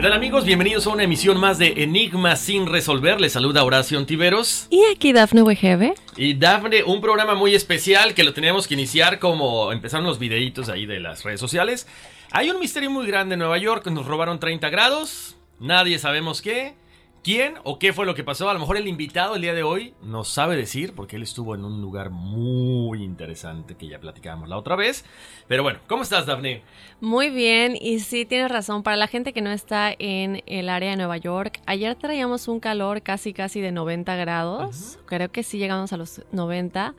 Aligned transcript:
¿Qué 0.00 0.04
tal 0.04 0.14
amigos? 0.14 0.46
Bienvenidos 0.46 0.86
a 0.86 0.90
una 0.94 1.02
emisión 1.02 1.38
más 1.38 1.58
de 1.58 1.74
Enigma 1.82 2.34
sin 2.34 2.64
resolver. 2.64 3.20
Les 3.20 3.34
saluda 3.34 3.62
Horacio 3.64 3.98
Antiveros. 3.98 4.66
Y 4.70 4.82
aquí 4.86 5.12
Dafne 5.12 5.42
Wegebe. 5.42 5.92
Y 6.16 6.32
Dafne, 6.32 6.84
un 6.84 7.02
programa 7.02 7.34
muy 7.34 7.54
especial 7.54 8.14
que 8.14 8.24
lo 8.24 8.32
tenemos 8.32 8.66
que 8.66 8.72
iniciar 8.72 9.18
como 9.18 9.72
empezaron 9.72 10.06
los 10.06 10.18
videitos 10.18 10.70
ahí 10.70 10.86
de 10.86 11.00
las 11.00 11.22
redes 11.22 11.38
sociales. 11.38 11.86
Hay 12.30 12.48
un 12.48 12.58
misterio 12.58 12.90
muy 12.90 13.06
grande 13.06 13.34
en 13.34 13.40
Nueva 13.40 13.58
York, 13.58 13.86
nos 13.88 14.06
robaron 14.06 14.40
30 14.40 14.70
grados, 14.70 15.36
nadie 15.58 15.98
sabemos 15.98 16.40
qué. 16.40 16.76
¿Quién 17.22 17.56
o 17.64 17.78
qué 17.78 17.92
fue 17.92 18.06
lo 18.06 18.14
que 18.14 18.24
pasó? 18.24 18.48
A 18.48 18.54
lo 18.54 18.60
mejor 18.60 18.78
el 18.78 18.88
invitado 18.88 19.36
el 19.36 19.42
día 19.42 19.52
de 19.52 19.62
hoy 19.62 19.92
nos 20.02 20.28
sabe 20.28 20.56
decir, 20.56 20.94
porque 20.94 21.16
él 21.16 21.22
estuvo 21.22 21.54
en 21.54 21.66
un 21.66 21.82
lugar 21.82 22.08
muy 22.08 23.02
interesante 23.02 23.74
que 23.74 23.88
ya 23.88 24.00
platicábamos 24.00 24.48
la 24.48 24.56
otra 24.56 24.74
vez. 24.74 25.04
Pero 25.46 25.62
bueno, 25.62 25.80
¿cómo 25.86 26.02
estás, 26.02 26.24
Daphne? 26.24 26.62
Muy 27.02 27.28
bien, 27.28 27.76
y 27.78 28.00
sí 28.00 28.24
tienes 28.24 28.50
razón. 28.50 28.82
Para 28.82 28.96
la 28.96 29.06
gente 29.06 29.34
que 29.34 29.42
no 29.42 29.50
está 29.50 29.94
en 29.98 30.42
el 30.46 30.70
área 30.70 30.92
de 30.92 30.96
Nueva 30.96 31.18
York, 31.18 31.60
ayer 31.66 31.94
traíamos 31.94 32.48
un 32.48 32.58
calor 32.58 33.02
casi 33.02 33.34
casi 33.34 33.60
de 33.60 33.70
90 33.70 34.16
grados. 34.16 34.98
Creo 35.04 35.30
que 35.30 35.42
sí 35.42 35.58
llegamos 35.58 35.92
a 35.92 35.98
los 35.98 36.22
90. 36.32 36.94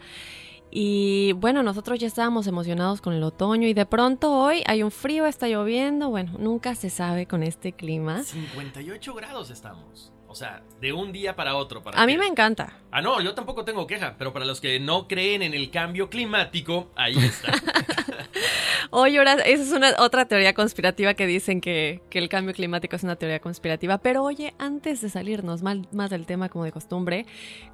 Y 0.72 1.34
bueno, 1.34 1.64
nosotros 1.64 2.00
ya 2.00 2.08
estábamos 2.08 2.48
emocionados 2.48 3.02
con 3.02 3.14
el 3.14 3.24
otoño 3.24 3.68
y 3.68 3.74
de 3.74 3.86
pronto 3.86 4.32
hoy 4.32 4.64
hay 4.66 4.84
un 4.84 4.92
frío, 4.92 5.26
está 5.26 5.50
lloviendo, 5.50 6.09
bueno, 6.09 6.34
nunca 6.40 6.76
se 6.76 6.90
sabe 6.90 7.28
con 7.28 7.44
este 7.44 7.74
clima. 7.74 8.24
58 8.24 9.14
grados 9.14 9.52
estamos. 9.52 10.14
O 10.31 10.36
sea, 10.36 10.64
de 10.80 10.94
un 10.94 11.12
día 11.12 11.36
para 11.36 11.56
otro. 11.58 11.84
Para 11.84 12.02
A 12.02 12.06
que- 12.06 12.12
mí 12.14 12.18
me 12.18 12.25
encanta. 12.25 12.78
Ah, 12.90 13.02
no, 13.02 13.22
yo 13.22 13.34
tampoco 13.36 13.66
tengo 13.66 13.86
queja, 13.86 14.16
pero 14.18 14.31
para 14.31 14.46
los 14.46 14.62
que 14.62 14.80
no 14.80 15.08
creen 15.08 15.42
en 15.42 15.53
el 15.53 15.69
cambio 15.69 16.09
climático, 16.09 16.90
ahí 16.96 17.18
está. 17.18 17.52
Oye, 18.91 19.18
ahora, 19.20 19.34
esa 19.34 19.64
es 19.64 19.72
una 19.72 19.94
otra 20.00 20.25
teoría 20.25 20.53
conspirativa 20.53 21.14
que 21.14 21.25
dicen 21.28 21.62
que, 21.62 22.02
que 22.09 22.20
el 22.20 22.30
cambio 22.30 22.53
climático 22.53 22.96
es 22.96 23.03
una 23.03 23.16
teoría 23.16 23.40
conspirativa. 23.40 23.97
Pero 24.00 24.24
oye, 24.24 24.53
antes 24.58 25.02
de 25.02 25.09
salirnos 25.09 25.61
mal- 25.64 25.88
más 25.94 26.09
del 26.09 26.26
tema 26.26 26.50
como 26.50 26.64
de 26.66 26.72
costumbre, 26.72 27.26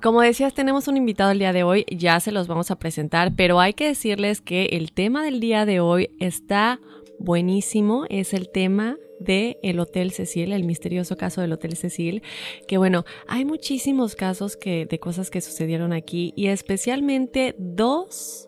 como 0.02 0.22
decías, 0.22 0.54
tenemos 0.54 0.88
un 0.88 0.98
invitado 0.98 1.32
el 1.32 1.40
día 1.40 1.54
de 1.54 1.64
hoy, 1.64 1.86
ya 1.90 2.20
se 2.20 2.32
los 2.32 2.48
vamos 2.48 2.70
a 2.72 2.78
presentar, 2.78 3.34
pero 3.36 3.60
hay 3.60 3.74
que 3.74 3.88
decirles 3.88 4.42
que 4.42 4.66
el 4.74 4.92
tema 4.92 5.24
del 5.24 5.40
día 5.40 5.66
de 5.66 5.80
hoy 5.80 6.10
está 6.20 6.80
buenísimo, 7.20 8.06
es 8.10 8.34
el 8.34 8.50
tema 8.50 8.98
de 9.20 9.60
el 9.64 9.80
Hotel 9.80 10.12
Cecil, 10.12 10.52
el 10.52 10.64
misterioso 10.64 11.18
caso 11.18 11.42
del 11.42 11.54
Hotel 11.54 11.76
Cecil, 11.76 12.24
que 12.68 12.78
bueno, 12.78 13.06
hay 13.28 13.46
muchísimos 13.46 14.16
casos 14.16 14.58
que, 14.58 14.86
de 14.86 15.00
cosas 15.00 15.30
que 15.30 15.42
sucedieron 15.42 15.94
aquí 15.94 16.34
y 16.36 16.48
especialmente 16.48 17.56
dos 17.58 18.48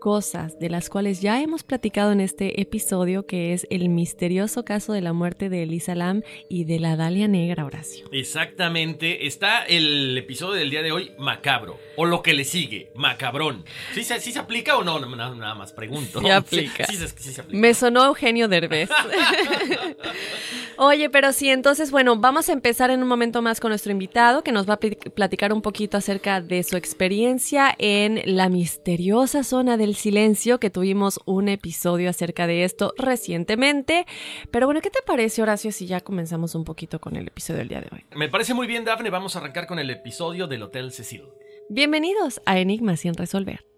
cosas 0.00 0.58
de 0.58 0.68
las 0.70 0.88
cuales 0.90 1.20
ya 1.20 1.40
hemos 1.40 1.62
platicado 1.62 2.10
en 2.10 2.20
este 2.20 2.60
episodio, 2.60 3.26
que 3.26 3.52
es 3.52 3.66
el 3.70 3.88
misterioso 3.90 4.64
caso 4.64 4.92
de 4.92 5.00
la 5.02 5.12
muerte 5.12 5.48
de 5.48 5.62
Elisa 5.62 5.94
Lam 5.94 6.22
y 6.48 6.64
de 6.64 6.80
la 6.80 6.96
Dalia 6.96 7.28
Negra, 7.28 7.64
Horacio. 7.64 8.08
Exactamente. 8.10 9.26
Está 9.28 9.62
el 9.64 10.18
episodio 10.18 10.54
del 10.54 10.70
día 10.70 10.82
de 10.82 10.90
hoy 10.90 11.12
macabro. 11.18 11.78
O 11.96 12.06
lo 12.06 12.22
que 12.22 12.32
le 12.34 12.44
sigue, 12.44 12.90
macabrón. 12.96 13.64
¿Sí, 13.94 14.02
se- 14.02 14.18
sí 14.20 14.32
se 14.32 14.38
aplica 14.40 14.76
o 14.76 14.82
no? 14.82 14.98
No, 14.98 15.14
Nada, 15.14 15.34
nada 15.36 15.54
más 15.54 15.72
pregunto. 15.72 16.20
Sí 16.20 16.30
aplica. 16.30 16.86
Sí, 16.86 16.96
sí 16.96 17.06
se- 17.06 17.18
sí 17.22 17.32
se 17.32 17.40
aplica. 17.42 17.60
Me 17.60 17.74
sonó 17.74 18.04
Eugenio 18.06 18.48
Derbez. 18.48 18.88
Oye, 20.76 21.10
pero 21.10 21.32
sí, 21.32 21.50
entonces, 21.50 21.90
bueno, 21.90 22.16
vamos 22.16 22.48
a 22.48 22.52
empezar 22.52 22.90
en 22.90 23.02
un 23.02 23.08
momento 23.08 23.42
más 23.42 23.60
con 23.60 23.68
nuestro 23.68 23.92
invitado, 23.92 24.42
que 24.42 24.50
nos 24.52 24.66
va 24.68 24.74
a 24.74 24.80
pl- 24.80 24.96
platicar 25.14 25.52
un 25.52 25.60
poquito 25.60 25.98
acerca 25.98 26.40
de 26.40 26.62
su 26.62 26.76
experiencia 26.76 27.74
en 27.78 28.22
la 28.24 28.48
misteriosa 28.48 29.44
zona 29.44 29.76
del 29.76 29.89
silencio, 29.94 30.60
que 30.60 30.70
tuvimos 30.70 31.20
un 31.24 31.48
episodio 31.48 32.10
acerca 32.10 32.46
de 32.46 32.64
esto 32.64 32.94
recientemente. 32.96 34.06
Pero 34.50 34.66
bueno, 34.66 34.80
¿qué 34.80 34.90
te 34.90 35.02
parece, 35.06 35.42
Horacio, 35.42 35.72
si 35.72 35.86
ya 35.86 36.00
comenzamos 36.00 36.54
un 36.54 36.64
poquito 36.64 37.00
con 37.00 37.16
el 37.16 37.28
episodio 37.28 37.58
del 37.58 37.68
día 37.68 37.80
de 37.80 37.88
hoy? 37.92 38.04
Me 38.14 38.28
parece 38.28 38.54
muy 38.54 38.66
bien, 38.66 38.84
Dafne. 38.84 39.10
Vamos 39.10 39.36
a 39.36 39.40
arrancar 39.40 39.66
con 39.66 39.78
el 39.78 39.90
episodio 39.90 40.46
del 40.46 40.62
Hotel 40.62 40.92
Cecil. 40.92 41.24
Bienvenidos 41.68 42.40
a 42.46 42.58
Enigmas 42.58 43.00
sin 43.00 43.14
resolver. 43.14 43.69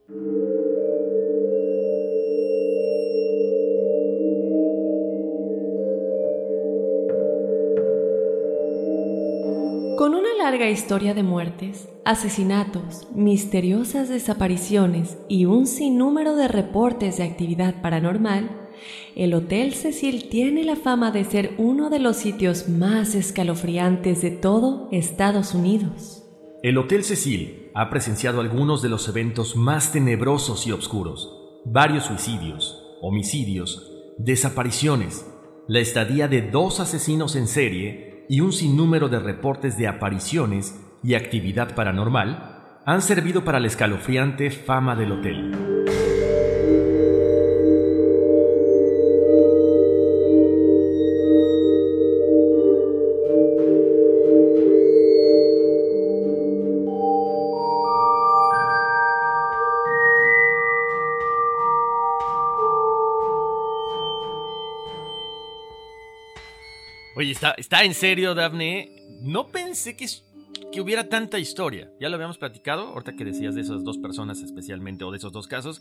Larga 10.53 10.69
historia 10.69 11.15
de 11.15 11.23
muertes, 11.23 11.89
asesinatos, 12.05 13.09
misteriosas 13.15 14.11
desapariciones 14.11 15.17
y 15.27 15.47
un 15.47 15.67
sinnúmero 15.67 16.37
de 16.37 16.47
reportes 16.47 17.17
de 17.17 17.25
actividad 17.25 17.81
paranormal, 17.81 18.69
el 19.17 19.33
Hotel 19.33 19.73
Cecil 19.73 20.29
tiene 20.29 20.63
la 20.65 20.77
fama 20.77 21.11
de 21.11 21.25
ser 21.25 21.55
uno 21.57 21.89
de 21.89 22.01
los 22.01 22.19
sitios 22.19 22.69
más 22.69 23.15
escalofriantes 23.15 24.21
de 24.21 24.31
todo 24.31 24.91
Estados 24.93 25.55
Unidos. 25.55 26.23
El 26.63 26.77
Hotel 26.77 27.03
Cecil 27.03 27.71
ha 27.75 27.89
presenciado 27.89 28.43
algunos 28.43 28.83
de 28.83 28.91
los 28.91 29.09
eventos 29.09 29.57
más 29.57 29.91
tenebrosos 29.91 30.67
y 30.67 30.73
oscuros. 30.73 31.63
Varios 31.65 32.05
suicidios, 32.05 32.99
homicidios, 33.01 33.91
desapariciones, 34.19 35.25
la 35.67 35.81
estadía 35.81 36.29
de 36.29 36.43
dos 36.43 36.79
asesinos 36.79 37.37
en 37.37 37.47
serie 37.47 38.12
y 38.33 38.41
un 38.41 38.51
sinnúmero 38.51 39.11
de 39.11 39.19
reportes 39.19 39.77
de 39.77 39.87
apariciones 39.87 40.81
y 41.03 41.17
actividad 41.17 41.75
paranormal 41.75 42.81
han 42.87 43.03
servido 43.03 43.45
para 43.45 43.61
la 43.61 43.67
escalofriante 43.67 44.51
fama 44.51 44.97
del 44.97 45.13
hotel. 45.13 45.82
Está, 67.57 67.85
en 67.85 67.95
serio, 67.95 68.35
Daphne. 68.35 68.91
No 69.21 69.49
pensé 69.49 69.97
que, 69.97 70.07
que 70.73 70.81
hubiera 70.81 71.09
tanta 71.09 71.39
historia. 71.39 71.91
Ya 72.01 72.09
lo 72.09 72.17
habíamos 72.17 72.39
platicado, 72.39 72.89
ahorita 72.89 73.15
que 73.15 73.25
decías 73.25 73.55
de 73.55 73.61
esas 73.61 73.85
dos 73.85 73.99
personas 73.99 74.41
especialmente, 74.41 75.05
o 75.05 75.11
de 75.11 75.19
esos 75.19 75.33
dos 75.33 75.47
casos. 75.47 75.81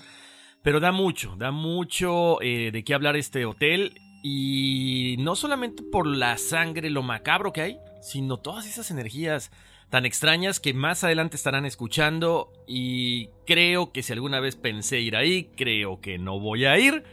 Pero 0.61 0.79
da 0.79 0.91
mucho, 0.91 1.35
da 1.37 1.51
mucho 1.51 2.41
eh, 2.41 2.71
de 2.71 2.83
qué 2.83 2.93
hablar 2.93 3.15
este 3.15 3.45
hotel. 3.45 3.99
Y 4.23 5.15
no 5.19 5.35
solamente 5.35 5.81
por 5.81 6.05
la 6.05 6.37
sangre, 6.37 6.89
lo 6.89 7.01
macabro 7.01 7.51
que 7.53 7.61
hay, 7.61 7.77
sino 8.01 8.37
todas 8.37 8.67
esas 8.67 8.91
energías 8.91 9.51
tan 9.89 10.05
extrañas 10.05 10.59
que 10.59 10.73
más 10.73 11.03
adelante 11.03 11.35
estarán 11.35 11.65
escuchando. 11.65 12.51
Y 12.67 13.29
creo 13.45 13.91
que 13.91 14.03
si 14.03 14.13
alguna 14.13 14.39
vez 14.39 14.55
pensé 14.55 15.01
ir 15.01 15.15
ahí, 15.15 15.51
creo 15.55 15.99
que 15.99 16.17
no 16.19 16.39
voy 16.39 16.65
a 16.65 16.77
ir. 16.77 17.03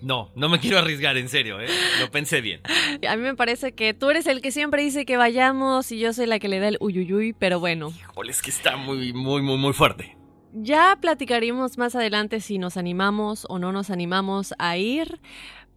No, 0.00 0.30
no 0.34 0.48
me 0.48 0.60
quiero 0.60 0.78
arriesgar, 0.78 1.16
en 1.16 1.28
serio, 1.28 1.60
¿eh? 1.60 1.66
Lo 2.00 2.10
pensé 2.10 2.40
bien. 2.40 2.60
A 3.08 3.16
mí 3.16 3.22
me 3.22 3.34
parece 3.34 3.72
que 3.72 3.94
tú 3.94 4.10
eres 4.10 4.26
el 4.26 4.40
que 4.40 4.52
siempre 4.52 4.82
dice 4.82 5.04
que 5.04 5.16
vayamos 5.16 5.90
y 5.92 5.98
yo 5.98 6.12
soy 6.12 6.26
la 6.26 6.38
que 6.38 6.48
le 6.48 6.60
da 6.60 6.68
el 6.68 6.76
uyuyuy, 6.80 7.32
pero 7.32 7.58
bueno, 7.60 7.92
Híjole, 7.98 8.30
es 8.30 8.40
que 8.42 8.50
está 8.50 8.76
muy, 8.76 9.12
muy, 9.12 9.42
muy, 9.42 9.56
muy 9.56 9.72
fuerte. 9.72 10.16
ya 10.52 10.96
platicaremos 11.00 11.78
más 11.78 11.94
adelante 11.94 12.40
si 12.40 12.58
nos 12.58 12.76
animamos 12.76 13.44
o 13.48 13.58
no 13.58 13.72
nos 13.72 13.90
animamos 13.90 14.54
a 14.58 14.76
ir. 14.76 15.20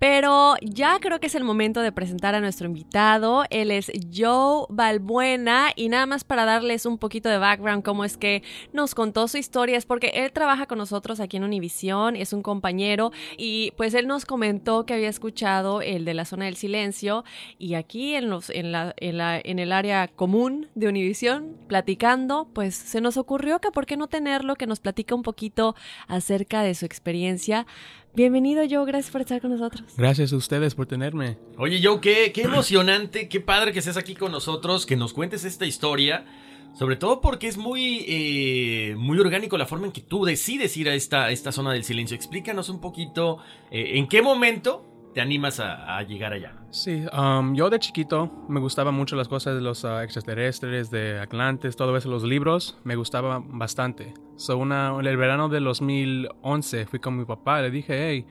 Pero 0.02 0.56
ya 0.64 0.98
creo 1.00 1.20
que 1.20 1.28
es 1.28 1.36
el 1.36 1.44
momento 1.44 1.80
de 1.82 1.92
presentar 1.92 2.34
a 2.34 2.42
nuestro 2.42 2.66
invitado. 2.66 3.44
Él 3.52 3.70
es 3.70 3.92
Joe 4.12 4.66
Balbuena 4.70 5.74
y 5.76 5.90
nada 5.90 6.08
más 6.08 6.24
para 6.24 6.44
darles 6.44 6.88
un 6.88 6.98
poquito 6.98 7.30
de 7.30 7.38
background 7.38 7.84
cómo 7.84 8.04
es 8.04 8.18
que 8.18 8.42
nos 8.74 8.96
contó 8.96 9.28
su 9.28 9.38
historia 9.38 9.78
es 9.78 9.86
porque 9.86 10.08
él 10.16 10.32
trabaja 10.32 10.66
con 10.66 10.80
nosotros 10.80 11.20
aquí 11.20 11.38
en 11.38 11.44
Univisión, 11.44 12.16
es 12.16 12.34
un 12.34 12.42
compañero 12.42 13.12
y 13.38 13.74
pues 13.78 13.94
él 13.94 14.08
nos 14.08 14.26
comentó 14.26 14.88
que 14.88 14.96
había 14.96 15.08
escuchado 15.08 15.84
el 15.84 16.04
de 16.04 16.16
la 16.16 16.26
zona 16.26 16.46
del 16.46 16.56
silencio 16.56 17.24
y 17.60 17.76
aquí 17.76 18.16
en 18.16 18.32
los 18.32 18.50
en 18.50 18.72
la 18.72 18.96
en 18.98 19.20
la 19.20 19.40
en 19.44 19.60
el 19.60 19.72
área 19.72 20.08
común 20.08 20.68
de 20.74 20.88
Univisión 20.88 21.56
platicando, 21.68 22.48
pues 22.56 22.74
se 22.74 23.02
nos 23.02 23.18
ocurrió 23.18 23.60
que 23.60 23.70
por 23.70 23.86
qué 23.86 23.98
no 23.98 24.08
tenerlo 24.08 24.56
que 24.56 24.66
nos 24.66 24.80
platica 24.80 25.14
un 25.14 25.22
poquito 25.22 25.76
acerca 26.08 26.64
de 26.64 26.74
su 26.74 26.88
experiencia. 26.88 27.68
Bienvenido 28.14 28.62
Joe, 28.70 28.86
gracias 28.86 29.10
por 29.10 29.22
estar 29.22 29.40
con 29.40 29.52
nosotros. 29.52 29.84
Gracias 29.96 30.34
a 30.34 30.36
ustedes 30.36 30.76
por 30.76 30.86
tenerme. 30.86 31.38
Oye, 31.58 31.80
Joe, 31.82 32.02
qué, 32.02 32.34
qué 32.34 32.42
emocionante, 32.42 33.30
qué 33.30 33.40
padre 33.40 33.72
que 33.72 33.80
estés 33.80 33.96
aquí 33.96 34.16
con 34.16 34.34
nosotros, 34.34 34.86
que 34.86 34.98
nos 34.98 35.14
cuentes 35.14 35.46
esta 35.46 35.66
historia. 35.66 36.26
Sobre 36.74 36.96
todo 36.96 37.22
porque 37.22 37.48
es 37.48 37.58
muy, 37.58 38.06
eh, 38.08 38.96
muy 38.98 39.20
orgánico 39.20 39.58
la 39.58 39.66
forma 39.66 39.86
en 39.86 39.92
que 39.92 40.02
tú 40.02 40.26
decides 40.26 40.76
ir 40.78 40.90
a 40.90 40.94
esta, 40.94 41.32
esta 41.32 41.52
zona 41.52 41.74
del 41.74 41.84
silencio. 41.84 42.16
Explícanos 42.16 42.70
un 42.70 42.80
poquito 42.80 43.40
eh, 43.72 43.98
en 43.98 44.08
qué 44.08 44.22
momento 44.22 44.91
te 45.14 45.22
animas 45.22 45.60
a, 45.60 45.98
a 45.98 46.04
llegar 46.04 46.34
allá. 46.34 46.54
Sí, 46.70 47.04
um, 47.12 47.54
yo 47.54 47.70
de 47.70 47.80
chiquito 47.80 48.46
me 48.48 48.60
gustaban 48.60 48.94
mucho 48.96 49.16
las 49.16 49.28
cosas 49.28 49.56
de 49.56 49.62
los 49.62 49.84
ah, 49.84 50.04
extraterrestres, 50.04 50.90
de 50.90 51.20
Atlantes, 51.20 51.76
todo 51.76 51.96
eso, 51.98 52.10
los 52.10 52.24
libros, 52.24 52.78
me 52.84 52.96
gustaban 52.96 53.58
bastante. 53.60 54.14
So, 54.38 54.58
una, 54.58 54.96
en 55.00 55.06
el 55.06 55.18
verano 55.18 55.50
del 55.50 55.66
2011 55.66 56.86
fui 56.86 57.00
con 57.00 57.18
mi 57.18 57.26
papá, 57.26 57.62
le 57.62 57.72
dije, 57.72 58.08
hey, 58.10 58.26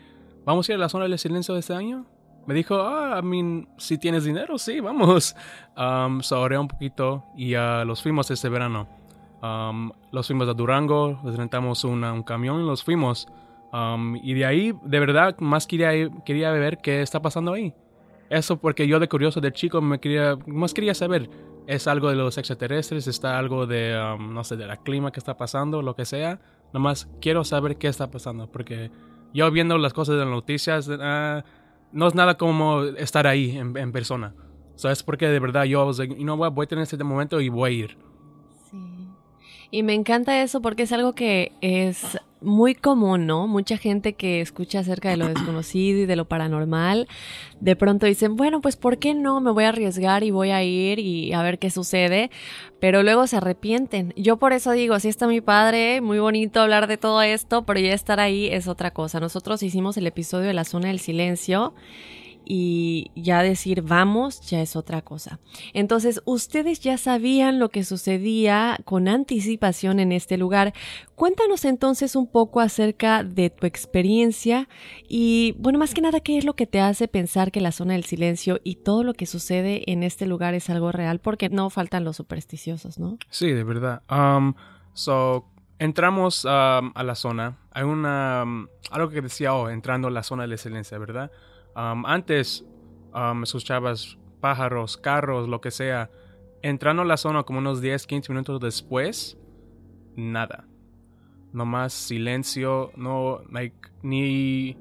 ¿vamos 0.44 0.68
a 0.68 0.72
ir 0.72 0.76
a 0.76 0.80
la 0.80 0.88
zona 0.88 1.04
del 1.06 1.18
silencio 1.18 1.54
de 1.54 1.60
este 1.60 1.74
año? 1.74 2.06
Me 2.46 2.54
dijo, 2.54 2.76
ah, 2.80 3.20
I 3.22 3.26
mean, 3.26 3.68
si 3.76 3.98
tienes 3.98 4.24
dinero, 4.24 4.58
sí, 4.58 4.80
vamos. 4.80 5.36
Um, 5.76 6.20
so, 6.20 6.38
oré 6.40 6.58
un 6.58 6.68
poquito 6.68 7.24
y 7.36 7.54
ah, 7.54 7.84
los 7.86 8.02
fuimos 8.02 8.30
este 8.30 8.48
verano. 8.50 8.86
Um, 9.42 9.92
los 10.12 10.26
fuimos 10.26 10.46
a 10.48 10.52
Durango, 10.52 11.18
les 11.24 11.36
rentamos 11.36 11.84
una- 11.84 12.12
un 12.12 12.22
camión 12.22 12.60
y 12.62 12.66
los 12.66 12.84
fuimos. 12.84 13.28
Um, 13.72 14.16
y 14.16 14.34
de 14.34 14.44
ahí, 14.44 14.74
de 14.82 15.00
verdad, 15.00 15.36
más 15.38 15.66
quería, 15.66 15.92
quería 16.24 16.50
ver 16.52 16.78
qué 16.78 17.02
está 17.02 17.22
pasando 17.22 17.52
ahí. 17.52 17.74
Eso 18.28 18.60
porque 18.60 18.86
yo 18.86 19.00
de 19.00 19.08
curioso 19.08 19.40
de 19.40 19.52
chico 19.52 19.80
me 19.80 19.98
quería, 20.00 20.36
más 20.46 20.74
quería 20.74 20.94
saber. 20.94 21.28
¿Es 21.66 21.86
algo 21.86 22.08
de 22.08 22.16
los 22.16 22.36
extraterrestres? 22.38 23.06
¿Está 23.06 23.38
algo 23.38 23.66
de, 23.66 23.96
um, 24.16 24.34
no 24.34 24.44
sé, 24.44 24.56
de 24.56 24.66
la 24.66 24.76
clima 24.76 25.12
que 25.12 25.20
está 25.20 25.36
pasando? 25.36 25.82
Lo 25.82 25.94
que 25.94 26.04
sea. 26.04 26.40
Nomás 26.72 27.08
quiero 27.20 27.44
saber 27.44 27.76
qué 27.76 27.88
está 27.88 28.10
pasando. 28.10 28.50
Porque 28.50 28.90
yo 29.32 29.50
viendo 29.50 29.78
las 29.78 29.92
cosas 29.92 30.16
de 30.16 30.22
las 30.22 30.30
noticias, 30.30 30.90
ah, 31.00 31.44
no 31.92 32.08
es 32.08 32.14
nada 32.14 32.36
como 32.36 32.82
estar 32.82 33.26
ahí 33.26 33.56
en, 33.56 33.76
en 33.76 33.92
persona. 33.92 34.34
So, 34.80 34.90
es 34.90 35.02
porque 35.02 35.28
de 35.28 35.38
verdad 35.38 35.64
yo 35.64 35.92
like, 35.92 36.14
you 36.16 36.22
know 36.22 36.36
voy 36.36 36.64
a 36.64 36.66
tener 36.66 36.82
este 36.82 37.04
momento 37.04 37.40
y 37.40 37.50
voy 37.50 37.70
a 37.70 37.74
ir. 37.74 37.98
Y 39.70 39.82
me 39.82 39.94
encanta 39.94 40.42
eso 40.42 40.60
porque 40.60 40.82
es 40.82 40.92
algo 40.92 41.14
que 41.14 41.52
es 41.60 42.18
muy 42.40 42.74
común, 42.74 43.26
¿no? 43.26 43.46
Mucha 43.46 43.76
gente 43.76 44.14
que 44.14 44.40
escucha 44.40 44.80
acerca 44.80 45.10
de 45.10 45.16
lo 45.16 45.28
desconocido 45.28 46.00
y 46.00 46.06
de 46.06 46.16
lo 46.16 46.24
paranormal, 46.24 47.06
de 47.60 47.76
pronto 47.76 48.06
dicen, 48.06 48.36
bueno, 48.36 48.60
pues 48.60 48.76
¿por 48.76 48.98
qué 48.98 49.14
no? 49.14 49.40
Me 49.40 49.50
voy 49.50 49.64
a 49.64 49.68
arriesgar 49.68 50.24
y 50.24 50.30
voy 50.30 50.50
a 50.50 50.64
ir 50.64 50.98
y 50.98 51.32
a 51.32 51.42
ver 51.42 51.58
qué 51.58 51.70
sucede, 51.70 52.30
pero 52.80 53.02
luego 53.02 53.26
se 53.26 53.36
arrepienten. 53.36 54.12
Yo 54.16 54.38
por 54.38 54.52
eso 54.52 54.72
digo, 54.72 54.98
sí 54.98 55.08
está 55.08 55.26
mi 55.26 55.40
padre, 55.40 56.00
muy 56.00 56.18
bonito 56.18 56.60
hablar 56.60 56.86
de 56.86 56.96
todo 56.96 57.22
esto, 57.22 57.64
pero 57.64 57.78
ya 57.78 57.92
estar 57.92 58.20
ahí 58.20 58.48
es 58.48 58.68
otra 58.68 58.90
cosa. 58.90 59.20
Nosotros 59.20 59.62
hicimos 59.62 59.96
el 59.96 60.06
episodio 60.06 60.48
de 60.48 60.54
la 60.54 60.64
zona 60.64 60.88
del 60.88 60.98
silencio 60.98 61.74
y 62.52 63.12
ya 63.14 63.44
decir 63.44 63.80
vamos 63.80 64.40
ya 64.40 64.60
es 64.60 64.74
otra 64.74 65.02
cosa. 65.02 65.38
Entonces, 65.72 66.20
ustedes 66.24 66.80
ya 66.80 66.98
sabían 66.98 67.60
lo 67.60 67.68
que 67.68 67.84
sucedía 67.84 68.76
con 68.84 69.06
anticipación 69.06 70.00
en 70.00 70.10
este 70.10 70.36
lugar. 70.36 70.72
Cuéntanos 71.14 71.64
entonces 71.64 72.16
un 72.16 72.26
poco 72.26 72.58
acerca 72.58 73.22
de 73.22 73.50
tu 73.50 73.68
experiencia 73.68 74.68
y, 75.08 75.54
bueno, 75.60 75.78
más 75.78 75.94
que 75.94 76.00
nada, 76.00 76.18
¿qué 76.18 76.38
es 76.38 76.44
lo 76.44 76.54
que 76.54 76.66
te 76.66 76.80
hace 76.80 77.06
pensar 77.06 77.52
que 77.52 77.60
la 77.60 77.70
zona 77.70 77.92
del 77.92 78.02
silencio 78.02 78.58
y 78.64 78.74
todo 78.74 79.04
lo 79.04 79.14
que 79.14 79.26
sucede 79.26 79.84
en 79.92 80.02
este 80.02 80.26
lugar 80.26 80.54
es 80.54 80.68
algo 80.70 80.90
real? 80.90 81.20
Porque 81.20 81.50
no 81.50 81.70
faltan 81.70 82.02
los 82.02 82.16
supersticiosos, 82.16 82.98
¿no? 82.98 83.16
Sí, 83.28 83.52
de 83.52 83.62
verdad. 83.62 84.02
Um, 84.10 84.54
so, 84.92 85.44
entramos 85.78 86.44
um, 86.44 86.90
a 86.96 87.04
la 87.04 87.14
zona. 87.14 87.58
Hay 87.70 87.84
una. 87.84 88.42
um, 88.42 88.66
algo 88.90 89.08
que 89.10 89.20
decía, 89.20 89.54
oh, 89.54 89.68
entrando 89.68 90.08
a 90.08 90.10
la 90.10 90.24
zona 90.24 90.42
de 90.42 90.48
la 90.48 90.54
excelencia, 90.56 90.98
¿verdad? 90.98 91.30
Um, 91.76 92.04
antes 92.06 92.64
um, 93.14 93.42
escuchabas 93.42 94.18
pájaros, 94.40 94.96
carros, 94.96 95.48
lo 95.48 95.60
que 95.60 95.70
sea. 95.70 96.10
Entrando 96.62 97.02
a 97.02 97.04
la 97.04 97.16
zona 97.16 97.42
como 97.44 97.58
unos 97.58 97.80
10, 97.80 98.06
15 98.06 98.32
minutos 98.32 98.60
después, 98.60 99.38
nada. 100.16 100.66
Nomás 101.52 101.92
silencio, 101.92 102.92
no, 102.96 103.40
like, 103.50 103.76
ni. 104.02 104.76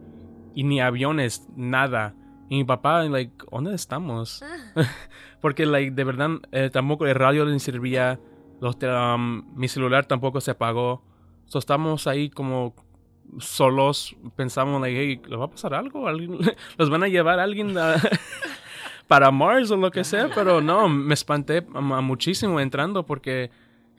Y 0.56 0.64
ni 0.64 0.82
aviones, 0.82 1.48
nada. 1.56 2.16
Y 2.50 2.58
mi 2.58 2.64
papá, 2.64 3.04
like, 3.04 3.32
¿dónde 3.52 3.76
estamos? 3.76 4.44
Porque, 5.42 5.66
like, 5.66 5.92
de 5.92 6.04
verdad, 6.04 6.30
eh, 6.52 6.70
tampoco 6.72 7.06
el 7.06 7.16
radio 7.16 7.46
le 7.46 7.58
servía. 7.60 8.20
Los, 8.60 8.78
um, 8.84 9.56
mi 9.56 9.68
celular 9.68 10.06
tampoco 10.06 10.42
se 10.42 10.52
apagó. 10.52 11.04
So, 11.46 11.60
estamos 11.60 12.08
ahí 12.08 12.30
como 12.30 12.76
solos. 13.40 14.16
Pensamos, 14.36 14.82
like, 14.82 14.98
hey, 15.00 15.22
¿les 15.28 15.40
va 15.40 15.46
a 15.46 15.50
pasar 15.50 15.74
algo? 15.74 16.08
¿Alguien- 16.08 16.40
¿Los 16.78 16.90
van 16.90 17.04
a 17.04 17.08
llevar 17.08 17.40
a 17.40 17.44
alguien 17.44 17.78
a- 17.78 17.96
para 19.08 19.32
Mars 19.32 19.72
o 19.72 19.78
lo 19.78 19.92
que 19.92 20.04
sea? 20.04 20.30
Pero 20.34 20.62
no, 20.62 20.88
me 20.90 21.14
espanté 21.14 21.62
muchísimo 21.62 22.60
entrando 22.60 23.06
porque 23.06 23.50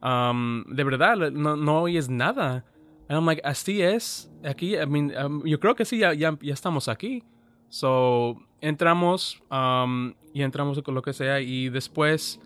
um, 0.02 0.64
de 0.64 0.84
verdad 0.84 1.16
no, 1.30 1.56
no 1.56 1.82
oyes 1.82 2.08
nada. 2.08 2.64
And 3.08 3.18
I'm 3.18 3.26
like, 3.26 3.42
así 3.44 3.82
es. 3.82 4.30
Aquí, 4.44 4.76
I 4.76 4.87
mean, 4.87 5.12
um, 5.16 5.42
yo 5.44 5.58
creo 5.58 5.75
que 5.75 5.84
sí, 5.84 5.99
ya, 5.99 6.14
ya, 6.14 6.37
ya 6.40 6.54
estamos 6.54 6.88
aquí. 6.88 7.25
So, 7.68 8.37
entramos 8.60 9.42
um, 9.50 10.12
y 10.32 10.42
entramos 10.42 10.80
con 10.82 10.94
lo 10.94 11.02
que 11.02 11.12
sea 11.12 11.40
y 11.40 11.68
después 11.70 12.40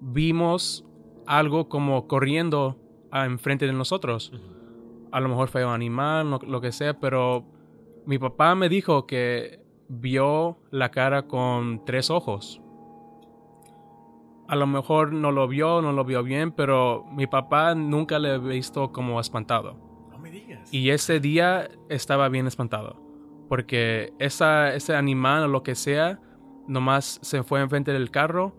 vimos 0.00 0.84
algo 1.26 1.68
como 1.68 2.06
corriendo 2.06 2.78
a 3.10 3.24
enfrente 3.26 3.66
de 3.66 3.72
nosotros. 3.72 4.32
A 5.14 5.20
lo 5.20 5.28
mejor 5.28 5.46
fue 5.46 5.64
un 5.64 5.70
animal, 5.70 6.28
lo, 6.28 6.38
lo 6.40 6.60
que 6.60 6.72
sea, 6.72 6.98
pero 6.98 7.44
mi 8.04 8.18
papá 8.18 8.56
me 8.56 8.68
dijo 8.68 9.06
que 9.06 9.60
vio 9.88 10.58
la 10.72 10.90
cara 10.90 11.28
con 11.28 11.84
tres 11.84 12.10
ojos. 12.10 12.60
A 14.48 14.56
lo 14.56 14.66
mejor 14.66 15.12
no 15.12 15.30
lo 15.30 15.46
vio, 15.46 15.80
no 15.82 15.92
lo 15.92 16.04
vio 16.04 16.24
bien, 16.24 16.50
pero 16.50 17.04
mi 17.12 17.28
papá 17.28 17.76
nunca 17.76 18.18
le 18.18 18.34
he 18.34 18.38
visto 18.38 18.90
como 18.90 19.20
espantado. 19.20 19.78
No 20.10 20.18
me 20.18 20.32
digas. 20.32 20.68
Y 20.74 20.90
ese 20.90 21.20
día 21.20 21.70
estaba 21.88 22.28
bien 22.28 22.48
espantado. 22.48 23.00
Porque 23.48 24.12
esa, 24.18 24.74
ese 24.74 24.96
animal 24.96 25.44
o 25.44 25.48
lo 25.48 25.62
que 25.62 25.76
sea, 25.76 26.18
nomás 26.66 27.20
se 27.22 27.44
fue 27.44 27.60
enfrente 27.60 27.92
del 27.92 28.10
carro 28.10 28.54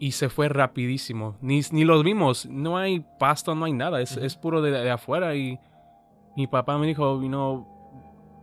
y 0.00 0.12
se 0.12 0.28
fue 0.28 0.48
rapidísimo. 0.48 1.36
Ni, 1.40 1.60
ni 1.70 1.84
los 1.84 2.02
vimos. 2.02 2.46
No 2.46 2.78
hay 2.78 3.04
pasto, 3.18 3.54
no 3.54 3.66
hay 3.66 3.72
nada. 3.72 4.00
Es, 4.00 4.16
es 4.16 4.36
puro 4.36 4.62
de, 4.62 4.70
de 4.70 4.90
afuera. 4.90 5.36
Y 5.36 5.58
mi 6.38 6.46
papá 6.46 6.78
me 6.78 6.86
dijo, 6.86 7.20
you 7.20 7.26
know, 7.26 7.66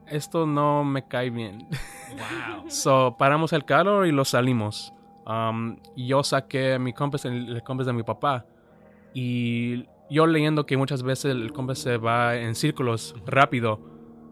esto 0.07 0.45
no 0.45 0.83
me 0.83 1.07
cae 1.07 1.29
bien. 1.29 1.59
Wow. 1.69 2.65
So, 2.69 3.15
paramos 3.17 3.53
el 3.53 3.63
carro 3.63 4.05
y 4.05 4.11
lo 4.11 4.25
salimos. 4.25 4.93
Um, 5.25 5.77
y 5.95 6.07
yo 6.07 6.21
saqué 6.21 6.77
mi 6.77 6.91
compás, 6.91 7.23
el, 7.23 7.55
el 7.55 7.63
compás 7.63 7.85
de 7.85 7.93
mi 7.93 8.03
papá. 8.03 8.45
Y 9.13 9.85
yo 10.09 10.27
leyendo 10.27 10.65
que 10.65 10.75
muchas 10.75 11.03
veces 11.03 11.31
el 11.31 11.53
compás 11.53 11.79
se 11.79 11.95
va 11.95 12.35
en 12.35 12.55
círculos 12.55 13.15
rápido. 13.25 13.79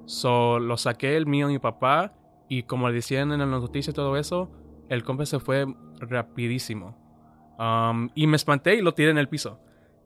So, 0.07 0.59
lo 0.59 0.75
saqué 0.75 1.15
el 1.15 1.25
mío 1.25 1.49
y 1.49 1.53
mi 1.53 1.59
papá. 1.59 2.11
Y 2.49 2.63
como 2.63 2.91
decían 2.91 3.31
en 3.31 3.39
las 3.39 3.47
noticias 3.47 3.93
y 3.93 3.95
todo 3.95 4.17
eso, 4.17 4.51
el 4.89 5.05
compás 5.05 5.29
se 5.29 5.39
fue 5.39 5.65
rapidísimo. 5.99 6.97
Um, 7.57 8.09
y 8.13 8.27
me 8.27 8.35
espanté 8.35 8.75
y 8.75 8.81
lo 8.81 8.93
tiré 8.93 9.11
en 9.11 9.17
el 9.17 9.29
piso. 9.29 9.57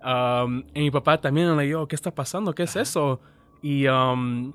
Um, 0.06 0.64
y 0.76 0.82
mi 0.82 0.92
papá 0.92 1.20
también 1.20 1.58
le 1.58 1.64
dijo, 1.64 1.88
¿qué 1.88 1.96
está 1.96 2.14
pasando? 2.14 2.54
¿Qué 2.54 2.62
es 2.62 2.76
eso? 2.76 3.20
Y 3.62 3.88
um, 3.88 4.54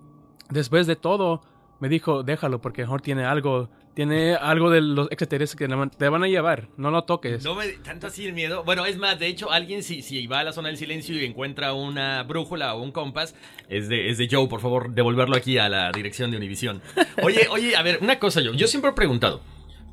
después 0.51 0.87
de 0.87 0.97
todo, 0.97 1.43
me 1.81 1.89
dijo, 1.89 2.23
déjalo 2.23 2.61
porque 2.61 2.83
mejor 2.83 3.03
tiene 3.03 3.25
algo, 3.25 3.69
tiene 3.95 4.35
algo 4.37 4.71
de 4.71 4.81
los 4.81 5.11
extraterrestres 5.11 5.59
que 5.59 5.89
te 5.99 6.09
van 6.09 6.23
a 6.23 6.29
llevar, 6.29 6.69
no 6.77 6.93
lo 6.93 7.03
toques. 7.03 7.45
No 7.45 7.57
me 7.57 7.67
tanto 7.69 8.07
así 8.07 8.25
el 8.25 8.35
miedo. 8.35 8.63
Bueno, 8.63 8.87
es 8.87 8.99
más, 8.99 9.19
de 9.19 9.27
hecho, 9.27 9.51
alguien 9.51 9.83
si, 9.83 10.01
si 10.03 10.27
va 10.29 10.39
a 10.39 10.45
la 10.45 10.53
zona 10.53 10.69
del 10.69 10.77
silencio 10.77 11.21
y 11.21 11.25
encuentra 11.25 11.73
una 11.73 12.23
brújula 12.23 12.75
o 12.75 12.83
un 12.83 12.93
compás, 12.93 13.35
es 13.69 13.89
de, 13.89 14.11
es 14.11 14.19
de 14.19 14.29
Joe, 14.31 14.47
por 14.47 14.61
favor, 14.61 14.95
devolverlo 14.95 15.35
aquí 15.35 15.59
a 15.59 15.69
la 15.69 15.91
dirección 15.91 16.31
de 16.31 16.37
Univisión. 16.37 16.81
Oye, 17.23 17.49
oye, 17.51 17.75
a 17.75 17.83
ver, 17.83 17.99
una 18.01 18.21
cosa, 18.21 18.41
Joe. 18.45 18.57
Yo 18.57 18.69
siempre 18.69 18.93
he 18.93 18.95
preguntado, 18.95 19.41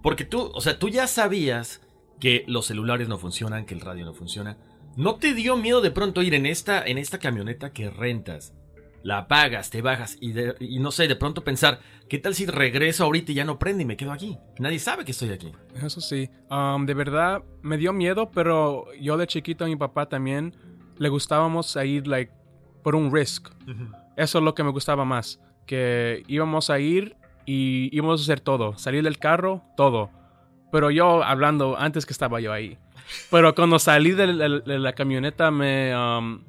porque 0.04 0.26
tú, 0.26 0.52
o 0.54 0.62
sea, 0.62 0.78
tú 0.78 0.90
ya 0.90 1.08
sabías 1.08 1.82
que 2.20 2.44
los 2.48 2.68
celulares 2.68 3.08
no 3.08 3.18
funcionan, 3.18 3.66
que 3.66 3.74
el 3.74 3.82
radio 3.82 4.06
no 4.06 4.14
funciona. 4.14 4.58
¿No 4.96 5.16
te 5.16 5.34
dio 5.34 5.58
miedo 5.58 5.82
de 5.82 5.92
pronto 5.92 6.22
ir 6.22 6.34
en 6.34 6.46
esta, 6.46 6.86
en 6.86 6.98
esta 6.98 7.18
camioneta 7.20 7.72
que 7.72 7.90
rentas? 7.90 8.54
La 9.04 9.20
apagas, 9.20 9.70
te 9.70 9.82
bajas 9.82 10.18
y, 10.20 10.34
de- 10.34 10.56
y 10.60 10.80
no 10.80 10.92
sé, 10.92 11.08
de 11.08 11.16
pronto 11.16 11.44
pensar, 11.44 11.80
¿qué 12.10 12.18
tal 12.18 12.36
si 12.36 12.46
regreso 12.46 13.06
ahorita 13.06 13.32
y 13.32 13.36
ya 13.36 13.46
no 13.46 13.58
prende 13.58 13.84
y 13.84 13.86
me 13.86 13.96
quedo 13.96 14.12
aquí? 14.12 14.38
Nadie 14.60 14.80
sabe 14.80 15.06
que 15.06 15.12
estoy 15.12 15.30
aquí. 15.30 15.52
Eso 15.82 16.02
sí, 16.02 16.30
um, 16.52 16.86
de 16.86 16.94
verdad 16.94 17.42
me 17.62 17.78
dio 17.78 17.94
miedo, 17.94 18.30
pero 18.32 18.86
yo 19.00 19.16
de 19.18 19.26
chiquito 19.28 19.64
a 19.64 19.68
mi 19.68 19.76
papá 19.78 20.08
también 20.10 20.54
le 20.98 21.08
gustábamos 21.10 21.78
a 21.78 21.86
ir 21.86 22.08
like 22.08 22.32
por 22.84 22.96
un 22.96 23.14
risk. 23.14 23.48
Eso 24.18 24.38
es 24.40 24.44
lo 24.44 24.54
que 24.54 24.64
me 24.64 24.72
gustaba 24.72 25.06
más, 25.06 25.40
que 25.66 26.24
íbamos 26.28 26.70
a 26.70 26.80
ir 26.80 27.16
y 27.46 27.90
íbamos 27.96 28.20
a 28.20 28.24
hacer 28.24 28.42
todo, 28.42 28.78
salir 28.78 29.04
del 29.04 29.18
carro, 29.18 29.64
todo. 29.78 30.10
Pero 30.74 30.92
yo 30.92 31.24
hablando 31.24 31.78
antes 31.80 32.06
que 32.06 32.12
estaba 32.14 32.42
yo 32.42 32.52
ahí. 32.52 32.78
Pero 33.32 33.56
cuando 33.56 33.80
salí 33.80 34.12
de 34.12 34.28
la, 34.28 34.50
de 34.60 34.78
la 34.78 34.94
camioneta 34.94 35.50
me, 35.52 35.96
um, 35.96 36.42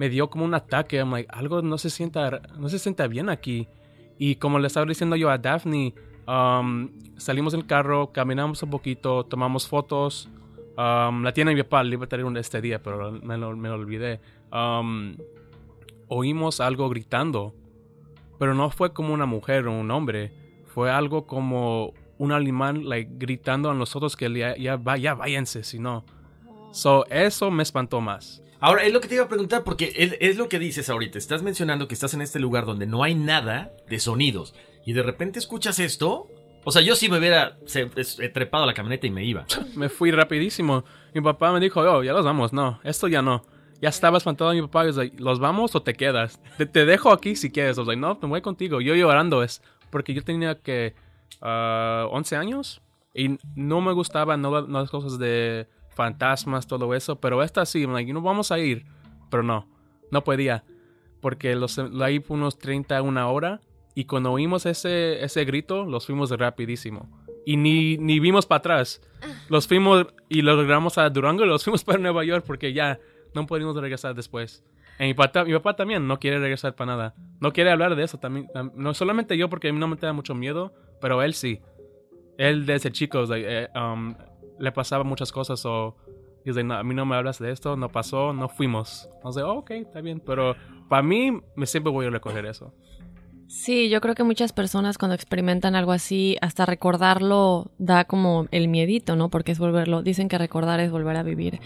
me 0.00 0.08
dio 0.08 0.30
como 0.30 0.46
un 0.46 0.54
ataque. 0.54 0.96
I'm 0.96 1.10
like, 1.10 1.28
algo 1.30 1.60
no 1.60 1.76
se 1.76 1.90
sienta, 1.90 2.40
no 2.56 2.70
se 2.70 2.78
sienta 2.78 3.06
bien 3.06 3.28
aquí. 3.28 3.68
Y 4.16 4.36
como 4.36 4.58
le 4.58 4.66
estaba 4.66 4.86
diciendo 4.86 5.14
yo 5.14 5.28
a 5.28 5.36
Daphne, 5.36 5.94
um, 6.26 6.88
salimos 7.18 7.52
del 7.52 7.66
carro, 7.66 8.10
caminamos 8.10 8.62
un 8.62 8.70
poquito, 8.70 9.24
tomamos 9.24 9.68
fotos. 9.68 10.30
Um, 10.78 11.22
la 11.22 11.34
tiene 11.34 11.54
mi 11.54 11.62
papá, 11.62 11.82
le 11.82 11.96
iba 11.96 12.06
a 12.06 12.08
traer 12.08 12.24
este 12.38 12.62
día, 12.62 12.82
pero 12.82 13.12
me 13.12 13.36
lo, 13.36 13.54
me 13.54 13.68
lo 13.68 13.74
olvidé. 13.74 14.22
Um, 14.50 15.16
oímos 16.08 16.60
algo 16.60 16.88
gritando, 16.88 17.54
pero 18.38 18.54
no 18.54 18.70
fue 18.70 18.94
como 18.94 19.12
una 19.12 19.26
mujer 19.26 19.66
o 19.66 19.78
un 19.78 19.90
hombre. 19.90 20.32
Fue 20.64 20.90
algo 20.90 21.26
como 21.26 21.92
un 22.16 22.32
animal 22.32 22.88
like, 22.88 23.10
gritando 23.18 23.70
a 23.70 23.74
nosotros 23.74 24.16
que 24.16 24.32
ya, 24.32 24.56
ya, 24.56 24.80
ya 24.96 25.14
váyanse, 25.14 25.62
si 25.62 25.78
no. 25.78 26.06
So, 26.72 27.04
eso 27.10 27.50
me 27.50 27.62
espantó 27.62 28.00
más. 28.00 28.42
Ahora, 28.60 28.84
es 28.84 28.92
lo 28.92 29.00
que 29.00 29.08
te 29.08 29.14
iba 29.14 29.24
a 29.24 29.28
preguntar, 29.28 29.64
porque 29.64 29.92
es, 29.96 30.16
es 30.20 30.36
lo 30.36 30.48
que 30.48 30.58
dices 30.58 30.90
ahorita. 30.90 31.16
Estás 31.16 31.42
mencionando 31.42 31.88
que 31.88 31.94
estás 31.94 32.12
en 32.12 32.20
este 32.20 32.38
lugar 32.38 32.66
donde 32.66 32.86
no 32.86 33.02
hay 33.02 33.14
nada 33.14 33.72
de 33.88 33.98
sonidos. 33.98 34.54
Y 34.84 34.92
de 34.92 35.02
repente 35.02 35.38
escuchas 35.38 35.78
esto. 35.78 36.28
O 36.64 36.72
sea, 36.72 36.82
yo 36.82 36.94
sí 36.94 37.08
me 37.08 37.18
hubiera 37.18 37.56
trepado 38.34 38.64
a 38.64 38.66
la 38.66 38.74
camioneta 38.74 39.06
y 39.06 39.10
me 39.10 39.24
iba. 39.24 39.46
me 39.76 39.88
fui 39.88 40.10
rapidísimo. 40.10 40.84
Mi 41.14 41.22
papá 41.22 41.52
me 41.52 41.60
dijo, 41.60 41.80
oh, 41.80 42.02
ya 42.02 42.12
los 42.12 42.24
vamos. 42.24 42.52
No, 42.52 42.80
esto 42.84 43.08
ya 43.08 43.22
no. 43.22 43.42
Ya 43.80 43.88
estaba 43.88 44.18
espantado 44.18 44.52
mi 44.52 44.60
papá. 44.60 44.86
y 44.86 44.92
like, 44.92 45.16
¿los 45.18 45.38
vamos 45.38 45.74
o 45.74 45.82
te 45.82 45.94
quedas? 45.94 46.38
Te, 46.58 46.84
dejo 46.84 47.12
aquí 47.12 47.36
si 47.36 47.50
quieres. 47.50 47.78
Was 47.78 47.86
like, 47.86 48.00
no, 48.00 48.18
me 48.20 48.28
voy 48.28 48.42
contigo. 48.42 48.82
Yo 48.82 48.94
llorando 48.94 49.42
es 49.42 49.62
porque 49.90 50.12
yo 50.12 50.22
tenía 50.22 50.56
que 50.56 50.94
ah, 51.40 52.06
11 52.10 52.36
años 52.36 52.82
y 53.14 53.38
no 53.56 53.80
me 53.80 53.92
gustaban 53.92 54.40
no 54.40 54.60
las 54.60 54.90
cosas 54.90 55.18
de 55.18 55.66
fantasmas, 55.90 56.66
todo 56.66 56.94
eso. 56.94 57.20
Pero 57.20 57.42
esta 57.42 57.64
sí, 57.66 57.86
like, 57.86 58.12
no 58.12 58.20
vamos 58.22 58.50
a 58.52 58.58
ir. 58.58 58.84
Pero 59.30 59.42
no, 59.42 59.68
no 60.10 60.24
podía. 60.24 60.64
Porque 61.20 61.54
los, 61.54 61.78
ahí 61.78 62.20
fue 62.20 62.36
unos 62.36 62.58
30, 62.58 63.00
una 63.02 63.28
hora. 63.28 63.60
Y 63.94 64.04
cuando 64.04 64.32
oímos 64.32 64.66
ese, 64.66 65.22
ese 65.24 65.44
grito, 65.44 65.84
los 65.84 66.06
fuimos 66.06 66.30
rapidísimo. 66.30 67.08
Y 67.44 67.56
ni, 67.56 67.96
ni 67.98 68.20
vimos 68.20 68.46
para 68.46 68.58
atrás. 68.58 69.00
Los 69.48 69.66
fuimos 69.66 70.06
y 70.28 70.42
los 70.42 70.56
logramos 70.56 70.96
a 70.98 71.08
Durango 71.10 71.44
y 71.44 71.48
los 71.48 71.64
fuimos 71.64 71.84
para 71.84 71.98
Nueva 71.98 72.24
York 72.24 72.44
porque 72.46 72.72
ya 72.72 72.98
no 73.34 73.46
pudimos 73.46 73.76
regresar 73.76 74.14
después. 74.14 74.64
Y 74.98 75.04
mi, 75.04 75.14
papá, 75.14 75.44
mi 75.44 75.52
papá 75.54 75.74
también 75.76 76.06
no 76.06 76.18
quiere 76.20 76.38
regresar 76.38 76.74
para 76.74 76.92
nada. 76.92 77.14
No 77.40 77.52
quiere 77.52 77.70
hablar 77.70 77.96
de 77.96 78.04
eso 78.04 78.18
también. 78.18 78.48
tam- 78.48 78.72
No 78.74 78.92
solamente 78.94 79.36
yo 79.36 79.48
porque 79.48 79.68
a 79.68 79.72
mí 79.72 79.78
no 79.78 79.88
me 79.88 79.96
da 79.96 80.12
mucho 80.12 80.34
miedo, 80.34 80.74
pero 81.00 81.22
él 81.22 81.34
sí. 81.34 81.60
Él 82.38 82.66
desde 82.66 82.92
chico 82.92 83.22
like, 83.22 83.46
eh, 83.48 83.68
um, 83.74 84.14
le 84.60 84.72
pasaba 84.72 85.02
muchas 85.02 85.32
cosas 85.32 85.64
o 85.66 85.96
dice, 86.44 86.62
no, 86.62 86.74
a 86.74 86.84
mí 86.84 86.94
no 86.94 87.06
me 87.06 87.16
hablas 87.16 87.38
de 87.38 87.50
esto, 87.50 87.76
no 87.76 87.88
pasó, 87.88 88.32
no 88.32 88.48
fuimos. 88.48 89.08
Entonces, 89.16 89.42
oh, 89.42 89.58
ok, 89.58 89.70
está 89.72 90.00
bien. 90.00 90.20
Pero 90.20 90.54
para 90.88 91.02
mí 91.02 91.40
me 91.56 91.66
siempre 91.66 91.92
voy 91.92 92.06
a 92.06 92.10
recoger 92.10 92.46
eso. 92.46 92.72
Sí, 93.48 93.88
yo 93.88 94.00
creo 94.00 94.14
que 94.14 94.22
muchas 94.22 94.52
personas 94.52 94.96
cuando 94.96 95.16
experimentan 95.16 95.74
algo 95.74 95.90
así, 95.90 96.36
hasta 96.40 96.66
recordarlo 96.66 97.72
da 97.78 98.04
como 98.04 98.46
el 98.52 98.68
miedito, 98.68 99.16
¿no? 99.16 99.28
Porque 99.28 99.50
es 99.50 99.58
volverlo, 99.58 100.02
dicen 100.02 100.28
que 100.28 100.38
recordar 100.38 100.78
es 100.78 100.92
volver 100.92 101.16
a 101.16 101.24
vivir. 101.24 101.58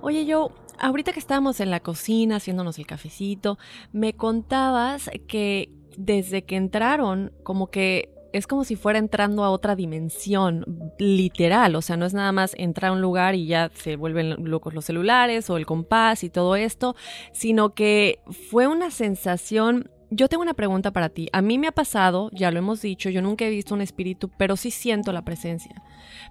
Oye, 0.00 0.24
yo, 0.24 0.50
ahorita 0.78 1.12
que 1.12 1.18
estábamos 1.18 1.60
en 1.60 1.70
la 1.70 1.80
cocina 1.80 2.36
haciéndonos 2.36 2.78
el 2.78 2.86
cafecito, 2.86 3.58
me 3.92 4.14
contabas 4.14 5.10
que 5.28 5.70
desde 5.98 6.44
que 6.44 6.56
entraron, 6.56 7.32
como 7.42 7.70
que 7.70 8.14
es 8.32 8.46
como 8.46 8.64
si 8.64 8.76
fuera 8.76 8.98
entrando 8.98 9.44
a 9.44 9.50
otra 9.50 9.76
dimensión, 9.76 10.92
literal. 10.98 11.74
O 11.76 11.82
sea, 11.82 11.96
no 11.96 12.06
es 12.06 12.14
nada 12.14 12.32
más 12.32 12.54
entrar 12.56 12.90
a 12.90 12.94
un 12.94 13.00
lugar 13.00 13.34
y 13.34 13.46
ya 13.46 13.70
se 13.74 13.96
vuelven 13.96 14.50
locos 14.50 14.74
los 14.74 14.84
celulares 14.84 15.50
o 15.50 15.56
el 15.56 15.66
compás 15.66 16.24
y 16.24 16.30
todo 16.30 16.56
esto, 16.56 16.94
sino 17.32 17.74
que 17.74 18.20
fue 18.50 18.66
una 18.66 18.90
sensación 18.90 19.90
yo 20.12 20.28
tengo 20.28 20.42
una 20.42 20.54
pregunta 20.54 20.90
para 20.90 21.08
ti. 21.08 21.28
A 21.32 21.40
mí 21.40 21.56
me 21.56 21.68
ha 21.68 21.72
pasado, 21.72 22.30
ya 22.32 22.50
lo 22.50 22.58
hemos 22.58 22.82
dicho, 22.82 23.10
yo 23.10 23.22
nunca 23.22 23.44
he 23.44 23.50
visto 23.50 23.74
un 23.74 23.80
espíritu, 23.80 24.28
pero 24.36 24.56
sí 24.56 24.72
siento 24.72 25.12
la 25.12 25.22
presencia. 25.22 25.82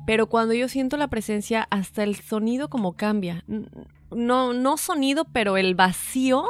Pero 0.05 0.27
cuando 0.27 0.53
yo 0.53 0.67
siento 0.67 0.97
la 0.97 1.07
presencia, 1.07 1.65
hasta 1.71 2.03
el 2.03 2.17
sonido 2.17 2.69
como 2.69 2.97
cambia. 2.97 3.45
No, 4.11 4.53
no 4.53 4.75
sonido, 4.75 5.25
pero 5.31 5.55
el 5.55 5.75
vacío 5.75 6.45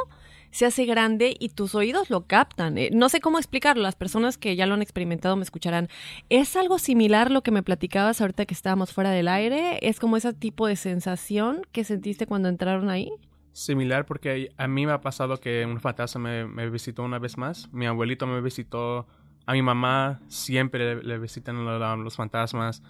se 0.50 0.66
hace 0.66 0.84
grande 0.84 1.36
y 1.38 1.50
tus 1.50 1.74
oídos 1.74 2.10
lo 2.10 2.26
captan. 2.26 2.78
Eh, 2.78 2.90
no 2.92 3.08
sé 3.08 3.20
cómo 3.20 3.38
explicarlo, 3.38 3.82
las 3.82 3.96
personas 3.96 4.38
que 4.38 4.56
ya 4.56 4.66
lo 4.66 4.74
han 4.74 4.82
experimentado 4.82 5.36
me 5.36 5.42
escucharán. 5.42 5.88
¿Es 6.28 6.56
algo 6.56 6.78
similar 6.78 7.30
lo 7.30 7.42
que 7.42 7.50
me 7.50 7.62
platicabas 7.62 8.20
ahorita 8.20 8.46
que 8.46 8.54
estábamos 8.54 8.92
fuera 8.92 9.10
del 9.10 9.28
aire? 9.28 9.78
¿Es 9.82 10.00
como 10.00 10.16
ese 10.16 10.32
tipo 10.32 10.66
de 10.66 10.76
sensación 10.76 11.62
que 11.72 11.84
sentiste 11.84 12.26
cuando 12.26 12.48
entraron 12.48 12.90
ahí? 12.90 13.10
similar 13.52 14.06
porque 14.06 14.52
a 14.56 14.68
mí 14.68 14.86
me 14.86 14.92
ha 14.92 15.00
pasado 15.00 15.38
que 15.38 15.66
un 15.66 15.80
fantasma 15.80 16.46
me, 16.46 16.70
visitó 16.70 17.02
una 17.02 17.18
vez 17.18 17.36
más. 17.36 17.72
Mi 17.72 17.86
abuelito 17.86 18.26
me 18.26 18.40
visitó. 18.40 19.06
A 19.46 19.52
mi 19.52 19.62
mamá 19.62 20.20
siempre 20.28 21.02
le, 21.02 21.18
visitan 21.18 21.64
los, 21.64 22.16
fantasmas. 22.16 22.82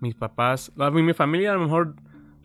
Mis 0.00 0.14
papás. 0.14 0.72
A 0.78 0.90
mi, 0.90 1.12
familia 1.12 1.52
a 1.52 1.54
lo 1.54 1.60
mejor 1.60 1.94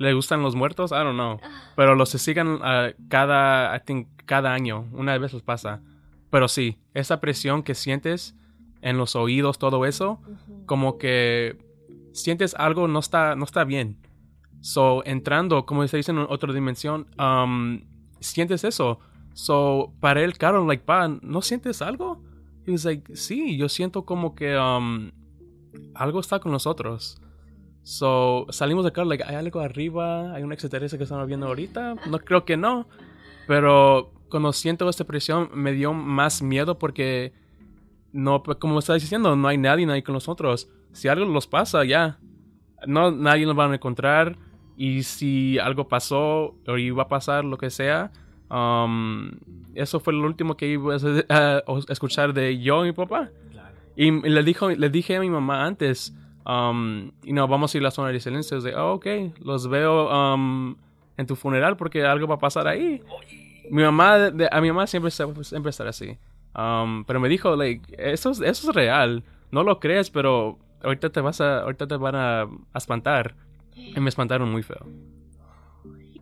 le 0.02 0.14
gustan 0.14 0.42
los 0.42 0.56
muertos. 0.56 0.92
I 0.92 0.96
don't 0.96 1.14
know. 1.14 1.40
Pero 1.76 1.96
los 1.96 2.10
se 2.10 2.18
sigan 2.18 2.60
cada, 3.08 3.76
I 3.76 3.80
think, 3.86 4.08
cada 4.26 4.54
año. 4.54 4.88
Una 4.92 5.18
vez 5.18 5.32
los 5.34 5.44
pasa. 5.44 5.82
Pero 6.30 6.48
sí, 6.48 6.80
esa 6.94 7.20
presión 7.20 7.62
que 7.62 7.76
sientes 7.76 8.36
en 8.82 8.98
los 8.98 9.16
oídos, 9.16 9.60
todo 9.60 9.86
eso, 9.86 10.20
como 10.66 10.98
que 10.98 11.58
sientes 12.14 12.56
algo 12.56 12.88
no 12.88 13.00
está, 13.00 13.36
no 13.36 13.46
está 13.46 13.64
bien. 13.64 13.98
So, 14.62 15.04
entrando, 15.06 15.66
como 15.66 15.88
se 15.88 15.98
dice 15.98 16.12
en 16.12 16.20
otra 16.20 16.54
dimensión, 16.54 17.08
um, 17.20 17.82
sientes 18.20 18.64
eso. 18.64 19.00
So, 19.34 19.94
para 20.00 20.22
él, 20.22 20.38
Carol, 20.38 20.68
like, 20.68 20.84
pa, 20.84 21.08
¿no 21.08 21.42
sientes 21.42 21.82
algo? 21.82 22.22
He 22.66 22.72
was 22.72 22.86
like, 22.86 23.16
sí, 23.16 23.58
yo 23.58 23.70
siento 23.70 24.04
como 24.06 24.36
que 24.36 24.58
um, 24.58 25.12
algo 25.94 26.20
está 26.20 26.40
con 26.40 26.52
nosotros. 26.52 27.22
So, 27.84 28.46
salimos 28.50 28.86
de 28.86 28.92
Carol, 28.92 29.10
like, 29.10 29.24
¿hay 29.24 29.36
algo 29.36 29.60
arriba? 29.60 30.34
¿Hay 30.34 30.44
una 30.44 30.54
extraterrestre 30.54 30.98
que 30.98 31.04
estamos 31.04 31.28
viendo 31.28 31.48
ahorita? 31.48 31.96
No 32.10 32.20
creo 32.26 32.46
que 32.46 32.58
no. 32.58 32.88
Pero 33.48 34.14
cuando 34.30 34.54
siento 34.54 34.88
esta 34.90 35.04
presión, 35.04 35.50
me 35.54 35.72
dio 35.74 35.94
más 35.94 36.42
miedo 36.42 36.78
porque, 36.78 37.34
no, 38.12 38.44
como 38.44 38.80
estás 38.80 39.02
diciendo, 39.02 39.36
no 39.36 39.48
hay 39.48 39.58
nadie, 39.58 39.86
nadie 39.86 40.04
con 40.04 40.14
nosotros. 40.14 40.70
Si 40.92 41.08
algo 41.08 41.26
nos 41.26 41.48
pasa, 41.48 41.84
ya. 41.84 42.20
No, 42.86 43.12
nadie 43.12 43.46
nos 43.46 43.58
va 43.58 43.70
a 43.70 43.74
encontrar 43.74 44.38
y 44.76 45.04
si 45.04 45.60
algo 45.60 45.88
pasó 45.88 46.56
o 46.68 46.78
iba 46.78 47.04
a 47.04 47.08
pasar, 47.08 47.46
lo 47.46 47.58
que 47.58 47.70
sea, 47.70 48.12
um, 48.50 49.32
eso 49.76 50.00
fue 50.00 50.14
lo 50.14 50.26
último 50.26 50.58
que 50.58 50.68
iba 50.68 50.96
a, 51.30 51.64
escuchar 51.90 52.34
de 52.34 52.60
yo 52.60 52.84
y 52.84 52.88
mi 52.88 52.94
papá. 52.94 53.30
Y 53.96 54.10
le, 54.10 54.44
dijo, 54.44 54.70
le 54.70 54.90
dije 54.90 55.18
a 55.18 55.20
mi 55.20 55.30
mamá 55.30 55.66
antes, 55.66 56.16
um, 56.46 57.12
y 57.24 57.34
no, 57.34 57.48
vamos 57.48 57.74
a 57.74 57.78
ir 57.78 57.84
a 57.84 57.86
la 57.86 57.92
zona 57.92 58.10
de 58.10 58.20
silencio. 58.20 58.62
De, 58.62 58.76
oh, 58.76 58.94
ok, 58.94 59.08
los 59.40 59.68
veo 59.68 60.10
um, 60.10 60.76
en 61.18 61.26
tu 61.28 61.36
funeral 61.36 61.78
porque 61.78 62.06
algo 62.06 62.28
va 62.28 62.36
a 62.36 62.40
pasar 62.40 62.68
ahí. 62.68 63.02
Mi 63.70 63.84
mamá, 63.84 64.32
a 64.52 64.62
mi 64.62 64.70
mamá 64.70 64.88
siempre, 64.88 65.12
siempre 65.12 65.70
estará 65.70 65.92
así. 65.92 66.18
Um, 66.56 67.06
pero 67.06 67.20
me 67.20 67.30
dijo, 67.30 67.56
like, 67.56 67.96
eso, 67.98 68.32
eso 68.32 68.46
es 68.46 68.76
real. 68.76 69.24
No 69.52 69.64
lo 69.64 69.80
crees, 69.80 70.10
pero 70.10 70.58
ahorita 70.84 71.10
te 71.10 71.22
vas 71.22 71.42
a, 71.42 71.62
ahorita 71.62 71.88
te 71.88 71.96
van 71.96 72.16
a 72.16 72.48
espantar. 72.76 73.36
Y 73.76 74.00
me 74.00 74.10
espantaron 74.10 74.52
muy 74.52 74.64
feo. 74.64 74.86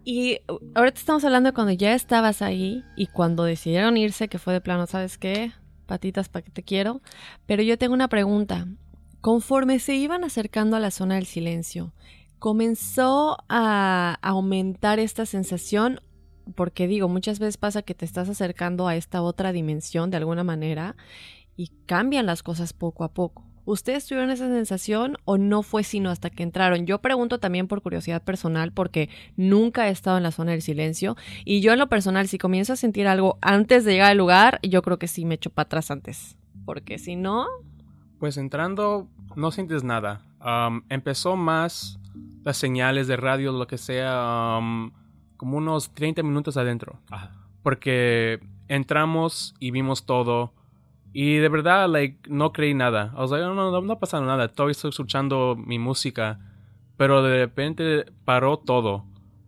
Y 0.06 0.40
ahorita 0.76 1.00
estamos 1.00 1.24
hablando 1.24 1.50
de 1.50 1.54
cuando 1.54 1.74
ya 1.74 1.94
estabas 1.94 2.42
ahí 2.42 2.84
y 2.96 3.08
cuando 3.08 3.44
decidieron 3.44 3.98
irse, 3.98 4.28
que 4.28 4.40
fue 4.40 4.54
de 4.54 4.62
plano, 4.62 4.88
¿sabes 4.88 5.18
qué? 5.18 5.52
Patitas 5.86 6.30
para 6.30 6.44
que 6.44 6.52
te 6.52 6.64
quiero. 6.64 7.02
Pero 7.46 7.64
yo 7.64 7.78
tengo 7.78 7.94
una 7.94 8.08
pregunta. 8.08 8.66
Conforme 9.22 9.80
se 9.80 9.96
iban 9.96 10.24
acercando 10.24 10.78
a 10.78 10.80
la 10.80 10.92
zona 10.92 11.16
del 11.16 11.26
silencio, 11.26 11.94
¿comenzó 12.40 13.38
a 13.50 14.18
aumentar 14.22 15.00
esta 15.00 15.26
sensación? 15.26 16.00
Porque 16.56 16.88
digo, 16.88 17.10
muchas 17.10 17.38
veces 17.38 17.58
pasa 17.58 17.82
que 17.82 17.94
te 17.94 18.06
estás 18.06 18.30
acercando 18.30 18.88
a 18.88 18.96
esta 18.96 19.22
otra 19.22 19.52
dimensión 19.52 20.10
de 20.10 20.18
alguna 20.18 20.46
manera 20.46 20.96
y 21.58 21.68
cambian 21.86 22.26
las 22.26 22.44
cosas 22.44 22.72
poco 22.72 23.04
a 23.04 23.14
poco. 23.14 23.44
¿Ustedes 23.66 24.08
tuvieron 24.08 24.32
esa 24.32 24.48
sensación 24.48 25.18
o 25.26 25.38
no 25.38 25.64
fue 25.64 25.84
sino 25.84 26.10
hasta 26.10 26.30
que 26.30 26.42
entraron? 26.42 26.86
Yo 26.86 27.02
pregunto 27.02 27.40
también 27.40 27.68
por 27.68 27.82
curiosidad 27.82 28.24
personal 28.24 28.72
porque 28.72 29.10
nunca 29.36 29.90
he 29.90 29.92
estado 29.92 30.18
en 30.18 30.24
la 30.24 30.32
zona 30.32 30.52
del 30.52 30.62
silencio 30.62 31.18
y 31.44 31.60
yo 31.60 31.74
en 31.74 31.80
lo 31.80 31.90
personal 31.90 32.30
si 32.30 32.38
comienzo 32.38 32.74
a 32.74 32.78
sentir 32.78 33.06
algo 33.06 33.38
antes 33.42 33.84
de 33.84 33.92
llegar 33.92 34.12
al 34.12 34.18
lugar, 34.18 34.60
yo 34.64 34.82
creo 34.82 34.98
que 34.98 35.10
sí 35.10 35.26
me 35.26 35.36
echo 35.36 35.50
para 35.50 35.66
atrás 35.66 35.92
antes. 35.92 36.38
Porque 36.66 36.98
si 36.98 37.18
no... 37.18 37.46
Pues 38.20 38.38
entrando 38.38 39.08
no 39.36 39.52
sientes 39.52 39.84
nada. 39.84 40.22
empezó 40.90 41.36
más 41.36 42.00
las 42.44 42.58
señales 42.58 43.08
de 43.08 43.18
radio, 43.18 43.52
lo 43.52 43.68
que 43.68 43.78
sea, 43.78 44.60
como 45.38 45.58
unos 45.58 45.94
30 45.94 46.24
minutos 46.24 46.58
adentro. 46.58 47.00
Porque 47.64 48.40
entramos 48.68 49.56
y 49.60 49.72
vimos 49.72 50.06
todo 50.06 50.54
y 51.14 51.38
de 51.38 51.50
verdad, 51.50 51.90
like, 51.90 52.30
no 52.30 52.54
creí 52.54 52.74
nada. 52.74 53.14
O 53.16 53.28
sea, 53.28 53.40
no, 53.40 53.54
no, 53.56 53.82
no 53.82 53.94
ha 53.94 54.00
pasado 54.00 54.26
nada. 54.26 54.48
Todavía 54.50 54.72
estoy 54.72 54.90
escuchando 54.90 55.56
mi 55.58 55.80
música. 55.80 56.40
Pero 56.98 57.24
de 57.24 57.40
repente 57.40 58.06
paró 58.26 58.58
todo. 58.58 59.06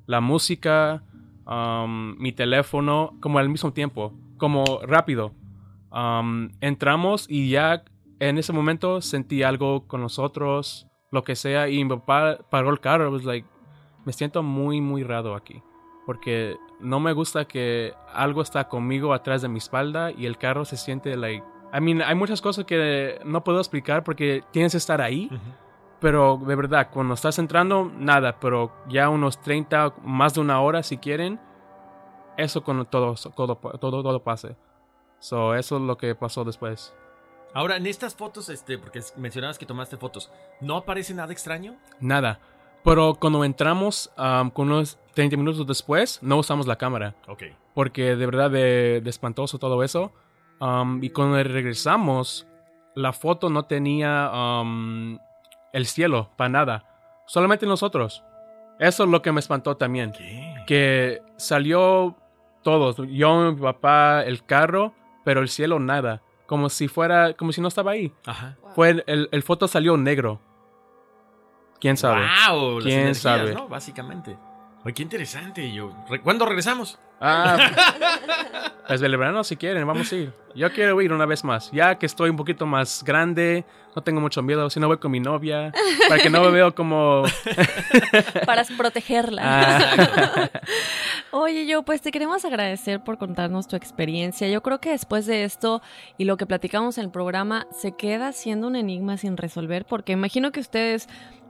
La 0.08 0.22
música, 0.22 1.04
um, 1.46 2.16
mi 2.18 2.32
teléfono, 2.32 3.16
como 3.20 3.40
al 3.40 3.50
mismo 3.50 3.74
tiempo. 3.74 4.14
Como 4.38 4.64
rápido. 4.84 5.34
Um, 5.92 6.50
entramos 6.62 7.28
y 7.30 7.50
ya 7.50 7.84
en 8.22 8.38
ese 8.38 8.54
momento 8.54 9.02
sentí 9.02 9.42
algo 9.42 9.88
con 9.88 10.00
nosotros, 10.00 10.88
lo 11.10 11.24
que 11.24 11.36
sea. 11.36 11.68
Y 11.70 11.84
mi 11.84 11.90
papá 11.90 12.38
paró 12.52 12.70
el 12.70 12.80
carro. 12.80 13.12
Was 13.12 13.26
like, 13.26 13.48
me 14.06 14.14
siento 14.14 14.44
muy, 14.44 14.80
muy 14.80 15.04
raro 15.04 15.36
aquí. 15.36 15.64
Porque 16.06 16.56
no 16.80 17.00
me 17.00 17.14
gusta 17.14 17.46
que 17.46 17.94
algo 18.14 18.44
está 18.44 18.68
conmigo 18.68 19.14
atrás 19.14 19.42
de 19.42 19.48
mi 19.48 19.58
espalda 19.58 20.12
y 20.12 20.28
el 20.28 20.38
carro 20.38 20.66
se 20.66 20.78
siente 20.78 21.18
like 21.18 21.44
I 21.74 21.80
mean, 21.80 22.02
hay 22.02 22.16
muchas 22.16 22.42
cosas 22.42 22.66
que 22.66 23.20
no 23.24 23.44
puedo 23.44 23.60
explicar 23.60 24.04
porque 24.04 24.44
tienes 24.52 24.74
que 24.74 24.78
estar 24.78 25.02
ahí. 25.02 25.30
Pero 26.00 26.40
de 26.46 26.56
verdad, 26.56 26.90
cuando 26.92 27.14
estás 27.14 27.40
entrando, 27.40 27.92
nada. 27.96 28.40
Pero 28.40 28.72
ya 28.88 29.10
unos 29.10 29.42
30, 29.42 29.96
más 30.04 30.34
de 30.34 30.42
una 30.42 30.62
hora 30.62 30.84
si 30.84 30.98
quieren, 30.98 31.40
eso 32.38 32.64
con 32.64 32.86
todo, 32.86 33.16
todo, 33.36 33.56
todo, 33.56 34.04
todo 34.04 34.24
pase. 34.24 34.56
So, 35.20 35.56
eso 35.56 35.78
es 35.78 35.82
lo 35.84 35.98
que 35.98 36.14
pasó 36.14 36.44
después. 36.44 36.94
Ahora, 37.54 37.78
en 37.78 37.86
estas 37.86 38.16
fotos, 38.16 38.50
este, 38.50 38.78
porque 38.78 39.02
mencionabas 39.18 39.58
que 39.58 39.66
tomaste 39.66 39.98
fotos, 39.98 40.32
¿no 40.62 40.78
aparece 40.78 41.14
nada 41.14 41.34
extraño? 41.34 41.76
Nada. 42.00 42.40
Pero 42.84 43.16
cuando 43.16 43.44
entramos, 43.44 44.12
um, 44.18 44.50
con 44.50 44.72
unos 44.72 44.98
30 45.14 45.38
minutos 45.38 45.68
después, 45.68 46.20
no 46.22 46.38
usamos 46.38 46.66
la 46.66 46.78
cámara. 46.78 47.16
Ok. 47.28 47.44
Porque 47.74 48.16
de 48.16 48.26
verdad, 48.26 48.50
de, 48.50 49.02
de 49.04 49.10
espantoso 49.10 49.60
todo 49.60 49.84
eso. 49.84 50.12
Um, 50.60 51.04
y 51.04 51.10
cuando 51.10 51.42
regresamos, 51.44 52.48
la 52.96 53.14
foto 53.14 53.50
no 53.50 53.66
tenía 53.66 54.32
um, 54.34 55.20
el 55.74 55.86
cielo 55.86 56.30
para 56.38 56.50
nada. 56.50 56.86
Solamente 57.26 57.66
nosotros. 57.66 58.24
Eso 58.80 59.04
es 59.04 59.10
lo 59.10 59.22
que 59.22 59.32
me 59.32 59.40
espantó 59.40 59.78
también. 59.78 60.12
Que 60.66 61.22
salió 61.38 62.16
todos. 62.64 62.98
Yo, 63.10 63.52
mi 63.52 63.62
papá, 63.62 64.24
el 64.24 64.44
carro, 64.44 64.94
pero 65.24 65.42
el 65.42 65.50
cielo 65.50 65.80
nada. 65.80 66.22
Como 66.52 66.70
si 66.70 66.90
fuera, 66.90 67.34
como 67.34 67.54
si 67.54 67.62
no 67.62 67.70
estaba 67.70 67.92
ahí. 67.92 68.12
Ajá. 68.26 68.58
Fue 68.76 68.90
el, 68.90 69.30
el, 69.32 69.42
foto 69.42 69.70
salió 69.70 69.96
negro. 69.96 70.42
¿Quién 71.80 71.96
sabe? 71.96 72.28
Wow, 72.50 72.80
¿Quién 72.82 73.16
sabe? 73.16 73.56
Básicamente. 73.70 74.38
Oye, 74.84 74.94
qué 74.94 75.02
interesante. 75.02 75.72
Yo, 75.72 75.96
¿Cuándo 76.22 76.46
regresamos? 76.46 77.00
Ah, 77.22 77.58
pues 78.88 79.02
el 79.02 79.16
verano 79.16 79.46
si 79.46 79.56
quieren, 79.56 79.88
vamos 79.88 80.12
a 80.12 80.16
ir. 80.18 80.34
Yo 80.54 80.74
quiero 80.74 81.02
ir 81.02 81.14
una 81.14 81.26
vez 81.26 81.46
más. 81.46 81.72
Ya 81.72 81.98
que 81.98 82.06
estoy 82.06 82.30
un 82.30 82.36
poquito 82.36 82.66
más 82.66 83.02
grande, 83.06 83.64
no 83.96 84.02
tengo 84.02 84.20
mucho 84.20 84.42
miedo. 84.42 84.70
Si 84.70 84.80
no 84.82 84.88
voy 84.88 84.98
con 84.98 85.12
mi 85.12 85.22
novia, 85.22 85.72
para 86.10 86.22
que 86.22 86.30
no 86.30 86.42
me 86.42 86.52
veo 86.52 86.76
como... 86.76 87.24
para 88.46 88.66
protegerla. 88.76 89.42
Ah. 89.46 90.50
Oye, 91.34 91.66
yo 91.66 91.84
pues 91.84 92.02
te 92.02 92.12
queremos 92.12 92.44
agradecer 92.44 93.04
por 93.04 93.18
contarnos 93.18 93.68
tu 93.68 93.78
experiencia. 93.78 94.50
Yo 94.50 94.62
creo 94.62 94.82
que 94.82 94.92
después 94.92 95.26
de 95.26 95.46
esto 95.46 95.82
y 96.18 96.26
lo 96.26 96.36
que 96.36 96.46
platicamos 96.46 96.98
en 96.98 97.06
el 97.06 97.12
programa, 97.12 97.68
se 97.72 97.94
queda 97.94 98.34
siendo 98.34 98.68
un 98.68 98.76
enigma 98.76 99.16
sin 99.18 99.38
resolver, 99.38 99.86
porque 99.86 100.12
imagino 100.12 100.52
que 100.52 100.60
ustedes 100.60 101.08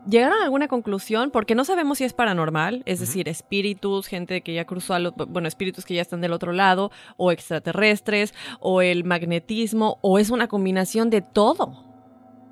¿Llegaron 0.10 0.40
a 0.40 0.46
alguna 0.46 0.68
conclusión? 0.68 1.30
Porque 1.30 1.54
no 1.54 1.64
sabemos 1.64 2.00
si 2.00 2.06
es 2.06 2.14
paranormal, 2.14 2.82
es 2.88 3.00
decir, 3.00 3.30
espíritus, 3.30 4.08
gente 4.08 4.42
que 4.42 4.56
ya 4.56 4.66
cruzó, 4.66 4.96
a 4.96 5.00
bueno, 5.28 5.48
espíritus 5.48 5.86
que 5.86 5.94
ya 5.94 6.02
están 6.02 6.22
del 6.22 6.34
otro 6.34 6.54
lado, 6.54 6.90
o 7.18 7.32
extraterrestres, 7.32 8.34
o 8.60 8.82
el 8.82 9.04
magnetismo, 9.04 10.00
o 10.02 10.18
es 10.18 10.32
una 10.32 10.48
combinación 10.48 11.12
de 11.12 11.22
todo. 11.22 11.86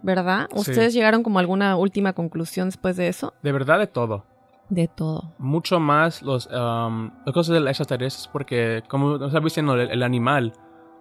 ¿verdad? 0.01 0.47
Sí. 0.53 0.59
¿Ustedes 0.59 0.93
llegaron 0.93 1.23
como 1.23 1.39
a 1.39 1.41
alguna 1.41 1.75
última 1.75 2.13
conclusión 2.13 2.67
después 2.67 2.95
de 2.97 3.07
eso? 3.07 3.33
De 3.41 3.51
verdad 3.51 3.79
de 3.79 3.87
todo. 3.87 4.25
De 4.69 4.87
todo. 4.87 5.33
Mucho 5.39 5.79
más 5.79 6.21
los, 6.21 6.47
um, 6.47 7.11
las 7.25 7.33
cosas 7.33 7.53
de 7.53 7.59
las 7.59 7.71
extraterrestres 7.79 8.27
porque, 8.27 8.83
como 8.87 9.17
nos 9.17 9.27
estaba 9.27 9.43
diciendo, 9.43 9.73
el, 9.73 9.89
el 9.89 10.03
animal, 10.03 10.53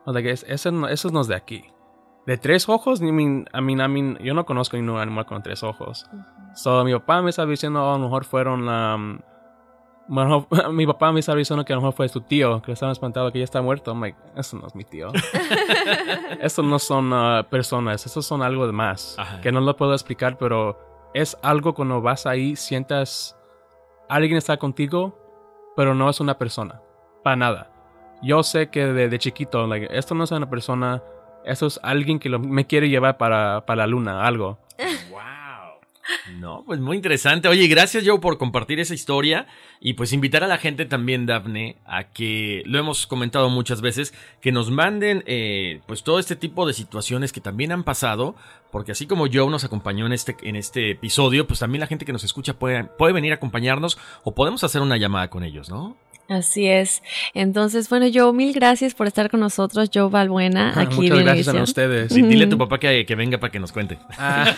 o 0.07 0.13
sea, 0.13 0.23
que 0.23 0.31
es, 0.31 0.45
ese, 0.49 0.73
no- 0.73 0.89
eso 0.89 1.11
no 1.11 1.21
es 1.21 1.29
de 1.29 1.35
aquí. 1.35 1.65
De 2.27 2.37
tres 2.39 2.69
ojos, 2.69 3.01
I 3.01 3.11
mean, 3.13 3.47
I 3.55 3.61
mean, 3.63 3.81
I 3.81 3.89
mean, 3.89 4.19
yo 4.23 4.35
no 4.35 4.45
conozco 4.47 4.77
ningún 4.77 4.99
animal 4.99 5.25
con 5.27 5.43
tres 5.43 5.63
ojos. 5.63 6.07
So, 6.55 6.85
mi 6.85 6.93
papá 6.93 7.23
me 7.23 7.31
estaba 7.31 7.51
diciendo, 7.51 7.83
oh, 7.85 7.95
a 7.95 7.99
lo 7.99 8.05
mejor 8.05 8.25
fueron... 8.25 8.69
um, 8.69 9.19
bueno, 10.09 10.47
mi 10.73 10.87
papá 10.87 11.13
me 11.13 11.21
estaba 11.21 11.37
diciendo 11.39 11.65
que 11.65 11.73
a 11.73 11.77
lo 11.77 11.83
mejor 11.83 11.95
fue 11.95 12.09
su 12.09 12.21
tío, 12.23 12.61
que 12.63 12.73
estaba 12.73 12.93
espantado 12.93 13.31
que 13.33 13.39
ya 13.39 13.45
está 13.45 13.61
muerto. 13.63 13.93
I'm 13.93 14.01
like, 14.01 14.19
eso 14.37 14.59
no 14.59 14.67
es 14.67 14.75
mi 14.75 14.85
tío. 14.85 15.09
Estos 16.41 16.65
no 16.65 16.79
son 16.79 17.13
uh, 17.13 17.45
personas, 17.49 18.05
esos 18.07 18.25
son 18.27 18.43
algo 18.43 18.67
de 18.67 18.73
más. 18.73 19.17
Ajá. 19.19 19.41
Que 19.41 19.53
no 19.53 19.61
lo 19.61 19.77
puedo 19.77 19.93
explicar, 19.93 20.37
pero 20.39 20.79
es 21.15 21.37
algo 21.43 21.75
cuando 21.75 22.01
vas 22.03 22.27
ahí, 22.27 22.57
sientas 22.57 23.38
alguien 24.09 24.37
está 24.37 24.57
contigo, 24.57 25.19
pero 25.77 25.95
no 25.95 26.09
es 26.11 26.21
una 26.21 26.39
persona. 26.39 26.81
Para 27.23 27.37
nada. 27.37 27.71
Yo 28.23 28.43
sé 28.43 28.69
que 28.71 28.87
de, 28.87 29.09
de 29.09 29.19
chiquito, 29.19 29.67
like, 29.67 29.89
esto 29.97 30.15
no 30.15 30.25
es 30.25 30.31
una 30.33 30.49
persona, 30.51 31.03
esto 31.45 31.67
es 31.67 31.79
alguien 31.83 32.19
que 32.19 32.29
lo- 32.29 32.39
me 32.41 32.67
quiere 32.67 32.89
llevar 32.89 33.17
para, 33.17 33.65
para 33.65 33.83
la 33.83 33.87
luna, 33.87 34.25
algo. 34.27 34.59
¡Wow! 35.11 35.21
No, 36.39 36.63
pues 36.65 36.81
muy 36.81 36.97
interesante. 36.97 37.49
Oye, 37.49 37.67
gracias 37.69 38.05
Joe 38.07 38.19
por 38.19 38.39
compartir 38.39 38.81
esa 38.81 38.95
historia 38.95 39.47
y 39.81 39.95
pues 39.95 40.13
invitar 40.13 40.45
a 40.45 40.47
la 40.47 40.59
gente 40.59 40.87
también, 40.87 41.27
Dafne, 41.27 41.77
a 41.87 42.05
que, 42.05 42.63
lo 42.67 42.79
hemos 42.79 43.07
comentado 43.07 43.51
muchas 43.51 43.81
veces, 43.81 44.15
que 44.41 44.53
nos 44.53 44.71
manden 44.71 45.23
eh, 45.27 45.81
pues 45.87 46.03
todo 46.03 46.19
este 46.19 46.37
tipo 46.37 46.67
de 46.67 46.73
situaciones 46.73 47.33
que 47.33 47.41
también 47.41 47.73
han 47.73 47.85
pasado, 47.85 48.37
porque 48.71 48.93
así 48.93 49.07
como 49.07 49.27
Joe 49.33 49.51
nos 49.51 49.65
acompañó 49.65 50.07
en 50.07 50.13
este, 50.13 50.37
en 50.43 50.57
este 50.57 50.91
episodio, 50.91 51.47
pues 51.47 51.61
también 51.61 51.81
la 51.81 51.87
gente 51.87 52.05
que 52.05 52.13
nos 52.13 52.25
escucha 52.25 52.59
puede, 52.59 52.85
puede 52.85 53.13
venir 53.13 53.33
a 53.33 53.37
acompañarnos 53.37 53.99
o 54.25 54.35
podemos 54.35 54.65
hacer 54.65 54.83
una 54.83 54.97
llamada 54.97 55.29
con 55.29 55.45
ellos, 55.45 55.69
¿no? 55.69 55.97
Así 56.29 56.67
es. 56.69 57.03
Entonces, 57.33 57.89
bueno, 57.89 58.07
Joe, 58.13 58.35
mil 58.35 58.53
gracias 58.53 58.95
por 58.95 59.07
estar 59.07 59.31
con 59.31 59.41
nosotros, 59.41 59.91
Joe 59.93 60.11
Valbuena, 60.11 60.75
aquí 60.77 60.97
Muchas 60.97 61.19
de 61.19 61.25
gracias 61.25 61.49
a 61.49 61.63
ustedes. 61.63 62.13
Sí, 62.13 62.21
dile 62.21 62.45
a 62.45 62.49
tu 62.49 62.59
papá 62.59 62.79
que, 62.79 63.07
que 63.07 63.15
venga 63.15 63.39
para 63.39 63.51
que 63.51 63.59
nos 63.59 63.73
cuente. 63.73 63.99
Ah, 64.19 64.53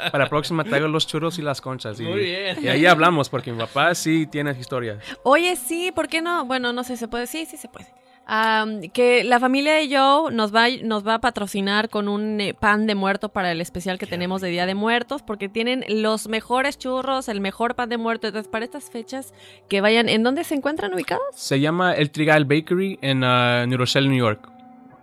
para 0.10 0.24
la 0.24 0.30
próxima 0.30 0.64
traigo 0.64 0.88
los 0.88 1.06
churros 1.06 1.38
y 1.38 1.42
las 1.42 1.60
conchas. 1.60 2.00
Y, 2.00 2.04
Muy 2.04 2.20
bien. 2.20 2.56
y 2.62 2.68
ahí 2.68 2.86
hablamos, 2.86 3.28
porque 3.28 3.52
mi 3.52 3.58
papá 3.58 3.94
sí 3.94 4.26
tiene 4.26 4.52
historias. 4.58 4.98
Oye, 5.22 5.56
sí, 5.56 5.92
¿por 5.94 6.08
qué 6.08 6.22
no? 6.22 6.46
Bueno, 6.46 6.72
no 6.72 6.84
sé, 6.84 6.96
¿se 6.96 7.06
puede? 7.06 7.26
Sí, 7.26 7.44
sí 7.44 7.58
se 7.58 7.68
puede. 7.68 7.86
Que 8.26 9.22
la 9.24 9.38
familia 9.38 9.74
de 9.74 9.88
Joe 9.94 10.32
nos 10.32 10.54
va, 10.54 10.68
nos 10.82 11.06
va 11.06 11.14
a 11.14 11.20
patrocinar 11.20 11.90
con 11.90 12.08
un 12.08 12.40
eh, 12.40 12.54
pan 12.54 12.86
de 12.86 12.94
muerto 12.94 13.28
para 13.28 13.52
el 13.52 13.60
especial 13.60 13.98
que 13.98 14.06
tenemos 14.06 14.40
de 14.40 14.48
Día 14.48 14.64
de 14.64 14.74
Muertos, 14.74 15.22
porque 15.22 15.48
tienen 15.48 15.84
los 15.88 16.28
mejores 16.28 16.78
churros, 16.78 17.28
el 17.28 17.40
mejor 17.40 17.74
pan 17.74 17.90
de 17.90 17.98
muerto. 17.98 18.26
Entonces, 18.26 18.50
para 18.50 18.64
estas 18.64 18.90
fechas, 18.90 19.34
que 19.68 19.80
vayan, 19.80 20.08
¿en 20.08 20.22
dónde 20.22 20.44
se 20.44 20.54
encuentran 20.54 20.94
ubicados? 20.94 21.22
Se 21.34 21.60
llama 21.60 21.92
El 21.92 22.10
Trigal 22.10 22.46
Bakery 22.46 22.98
en 23.02 23.22
uh, 23.22 23.66
New 23.66 23.76
Rochelle, 23.76 24.08
New 24.08 24.18
York. 24.18 24.48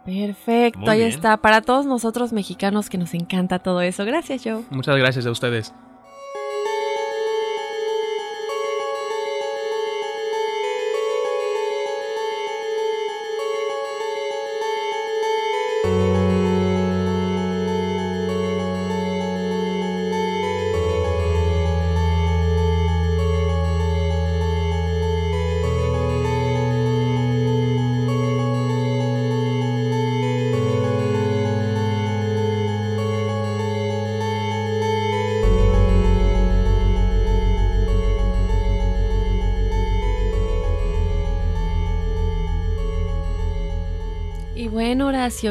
Perfecto, 0.04 0.80
Muy 0.80 0.90
ahí 0.90 0.98
bien. 1.00 1.10
está. 1.10 1.38
Para 1.38 1.62
todos 1.62 1.86
nosotros 1.86 2.34
mexicanos 2.34 2.90
que 2.90 2.98
nos 2.98 3.14
encanta 3.14 3.60
todo 3.60 3.82
eso. 3.82 4.04
Gracias, 4.04 4.42
Joe. 4.44 4.64
Muchas 4.72 4.98
gracias 4.98 5.28
a 5.28 5.32
ustedes. 5.32 5.74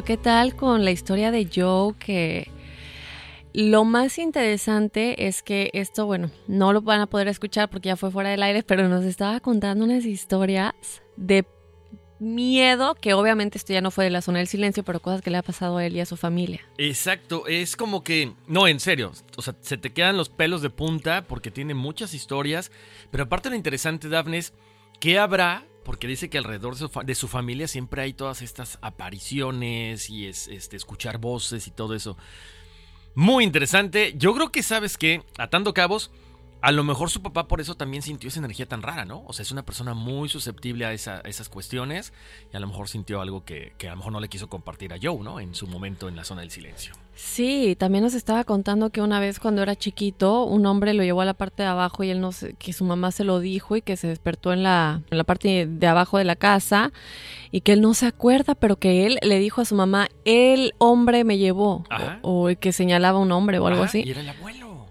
¿Qué 0.05 0.19
tal 0.19 0.55
con 0.57 0.85
la 0.85 0.90
historia 0.90 1.31
de 1.31 1.49
Joe? 1.53 1.95
Que 1.99 2.51
lo 3.55 3.85
más 3.85 4.19
interesante 4.19 5.27
es 5.27 5.43
que 5.43 5.71
esto, 5.73 6.05
bueno, 6.05 6.31
no 6.47 6.75
lo 6.75 6.83
van 6.83 7.01
a 7.01 7.07
poder 7.07 7.29
escuchar 7.29 7.71
porque 7.71 7.88
ya 7.88 7.97
fue 7.97 8.11
fuera 8.11 8.29
del 8.29 8.43
aire, 8.43 8.62
pero 8.62 8.88
nos 8.88 9.05
estaba 9.05 9.40
contando 9.40 9.85
unas 9.85 10.05
historias 10.05 10.75
de 11.16 11.47
miedo, 12.19 12.95
que 12.95 13.14
obviamente 13.14 13.57
esto 13.57 13.73
ya 13.73 13.81
no 13.81 13.90
fue 13.90 14.05
de 14.05 14.11
la 14.11 14.21
zona 14.21 14.38
del 14.38 14.49
silencio, 14.49 14.85
pero 14.85 15.01
cosas 15.01 15.23
que 15.23 15.31
le 15.31 15.38
ha 15.38 15.43
pasado 15.43 15.79
a 15.79 15.87
él 15.87 15.97
y 15.97 16.01
a 16.01 16.07
su 16.07 16.19
familia. 16.19 16.61
Exacto, 16.77 17.47
es 17.47 17.75
como 17.75 18.05
que, 18.05 18.35
no, 18.47 18.69
en 18.69 18.81
serio, 18.81 19.12
o 19.38 19.43
sea, 19.43 19.57
se 19.62 19.79
te 19.79 19.95
quedan 19.95 20.19
los 20.19 20.29
pelos 20.29 20.61
de 20.61 20.69
punta 20.69 21.25
porque 21.27 21.51
tiene 21.51 21.73
muchas 21.73 22.12
historias, 22.12 22.71
pero 23.11 23.25
aparte 23.25 23.49
lo 23.49 23.57
interesante, 23.57 24.11
Daphne, 24.11 24.38
es 24.38 24.53
qué 25.01 25.19
habrá, 25.19 25.64
porque 25.85 26.07
dice 26.07 26.29
que 26.29 26.38
alrededor 26.38 26.77
de 26.77 27.14
su, 27.14 27.29
familia 27.29 27.69
siempre 27.69 28.03
hay 28.03 28.12
todas 28.12 28.43
estas 28.43 28.79
apariciones 28.83 30.11
y 30.11 30.27
es, 30.27 30.49
este, 30.49 30.77
escuchar 30.77 31.19
voces 31.19 31.66
y 31.66 31.71
todo 31.71 31.95
eso. 31.95 32.16
Muy 33.14 33.45
interesante, 33.45 34.14
yo 34.16 34.35
creo 34.35 34.53
que 34.53 34.62
sabes 34.62 34.97
que, 34.97 35.23
atando 35.37 35.75
cabos, 35.75 36.11
a 36.62 36.73
lo 36.73 36.85
mejor 36.85 37.11
su 37.11 37.23
papá 37.23 37.49
por 37.49 37.61
eso 37.61 37.75
también 37.75 38.03
sintió 38.03 38.29
esa 38.29 38.38
energía 38.40 38.66
tan 38.66 38.83
rara, 38.83 39.05
¿no? 39.05 39.23
O 39.27 39.33
sea, 39.33 39.42
es 39.42 39.51
una 39.53 39.62
persona 39.64 39.94
muy 39.94 40.29
susceptible 40.29 40.85
a, 40.85 40.92
esa- 40.92 41.23
a 41.25 41.29
esas 41.29 41.49
cuestiones 41.49 42.12
y 42.53 42.57
a 42.57 42.61
lo 42.61 42.66
mejor 42.66 42.88
sintió 42.88 43.20
algo 43.20 43.44
que, 43.44 43.73
que 43.79 43.88
a 43.88 43.92
lo 43.92 43.96
mejor 43.99 44.12
no 44.12 44.20
le 44.20 44.29
quiso 44.29 44.49
compartir 44.49 44.92
a 44.92 44.96
Joe, 45.03 45.18
¿no? 45.23 45.40
En 45.40 45.55
su 45.55 45.66
momento 45.66 46.09
en 46.09 46.16
la 46.16 46.25
zona 46.25 46.42
del 46.42 46.51
silencio. 46.51 46.92
Sí, 47.14 47.77
también 47.79 48.03
nos 48.05 48.14
estaba 48.14 48.44
contando 48.44 48.90
que 48.90 49.03
una 49.03 49.20
vez 49.20 49.40
cuando 49.40 49.62
era 49.62 49.77
chiquito, 49.77 50.44
un 50.44 50.64
hombre 50.66 50.94
lo 50.94 51.03
llevó 51.03 51.20
a 51.20 51.25
la 51.27 51.35
parte 51.35 51.62
de 51.62 51.68
abajo 51.68 52.03
y 52.05 52.11
él 52.11 52.20
no 52.20 52.33
sé, 52.33 52.55
que 52.59 52.73
su 52.73 52.85
mamá 52.85 53.11
se 53.12 53.25
lo 53.25 53.40
dijo 53.40 53.77
y 53.77 53.83
que 53.83 53.96
se 53.96 54.07
despertó 54.09 54.53
en 54.53 54.62
la, 54.62 55.03
en 55.11 55.18
la 55.18 55.25
parte 55.25 55.66
de 55.66 55.87
abajo 55.87 56.16
de 56.18 56.25
la 56.25 56.37
casa 56.37 56.92
y 57.51 57.61
que 57.62 57.73
él 57.73 57.81
no 57.83 57.92
se 57.94 58.07
acuerda, 58.07 58.55
pero 58.55 58.77
que 58.77 59.07
él 59.07 59.18
le 59.23 59.38
dijo 59.38 59.61
a 59.61 59.64
su 59.64 59.75
mamá, 59.75 60.09
el 60.25 60.73
hombre 60.79 61.25
me 61.25 61.37
llevó, 61.37 61.85
Ajá. 61.90 62.20
o, 62.23 62.49
que 62.59 62.73
señalaba 62.73 63.18
un 63.18 63.33
hombre 63.33 63.59
o 63.59 63.66
algo 63.66 63.83
así. 63.83 64.03
Y 64.07 64.11
era 64.11 64.20
el 64.20 64.29
abuelo. 64.29 64.87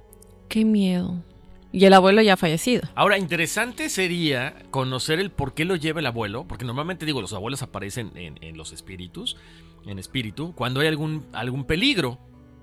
Qué 0.49 0.65
miedo. 0.65 1.23
Y 1.71 1.85
el 1.85 1.93
abuelo 1.93 2.21
ya 2.21 2.33
ha 2.33 2.37
fallecido. 2.37 2.81
Ahora, 2.95 3.17
interesante 3.17 3.89
sería 3.89 4.55
conocer 4.71 5.19
el 5.19 5.29
por 5.29 5.53
qué 5.53 5.65
lo 5.65 5.75
lleva 5.75 5.99
el 5.99 6.07
abuelo, 6.07 6.47
porque 6.47 6.65
normalmente 6.65 7.05
digo, 7.05 7.21
los 7.21 7.33
abuelos 7.33 7.61
aparecen 7.61 8.11
en, 8.15 8.43
en 8.43 8.57
los 8.57 8.73
espíritus, 8.73 9.37
en 9.85 9.99
espíritu, 9.99 10.53
cuando 10.55 10.79
hay 10.79 10.87
algún, 10.87 11.27
algún 11.31 11.65
peligro. 11.65 12.17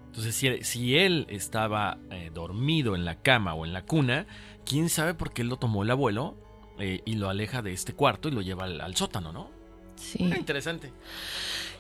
Entonces, 0.07 0.35
si, 0.35 0.65
si 0.65 0.97
él 0.97 1.27
estaba 1.29 1.99
eh, 2.11 2.31
dormido 2.35 2.97
en 2.97 3.05
la 3.05 3.21
cama 3.23 3.55
o 3.55 3.65
en 3.65 3.73
la 3.73 3.85
cuna, 3.85 4.27
quién 4.65 4.89
sabe 4.89 5.15
por 5.15 5.33
qué 5.33 5.45
lo 5.45 5.57
tomó 5.57 5.83
el 5.83 5.91
abuelo 5.91 6.37
eh, 6.79 7.03
y 7.05 7.15
lo 7.15 7.29
aleja 7.29 7.63
de 7.63 7.73
este 7.73 7.93
cuarto 7.93 8.29
y 8.29 8.33
lo 8.33 8.43
lleva 8.43 8.65
al, 8.65 8.81
al 8.81 8.97
sótano, 8.97 9.33
¿no? 9.33 9.51
Sí. 9.95 10.31
Ah, 10.33 10.37
interesante. 10.37 10.93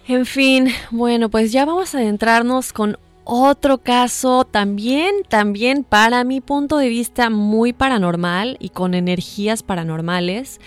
En 0.06 0.26
fin, 0.26 0.68
bueno, 0.90 1.28
pues 1.30 1.50
ya 1.50 1.64
vamos 1.64 1.94
a 1.94 1.98
adentrarnos 1.98 2.72
con 2.72 2.98
otro 3.26 3.78
caso 3.78 4.44
también, 4.44 5.12
también 5.28 5.82
para 5.82 6.22
mi 6.22 6.40
punto 6.40 6.78
de 6.78 6.88
vista 6.88 7.28
muy 7.28 7.72
paranormal 7.72 8.56
y 8.60 8.68
con 8.68 8.94
energías 8.94 9.64
paranormales, 9.64 10.60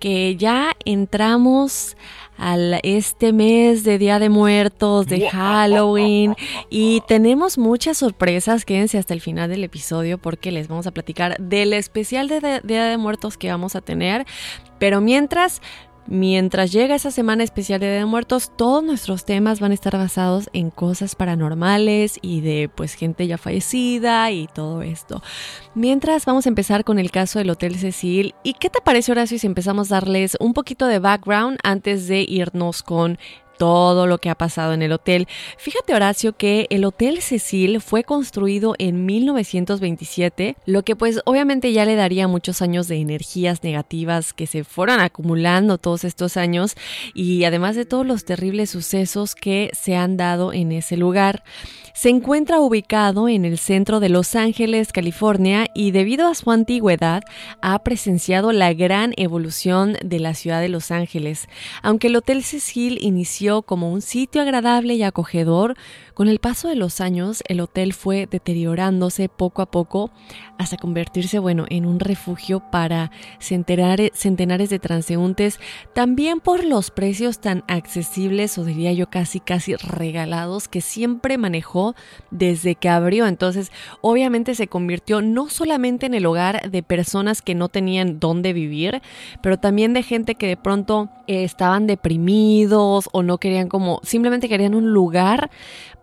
que 0.00 0.34
ya 0.36 0.72
entramos 0.86 1.98
al 2.38 2.80
este 2.82 3.32
mes 3.34 3.84
de 3.84 3.98
Día 3.98 4.18
de 4.18 4.30
Muertos, 4.30 5.06
de 5.06 5.28
Halloween 5.28 6.34
y 6.70 7.02
tenemos 7.08 7.58
muchas 7.58 7.98
sorpresas, 7.98 8.64
quédense 8.64 8.96
hasta 8.96 9.12
el 9.12 9.20
final 9.20 9.50
del 9.50 9.64
episodio 9.64 10.16
porque 10.16 10.50
les 10.50 10.68
vamos 10.68 10.86
a 10.86 10.92
platicar 10.92 11.36
del 11.38 11.74
especial 11.74 12.28
de 12.28 12.40
de 12.40 12.60
Día 12.64 12.84
de 12.84 12.96
Muertos 12.96 13.36
que 13.36 13.50
vamos 13.50 13.76
a 13.76 13.80
tener, 13.80 14.24
pero 14.78 15.00
mientras 15.00 15.60
Mientras 16.10 16.72
llega 16.72 16.94
esa 16.94 17.10
semana 17.10 17.44
especial 17.44 17.80
de 17.80 17.90
Día 17.90 17.98
de 17.98 18.06
Muertos, 18.06 18.50
todos 18.56 18.82
nuestros 18.82 19.26
temas 19.26 19.60
van 19.60 19.72
a 19.72 19.74
estar 19.74 19.92
basados 19.94 20.48
en 20.54 20.70
cosas 20.70 21.14
paranormales 21.14 22.18
y 22.22 22.40
de 22.40 22.70
pues 22.74 22.94
gente 22.94 23.26
ya 23.26 23.36
fallecida 23.36 24.30
y 24.30 24.46
todo 24.46 24.80
esto. 24.80 25.22
Mientras 25.74 26.24
vamos 26.24 26.46
a 26.46 26.48
empezar 26.48 26.84
con 26.84 26.98
el 26.98 27.10
caso 27.10 27.40
del 27.40 27.50
Hotel 27.50 27.76
Cecil. 27.76 28.34
¿Y 28.42 28.54
qué 28.54 28.70
te 28.70 28.80
parece 28.80 29.12
Horacio 29.12 29.38
si 29.38 29.46
empezamos 29.46 29.92
a 29.92 29.96
darles 29.96 30.38
un 30.40 30.54
poquito 30.54 30.86
de 30.86 30.98
background 30.98 31.58
antes 31.62 32.08
de 32.08 32.24
irnos 32.26 32.82
con 32.82 33.18
todo 33.58 34.06
lo 34.06 34.18
que 34.18 34.30
ha 34.30 34.34
pasado 34.34 34.72
en 34.72 34.82
el 34.82 34.92
hotel. 34.92 35.28
Fíjate 35.58 35.94
Horacio 35.94 36.36
que 36.36 36.66
el 36.70 36.84
Hotel 36.84 37.20
Cecil 37.20 37.80
fue 37.80 38.04
construido 38.04 38.74
en 38.78 39.04
1927, 39.04 40.56
lo 40.64 40.82
que 40.82 40.96
pues 40.96 41.20
obviamente 41.24 41.72
ya 41.72 41.84
le 41.84 41.96
daría 41.96 42.28
muchos 42.28 42.62
años 42.62 42.88
de 42.88 42.96
energías 42.96 43.62
negativas 43.62 44.32
que 44.32 44.46
se 44.46 44.64
fueron 44.64 45.00
acumulando 45.00 45.78
todos 45.78 46.04
estos 46.04 46.36
años 46.36 46.76
y 47.14 47.44
además 47.44 47.76
de 47.76 47.84
todos 47.84 48.06
los 48.06 48.24
terribles 48.24 48.70
sucesos 48.70 49.34
que 49.34 49.70
se 49.78 49.96
han 49.96 50.16
dado 50.16 50.52
en 50.52 50.72
ese 50.72 50.96
lugar. 50.96 51.42
Se 51.98 52.10
encuentra 52.10 52.60
ubicado 52.60 53.28
en 53.28 53.44
el 53.44 53.58
centro 53.58 53.98
de 53.98 54.08
Los 54.08 54.36
Ángeles, 54.36 54.92
California, 54.92 55.66
y 55.74 55.90
debido 55.90 56.28
a 56.28 56.36
su 56.36 56.52
antigüedad 56.52 57.24
ha 57.60 57.76
presenciado 57.80 58.52
la 58.52 58.72
gran 58.72 59.14
evolución 59.16 59.96
de 60.04 60.20
la 60.20 60.34
ciudad 60.34 60.60
de 60.60 60.68
Los 60.68 60.92
Ángeles. 60.92 61.48
Aunque 61.82 62.06
el 62.06 62.14
Hotel 62.14 62.44
Cecil 62.44 62.98
inició 63.02 63.62
como 63.62 63.92
un 63.92 64.00
sitio 64.00 64.42
agradable 64.42 64.94
y 64.94 65.02
acogedor, 65.02 65.74
con 66.14 66.26
el 66.26 66.40
paso 66.40 66.66
de 66.66 66.74
los 66.74 67.00
años, 67.00 67.44
el 67.46 67.60
hotel 67.60 67.92
fue 67.92 68.26
deteriorándose 68.26 69.28
poco 69.28 69.62
a 69.62 69.70
poco 69.70 70.10
hasta 70.58 70.76
convertirse, 70.76 71.38
bueno, 71.38 71.64
en 71.68 71.86
un 71.86 72.00
refugio 72.00 72.58
para 72.72 73.12
centenares, 73.38 74.70
de 74.70 74.78
transeúntes, 74.80 75.60
también 75.94 76.40
por 76.40 76.64
los 76.64 76.90
precios 76.90 77.38
tan 77.38 77.62
accesibles 77.68 78.58
o 78.58 78.64
diría 78.64 78.92
yo 78.92 79.08
casi 79.08 79.38
casi 79.38 79.76
regalados 79.76 80.66
que 80.66 80.80
siempre 80.80 81.38
manejó 81.38 81.87
desde 82.30 82.74
que 82.74 82.88
abrió. 82.88 83.26
Entonces, 83.26 83.70
obviamente 84.00 84.54
se 84.54 84.68
convirtió 84.68 85.22
no 85.22 85.48
solamente 85.48 86.06
en 86.06 86.14
el 86.14 86.26
hogar 86.26 86.70
de 86.70 86.82
personas 86.82 87.42
que 87.42 87.54
no 87.54 87.68
tenían 87.68 88.20
dónde 88.20 88.52
vivir, 88.52 89.02
pero 89.42 89.58
también 89.58 89.92
de 89.92 90.02
gente 90.02 90.34
que 90.34 90.46
de 90.46 90.56
pronto 90.56 91.08
eh, 91.26 91.44
estaban 91.44 91.86
deprimidos 91.86 93.08
o 93.12 93.22
no 93.22 93.38
querían 93.38 93.68
como, 93.68 94.00
simplemente 94.02 94.48
querían 94.48 94.74
un 94.74 94.92
lugar 94.92 95.50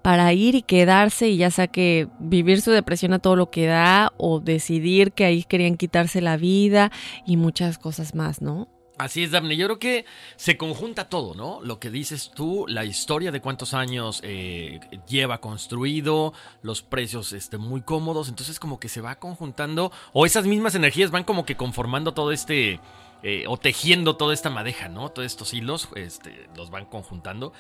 para 0.01 0.31
ir 0.33 0.53
y 0.53 0.61
quedarse 0.61 1.29
y 1.29 1.37
ya 1.37 1.49
sea 1.49 1.65
que 1.65 2.07
vivir 2.19 2.61
su 2.61 2.69
depresión 2.69 3.13
a 3.13 3.19
todo 3.19 3.35
lo 3.35 3.49
que 3.49 3.65
da 3.65 4.11
o 4.17 4.39
decidir 4.39 5.13
que 5.13 5.25
ahí 5.25 5.43
querían 5.43 5.77
quitarse 5.77 6.21
la 6.21 6.37
vida 6.37 6.91
y 7.25 7.37
muchas 7.37 7.79
cosas 7.79 8.13
más, 8.13 8.39
¿no? 8.39 8.67
Así 8.97 9.23
es, 9.23 9.31
Daphne. 9.31 9.57
Yo 9.57 9.67
creo 9.67 9.79
que 9.79 10.05
se 10.37 10.57
conjunta 10.57 11.09
todo, 11.09 11.35
¿no? 11.35 11.59
Lo 11.61 11.79
que 11.79 11.89
dices 11.89 12.31
tú, 12.33 12.65
la 12.67 12.85
historia 12.85 13.31
de 13.31 13.41
cuántos 13.41 13.73
años 13.73 14.21
eh, 14.23 14.79
lleva 15.07 15.41
construido, 15.41 16.33
los 16.61 16.81
precios 16.81 17.33
este, 17.33 17.57
muy 17.57 17.81
cómodos. 17.81 18.29
Entonces, 18.29 18.59
como 18.59 18.79
que 18.79 18.87
se 18.87 19.01
va 19.01 19.15
conjuntando, 19.15 19.91
o 20.13 20.25
esas 20.25 20.45
mismas 20.45 20.75
energías 20.75 21.11
van 21.11 21.25
como 21.25 21.45
que 21.45 21.57
conformando 21.57 22.13
todo 22.13 22.31
este. 22.31 22.79
Eh, 23.23 23.45
o 23.47 23.57
tejiendo 23.57 24.17
toda 24.17 24.35
esta 24.35 24.51
madeja, 24.51 24.87
¿no? 24.87 25.09
Todos 25.09 25.25
estos 25.25 25.53
hilos 25.53 25.89
este, 25.95 26.47
los 26.55 26.69
van 26.69 26.85
conjuntando. 26.85 27.53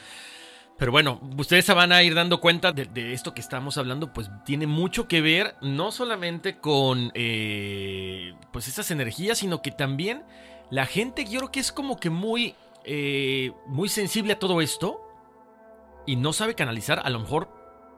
Pero 0.77 0.91
bueno, 0.91 1.21
ustedes 1.37 1.65
se 1.65 1.73
van 1.73 1.91
a 1.91 2.03
ir 2.03 2.13
dando 2.13 2.41
cuenta 2.41 2.73
de, 2.73 3.13
esto 3.13 3.33
que 3.33 3.39
estamos 3.39 3.77
hablando, 3.77 4.11
pues 4.11 4.29
tiene 4.43 4.67
mucho 4.67 5.07
que 5.07 5.21
ver 5.21 5.55
no 5.61 5.91
solamente 5.91 6.57
con 6.59 7.11
eh, 7.13 8.33
pues 8.51 8.67
estas 8.67 8.91
energías, 8.91 9.37
sino 9.37 9.61
que 9.61 9.71
también 9.71 10.23
la 10.69 10.85
gente 10.85 11.25
yo 11.25 11.39
creo 11.39 11.51
que 11.51 11.59
es 11.59 11.71
como 11.71 11.99
que 11.99 12.09
muy, 12.09 12.55
eh, 12.83 13.51
muy 13.67 13.89
sensible 13.89 14.33
a 14.33 14.39
todo 14.39 14.61
esto 14.61 15.01
y 16.05 16.15
no 16.15 16.33
sabe 16.33 16.55
canalizar 16.55 16.99
a 17.03 17.09
lo 17.09 17.19
mejor 17.19 17.49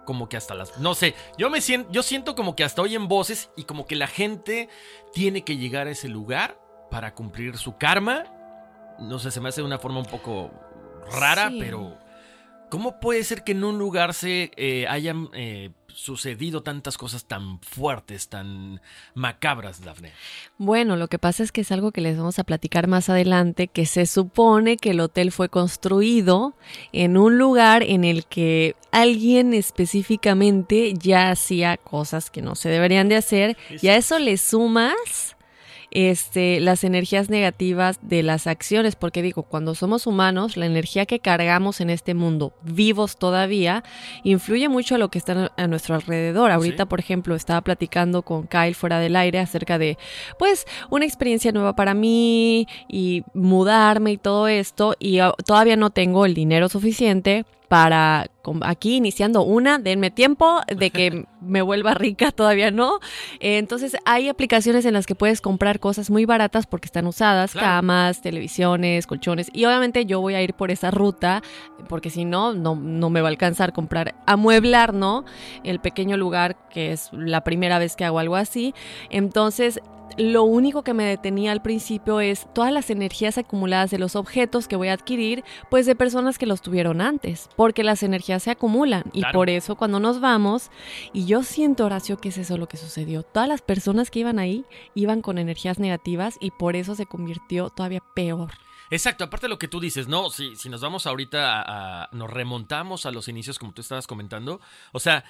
como 0.06 0.30
que 0.30 0.38
hasta 0.38 0.56
las... 0.56 0.80
No 0.80 0.96
sé, 0.96 1.16
yo 1.38 1.50
me 1.50 1.62
siento, 1.62 1.92
yo 1.92 2.02
siento 2.02 2.36
como 2.36 2.56
que 2.56 2.64
hasta 2.64 2.82
oyen 2.82 3.08
voces 3.08 3.50
y 3.58 3.64
como 3.64 3.86
que 3.86 3.96
la 3.96 4.08
gente 4.08 4.70
tiene 5.14 5.44
que 5.44 5.58
llegar 5.58 5.88
a 5.88 5.92
ese 5.92 6.08
lugar 6.08 6.60
para 6.90 7.14
cumplir 7.14 7.58
su 7.58 7.78
karma. 7.78 8.24
No 9.00 9.20
sé, 9.20 9.32
se 9.32 9.42
me 9.42 9.50
hace 9.50 9.62
de 9.62 9.68
una 9.68 9.80
forma 9.80 10.00
un 10.00 10.06
poco 10.06 10.50
rara, 11.12 11.52
pero 11.60 11.98
¿Cómo 12.70 13.00
puede 13.00 13.24
ser 13.24 13.44
que 13.44 13.54
en 13.54 13.64
un 13.64 13.78
lugar 13.78 14.14
se 14.14 14.52
eh, 14.58 14.88
hayan 14.88 15.30
eh, 15.34 15.72
sucedido 15.88 16.64
tantas 16.64 16.98
cosas 16.98 17.24
tan 17.26 17.60
fuertes, 17.62 18.28
tan 18.28 18.82
macabras, 19.14 19.84
Dafne? 19.84 20.12
Bueno, 20.58 20.98
lo 20.98 21.08
que 21.08 21.18
pasa 21.18 21.44
es 21.44 21.54
que 21.54 21.62
es 21.62 21.72
algo 21.72 21.92
que 21.92 22.02
les 22.02 22.18
vamos 22.18 22.40
a 22.40 22.44
platicar 22.44 22.88
más 22.88 23.10
adelante, 23.10 23.68
que 23.68 23.86
se 23.86 24.06
supone 24.06 24.76
que 24.76 24.92
el 24.92 25.00
hotel 25.00 25.32
fue 25.32 25.48
construido 25.48 26.56
en 26.92 27.16
un 27.16 27.38
lugar 27.38 27.84
en 27.84 28.04
el 28.04 28.26
que 28.26 28.76
alguien 28.92 29.54
específicamente 29.54 30.94
ya 30.94 31.32
hacía 31.32 31.78
cosas 31.78 32.30
que 32.30 32.42
no 32.42 32.56
se 32.56 32.68
deberían 32.68 33.08
de 33.08 33.16
hacer, 33.16 33.58
y 33.82 33.88
a 33.88 33.96
eso 33.96 34.20
le 34.20 34.38
sumas 34.38 35.37
este, 35.98 36.60
las 36.60 36.84
energías 36.84 37.32
negativas 37.32 37.98
de 38.04 38.22
las 38.22 38.46
acciones, 38.46 38.96
porque 38.96 39.24
digo, 39.24 39.42
cuando 39.42 39.74
somos 39.74 40.06
humanos, 40.06 40.56
la 40.56 40.68
energía 40.68 41.08
que 41.08 41.20
cargamos 41.20 41.82
en 41.82 41.90
este 41.90 42.14
mundo, 42.14 42.54
vivos 42.62 43.18
todavía, 43.18 43.84
influye 44.24 44.70
mucho 44.70 44.94
a 44.94 45.00
lo 45.00 45.10
que 45.10 45.18
está 45.18 45.52
a 45.58 45.66
nuestro 45.66 45.96
alrededor. 45.96 46.52
Ahorita, 46.52 46.86
por 46.86 47.00
ejemplo, 47.00 47.34
estaba 47.34 47.62
platicando 47.62 48.22
con 48.22 48.46
Kyle 48.46 48.76
fuera 48.76 49.00
del 49.00 49.16
aire 49.16 49.40
acerca 49.40 49.80
de, 49.80 49.98
pues, 50.38 50.68
una 50.92 51.06
experiencia 51.06 51.52
nueva 51.52 51.76
para 51.76 51.96
mí 51.96 52.68
y 52.88 53.24
mudarme 53.34 54.12
y 54.12 54.18
todo 54.18 54.48
esto, 54.48 54.94
y 55.00 55.18
ah, 55.18 55.34
todavía 55.48 55.78
no 55.78 55.90
tengo 55.90 56.28
el 56.28 56.36
dinero 56.36 56.70
suficiente 56.70 57.44
para 57.68 58.30
aquí 58.62 58.96
iniciando 58.96 59.44
una, 59.44 59.78
denme 59.78 60.10
tiempo 60.10 60.62
de 60.74 60.90
que 60.90 61.26
me 61.42 61.62
vuelva 61.62 61.94
rica, 61.94 62.32
todavía 62.32 62.72
no. 62.72 63.00
Entonces 63.40 63.98
hay 64.06 64.30
aplicaciones 64.30 64.86
en 64.86 64.94
las 64.94 65.06
que 65.06 65.16
puedes 65.16 65.42
comprar 65.42 65.80
cosas 65.80 66.10
muy 66.10 66.26
baratas 66.26 66.66
porque 66.66 66.86
están 66.86 67.08
usadas, 67.08 67.54
camas, 67.54 68.22
televisiones, 68.22 69.08
colchones. 69.08 69.50
Y 69.54 69.66
obviamente 69.66 70.06
yo 70.06 70.22
voy 70.22 70.36
a 70.36 70.42
ir 70.42 70.54
por 70.54 70.72
esa 70.72 70.92
ruta 70.92 71.44
porque 71.90 72.10
si 72.10 72.26
no, 72.26 72.54
no, 72.54 72.76
no 72.76 73.10
me 73.10 73.22
va 73.22 73.28
a 73.28 73.32
alcanzar 73.32 73.74
comprar, 73.74 74.16
amueblar, 74.26 74.94
¿no? 74.94 75.26
El 75.64 75.80
pequeño 75.80 76.18
lugar 76.18 76.58
que 76.70 76.92
es 76.94 77.10
la 77.12 77.44
primera 77.44 77.80
vez 77.80 77.96
que 77.96 78.06
hago 78.06 78.20
algo 78.20 78.36
así. 78.36 78.74
Entonces 79.10 79.82
lo 80.18 80.44
único 80.44 80.84
que 80.84 80.94
me 80.94 81.06
detenía 81.06 81.52
al 81.52 81.62
principio 81.62 82.20
es 82.20 82.48
todas 82.54 82.72
las 82.72 82.90
energías 82.90 83.38
acumuladas 83.38 83.92
de 83.92 84.00
los 84.00 84.16
objetos 84.16 84.68
que 84.68 84.76
voy 84.76 84.88
a 84.88 84.94
adquirir, 84.94 85.44
pues 85.70 85.86
de 85.86 85.96
personas 85.96 86.38
que 86.38 86.46
los 86.46 86.62
tuvieron 86.62 87.02
antes, 87.02 87.50
porque 87.56 87.84
las 87.84 88.04
energías 88.04 88.44
se 88.44 88.52
acumulan 88.52 89.04
y 89.14 89.24
por 89.32 89.50
eso 89.50 89.76
cuando 89.76 90.00
nos 90.00 90.20
vamos, 90.20 90.72
y 91.14 91.26
yo 91.26 91.44
siento, 91.44 91.86
Horacio, 91.86 92.18
que 92.18 92.30
es 92.30 92.38
eso 92.38 92.58
lo 92.58 92.68
que 92.68 92.78
sucedió, 92.78 93.24
todas 93.24 93.48
las 93.48 93.62
personas 93.62 94.10
que 94.10 94.20
iban 94.20 94.40
ahí 94.40 94.66
iban 94.96 95.22
con 95.22 95.38
energías 95.38 95.80
negativas 95.80 96.38
y 96.40 96.52
por 96.52 96.76
eso 96.76 96.96
se 96.96 97.06
convirtió 97.06 97.70
todavía 97.70 98.02
peor. 98.16 98.52
Exacto, 98.90 99.26
aparte 99.26 99.48
de 99.48 99.50
lo 99.50 99.60
que 99.60 99.68
tú 99.68 99.80
dices, 99.80 100.08
¿no? 100.08 100.30
Si, 100.30 100.56
si 100.56 100.70
nos 100.70 100.82
vamos 100.82 101.08
ahorita 101.08 101.62
a, 101.62 102.10
nos 102.14 102.30
remontamos 102.30 103.06
a 103.06 103.12
los 103.12 103.28
inicios 103.28 103.60
como 103.60 103.74
tú 103.74 103.82
estabas 103.82 104.08
comentando, 104.08 104.62
o 104.94 105.00
sea, 105.00 105.26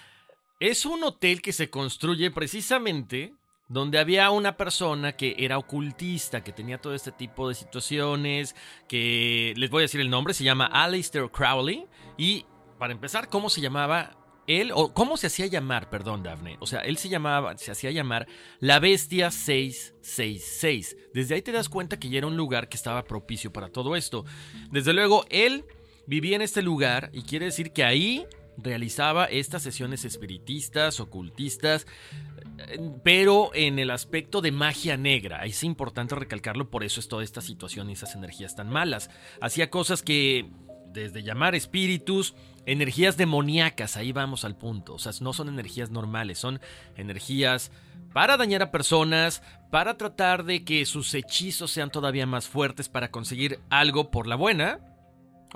es 0.59 0.85
un 0.85 1.03
hotel 1.03 1.41
que 1.41 1.53
se 1.53 1.69
construye 1.69 2.29
precisamente 2.31 3.33
donde 3.67 3.99
había 3.99 4.31
una 4.31 4.55
persona 4.55 5.13
que 5.13 5.35
era 5.39 5.57
ocultista, 5.57 6.43
que 6.43 6.53
tenía 6.53 6.79
todo 6.79 6.93
este 6.95 7.11
tipo 7.11 7.49
de 7.49 7.55
situaciones, 7.55 8.55
que 8.87 9.53
les 9.57 9.69
voy 9.69 9.81
a 9.81 9.83
decir 9.83 9.99
el 9.99 10.09
nombre, 10.09 10.33
se 10.33 10.43
llama 10.43 10.65
Alistair 10.65 11.29
Crowley. 11.29 11.85
Y 12.17 12.45
para 12.79 12.93
empezar, 12.93 13.27
¿cómo 13.27 13.49
se 13.49 13.59
llamaba 13.59 14.17
él? 14.47 14.71
O 14.73 14.93
cómo 14.93 15.17
se 15.17 15.27
hacía 15.27 15.47
llamar, 15.47 15.89
perdón, 15.89 16.23
Daphne. 16.23 16.57
O 16.61 16.65
sea, 16.67 16.79
él 16.79 16.97
se 16.97 17.09
llamaba, 17.09 17.57
se 17.57 17.71
hacía 17.71 17.91
llamar 17.91 18.27
la 18.59 18.79
Bestia 18.79 19.31
666. 19.31 20.95
Desde 21.13 21.35
ahí 21.35 21.41
te 21.41 21.51
das 21.51 21.67
cuenta 21.67 21.99
que 21.99 22.09
ya 22.09 22.19
era 22.19 22.27
un 22.27 22.37
lugar 22.37 22.69
que 22.69 22.77
estaba 22.77 23.03
propicio 23.03 23.51
para 23.51 23.69
todo 23.69 23.97
esto. 23.97 24.23
Desde 24.71 24.93
luego, 24.93 25.25
él 25.29 25.65
vivía 26.05 26.37
en 26.37 26.41
este 26.41 26.61
lugar 26.61 27.09
y 27.11 27.23
quiere 27.23 27.47
decir 27.47 27.73
que 27.73 27.83
ahí 27.83 28.25
realizaba 28.57 29.25
estas 29.25 29.61
sesiones 29.61 30.03
espiritistas, 30.03 30.99
ocultistas, 30.99 31.85
pero 33.03 33.51
en 33.53 33.79
el 33.79 33.91
aspecto 33.91 34.41
de 34.41 34.51
magia 34.51 34.97
negra. 34.97 35.45
Es 35.45 35.63
importante 35.63 36.15
recalcarlo, 36.15 36.69
por 36.69 36.83
eso 36.83 36.99
es 36.99 37.07
toda 37.07 37.23
esta 37.23 37.41
situación 37.41 37.89
y 37.89 37.93
esas 37.93 38.15
energías 38.15 38.55
tan 38.55 38.69
malas. 38.69 39.09
Hacía 39.41 39.69
cosas 39.69 40.01
que, 40.01 40.49
desde 40.91 41.23
llamar 41.23 41.55
espíritus, 41.55 42.35
energías 42.65 43.17
demoníacas, 43.17 43.97
ahí 43.97 44.11
vamos 44.11 44.43
al 44.45 44.57
punto. 44.57 44.95
O 44.95 44.99
sea, 44.99 45.11
no 45.21 45.33
son 45.33 45.49
energías 45.49 45.91
normales, 45.91 46.39
son 46.39 46.59
energías 46.95 47.71
para 48.13 48.37
dañar 48.37 48.63
a 48.63 48.71
personas, 48.71 49.43
para 49.69 49.97
tratar 49.97 50.43
de 50.43 50.63
que 50.63 50.85
sus 50.85 51.13
hechizos 51.13 51.71
sean 51.71 51.91
todavía 51.91 52.25
más 52.25 52.47
fuertes, 52.47 52.89
para 52.89 53.11
conseguir 53.11 53.59
algo 53.69 54.11
por 54.11 54.27
la 54.27 54.35
buena 54.35 54.96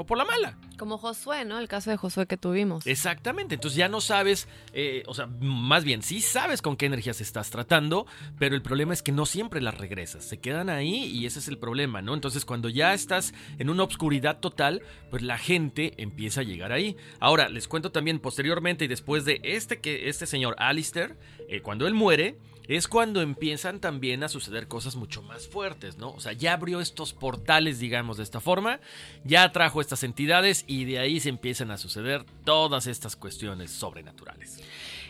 o 0.02 0.06
por 0.06 0.18
la 0.18 0.26
mala. 0.26 0.58
Como 0.78 0.98
Josué, 0.98 1.46
¿no? 1.46 1.60
El 1.60 1.68
caso 1.68 1.92
de 1.92 1.98
Josué 1.98 2.26
que 2.26 2.38
tuvimos. 2.38 2.88
Exactamente, 2.88 3.56
entonces 3.56 3.78
ya 3.78 3.88
no 3.88 4.02
sabes, 4.02 4.48
eh, 4.74 5.04
o 5.06 5.14
sea, 5.14 5.28
más 5.40 5.84
bien 5.84 6.02
sí 6.02 6.22
sabes 6.22 6.62
con 6.62 6.76
qué 6.76 6.88
energías 6.88 7.22
estás 7.22 7.52
tratando, 7.52 8.08
pero 8.40 8.56
el 8.56 8.64
problema 8.64 8.94
es 8.94 9.04
que 9.04 9.12
no 9.12 9.26
siempre 9.26 9.62
las 9.62 9.78
regresas, 9.78 10.26
se 10.26 10.40
quedan 10.40 10.70
ahí 10.70 11.06
y 11.06 11.26
ese 11.28 11.40
es 11.40 11.48
el 11.48 11.60
problema, 11.60 12.02
¿no? 12.02 12.16
Entonces 12.16 12.46
cuando 12.46 12.68
ya 12.68 12.94
estás 12.94 13.34
en 13.60 13.70
una 13.70 13.84
obscuridad 13.84 14.40
total, 14.40 14.82
pues 15.12 15.22
la 15.22 15.38
gente 15.38 15.94
empieza 15.98 16.42
a 16.42 16.44
llegar 16.44 16.72
ahí. 16.72 16.98
Ahora, 17.20 17.48
les 17.50 17.68
cuento 17.68 17.92
también 17.92 18.20
posteriormente 18.20 18.86
y 18.86 18.88
después 18.88 19.24
de 19.24 19.40
este, 19.44 19.80
que, 19.80 20.10
este 20.10 20.26
señor 20.26 20.56
Alistair, 20.58 21.18
eh, 21.48 21.62
cuando 21.62 21.86
él 21.86 21.94
muere, 21.94 22.40
es 22.68 22.88
cuando 22.88 23.22
empiezan 23.22 23.80
también 23.80 24.24
a 24.24 24.30
suceder 24.30 24.68
cosas 24.68 24.96
mucho 24.96 25.22
más 25.22 25.48
fuertes, 25.48 25.98
¿no? 25.98 26.12
O 26.12 26.20
sea, 26.20 26.34
ya 26.34 26.54
abrió 26.54 26.80
estos 26.80 27.14
portales, 27.14 27.80
digamos, 27.80 28.18
de 28.18 28.24
esta 28.24 28.40
forma, 28.40 28.80
ya 29.24 29.44
atrajo 29.44 29.82
estas 29.82 30.04
entidades 30.04 30.64
y 30.68 30.86
de 30.86 31.00
ahí 31.00 31.20
se 31.20 31.30
empiezan 31.30 31.72
a 31.72 31.78
suceder 31.78 32.26
todas 32.46 32.88
estas 32.88 33.16
cuestiones 33.16 33.72
sobrenaturales. 33.72 34.62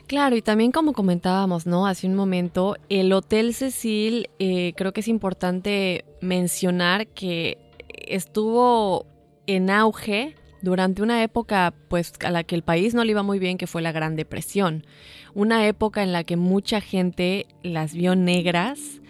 Claro, 0.08 0.36
y 0.36 0.42
también 0.42 0.72
como 0.72 0.94
comentábamos, 0.94 1.66
¿no? 1.66 1.88
Hace 1.88 2.08
un 2.08 2.16
momento, 2.16 2.76
el 2.90 3.14
Hotel 3.14 3.54
Cecil, 3.54 4.30
eh, 4.40 4.74
creo 4.76 4.92
que 4.92 5.02
es 5.02 5.08
importante 5.08 6.06
mencionar 6.20 7.08
que 7.08 7.58
estuvo 7.88 9.06
en 9.48 9.70
auge 9.70 10.36
durante 10.62 11.02
una 11.02 11.24
época 11.24 11.74
pues 11.88 12.14
a 12.24 12.32
la 12.32 12.44
que 12.44 12.56
el 12.56 12.64
país 12.64 12.94
no 12.94 13.04
le 13.04 13.12
iba 13.12 13.24
muy 13.24 13.40
bien, 13.40 13.58
que 13.58 13.68
fue 13.68 13.82
la 13.82 13.92
Gran 13.92 14.16
Depresión. 14.16 14.86
Una 15.34 15.68
época 15.68 16.04
en 16.04 16.12
la 16.12 16.24
que 16.24 16.38
mucha 16.38 16.82
gente 16.82 17.48
las 17.64 17.94
vio 17.94 18.16
negras 18.16 19.02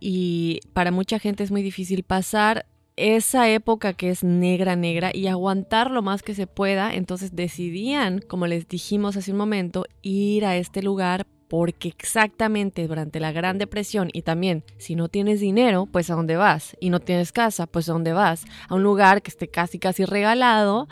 y 0.00 0.60
para 0.72 0.90
mucha 0.90 1.18
gente 1.18 1.44
es 1.44 1.50
muy 1.50 1.62
difícil 1.62 2.02
pasar 2.02 2.66
esa 2.96 3.48
época 3.48 3.92
que 3.92 4.10
es 4.10 4.24
negra, 4.24 4.74
negra 4.76 5.10
y 5.14 5.28
aguantar 5.28 5.90
lo 5.90 6.02
más 6.02 6.22
que 6.22 6.34
se 6.34 6.46
pueda. 6.46 6.94
Entonces 6.94 7.34
decidían, 7.34 8.20
como 8.20 8.46
les 8.46 8.68
dijimos 8.68 9.16
hace 9.16 9.32
un 9.32 9.38
momento, 9.38 9.84
ir 10.02 10.44
a 10.44 10.56
este 10.56 10.82
lugar 10.82 11.26
porque 11.48 11.88
exactamente 11.88 12.86
durante 12.86 13.20
la 13.20 13.32
Gran 13.32 13.58
Depresión 13.58 14.10
y 14.12 14.22
también 14.22 14.64
si 14.76 14.94
no 14.94 15.08
tienes 15.08 15.40
dinero, 15.40 15.86
pues 15.90 16.10
a 16.10 16.14
dónde 16.14 16.36
vas, 16.36 16.76
y 16.78 16.90
no 16.90 17.00
tienes 17.00 17.32
casa, 17.32 17.66
pues 17.66 17.88
a 17.88 17.92
dónde 17.92 18.12
vas, 18.12 18.44
a 18.68 18.74
un 18.74 18.82
lugar 18.82 19.22
que 19.22 19.30
esté 19.30 19.48
casi 19.48 19.78
casi 19.78 20.04
regalado. 20.04 20.88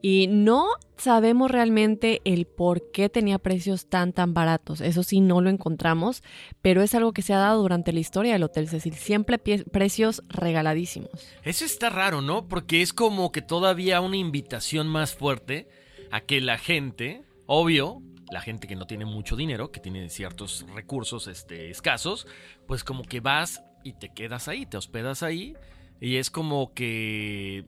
Y 0.00 0.26
no 0.26 0.66
sabemos 0.96 1.50
realmente 1.50 2.20
el 2.24 2.46
por 2.46 2.90
qué 2.90 3.08
tenía 3.08 3.38
precios 3.38 3.86
tan 3.86 4.12
tan 4.12 4.34
baratos, 4.34 4.80
eso 4.80 5.02
sí 5.02 5.20
no 5.20 5.40
lo 5.40 5.50
encontramos, 5.50 6.22
pero 6.60 6.82
es 6.82 6.94
algo 6.94 7.12
que 7.12 7.22
se 7.22 7.34
ha 7.34 7.38
dado 7.38 7.62
durante 7.62 7.92
la 7.92 8.00
historia 8.00 8.32
del 8.32 8.42
Hotel 8.42 8.68
Cecil, 8.68 8.94
siempre 8.94 9.38
precios 9.38 10.22
regaladísimos. 10.28 11.10
Eso 11.44 11.64
está 11.64 11.90
raro, 11.90 12.20
¿no? 12.20 12.48
Porque 12.48 12.82
es 12.82 12.92
como 12.92 13.30
que 13.30 13.42
todavía 13.42 14.00
una 14.00 14.16
invitación 14.16 14.88
más 14.88 15.14
fuerte 15.14 15.68
a 16.10 16.20
que 16.20 16.40
la 16.40 16.58
gente, 16.58 17.22
obvio, 17.46 18.02
la 18.32 18.40
gente 18.40 18.66
que 18.66 18.74
no 18.74 18.86
tiene 18.86 19.04
mucho 19.04 19.36
dinero, 19.36 19.70
que 19.70 19.80
tiene 19.80 20.08
ciertos 20.08 20.66
recursos 20.74 21.28
este, 21.28 21.70
escasos, 21.70 22.26
pues 22.66 22.82
como 22.82 23.04
que 23.04 23.20
vas 23.20 23.62
y 23.84 23.92
te 23.92 24.08
quedas 24.08 24.48
ahí, 24.48 24.66
te 24.66 24.76
hospedas 24.76 25.22
ahí. 25.22 25.54
Y 26.00 26.16
es 26.16 26.30
como 26.30 26.72
que 26.74 27.66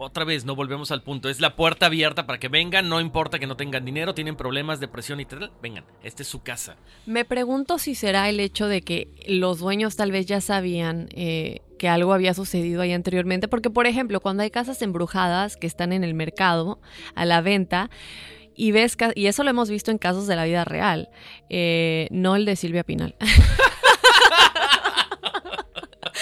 otra 0.00 0.24
vez, 0.24 0.44
no 0.44 0.54
volvemos 0.54 0.92
al 0.92 1.02
punto. 1.02 1.28
Es 1.28 1.40
la 1.40 1.56
puerta 1.56 1.86
abierta 1.86 2.24
para 2.24 2.38
que 2.38 2.48
vengan, 2.48 2.88
no 2.88 3.00
importa 3.00 3.40
que 3.40 3.48
no 3.48 3.56
tengan 3.56 3.84
dinero, 3.84 4.14
tienen 4.14 4.36
problemas, 4.36 4.78
depresión 4.78 5.18
y 5.18 5.24
tal. 5.24 5.50
Vengan, 5.60 5.84
esta 6.04 6.22
es 6.22 6.28
su 6.28 6.40
casa. 6.40 6.76
Me 7.04 7.24
pregunto 7.24 7.78
si 7.78 7.96
será 7.96 8.28
el 8.28 8.38
hecho 8.38 8.68
de 8.68 8.82
que 8.82 9.08
los 9.26 9.58
dueños 9.58 9.96
tal 9.96 10.12
vez 10.12 10.26
ya 10.26 10.40
sabían 10.40 11.08
eh, 11.10 11.62
que 11.80 11.88
algo 11.88 12.14
había 12.14 12.32
sucedido 12.32 12.80
ahí 12.80 12.92
anteriormente. 12.92 13.48
Porque, 13.48 13.70
por 13.70 13.88
ejemplo, 13.88 14.20
cuando 14.20 14.44
hay 14.44 14.50
casas 14.50 14.80
embrujadas 14.82 15.56
que 15.56 15.66
están 15.66 15.92
en 15.92 16.04
el 16.04 16.14
mercado 16.14 16.80
a 17.16 17.24
la 17.24 17.40
venta, 17.40 17.90
y 18.58 18.72
ves, 18.72 18.96
y 19.14 19.26
eso 19.26 19.44
lo 19.44 19.50
hemos 19.50 19.70
visto 19.70 19.90
en 19.90 19.98
casos 19.98 20.26
de 20.26 20.34
la 20.34 20.44
vida 20.44 20.64
real, 20.64 21.08
eh, 21.48 22.08
no 22.10 22.34
el 22.34 22.44
de 22.44 22.56
Silvia 22.56 22.82
Pinal. 22.82 23.14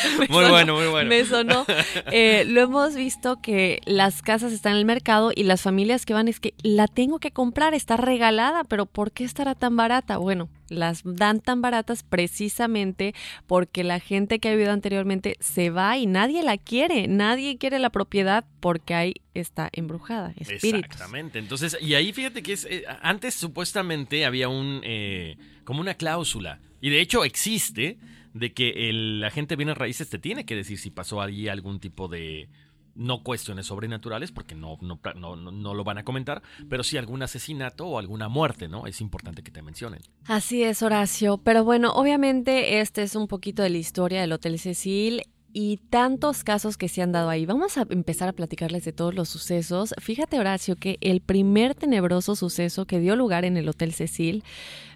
muy 0.29 0.49
bueno, 0.49 0.77
muy 0.77 0.87
bueno. 0.87 1.09
Me 1.09 1.25
sonó. 1.25 1.65
Eh, 2.13 2.45
lo 2.47 2.61
hemos 2.63 2.95
visto 2.95 3.41
que 3.41 3.81
las 3.85 4.23
casas 4.23 4.53
están 4.53 4.73
en 4.73 4.79
el 4.79 4.85
mercado 4.85 5.33
y 5.35 5.45
las 5.45 5.63
familias 5.63 6.07
que 6.07 6.15
van 6.15 6.29
es 6.29 6.41
que 6.41 6.55
la 6.63 6.87
tengo 6.87 7.19
que 7.19 7.31
comprar, 7.31 7.75
está 7.75 7.97
regalada, 7.97 8.65
pero 8.65 8.87
¿por 8.87 9.13
qué 9.13 9.25
estará 9.25 9.55
tan 9.55 9.77
barata? 9.77 10.19
Bueno, 10.19 10.49
las 10.69 11.03
dan 11.05 11.41
tan 11.41 11.63
baratas 11.63 12.03
precisamente 12.03 13.15
porque 13.47 13.85
la 13.85 14.01
gente 14.01 14.39
que 14.39 14.49
ha 14.49 14.53
vivido 14.53 14.73
anteriormente 14.73 15.37
se 15.41 15.71
va 15.71 15.97
y 15.97 16.07
nadie 16.07 16.43
la 16.43 16.59
quiere, 16.59 17.09
nadie 17.09 17.59
quiere 17.59 17.79
la 17.79 17.91
propiedad 17.91 18.45
porque 18.61 18.95
ahí 18.95 19.15
está 19.35 19.69
embrujada, 19.73 20.33
espíritus. 20.37 20.91
Exactamente, 20.91 21.39
entonces, 21.39 21.77
y 21.81 21.95
ahí 21.95 22.13
fíjate 22.13 22.43
que 22.43 22.53
es, 22.53 22.65
eh, 22.65 22.85
antes 23.03 23.35
supuestamente 23.35 24.25
había 24.25 24.49
un, 24.49 24.81
eh, 24.85 25.37
como 25.65 25.81
una 25.81 25.95
cláusula, 25.95 26.61
y 26.81 26.91
de 26.91 27.01
hecho 27.01 27.25
existe, 27.25 27.99
de 28.39 28.53
que 28.53 28.91
el 28.91 29.23
agente 29.25 29.57
bienes 29.57 29.79
raíces 29.79 30.09
te 30.09 30.19
tiene 30.19 30.45
que 30.45 30.57
decir 30.57 30.79
si 30.79 30.91
pasó 30.91 31.21
allí 31.21 31.49
algún 31.49 31.81
tipo 31.81 32.09
de, 32.09 32.49
no 32.97 33.23
cuestiones 33.23 33.67
sobrenaturales, 33.67 34.33
porque 34.33 34.55
no, 34.55 34.79
no, 34.81 34.99
no, 35.15 35.37
no, 35.37 35.75
lo 35.75 35.85
van 35.85 35.99
a 35.99 36.05
comentar, 36.05 36.43
pero 36.69 36.83
sí 36.83 36.97
algún 36.97 37.23
asesinato 37.23 37.87
o 37.87 37.99
alguna 37.99 38.29
muerte, 38.29 38.69
¿no? 38.69 38.87
Es 38.87 39.01
importante 39.01 39.43
que 39.43 39.51
te 39.51 39.63
mencionen. 39.63 40.01
Así 40.25 40.63
es, 40.63 40.83
Horacio. 40.83 41.39
Pero 41.39 41.65
bueno, 41.65 41.93
obviamente 41.93 42.81
este 42.81 43.03
es 43.03 43.15
un 43.15 43.29
poquito 43.29 43.63
de 43.63 43.71
la 43.71 43.79
historia 43.79 44.21
del 44.21 44.33
Hotel 44.33 44.59
Cecil 44.59 45.23
y 45.53 45.79
tantos 45.89 46.45
casos 46.45 46.77
que 46.77 46.89
se 46.89 47.03
han 47.03 47.13
dado 47.13 47.31
ahí. 47.31 47.47
Vamos 47.47 47.79
a 47.79 47.87
empezar 47.89 48.29
a 48.29 48.33
platicarles 48.33 48.85
de 48.85 48.93
todos 48.93 49.15
los 49.15 49.29
sucesos. 49.29 49.95
Fíjate, 49.99 50.39
Horacio, 50.39 50.77
que 50.77 50.99
el 51.01 51.21
primer 51.21 51.75
tenebroso 51.75 52.37
suceso 52.37 52.87
que 52.87 53.01
dio 53.01 53.17
lugar 53.17 53.45
en 53.45 53.57
el 53.57 53.69
Hotel 53.69 53.93
Cecil 53.95 54.45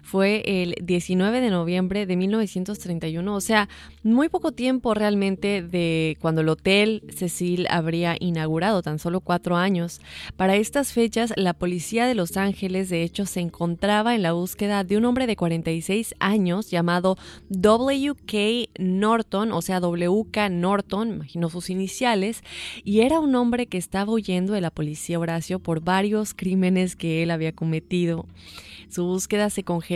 fue 0.01 0.43
el 0.45 0.75
19 0.81 1.41
de 1.41 1.49
noviembre 1.49 2.05
de 2.05 2.15
1931, 2.15 3.35
o 3.35 3.41
sea, 3.41 3.69
muy 4.03 4.29
poco 4.29 4.51
tiempo 4.51 4.93
realmente 4.93 5.61
de 5.61 6.17
cuando 6.19 6.41
el 6.41 6.49
Hotel 6.49 7.03
Cecil 7.15 7.67
habría 7.69 8.15
inaugurado, 8.19 8.81
tan 8.81 8.99
solo 8.99 9.21
cuatro 9.21 9.57
años. 9.57 10.01
Para 10.35 10.55
estas 10.55 10.93
fechas, 10.93 11.33
la 11.35 11.53
policía 11.53 12.07
de 12.07 12.15
Los 12.15 12.37
Ángeles, 12.37 12.89
de 12.89 13.03
hecho, 13.03 13.25
se 13.25 13.39
encontraba 13.39 14.15
en 14.15 14.23
la 14.23 14.33
búsqueda 14.33 14.83
de 14.83 14.97
un 14.97 15.05
hombre 15.05 15.27
de 15.27 15.35
46 15.35 16.15
años 16.19 16.69
llamado 16.69 17.17
W.K. 17.49 18.37
Norton, 18.79 19.51
o 19.51 19.61
sea, 19.61 19.79
W.K. 19.79 20.49
Norton, 20.49 21.09
imagino 21.09 21.49
sus 21.49 21.69
iniciales, 21.69 22.43
y 22.83 23.01
era 23.01 23.19
un 23.19 23.35
hombre 23.35 23.67
que 23.67 23.77
estaba 23.77 24.11
huyendo 24.11 24.53
de 24.53 24.61
la 24.61 24.71
policía 24.71 25.19
Horacio 25.19 25.59
por 25.59 25.81
varios 25.81 26.33
crímenes 26.33 26.95
que 26.95 27.23
él 27.23 27.31
había 27.31 27.53
cometido. 27.53 28.25
Su 28.89 29.05
búsqueda 29.05 29.49
se 29.49 29.63
congeló 29.63 29.90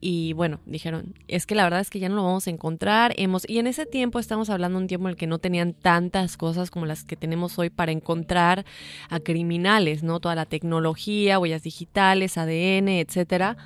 y 0.00 0.32
bueno, 0.32 0.60
dijeron, 0.66 1.14
es 1.28 1.46
que 1.46 1.54
la 1.54 1.64
verdad 1.64 1.80
es 1.80 1.90
que 1.90 2.00
ya 2.00 2.08
no 2.08 2.16
lo 2.16 2.24
vamos 2.24 2.46
a 2.46 2.50
encontrar. 2.50 3.14
Hemos, 3.16 3.48
y 3.48 3.58
en 3.58 3.66
ese 3.66 3.86
tiempo 3.86 4.18
estamos 4.18 4.50
hablando 4.50 4.78
de 4.78 4.84
un 4.84 4.88
tiempo 4.88 5.06
en 5.06 5.10
el 5.10 5.16
que 5.16 5.26
no 5.26 5.38
tenían 5.38 5.74
tantas 5.74 6.36
cosas 6.36 6.70
como 6.70 6.86
las 6.86 7.04
que 7.04 7.16
tenemos 7.16 7.58
hoy 7.58 7.70
para 7.70 7.92
encontrar 7.92 8.64
a 9.08 9.20
criminales, 9.20 10.02
¿no? 10.02 10.18
Toda 10.18 10.34
la 10.34 10.46
tecnología, 10.46 11.38
huellas 11.38 11.62
digitales, 11.62 12.36
ADN, 12.36 12.88
etcétera. 12.88 13.56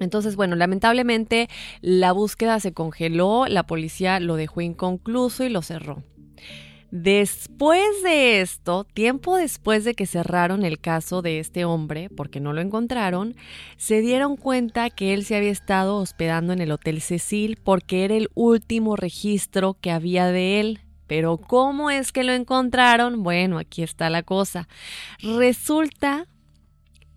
Entonces, 0.00 0.36
bueno, 0.36 0.56
lamentablemente 0.56 1.48
la 1.80 2.12
búsqueda 2.12 2.60
se 2.60 2.72
congeló, 2.72 3.46
la 3.46 3.64
policía 3.64 4.20
lo 4.20 4.36
dejó 4.36 4.60
inconcluso 4.60 5.44
y 5.44 5.48
lo 5.48 5.62
cerró. 5.62 6.02
Después 6.90 8.02
de 8.02 8.40
esto, 8.40 8.84
tiempo 8.84 9.36
después 9.36 9.84
de 9.84 9.94
que 9.94 10.06
cerraron 10.06 10.64
el 10.64 10.80
caso 10.80 11.20
de 11.20 11.38
este 11.38 11.66
hombre, 11.66 12.08
porque 12.08 12.40
no 12.40 12.54
lo 12.54 12.62
encontraron, 12.62 13.36
se 13.76 14.00
dieron 14.00 14.36
cuenta 14.36 14.88
que 14.88 15.12
él 15.12 15.24
se 15.24 15.36
había 15.36 15.50
estado 15.50 15.96
hospedando 15.96 16.54
en 16.54 16.60
el 16.60 16.72
Hotel 16.72 17.02
Cecil 17.02 17.58
porque 17.62 18.04
era 18.04 18.14
el 18.14 18.28
último 18.34 18.96
registro 18.96 19.74
que 19.74 19.90
había 19.90 20.28
de 20.28 20.60
él. 20.60 20.80
Pero 21.06 21.36
¿cómo 21.36 21.90
es 21.90 22.10
que 22.10 22.24
lo 22.24 22.32
encontraron? 22.32 23.22
Bueno, 23.22 23.58
aquí 23.58 23.82
está 23.82 24.08
la 24.08 24.22
cosa. 24.22 24.68
Resulta 25.22 26.26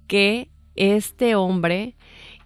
que 0.08 0.50
este 0.76 1.36
hombre 1.36 1.96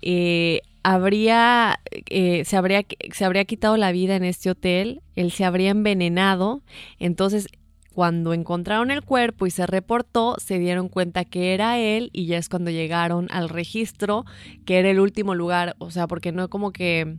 eh, 0.01 0.61
habría, 0.85 1.79
eh, 2.11 2.45
se, 2.45 2.57
habría, 2.57 2.85
se 3.11 3.25
habría 3.25 3.43
quitado 3.45 3.75
la 3.75 3.91
vida 3.91 4.15
en 4.15 4.23
este 4.23 4.51
hotel, 4.51 5.01
él 5.15 5.31
se 5.31 5.43
habría 5.43 5.71
envenenado, 5.71 6.61
entonces 6.99 7.47
cuando 7.91 8.33
encontraron 8.33 8.91
el 8.91 9.01
cuerpo 9.01 9.47
y 9.47 9.51
se 9.51 9.65
reportó, 9.65 10.35
se 10.37 10.59
dieron 10.59 10.87
cuenta 10.87 11.25
que 11.25 11.55
era 11.55 11.79
él 11.79 12.11
y 12.13 12.27
ya 12.27 12.37
es 12.37 12.49
cuando 12.49 12.69
llegaron 12.69 13.27
al 13.31 13.49
registro, 13.49 14.25
que 14.63 14.77
era 14.77 14.91
el 14.91 14.99
último 14.99 15.33
lugar, 15.33 15.75
o 15.79 15.89
sea, 15.89 16.05
porque 16.05 16.31
no 16.31 16.49
como 16.49 16.71
que 16.71 17.17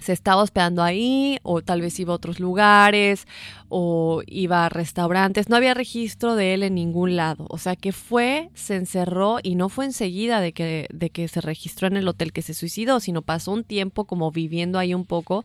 se 0.00 0.12
estaba 0.12 0.42
hospedando 0.42 0.82
ahí 0.82 1.38
o 1.42 1.62
tal 1.62 1.80
vez 1.80 1.98
iba 2.00 2.12
a 2.12 2.16
otros 2.16 2.40
lugares 2.40 3.26
o 3.68 4.22
iba 4.26 4.66
a 4.66 4.68
restaurantes. 4.68 5.48
No 5.48 5.56
había 5.56 5.74
registro 5.74 6.34
de 6.34 6.54
él 6.54 6.62
en 6.62 6.74
ningún 6.74 7.16
lado. 7.16 7.46
O 7.48 7.58
sea 7.58 7.76
que 7.76 7.92
fue, 7.92 8.50
se 8.54 8.76
encerró 8.76 9.38
y 9.42 9.54
no 9.54 9.68
fue 9.68 9.84
enseguida 9.84 10.40
de 10.40 10.52
que, 10.52 10.88
de 10.92 11.10
que 11.10 11.28
se 11.28 11.40
registró 11.40 11.86
en 11.86 11.96
el 11.96 12.08
hotel 12.08 12.32
que 12.32 12.42
se 12.42 12.54
suicidó, 12.54 13.00
sino 13.00 13.22
pasó 13.22 13.52
un 13.52 13.64
tiempo 13.64 14.06
como 14.06 14.30
viviendo 14.32 14.78
ahí 14.78 14.94
un 14.94 15.04
poco 15.04 15.44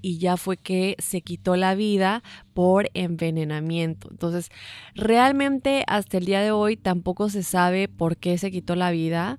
y 0.00 0.18
ya 0.18 0.36
fue 0.36 0.56
que 0.56 0.96
se 0.98 1.22
quitó 1.22 1.56
la 1.56 1.74
vida 1.74 2.22
por 2.54 2.90
envenenamiento. 2.94 4.08
Entonces, 4.10 4.50
realmente 4.94 5.84
hasta 5.86 6.18
el 6.18 6.24
día 6.24 6.40
de 6.40 6.50
hoy 6.50 6.76
tampoco 6.76 7.28
se 7.28 7.42
sabe 7.42 7.88
por 7.88 8.16
qué 8.16 8.38
se 8.38 8.50
quitó 8.50 8.76
la 8.76 8.90
vida, 8.90 9.38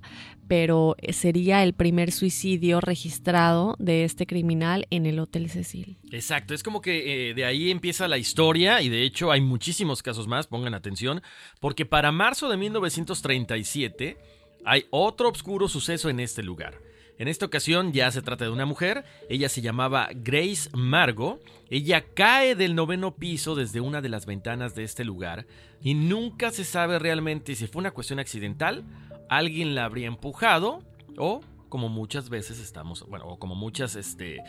pero 0.50 0.96
sería 1.10 1.62
el 1.64 1.74
primer 1.74 2.12
suicidio 2.12 2.82
registrado 2.82 3.76
de 3.78 4.04
este 4.04 4.26
criminal 4.26 4.88
en 4.90 5.06
el 5.06 5.20
Hotel 5.20 5.48
Cecil. 5.48 6.00
Exacto, 6.12 6.56
es 6.56 6.64
como 6.64 6.82
que 6.82 7.30
eh, 7.30 7.34
de 7.36 7.46
ahí 7.46 7.70
empieza 7.70 8.08
la 8.08 8.18
historia 8.18 8.82
y 8.82 8.90
de 8.90 9.04
hecho 9.04 9.32
hay 9.32 9.42
muchísimos 9.42 10.02
casos 10.02 10.28
más, 10.28 10.48
pongan 10.48 10.74
atención, 10.74 11.22
porque 11.60 11.86
para 11.86 12.12
marzo 12.12 12.50
de 12.50 12.58
1937 12.58 14.18
hay 14.66 14.86
otro 14.90 15.30
oscuro 15.30 15.70
suceso 15.70 16.10
en 16.10 16.20
este 16.20 16.42
lugar. 16.42 16.82
En 17.20 17.28
esta 17.28 17.46
ocasión 17.46 17.94
ya 17.94 18.10
se 18.10 18.24
trata 18.24 18.46
de 18.46 18.52
una 18.52 18.66
mujer, 18.66 19.04
ella 19.30 19.50
se 19.50 19.62
llamaba 19.62 20.10
Grace 20.16 20.70
Margo, 20.74 21.40
ella 21.70 22.06
cae 22.16 22.56
del 22.56 22.74
noveno 22.74 23.14
piso 23.18 23.54
desde 23.54 23.82
una 23.82 24.02
de 24.02 24.10
las 24.10 24.26
ventanas 24.26 24.74
de 24.74 24.84
este 24.84 25.06
lugar 25.06 25.46
y 25.84 25.94
nunca 25.94 26.50
se 26.50 26.64
sabe 26.64 26.98
realmente 26.98 27.54
si 27.54 27.68
fue 27.68 27.82
una 27.82 27.92
cuestión 27.92 28.18
accidental, 28.20 28.84
alguien 29.30 29.76
la 29.76 29.86
habría 29.86 30.08
empujado 30.08 30.84
o 31.18 31.42
como 31.70 31.88
muchas 31.88 32.30
veces 32.30 32.60
estamos, 32.60 33.08
bueno, 33.08 33.26
o 33.28 33.40
como 33.40 33.56
muchas, 33.56 33.96
este, 33.96 34.40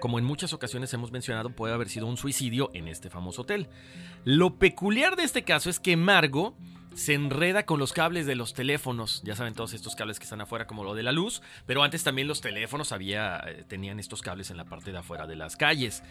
como 0.00 0.18
en 0.18 0.24
muchas 0.24 0.52
ocasiones 0.54 0.92
hemos 0.94 1.12
mencionado, 1.12 1.50
puede 1.50 1.74
haber 1.74 1.88
sido 1.88 2.06
un 2.06 2.16
suicidio 2.16 2.70
en 2.72 2.88
este 2.88 3.10
famoso 3.10 3.42
hotel. 3.42 3.68
Lo 4.24 4.58
peculiar 4.58 5.14
de 5.16 5.24
este 5.24 5.44
caso 5.44 5.68
es 5.68 5.78
que 5.78 5.96
Margo 5.96 6.56
se 6.94 7.14
enreda 7.14 7.66
con 7.66 7.78
los 7.78 7.92
cables 7.92 8.24
de 8.26 8.34
los 8.34 8.54
teléfonos. 8.54 9.22
Ya 9.24 9.36
saben 9.36 9.54
todos 9.54 9.74
estos 9.74 9.94
cables 9.96 10.18
que 10.18 10.24
están 10.24 10.40
afuera 10.40 10.66
como 10.66 10.84
lo 10.84 10.94
de 10.94 11.02
la 11.02 11.12
luz, 11.12 11.42
pero 11.66 11.82
antes 11.82 12.04
también 12.04 12.28
los 12.28 12.40
teléfonos 12.40 12.92
había 12.92 13.42
eh, 13.46 13.64
tenían 13.68 13.98
estos 13.98 14.22
cables 14.22 14.50
en 14.50 14.56
la 14.56 14.64
parte 14.64 14.92
de 14.92 14.98
afuera 14.98 15.26
de 15.26 15.36
las 15.36 15.56
calles. 15.56 16.02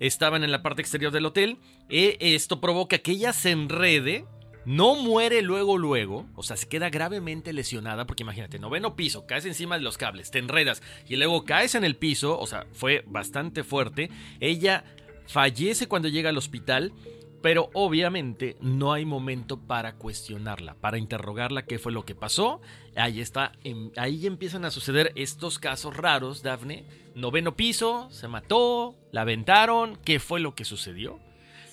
Estaban 0.00 0.44
en 0.44 0.52
la 0.52 0.62
parte 0.62 0.80
exterior 0.80 1.12
del 1.12 1.26
hotel. 1.26 1.58
Y 1.88 2.16
esto 2.20 2.60
provoca 2.60 2.98
que 2.98 3.12
ella 3.12 3.32
se 3.32 3.50
enrede. 3.50 4.24
No 4.68 4.96
muere 4.96 5.40
luego, 5.40 5.78
luego, 5.78 6.26
o 6.34 6.42
sea, 6.42 6.58
se 6.58 6.68
queda 6.68 6.90
gravemente 6.90 7.54
lesionada, 7.54 8.06
porque 8.06 8.22
imagínate, 8.22 8.58
noveno 8.58 8.96
piso, 8.96 9.26
caes 9.26 9.46
encima 9.46 9.78
de 9.78 9.82
los 9.82 9.96
cables, 9.96 10.30
te 10.30 10.40
enredas 10.40 10.82
y 11.08 11.16
luego 11.16 11.46
caes 11.46 11.74
en 11.74 11.84
el 11.84 11.96
piso, 11.96 12.38
o 12.38 12.46
sea, 12.46 12.66
fue 12.74 13.02
bastante 13.06 13.64
fuerte. 13.64 14.10
Ella 14.40 14.84
fallece 15.26 15.88
cuando 15.88 16.08
llega 16.08 16.28
al 16.28 16.36
hospital 16.36 16.92
pero 17.40 17.70
obviamente 17.72 18.56
no 18.60 18.92
hay 18.92 19.04
momento 19.04 19.58
para 19.60 19.94
cuestionarla, 19.94 20.74
para 20.74 20.98
interrogarla 20.98 21.64
qué 21.64 21.78
fue 21.78 21.92
lo 21.92 22.04
que 22.04 22.16
pasó. 22.16 22.60
Ahí 22.96 23.20
está, 23.20 23.52
ahí 23.96 24.26
empiezan 24.26 24.64
a 24.64 24.72
suceder 24.72 25.12
estos 25.14 25.58
casos 25.58 25.96
raros, 25.96 26.42
Dafne. 26.42 26.84
Noveno 27.14 27.54
piso, 27.54 28.08
se 28.10 28.28
mató, 28.28 28.96
la 29.12 29.20
aventaron, 29.20 29.96
qué 30.04 30.18
fue 30.18 30.40
lo 30.40 30.54
que 30.54 30.64
sucedió. 30.64 31.20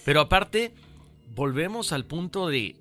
Pero 0.06 0.22
aparte, 0.22 0.72
volvemos 1.34 1.92
al 1.92 2.06
punto 2.06 2.48
de, 2.48 2.76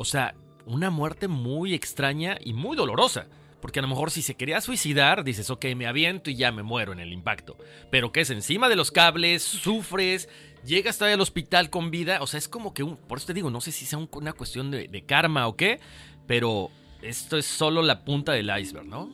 o 0.00 0.04
sea, 0.06 0.34
una 0.64 0.88
muerte 0.88 1.28
muy 1.28 1.74
extraña 1.74 2.38
y 2.42 2.54
muy 2.54 2.74
dolorosa. 2.74 3.26
Porque 3.60 3.80
a 3.80 3.82
lo 3.82 3.88
mejor 3.88 4.10
si 4.10 4.22
se 4.22 4.34
quería 4.34 4.62
suicidar, 4.62 5.24
dices, 5.24 5.50
ok, 5.50 5.66
me 5.76 5.86
aviento 5.86 6.30
y 6.30 6.36
ya 6.36 6.52
me 6.52 6.62
muero 6.62 6.94
en 6.94 7.00
el 7.00 7.12
impacto. 7.12 7.58
Pero 7.90 8.10
que 8.10 8.22
es 8.22 8.30
encima 8.30 8.70
de 8.70 8.76
los 8.76 8.90
cables, 8.90 9.42
sufres, 9.42 10.30
llega 10.64 10.88
hasta 10.88 11.12
el 11.12 11.20
hospital 11.20 11.68
con 11.68 11.90
vida. 11.90 12.22
O 12.22 12.26
sea, 12.26 12.38
es 12.38 12.48
como 12.48 12.72
que 12.72 12.82
un. 12.82 12.96
Por 12.96 13.18
eso 13.18 13.26
te 13.26 13.34
digo, 13.34 13.50
no 13.50 13.60
sé 13.60 13.72
si 13.72 13.84
sea 13.84 13.98
una 13.98 14.32
cuestión 14.32 14.70
de, 14.70 15.04
karma 15.06 15.46
o 15.46 15.54
qué, 15.54 15.80
pero 16.26 16.70
esto 17.02 17.36
es 17.36 17.44
solo 17.44 17.82
la 17.82 18.02
punta 18.02 18.32
del 18.32 18.50
iceberg, 18.58 18.86
¿no? 18.86 19.10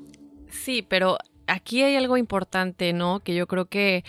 Sí, 0.51 0.87
pero 0.89 1.19
aquí 1.49 1.83
hay 1.83 1.97
algo 1.97 2.17
importante, 2.17 2.93
¿no? 2.93 3.19
Que 3.25 3.35
yo 3.35 3.49
creo 3.49 3.65
que 3.65 4.05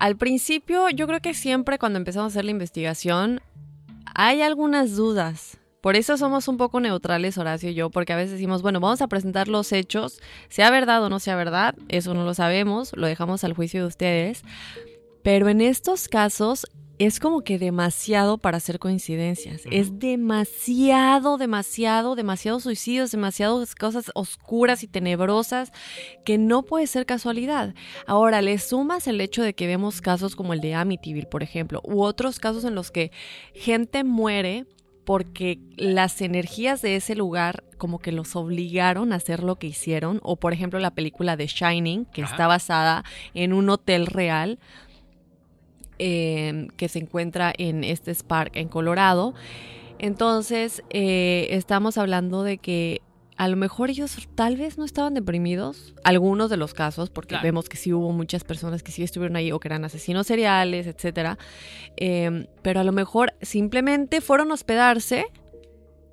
al 0.00 0.16
principio, 0.16 0.90
yo 0.90 1.06
creo 1.06 1.20
que 1.20 1.32
siempre 1.32 1.78
cuando 1.78 2.00
empezamos 2.00 2.32
a 2.32 2.34
hacer 2.34 2.44
la 2.44 2.50
investigación, 2.50 3.40
hay 4.16 4.42
algunas 4.42 4.96
dudas. 4.96 5.57
Por 5.80 5.96
eso 5.96 6.16
somos 6.16 6.48
un 6.48 6.56
poco 6.56 6.80
neutrales, 6.80 7.38
Horacio 7.38 7.70
y 7.70 7.74
yo, 7.74 7.90
porque 7.90 8.12
a 8.12 8.16
veces 8.16 8.32
decimos, 8.32 8.62
bueno, 8.62 8.80
vamos 8.80 9.00
a 9.00 9.08
presentar 9.08 9.48
los 9.48 9.72
hechos, 9.72 10.20
sea 10.48 10.70
verdad 10.70 11.02
o 11.04 11.08
no 11.08 11.20
sea 11.20 11.36
verdad, 11.36 11.74
eso 11.88 12.14
no 12.14 12.24
lo 12.24 12.34
sabemos, 12.34 12.92
lo 12.96 13.06
dejamos 13.06 13.44
al 13.44 13.54
juicio 13.54 13.82
de 13.82 13.86
ustedes. 13.86 14.42
Pero 15.22 15.48
en 15.48 15.60
estos 15.60 16.08
casos 16.08 16.66
es 16.98 17.20
como 17.20 17.42
que 17.42 17.58
demasiado 17.58 18.38
para 18.38 18.56
hacer 18.56 18.78
coincidencias. 18.78 19.62
Es 19.70 19.98
demasiado, 19.98 21.38
demasiado, 21.38 22.16
demasiados 22.16 22.64
suicidios, 22.64 23.12
demasiadas 23.12 23.74
cosas 23.74 24.10
oscuras 24.14 24.82
y 24.82 24.88
tenebrosas 24.88 25.72
que 26.24 26.38
no 26.38 26.64
puede 26.64 26.86
ser 26.86 27.06
casualidad. 27.06 27.74
Ahora, 28.06 28.42
le 28.42 28.58
sumas 28.58 29.06
el 29.06 29.20
hecho 29.20 29.42
de 29.42 29.54
que 29.54 29.66
vemos 29.66 30.00
casos 30.00 30.34
como 30.34 30.52
el 30.52 30.60
de 30.60 30.74
Amityville, 30.74 31.28
por 31.28 31.42
ejemplo, 31.42 31.80
u 31.84 32.02
otros 32.02 32.40
casos 32.40 32.64
en 32.64 32.74
los 32.74 32.90
que 32.90 33.12
gente 33.54 34.02
muere 34.02 34.66
porque 35.08 35.58
las 35.78 36.20
energías 36.20 36.82
de 36.82 36.96
ese 36.96 37.14
lugar 37.14 37.64
como 37.78 37.98
que 37.98 38.12
los 38.12 38.36
obligaron 38.36 39.14
a 39.14 39.16
hacer 39.16 39.42
lo 39.42 39.56
que 39.56 39.68
hicieron, 39.68 40.20
o 40.22 40.36
por 40.36 40.52
ejemplo 40.52 40.78
la 40.80 40.90
película 40.90 41.34
de 41.34 41.46
Shining, 41.46 42.04
que 42.04 42.20
está 42.20 42.46
basada 42.46 43.04
en 43.32 43.54
un 43.54 43.70
hotel 43.70 44.06
real, 44.06 44.58
Em, 46.00 46.68
que 46.76 46.88
se 46.88 47.00
encuentra 47.00 47.52
en 47.58 47.82
este 47.82 48.14
Spark 48.14 48.56
en 48.56 48.68
Colorado. 48.68 49.34
Entonces, 49.98 50.84
eh, 50.90 51.48
estamos 51.50 51.98
hablando 51.98 52.44
de 52.44 52.58
que 52.58 53.02
a 53.38 53.46
lo 53.46 53.56
mejor 53.56 53.88
ellos 53.88 54.28
tal 54.34 54.56
vez 54.56 54.78
no 54.78 54.84
estaban 54.84 55.14
deprimidos, 55.14 55.94
algunos 56.02 56.50
de 56.50 56.56
los 56.56 56.74
casos, 56.74 57.08
porque 57.08 57.36
vemos 57.40 57.68
que 57.68 57.76
sí 57.76 57.92
hubo 57.92 58.10
muchas 58.10 58.42
personas 58.42 58.82
que 58.82 58.90
sí 58.90 59.04
estuvieron 59.04 59.36
ahí 59.36 59.52
o 59.52 59.60
que 59.60 59.68
eran 59.68 59.84
asesinos 59.84 60.26
seriales, 60.26 60.88
etcétera. 60.88 61.38
Em, 61.96 62.48
pero 62.62 62.80
a 62.80 62.84
lo 62.84 62.90
mejor 62.90 63.34
simplemente 63.40 64.20
fueron 64.20 64.50
a 64.50 64.54
hospedarse 64.54 65.26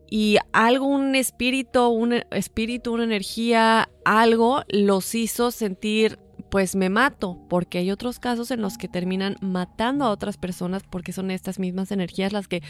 y 0.08 0.38
algún 0.54 1.16
espíritu, 1.16 1.88
un 1.88 2.14
espíritu, 2.30 2.94
una 2.94 3.06
energía, 3.06 3.90
algo 4.06 4.62
los 4.70 5.16
hizo 5.16 5.50
sentir 5.50 6.20
pues 6.52 6.76
me 6.76 6.90
mato, 6.90 7.40
porque 7.50 7.80
hay 7.80 7.90
otros 7.90 8.20
casos 8.20 8.52
en 8.52 8.62
los 8.62 8.78
que 8.78 8.88
terminan 8.88 9.36
matando 9.42 10.06
a 10.06 10.12
otras 10.12 10.38
personas 10.38 10.84
porque 10.84 11.12
son 11.12 11.32
estas 11.32 11.58
mismas 11.58 11.92
energías 11.92 12.32
las 12.34 12.48
que, 12.48 12.62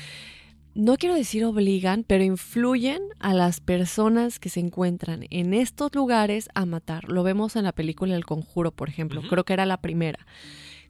no 0.75 0.97
quiero 0.97 1.15
decir 1.15 1.45
obligan, 1.45 2.03
pero 2.03 2.23
influyen 2.23 3.01
a 3.19 3.33
las 3.33 3.61
personas 3.61 4.39
que 4.39 4.49
se 4.49 4.59
encuentran 4.59 5.25
en 5.29 5.53
estos 5.53 5.95
lugares 5.95 6.49
a 6.53 6.65
matar. 6.65 7.05
Lo 7.09 7.23
vemos 7.23 7.55
en 7.55 7.63
la 7.63 7.71
película 7.71 8.15
El 8.15 8.25
Conjuro, 8.25 8.71
por 8.71 8.89
ejemplo, 8.89 9.21
creo 9.27 9.45
que 9.45 9.53
era 9.53 9.65
la 9.65 9.77
primera 9.77 10.19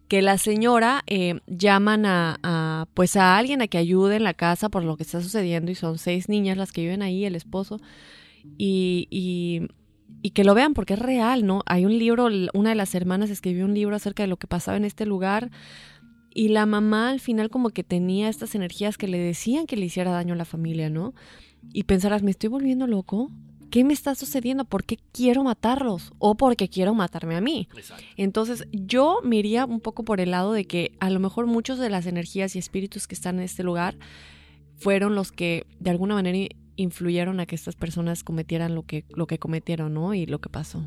que 0.08 0.22
la 0.22 0.38
señora 0.38 1.04
eh, 1.08 1.40
llaman 1.48 2.06
a, 2.06 2.88
pues 2.94 3.16
a 3.16 3.38
alguien 3.38 3.64
a 3.64 3.68
que 3.68 3.80
ayude 3.80 4.18
en 4.18 4.24
la 4.24 4.36
casa 4.36 4.70
por 4.70 4.84
lo 4.84 4.98
que 4.98 5.04
está 5.04 5.20
sucediendo 5.20 5.72
y 5.72 5.76
son 5.76 5.98
seis 5.98 6.30
niñas 6.30 6.58
las 6.58 6.72
que 6.72 6.82
viven 6.82 7.02
ahí, 7.02 7.26
el 7.26 7.36
esposo, 7.36 7.80
y 8.56 9.68
y 10.26 10.32
que 10.32 10.44
lo 10.44 10.56
vean 10.56 10.74
porque 10.74 10.96
es 10.96 11.00
real, 11.00 11.46
¿no? 11.46 11.62
Hay 11.68 11.86
un 11.86 12.00
libro, 12.00 12.30
una 12.56 12.70
de 12.70 12.76
las 12.76 12.96
hermanas 12.96 13.30
escribió 13.30 13.64
un 13.64 13.76
libro 13.76 13.96
acerca 13.96 14.24
de 14.24 14.28
lo 14.28 14.38
que 14.38 14.48
pasaba 14.48 14.76
en 14.76 14.84
este 14.84 15.06
lugar 15.06 15.52
y 16.36 16.50
la 16.50 16.66
mamá 16.66 17.10
al 17.10 17.22
final 17.22 17.50
como 17.50 17.70
que 17.70 17.86
tenía 17.86 18.28
estas 18.28 18.56
energías 18.56 18.98
que 18.98 19.08
le 19.08 19.18
decían 19.18 19.66
que 19.66 19.78
le 19.78 19.86
hiciera 19.86 20.12
daño 20.12 20.34
a 20.34 20.38
la 20.38 20.44
familia, 20.44 20.90
¿no? 20.90 21.16
Y 21.72 21.84
pensarás, 21.84 22.24
¿me 22.24 22.32
estoy 22.32 22.50
volviendo 22.50 22.88
loco? 22.88 23.32
¿Qué 23.72 23.86
me 23.86 23.94
está 23.94 24.16
sucediendo? 24.16 24.66
¿Por 24.66 24.84
qué 24.84 25.00
quiero 25.14 25.46
matarlos? 25.46 26.12
¿O 26.20 26.36
porque 26.36 26.68
quiero 26.68 26.94
matarme 26.94 27.38
a 27.38 27.42
mí? 27.42 27.70
Entonces 28.18 28.68
yo 28.74 29.22
me 29.24 29.38
iría 29.38 29.66
un 29.66 29.80
poco 29.80 30.04
por 30.04 30.20
el 30.20 30.32
lado 30.32 30.52
de 30.52 30.66
que 30.66 30.92
a 31.00 31.10
lo 31.10 31.22
mejor 31.22 31.48
muchos 31.48 31.80
de 31.80 31.90
las 31.90 32.06
energías 32.06 32.58
y 32.58 32.60
espíritus 32.60 33.08
que 33.08 33.16
están 33.16 33.38
en 33.38 33.46
este 33.46 33.64
lugar 33.64 33.98
fueron 34.76 35.16
los 35.16 35.32
que 35.32 35.66
de 35.80 35.90
alguna 35.90 36.16
manera 36.16 36.54
influyeron 36.76 37.40
a 37.40 37.46
que 37.46 37.56
estas 37.56 37.78
personas 37.78 38.26
cometieran 38.26 38.76
lo 38.76 38.84
que, 38.84 39.06
lo 39.16 39.26
que 39.26 39.40
cometieron, 39.40 39.94
¿no? 39.94 40.14
Y 40.14 40.26
lo 40.26 40.40
que 40.40 40.50
pasó. 40.50 40.84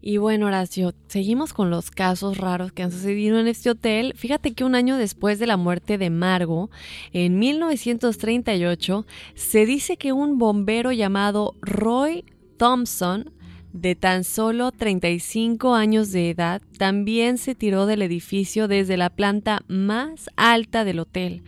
Y 0.00 0.18
bueno, 0.18 0.46
Horacio, 0.46 0.94
seguimos 1.08 1.52
con 1.52 1.70
los 1.70 1.90
casos 1.90 2.38
raros 2.38 2.72
que 2.72 2.82
han 2.82 2.92
sucedido 2.92 3.38
en 3.38 3.48
este 3.48 3.70
hotel. 3.70 4.12
Fíjate 4.16 4.52
que 4.52 4.64
un 4.64 4.74
año 4.74 4.96
después 4.96 5.38
de 5.38 5.46
la 5.46 5.56
muerte 5.56 5.98
de 5.98 6.10
Margo, 6.10 6.70
en 7.12 7.38
1938, 7.38 9.06
se 9.34 9.66
dice 9.66 9.96
que 9.96 10.12
un 10.12 10.38
bombero 10.38 10.92
llamado 10.92 11.54
Roy 11.62 12.24
Thompson, 12.58 13.32
de 13.72 13.96
tan 13.96 14.22
solo 14.22 14.70
35 14.70 15.74
años 15.74 16.12
de 16.12 16.30
edad, 16.30 16.62
también 16.78 17.38
se 17.38 17.54
tiró 17.54 17.86
del 17.86 18.02
edificio 18.02 18.68
desde 18.68 18.96
la 18.96 19.10
planta 19.10 19.62
más 19.66 20.30
alta 20.36 20.84
del 20.84 21.00
hotel. 21.00 21.42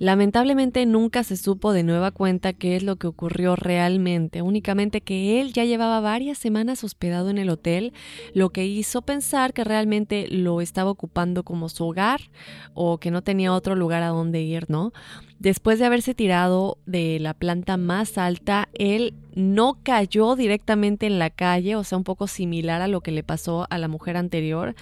Lamentablemente 0.00 0.86
nunca 0.86 1.22
se 1.24 1.36
supo 1.36 1.74
de 1.74 1.82
nueva 1.82 2.10
cuenta 2.10 2.54
qué 2.54 2.74
es 2.74 2.82
lo 2.82 2.96
que 2.96 3.06
ocurrió 3.06 3.54
realmente, 3.54 4.40
únicamente 4.40 5.02
que 5.02 5.42
él 5.42 5.52
ya 5.52 5.66
llevaba 5.66 6.00
varias 6.00 6.38
semanas 6.38 6.82
hospedado 6.84 7.28
en 7.28 7.36
el 7.36 7.50
hotel, 7.50 7.92
lo 8.32 8.48
que 8.48 8.64
hizo 8.64 9.02
pensar 9.02 9.52
que 9.52 9.62
realmente 9.62 10.26
lo 10.30 10.62
estaba 10.62 10.90
ocupando 10.90 11.42
como 11.42 11.68
su 11.68 11.84
hogar 11.84 12.22
o 12.72 12.96
que 12.96 13.10
no 13.10 13.20
tenía 13.20 13.52
otro 13.52 13.74
lugar 13.74 14.02
a 14.02 14.08
donde 14.08 14.40
ir, 14.40 14.70
¿no? 14.70 14.94
Después 15.38 15.78
de 15.78 15.84
haberse 15.84 16.14
tirado 16.14 16.78
de 16.86 17.18
la 17.20 17.34
planta 17.34 17.76
más 17.76 18.16
alta, 18.16 18.70
él 18.72 19.12
no 19.34 19.80
cayó 19.82 20.34
directamente 20.34 21.06
en 21.06 21.18
la 21.18 21.28
calle, 21.28 21.76
o 21.76 21.84
sea, 21.84 21.98
un 21.98 22.04
poco 22.04 22.26
similar 22.26 22.80
a 22.80 22.88
lo 22.88 23.02
que 23.02 23.12
le 23.12 23.22
pasó 23.22 23.66
a 23.68 23.76
la 23.76 23.88
mujer 23.88 24.16
anterior, 24.16 24.74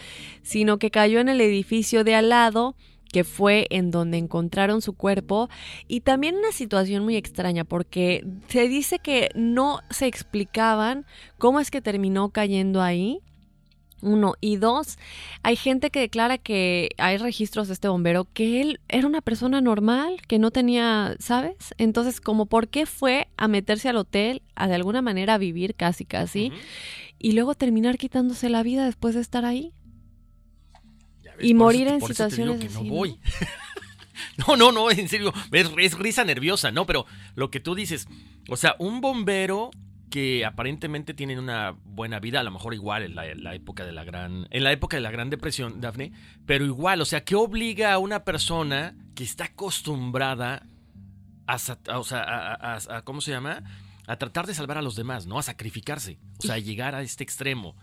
sino 0.43 0.79
que 0.79 0.93
cayó 0.93 1.19
en 1.19 1.29
el 1.29 1.41
edificio 1.41 2.05
de 2.05 2.15
al 2.15 2.29
lado 2.29 2.77
que 3.13 3.25
fue 3.25 3.67
en 3.71 3.91
donde 3.91 4.19
encontraron 4.19 4.83
su 4.83 4.95
cuerpo 4.95 5.49
y 5.87 6.01
también 6.01 6.37
una 6.37 6.53
situación 6.53 7.05
muy 7.05 7.17
extraña 7.17 7.65
porque 7.65 8.27
se 8.49 8.69
dice 8.69 8.99
que 8.99 9.31
no 9.35 9.81
se 9.91 10.07
explicaban 10.07 11.07
cómo 11.39 11.61
es 11.61 11.71
que 11.71 11.81
terminó 11.81 12.31
cayendo 12.31 12.83
ahí 12.83 13.21
Uno. 14.01 14.35
Y 14.41 14.57
dos, 14.57 14.97
hay 15.43 15.57
gente 15.57 15.91
que 15.91 16.01
declara 16.01 16.39
que 16.39 16.91
hay 16.99 17.17
registros 17.17 17.67
de 17.67 17.75
este 17.75 17.89
bombero 17.89 18.29
que 18.33 18.61
él 18.61 18.81
era 18.89 19.07
una 19.07 19.21
persona 19.21 19.61
normal, 19.61 20.21
que 20.29 20.39
no 20.39 20.51
tenía, 20.51 21.17
¿sabes? 21.19 21.75
Entonces, 21.79 22.21
como 22.21 22.47
por 22.47 22.69
qué 22.69 22.87
fue 22.87 23.29
a 23.37 23.49
meterse 23.49 23.89
al 23.89 23.97
hotel, 23.97 24.43
a 24.55 24.69
de 24.69 24.77
alguna 24.77 25.03
manera 25.03 25.37
vivir 25.39 25.75
casi, 25.75 26.05
casi, 26.05 26.53
y 27.19 27.33
luego 27.33 27.55
terminar 27.55 27.99
quitándose 27.99 28.49
la 28.49 28.63
vida 28.63 28.85
después 28.85 29.17
de 29.17 29.21
estar 29.21 29.45
ahí. 29.45 29.73
Y 31.41 31.55
morir 31.55 31.89
en 31.89 32.01
situaciones 32.01 32.61
que 32.61 32.69
no 32.69 32.83
¿no? 32.83 32.91
voy. 32.91 33.19
No, 34.47 34.57
no, 34.57 34.73
no, 34.73 34.91
en 34.91 35.09
serio, 35.09 35.33
es, 35.53 35.71
es 35.79 35.95
risa 35.99 36.25
nerviosa, 36.25 36.71
¿no? 36.71 36.87
Pero 36.87 37.07
lo 37.35 37.51
que 37.51 37.61
tú 37.61 37.75
dices, 37.75 38.09
o 38.49 38.57
sea, 38.57 38.75
un 38.79 39.01
bombero 39.01 39.71
que 40.11 40.45
aparentemente 40.45 41.13
tiene 41.13 41.39
una 41.39 41.77
buena 41.85 42.19
vida, 42.19 42.41
a 42.41 42.43
lo 42.43 42.51
mejor 42.51 42.73
igual 42.75 43.03
en 43.03 43.15
la, 43.15 43.27
en 43.27 43.45
la 43.45 43.55
época 43.55 43.85
de 43.85 43.93
la 43.93 44.05
gran, 44.05 44.47
en 44.51 44.65
la 44.65 44.73
época 44.73 44.97
de 44.97 45.03
la 45.03 45.11
Gran 45.11 45.29
Depresión, 45.29 45.81
Dafne, 45.81 46.13
pero 46.47 46.65
igual, 46.65 47.01
o 47.01 47.05
sea, 47.05 47.25
¿qué 47.25 47.35
obliga 47.37 47.93
a 47.93 47.99
una 47.99 48.25
persona 48.25 48.97
que 49.15 49.23
está 49.25 49.45
acostumbrada 49.45 50.67
a, 51.47 51.59
sa- 51.59 51.79
a- 51.89 51.99
o 51.99 52.05
sea, 52.05 52.21
a, 52.23 52.55
a- 52.55 52.75
a- 52.77 52.97
a- 52.99 53.03
¿cómo 53.03 53.21
se 53.21 53.31
llama? 53.33 53.63
A 54.07 54.17
tratar 54.17 54.47
de 54.47 54.55
salvar 54.55 54.79
a 54.79 54.83
los 54.83 54.97
demás, 54.97 55.27
¿no? 55.27 55.39
A 55.39 55.43
sacrificarse, 55.43 56.19
o 56.39 56.43
sea, 56.43 56.55
a 56.55 56.59
llegar 56.59 56.95
a 56.95 57.03
este 57.03 57.23
extremo. 57.23 57.77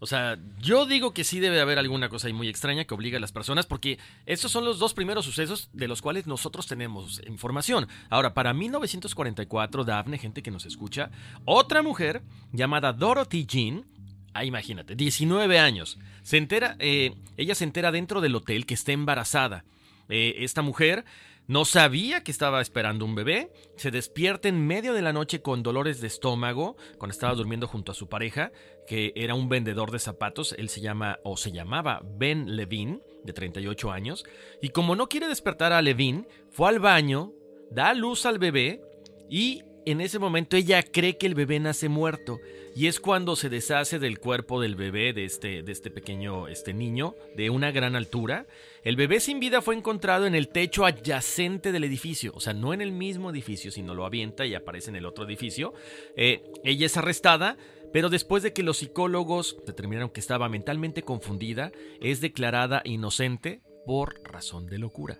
O 0.00 0.06
sea, 0.06 0.38
yo 0.60 0.86
digo 0.86 1.12
que 1.12 1.24
sí 1.24 1.40
debe 1.40 1.60
haber 1.60 1.78
alguna 1.78 2.08
cosa 2.08 2.28
ahí 2.28 2.32
muy 2.32 2.48
extraña 2.48 2.84
que 2.84 2.94
obliga 2.94 3.18
a 3.18 3.20
las 3.20 3.32
personas, 3.32 3.66
porque 3.66 3.98
estos 4.26 4.52
son 4.52 4.64
los 4.64 4.78
dos 4.78 4.94
primeros 4.94 5.24
sucesos 5.24 5.70
de 5.72 5.88
los 5.88 6.02
cuales 6.02 6.26
nosotros 6.26 6.66
tenemos 6.66 7.20
información. 7.26 7.88
Ahora, 8.08 8.32
para 8.32 8.54
1944, 8.54 9.84
Daphne, 9.84 10.18
gente 10.18 10.42
que 10.42 10.52
nos 10.52 10.66
escucha, 10.66 11.10
otra 11.44 11.82
mujer 11.82 12.22
llamada 12.52 12.92
Dorothy 12.92 13.44
Jean, 13.44 13.86
ah, 14.34 14.44
imagínate, 14.44 14.94
19 14.94 15.58
años, 15.58 15.98
se 16.22 16.36
entera, 16.36 16.76
eh, 16.78 17.14
ella 17.36 17.56
se 17.56 17.64
entera 17.64 17.90
dentro 17.90 18.20
del 18.20 18.36
hotel 18.36 18.66
que 18.66 18.74
está 18.74 18.92
embarazada. 18.92 19.64
Eh, 20.08 20.36
esta 20.44 20.62
mujer 20.62 21.04
no 21.48 21.64
sabía 21.64 22.22
que 22.22 22.30
estaba 22.30 22.60
esperando 22.60 23.06
un 23.06 23.14
bebé, 23.14 23.50
se 23.76 23.90
despierta 23.90 24.48
en 24.48 24.66
medio 24.66 24.92
de 24.92 25.00
la 25.00 25.14
noche 25.14 25.40
con 25.40 25.62
dolores 25.62 26.00
de 26.00 26.06
estómago, 26.06 26.76
cuando 26.98 27.12
estaba 27.12 27.34
durmiendo 27.34 27.66
junto 27.66 27.90
a 27.90 27.94
su 27.94 28.06
pareja, 28.06 28.52
que 28.86 29.12
era 29.16 29.34
un 29.34 29.48
vendedor 29.48 29.90
de 29.90 29.98
zapatos, 29.98 30.54
él 30.58 30.68
se 30.68 30.82
llama 30.82 31.18
o 31.24 31.38
se 31.38 31.50
llamaba 31.50 32.02
Ben 32.04 32.54
Levine, 32.54 33.00
de 33.24 33.32
38 33.32 33.90
años, 33.90 34.24
y 34.60 34.68
como 34.68 34.94
no 34.94 35.08
quiere 35.08 35.26
despertar 35.26 35.72
a 35.72 35.80
Levine, 35.80 36.28
fue 36.50 36.68
al 36.68 36.80
baño, 36.80 37.32
da 37.70 37.94
luz 37.94 38.26
al 38.26 38.38
bebé 38.38 38.82
y 39.30 39.62
en 39.90 40.00
ese 40.00 40.18
momento 40.18 40.56
ella 40.56 40.82
cree 40.82 41.16
que 41.16 41.26
el 41.26 41.34
bebé 41.34 41.60
nace 41.60 41.88
muerto 41.88 42.40
y 42.74 42.86
es 42.86 43.00
cuando 43.00 43.36
se 43.36 43.48
deshace 43.48 43.98
del 43.98 44.18
cuerpo 44.18 44.60
del 44.60 44.76
bebé 44.76 45.12
de 45.12 45.24
este, 45.24 45.62
de 45.62 45.72
este 45.72 45.90
pequeño 45.90 46.46
este 46.48 46.74
niño 46.74 47.14
de 47.36 47.50
una 47.50 47.70
gran 47.70 47.96
altura. 47.96 48.46
El 48.84 48.96
bebé 48.96 49.20
sin 49.20 49.40
vida 49.40 49.62
fue 49.62 49.74
encontrado 49.74 50.26
en 50.26 50.34
el 50.34 50.48
techo 50.48 50.84
adyacente 50.84 51.72
del 51.72 51.84
edificio, 51.84 52.32
o 52.34 52.40
sea, 52.40 52.52
no 52.52 52.72
en 52.72 52.80
el 52.80 52.92
mismo 52.92 53.30
edificio, 53.30 53.70
sino 53.70 53.94
lo 53.94 54.04
avienta 54.04 54.46
y 54.46 54.54
aparece 54.54 54.90
en 54.90 54.96
el 54.96 55.06
otro 55.06 55.24
edificio. 55.24 55.74
Eh, 56.16 56.42
ella 56.64 56.86
es 56.86 56.96
arrestada, 56.96 57.56
pero 57.92 58.10
después 58.10 58.42
de 58.42 58.52
que 58.52 58.62
los 58.62 58.78
psicólogos 58.78 59.56
determinaron 59.66 60.10
que 60.10 60.20
estaba 60.20 60.48
mentalmente 60.48 61.02
confundida, 61.02 61.72
es 62.00 62.20
declarada 62.20 62.82
inocente 62.84 63.60
por 63.86 64.20
razón 64.22 64.66
de 64.66 64.78
locura. 64.78 65.18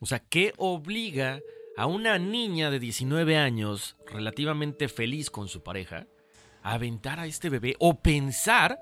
O 0.00 0.06
sea, 0.06 0.18
¿qué 0.18 0.52
obliga 0.58 1.40
a 1.76 1.86
una 1.86 2.18
niña 2.18 2.70
de 2.70 2.78
19 2.78 3.36
años, 3.36 3.96
relativamente 4.06 4.88
feliz 4.88 5.30
con 5.30 5.48
su 5.48 5.62
pareja, 5.62 6.06
aventar 6.62 7.20
a 7.20 7.26
este 7.26 7.50
bebé 7.50 7.76
o 7.78 8.00
pensar 8.00 8.80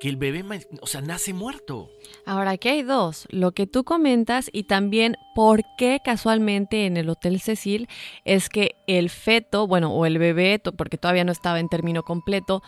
que 0.00 0.08
el 0.08 0.16
bebé, 0.16 0.44
o 0.80 0.86
sea, 0.86 1.00
nace 1.00 1.32
muerto? 1.32 1.90
Ahora, 2.26 2.52
aquí 2.52 2.68
hay 2.68 2.82
dos, 2.82 3.26
lo 3.30 3.52
que 3.52 3.66
tú 3.66 3.84
comentas 3.84 4.50
y 4.52 4.64
también 4.64 5.16
por 5.34 5.62
qué 5.78 6.00
casualmente 6.04 6.86
en 6.86 6.96
el 6.96 7.08
Hotel 7.08 7.40
Cecil 7.40 7.88
es 8.24 8.48
que 8.48 8.72
el 8.86 9.10
feto, 9.10 9.66
bueno, 9.66 9.92
o 9.94 10.06
el 10.06 10.18
bebé, 10.18 10.60
porque 10.76 10.98
todavía 10.98 11.24
no 11.24 11.32
estaba 11.32 11.60
en 11.60 11.68
término 11.68 12.02
completo, 12.02 12.62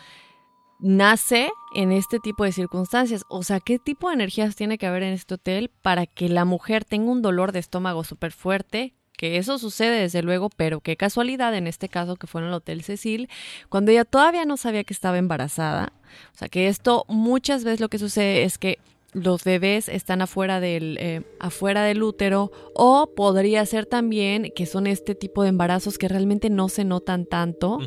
nace 0.78 1.50
en 1.74 1.92
este 1.92 2.20
tipo 2.20 2.44
de 2.44 2.52
circunstancias. 2.52 3.24
O 3.28 3.42
sea, 3.42 3.60
¿qué 3.60 3.78
tipo 3.78 4.08
de 4.08 4.14
energías 4.14 4.54
tiene 4.54 4.78
que 4.78 4.86
haber 4.86 5.02
en 5.02 5.14
este 5.14 5.34
hotel 5.34 5.70
para 5.82 6.06
que 6.06 6.28
la 6.28 6.44
mujer 6.44 6.84
tenga 6.84 7.10
un 7.10 7.22
dolor 7.22 7.52
de 7.52 7.60
estómago 7.60 8.04
súper 8.04 8.32
fuerte? 8.32 8.95
Que 9.16 9.38
eso 9.38 9.58
sucede 9.58 10.00
desde 10.00 10.22
luego, 10.22 10.50
pero 10.50 10.80
qué 10.80 10.96
casualidad 10.96 11.54
en 11.54 11.66
este 11.66 11.88
caso 11.88 12.16
que 12.16 12.26
fue 12.26 12.42
en 12.42 12.48
el 12.48 12.54
Hotel 12.54 12.82
Cecil, 12.82 13.28
cuando 13.68 13.90
ella 13.90 14.04
todavía 14.04 14.44
no 14.44 14.56
sabía 14.56 14.84
que 14.84 14.92
estaba 14.92 15.18
embarazada. 15.18 15.92
O 16.34 16.38
sea, 16.38 16.48
que 16.48 16.68
esto 16.68 17.04
muchas 17.08 17.64
veces 17.64 17.80
lo 17.80 17.88
que 17.88 17.98
sucede 17.98 18.44
es 18.44 18.58
que 18.58 18.78
los 19.16 19.44
bebés 19.44 19.88
están 19.88 20.20
afuera 20.20 20.60
del, 20.60 20.98
eh, 21.00 21.22
afuera 21.40 21.82
del 21.84 22.02
útero 22.02 22.52
o 22.74 23.14
podría 23.14 23.64
ser 23.64 23.86
también 23.86 24.52
que 24.54 24.66
son 24.66 24.86
este 24.86 25.14
tipo 25.14 25.42
de 25.42 25.48
embarazos 25.48 25.96
que 25.96 26.06
realmente 26.06 26.50
no 26.50 26.68
se 26.68 26.84
notan 26.84 27.24
tanto 27.24 27.78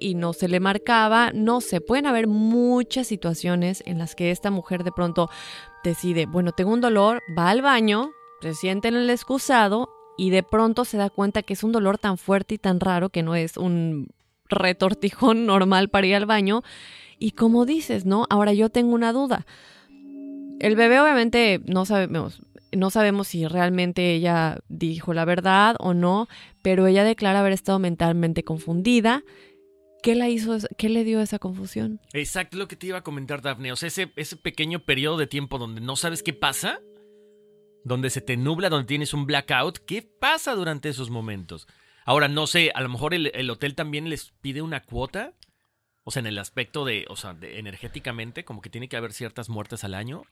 y 0.00 0.16
no 0.16 0.32
se 0.32 0.48
le 0.48 0.58
marcaba, 0.58 1.30
no 1.32 1.60
sé, 1.60 1.80
pueden 1.80 2.06
haber 2.06 2.26
muchas 2.26 3.06
situaciones 3.06 3.84
en 3.86 3.98
las 3.98 4.16
que 4.16 4.32
esta 4.32 4.50
mujer 4.50 4.82
de 4.82 4.90
pronto 4.90 5.30
decide, 5.84 6.26
bueno, 6.26 6.50
tengo 6.50 6.72
un 6.72 6.80
dolor, 6.80 7.20
va 7.38 7.50
al 7.50 7.62
baño, 7.62 8.10
se 8.40 8.54
siente 8.54 8.88
en 8.88 8.96
el 8.96 9.10
excusado 9.10 9.90
y 10.16 10.30
de 10.30 10.42
pronto 10.42 10.84
se 10.84 10.96
da 10.96 11.10
cuenta 11.10 11.42
que 11.42 11.54
es 11.54 11.64
un 11.64 11.72
dolor 11.72 11.98
tan 11.98 12.18
fuerte 12.18 12.54
y 12.54 12.58
tan 12.58 12.80
raro 12.80 13.08
que 13.08 13.22
no 13.22 13.34
es 13.34 13.56
un 13.56 14.08
retortijón 14.48 15.46
normal 15.46 15.88
para 15.88 16.06
ir 16.06 16.14
al 16.14 16.26
baño. 16.26 16.62
Y 17.18 17.32
como 17.32 17.64
dices, 17.64 18.04
¿no? 18.04 18.26
Ahora 18.30 18.52
yo 18.52 18.70
tengo 18.70 18.94
una 18.94 19.12
duda. 19.12 19.46
El 20.60 20.76
bebé 20.76 21.00
obviamente 21.00 21.60
no 21.66 21.84
sabemos, 21.84 22.42
no 22.72 22.90
sabemos 22.90 23.28
si 23.28 23.46
realmente 23.46 24.14
ella 24.14 24.60
dijo 24.68 25.14
la 25.14 25.24
verdad 25.24 25.76
o 25.78 25.94
no, 25.94 26.28
pero 26.62 26.86
ella 26.86 27.04
declara 27.04 27.40
haber 27.40 27.52
estado 27.52 27.78
mentalmente 27.78 28.44
confundida. 28.44 29.22
¿Qué 30.02 30.14
la 30.14 30.28
hizo, 30.28 30.58
qué 30.76 30.90
le 30.90 31.02
dio 31.02 31.20
esa 31.20 31.38
confusión? 31.38 31.98
Exacto 32.12 32.58
lo 32.58 32.68
que 32.68 32.76
te 32.76 32.88
iba 32.88 32.98
a 32.98 33.02
comentar, 33.02 33.40
Daphne. 33.40 33.72
O 33.72 33.76
sea, 33.76 33.86
ese, 33.86 34.12
ese 34.16 34.36
pequeño 34.36 34.80
periodo 34.80 35.16
de 35.16 35.26
tiempo 35.26 35.58
donde 35.58 35.80
no 35.80 35.96
sabes 35.96 36.22
qué 36.22 36.34
pasa, 36.34 36.80
donde 37.84 38.10
se 38.10 38.20
te 38.20 38.36
nubla, 38.36 38.70
donde 38.70 38.86
tienes 38.86 39.14
un 39.14 39.26
blackout, 39.26 39.78
¿qué 39.78 40.02
pasa 40.02 40.54
durante 40.54 40.88
esos 40.88 41.10
momentos? 41.10 41.68
Ahora, 42.04 42.28
no 42.28 42.46
sé, 42.46 42.70
a 42.74 42.80
lo 42.80 42.88
mejor 42.88 43.14
el, 43.14 43.30
el 43.34 43.50
hotel 43.50 43.74
también 43.74 44.10
les 44.10 44.32
pide 44.40 44.62
una 44.62 44.82
cuota. 44.82 45.32
O 46.02 46.10
sea, 46.10 46.20
en 46.20 46.26
el 46.26 46.38
aspecto 46.38 46.84
de, 46.84 47.06
o 47.08 47.16
sea, 47.16 47.32
de 47.32 47.58
energéticamente, 47.58 48.44
como 48.44 48.60
que 48.60 48.68
tiene 48.68 48.88
que 48.88 48.96
haber 48.96 49.12
ciertas 49.12 49.48
muertes 49.48 49.84
al 49.84 49.94
año. 49.94 50.22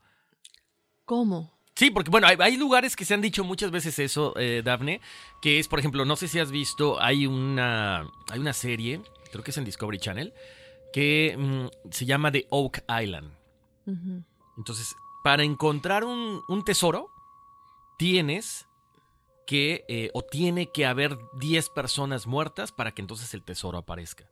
¿Cómo? 1.07 1.51
Sí, 1.75 1.91
porque 1.91 2.11
bueno, 2.11 2.27
hay, 2.27 2.37
hay 2.39 2.57
lugares 2.59 2.97
que 2.97 3.07
se 3.07 3.15
han 3.15 3.23
dicho 3.23 3.45
muchas 3.45 3.71
veces 3.71 3.99
eso, 3.99 4.35
eh, 4.39 4.63
Dafne, 4.63 5.01
que 5.41 5.59
es, 5.59 5.69
por 5.69 5.79
ejemplo, 5.79 6.05
no 6.05 6.17
sé 6.17 6.29
si 6.29 6.39
has 6.39 6.51
visto, 6.51 7.01
hay 7.01 7.27
una, 7.27 8.07
hay 8.31 8.39
una 8.39 8.53
serie, 8.53 9.01
creo 9.31 9.43
que 9.43 9.53
es 9.53 9.57
en 9.57 9.65
Discovery 9.65 9.99
Channel, 9.99 10.35
que 10.93 11.35
mm, 11.39 11.91
se 11.91 12.05
llama 12.05 12.31
The 12.31 12.47
Oak 12.51 12.85
Island. 13.03 13.33
Entonces, 14.59 14.95
para 15.25 15.43
encontrar 15.43 16.05
un, 16.05 16.43
un 16.47 16.65
tesoro, 16.65 17.09
tienes 18.03 18.67
que, 19.47 19.85
eh, 19.89 20.11
o 20.13 20.23
tiene 20.23 20.73
que 20.73 20.87
haber 20.87 21.17
10 21.39 21.69
personas 21.71 22.27
muertas 22.27 22.73
para 22.73 22.91
que 22.91 23.01
entonces 23.01 23.33
el 23.33 23.45
tesoro 23.45 23.79
aparezca. 23.79 24.29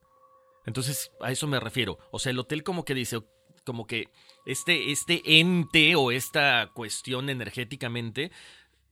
Entonces, 0.67 1.13
a 1.21 1.31
eso 1.31 1.47
me 1.47 1.61
refiero. 1.61 1.97
O 2.11 2.19
sea, 2.19 2.31
el 2.31 2.41
hotel 2.41 2.65
como 2.65 2.85
que 2.85 2.95
dice, 2.95 3.21
como 3.65 3.87
que 3.87 4.09
este, 4.45 4.91
este 4.91 5.39
ente 5.39 5.95
o 5.95 6.11
esta 6.11 6.73
cuestión 6.75 7.31
energéticamente, 7.31 8.33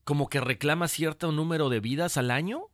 como 0.04 0.28
que 0.28 0.40
reclama 0.40 0.86
cierto 0.86 1.32
número 1.32 1.70
de 1.70 1.80
vidas 1.80 2.16
al 2.16 2.30
año. 2.30 2.66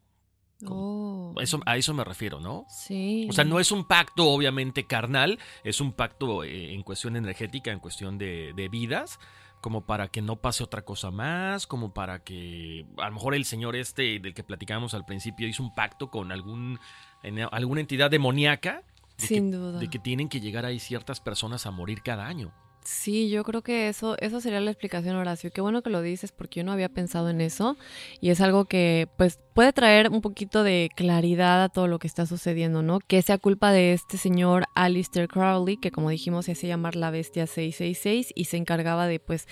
Oh, 0.66 1.34
Eso, 1.40 1.60
a 1.64 1.78
eso 1.78 1.94
me 1.94 2.04
refiero, 2.04 2.38
¿no? 2.38 2.66
sí. 2.68 3.26
O 3.30 3.32
sea, 3.32 3.44
no 3.44 3.60
es 3.60 3.72
un 3.72 3.88
pacto 3.88 4.28
obviamente 4.28 4.86
carnal, 4.86 5.38
es 5.62 5.80
un 5.80 5.94
pacto 5.94 6.44
eh, 6.44 6.74
en 6.74 6.82
cuestión 6.82 7.16
energética, 7.16 7.72
en 7.72 7.80
cuestión 7.80 8.18
de, 8.18 8.52
de 8.54 8.68
vidas, 8.68 9.18
como 9.64 9.86
para 9.86 10.08
que 10.08 10.20
no 10.20 10.36
pase 10.36 10.62
otra 10.62 10.82
cosa 10.84 11.10
más, 11.10 11.66
como 11.66 11.94
para 11.94 12.22
que 12.22 12.84
a 12.98 13.08
lo 13.08 13.14
mejor 13.14 13.34
el 13.34 13.46
señor 13.46 13.76
este 13.76 14.18
del 14.20 14.34
que 14.34 14.44
platicamos 14.44 14.92
al 14.92 15.06
principio 15.06 15.48
hizo 15.48 15.62
un 15.62 15.74
pacto 15.74 16.10
con 16.10 16.32
algún, 16.32 16.78
en- 17.22 17.48
alguna 17.50 17.80
entidad 17.80 18.10
demoníaca. 18.10 18.82
De 19.16 19.26
Sin 19.26 19.50
que, 19.50 19.56
duda. 19.56 19.78
De 19.78 19.88
que 19.88 19.98
tienen 19.98 20.28
que 20.28 20.40
llegar 20.42 20.66
ahí 20.66 20.78
ciertas 20.78 21.20
personas 21.20 21.64
a 21.64 21.70
morir 21.70 22.02
cada 22.02 22.26
año. 22.26 22.52
Sí, 22.84 23.30
yo 23.30 23.44
creo 23.44 23.62
que 23.62 23.88
eso, 23.88 24.14
eso 24.20 24.42
sería 24.42 24.60
la 24.60 24.70
explicación, 24.70 25.16
Horacio. 25.16 25.50
Qué 25.50 25.62
bueno 25.62 25.80
que 25.80 25.88
lo 25.88 26.02
dices 26.02 26.32
porque 26.32 26.60
yo 26.60 26.64
no 26.64 26.72
había 26.72 26.90
pensado 26.90 27.30
en 27.30 27.40
eso 27.40 27.78
y 28.20 28.28
es 28.28 28.42
algo 28.42 28.66
que 28.66 29.08
pues 29.16 29.40
puede 29.54 29.72
traer 29.72 30.10
un 30.10 30.20
poquito 30.20 30.62
de 30.62 30.90
claridad 30.94 31.64
a 31.64 31.70
todo 31.70 31.88
lo 31.88 31.98
que 31.98 32.06
está 32.06 32.26
sucediendo, 32.26 32.82
¿no? 32.82 33.00
Que 33.00 33.22
sea 33.22 33.38
culpa 33.38 33.72
de 33.72 33.94
este 33.94 34.18
señor 34.18 34.66
Alistair 34.74 35.28
Crowley, 35.28 35.78
que 35.78 35.90
como 35.90 36.10
dijimos 36.10 36.44
se 36.44 36.52
hacía 36.52 36.70
llamar 36.70 36.94
la 36.94 37.10
bestia 37.10 37.46
666 37.46 38.32
y 38.34 38.44
se 38.44 38.58
encargaba 38.58 39.06
de 39.06 39.18
pues 39.18 39.48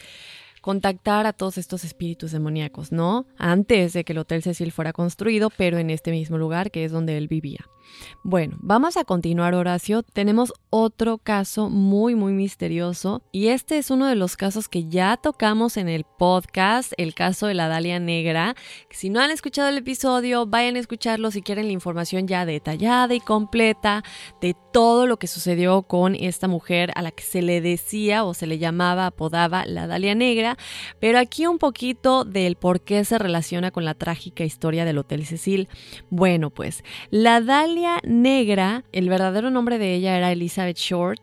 contactar 0.60 1.26
a 1.26 1.32
todos 1.32 1.56
estos 1.56 1.84
espíritus 1.84 2.32
demoníacos, 2.32 2.92
¿no? 2.92 3.26
Antes 3.38 3.94
de 3.94 4.04
que 4.04 4.12
el 4.12 4.18
Hotel 4.18 4.42
Cecil 4.42 4.72
fuera 4.72 4.92
construido, 4.92 5.50
pero 5.50 5.78
en 5.78 5.88
este 5.88 6.10
mismo 6.10 6.36
lugar 6.36 6.70
que 6.70 6.84
es 6.84 6.92
donde 6.92 7.16
él 7.16 7.28
vivía. 7.28 7.66
Bueno, 8.22 8.56
vamos 8.60 8.96
a 8.96 9.04
continuar, 9.04 9.54
Horacio. 9.54 10.02
Tenemos 10.02 10.52
otro 10.70 11.18
caso 11.18 11.68
muy, 11.68 12.14
muy 12.14 12.32
misterioso 12.32 13.22
y 13.32 13.48
este 13.48 13.78
es 13.78 13.90
uno 13.90 14.06
de 14.06 14.14
los 14.14 14.36
casos 14.36 14.68
que 14.68 14.88
ya 14.88 15.16
tocamos 15.16 15.76
en 15.76 15.88
el 15.88 16.04
podcast, 16.04 16.92
el 16.98 17.14
caso 17.14 17.46
de 17.46 17.54
la 17.54 17.68
Dalia 17.68 17.98
Negra. 17.98 18.54
Si 18.90 19.10
no 19.10 19.20
han 19.20 19.30
escuchado 19.30 19.68
el 19.68 19.78
episodio, 19.78 20.46
vayan 20.46 20.76
a 20.76 20.78
escucharlo 20.78 21.30
si 21.30 21.42
quieren 21.42 21.66
la 21.66 21.72
información 21.72 22.28
ya 22.28 22.46
detallada 22.46 23.14
y 23.14 23.20
completa 23.20 24.04
de 24.40 24.54
todo 24.72 25.06
lo 25.06 25.18
que 25.18 25.26
sucedió 25.26 25.82
con 25.82 26.14
esta 26.14 26.48
mujer 26.48 26.92
a 26.94 27.02
la 27.02 27.10
que 27.10 27.24
se 27.24 27.42
le 27.42 27.60
decía 27.60 28.24
o 28.24 28.34
se 28.34 28.46
le 28.46 28.58
llamaba, 28.58 29.06
apodaba 29.06 29.66
la 29.66 29.86
Dalia 29.86 30.14
Negra. 30.14 30.56
Pero 31.00 31.18
aquí 31.18 31.46
un 31.46 31.58
poquito 31.58 32.24
del 32.24 32.56
por 32.56 32.80
qué 32.80 33.04
se 33.04 33.18
relaciona 33.18 33.70
con 33.72 33.84
la 33.84 33.94
trágica 33.94 34.44
historia 34.44 34.84
del 34.84 34.98
Hotel 34.98 35.26
Cecil. 35.26 35.68
Bueno, 36.08 36.50
pues 36.50 36.84
la 37.10 37.40
Dalia 37.40 37.71
Negra, 38.04 38.84
el 38.92 39.08
verdadero 39.08 39.50
nombre 39.50 39.78
de 39.78 39.94
ella 39.94 40.16
era 40.16 40.32
Elizabeth 40.32 40.76
Short 40.76 41.20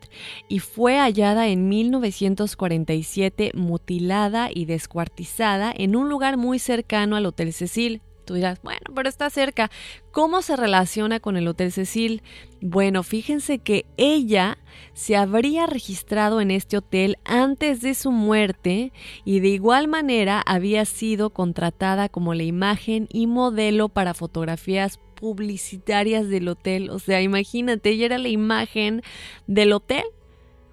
y 0.48 0.58
fue 0.58 0.98
hallada 0.98 1.46
en 1.48 1.68
1947 1.68 3.52
mutilada 3.54 4.48
y 4.52 4.64
descuartizada 4.64 5.72
en 5.76 5.94
un 5.94 6.08
lugar 6.08 6.36
muy 6.36 6.58
cercano 6.58 7.16
al 7.16 7.26
Hotel 7.26 7.52
Cecil. 7.52 8.02
Tú 8.24 8.34
dirás, 8.34 8.60
bueno, 8.62 8.80
pero 8.94 9.08
está 9.08 9.30
cerca. 9.30 9.70
¿Cómo 10.12 10.42
se 10.42 10.56
relaciona 10.56 11.20
con 11.20 11.36
el 11.36 11.46
Hotel 11.48 11.72
Cecil? 11.72 12.22
Bueno, 12.60 13.02
fíjense 13.02 13.58
que 13.58 13.86
ella 13.96 14.58
se 14.92 15.16
habría 15.16 15.66
registrado 15.66 16.40
en 16.40 16.50
este 16.50 16.78
hotel 16.78 17.16
antes 17.24 17.80
de 17.80 17.94
su 17.94 18.12
muerte 18.12 18.92
y 19.24 19.40
de 19.40 19.48
igual 19.48 19.88
manera 19.88 20.42
había 20.46 20.84
sido 20.84 21.30
contratada 21.30 22.08
como 22.08 22.34
la 22.34 22.42
imagen 22.42 23.08
y 23.10 23.26
modelo 23.26 23.88
para 23.88 24.14
fotografías 24.14 25.00
publicitarias 25.20 26.28
del 26.28 26.48
hotel. 26.48 26.90
O 26.90 26.98
sea, 26.98 27.22
imagínate, 27.22 27.90
ella 27.90 28.06
era 28.06 28.18
la 28.18 28.28
imagen 28.28 29.02
del 29.46 29.72
hotel. 29.72 30.04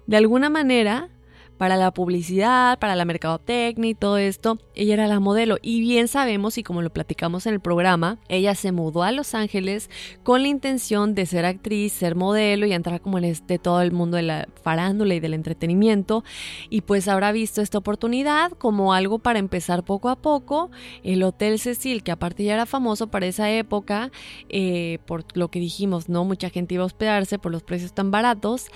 De 0.06 0.16
alguna 0.16 0.48
manera, 0.50 1.10
para 1.58 1.76
la 1.76 1.90
publicidad, 1.90 2.78
para 2.78 2.96
la 2.96 3.04
mercadotecnia 3.04 3.90
y 3.90 3.94
todo 3.94 4.16
esto, 4.16 4.58
ella 4.74 4.94
era 4.94 5.08
la 5.08 5.20
modelo. 5.20 5.58
Y 5.60 5.80
bien 5.80 6.08
sabemos, 6.08 6.56
y 6.56 6.62
como 6.62 6.82
lo 6.82 6.90
platicamos 6.90 7.46
en 7.46 7.54
el 7.54 7.60
programa, 7.60 8.18
ella 8.28 8.54
se 8.54 8.72
mudó 8.72 9.02
a 9.02 9.12
Los 9.12 9.34
Ángeles 9.34 9.90
con 10.22 10.42
la 10.42 10.48
intención 10.48 11.14
de 11.14 11.26
ser 11.26 11.44
actriz, 11.44 11.92
ser 11.92 12.14
modelo 12.14 12.64
y 12.66 12.72
entrar 12.72 13.00
como 13.00 13.18
en 13.18 13.24
este 13.24 13.58
todo 13.58 13.82
el 13.82 13.92
mundo 13.92 14.16
de 14.16 14.22
la 14.22 14.48
farándula 14.62 15.14
y 15.14 15.20
del 15.20 15.34
entretenimiento. 15.34 16.24
Y 16.70 16.82
pues 16.82 17.08
habrá 17.08 17.32
visto 17.32 17.60
esta 17.60 17.78
oportunidad 17.78 18.52
como 18.52 18.94
algo 18.94 19.18
para 19.18 19.40
empezar 19.40 19.84
poco 19.84 20.08
a 20.08 20.16
poco. 20.16 20.70
El 21.02 21.22
Hotel 21.24 21.58
Cecil, 21.58 22.04
que 22.04 22.12
aparte 22.12 22.44
ya 22.44 22.54
era 22.54 22.66
famoso 22.66 23.08
para 23.08 23.26
esa 23.26 23.50
época, 23.50 24.12
eh, 24.48 24.98
por 25.06 25.24
lo 25.34 25.50
que 25.50 25.58
dijimos, 25.58 26.08
¿no? 26.08 26.24
Mucha 26.24 26.50
gente 26.50 26.74
iba 26.74 26.84
a 26.84 26.86
hospedarse 26.86 27.38
por 27.40 27.50
los 27.50 27.64
precios 27.64 27.92
tan 27.92 28.12
baratos. 28.12 28.66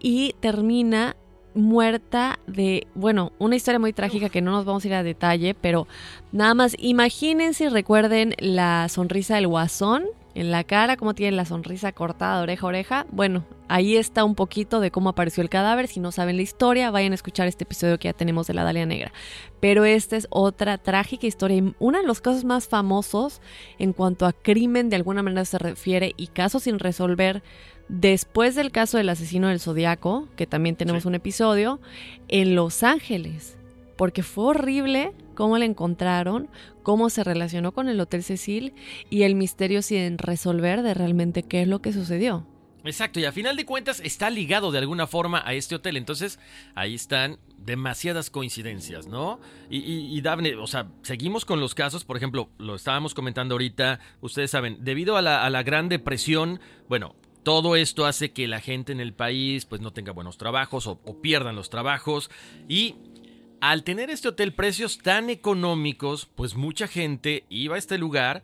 Y 0.00 0.34
termina 0.40 1.16
muerta 1.54 2.38
de, 2.46 2.86
bueno, 2.94 3.32
una 3.38 3.56
historia 3.56 3.78
muy 3.78 3.92
trágica 3.92 4.28
que 4.28 4.42
no 4.42 4.50
nos 4.52 4.64
vamos 4.64 4.84
a 4.84 4.88
ir 4.88 4.94
a 4.94 5.02
detalle, 5.02 5.54
pero 5.54 5.86
nada 6.32 6.54
más 6.54 6.76
imagínense 6.78 7.64
y 7.64 7.68
recuerden 7.68 8.34
la 8.38 8.88
sonrisa 8.88 9.36
del 9.36 9.48
guasón 9.48 10.04
en 10.34 10.50
la 10.50 10.64
cara, 10.64 10.96
cómo 10.96 11.14
tiene 11.14 11.36
la 11.36 11.44
sonrisa 11.44 11.92
cortada 11.92 12.38
de 12.38 12.42
oreja 12.44 12.66
a 12.66 12.68
oreja. 12.68 13.06
Bueno, 13.10 13.44
ahí 13.68 13.96
está 13.96 14.24
un 14.24 14.34
poquito 14.34 14.80
de 14.80 14.90
cómo 14.90 15.10
apareció 15.10 15.42
el 15.42 15.50
cadáver. 15.50 15.88
Si 15.88 16.00
no 16.00 16.10
saben 16.10 16.36
la 16.36 16.42
historia, 16.42 16.90
vayan 16.90 17.12
a 17.12 17.16
escuchar 17.16 17.48
este 17.48 17.64
episodio 17.64 17.98
que 17.98 18.08
ya 18.08 18.12
tenemos 18.14 18.46
de 18.46 18.54
la 18.54 18.64
Dalia 18.64 18.86
Negra. 18.86 19.12
Pero 19.60 19.84
esta 19.84 20.16
es 20.16 20.26
otra 20.30 20.78
trágica 20.78 21.26
historia 21.26 21.58
y 21.58 21.74
uno 21.78 21.98
de 21.98 22.06
los 22.06 22.20
casos 22.20 22.44
más 22.44 22.66
famosos 22.66 23.40
en 23.78 23.92
cuanto 23.92 24.26
a 24.26 24.32
crimen 24.32 24.88
de 24.88 24.96
alguna 24.96 25.22
manera 25.22 25.44
se 25.44 25.58
refiere 25.58 26.14
y 26.16 26.28
casos 26.28 26.62
sin 26.62 26.78
resolver 26.78 27.42
después 27.92 28.54
del 28.54 28.72
caso 28.72 28.96
del 28.96 29.10
asesino 29.10 29.48
del 29.48 29.60
Zodiaco, 29.60 30.26
que 30.34 30.46
también 30.46 30.76
tenemos 30.76 31.04
un 31.04 31.14
episodio, 31.14 31.78
en 32.28 32.54
Los 32.54 32.82
Ángeles. 32.82 33.56
Porque 33.96 34.22
fue 34.22 34.46
horrible 34.46 35.12
cómo 35.34 35.58
la 35.58 35.66
encontraron, 35.66 36.48
cómo 36.82 37.10
se 37.10 37.22
relacionó 37.22 37.72
con 37.72 37.88
el 37.88 38.00
Hotel 38.00 38.24
Cecil 38.24 38.72
y 39.10 39.22
el 39.22 39.34
misterio 39.34 39.82
sin 39.82 40.16
resolver 40.16 40.82
de 40.82 40.94
realmente 40.94 41.42
qué 41.42 41.62
es 41.62 41.68
lo 41.68 41.82
que 41.82 41.92
sucedió. 41.92 42.46
Exacto, 42.84 43.20
y 43.20 43.26
a 43.26 43.32
final 43.32 43.56
de 43.56 43.66
cuentas 43.66 44.00
está 44.00 44.28
ligado 44.30 44.72
de 44.72 44.78
alguna 44.78 45.06
forma 45.06 45.42
a 45.44 45.52
este 45.52 45.74
hotel. 45.74 45.96
Entonces, 45.96 46.40
ahí 46.74 46.94
están 46.94 47.38
demasiadas 47.58 48.30
coincidencias, 48.30 49.06
¿no? 49.06 49.38
Y, 49.70 49.78
y, 49.78 50.20
Daphne, 50.22 50.56
o 50.56 50.66
sea, 50.66 50.88
seguimos 51.02 51.44
con 51.44 51.60
los 51.60 51.76
casos, 51.76 52.04
por 52.04 52.16
ejemplo, 52.16 52.48
lo 52.58 52.74
estábamos 52.74 53.14
comentando 53.14 53.54
ahorita, 53.54 54.00
ustedes 54.20 54.50
saben, 54.50 54.78
debido 54.80 55.16
a 55.16 55.22
la, 55.22 55.44
a 55.44 55.50
la 55.50 55.62
gran 55.62 55.88
depresión, 55.88 56.58
bueno, 56.88 57.14
todo 57.42 57.76
esto 57.76 58.06
hace 58.06 58.32
que 58.32 58.48
la 58.48 58.60
gente 58.60 58.92
en 58.92 59.00
el 59.00 59.12
país 59.12 59.64
pues 59.64 59.80
no 59.80 59.92
tenga 59.92 60.12
buenos 60.12 60.38
trabajos 60.38 60.86
o, 60.86 60.96
pierdan 61.20 61.56
los 61.56 61.70
trabajos. 61.70 62.30
Y 62.68 62.96
al 63.60 63.84
tener 63.84 64.10
este 64.10 64.28
hotel 64.28 64.54
precios 64.54 64.98
tan 64.98 65.30
económicos, 65.30 66.28
pues 66.34 66.54
mucha 66.54 66.88
gente 66.88 67.44
iba 67.48 67.76
a 67.76 67.78
este 67.78 67.98
lugar 67.98 68.42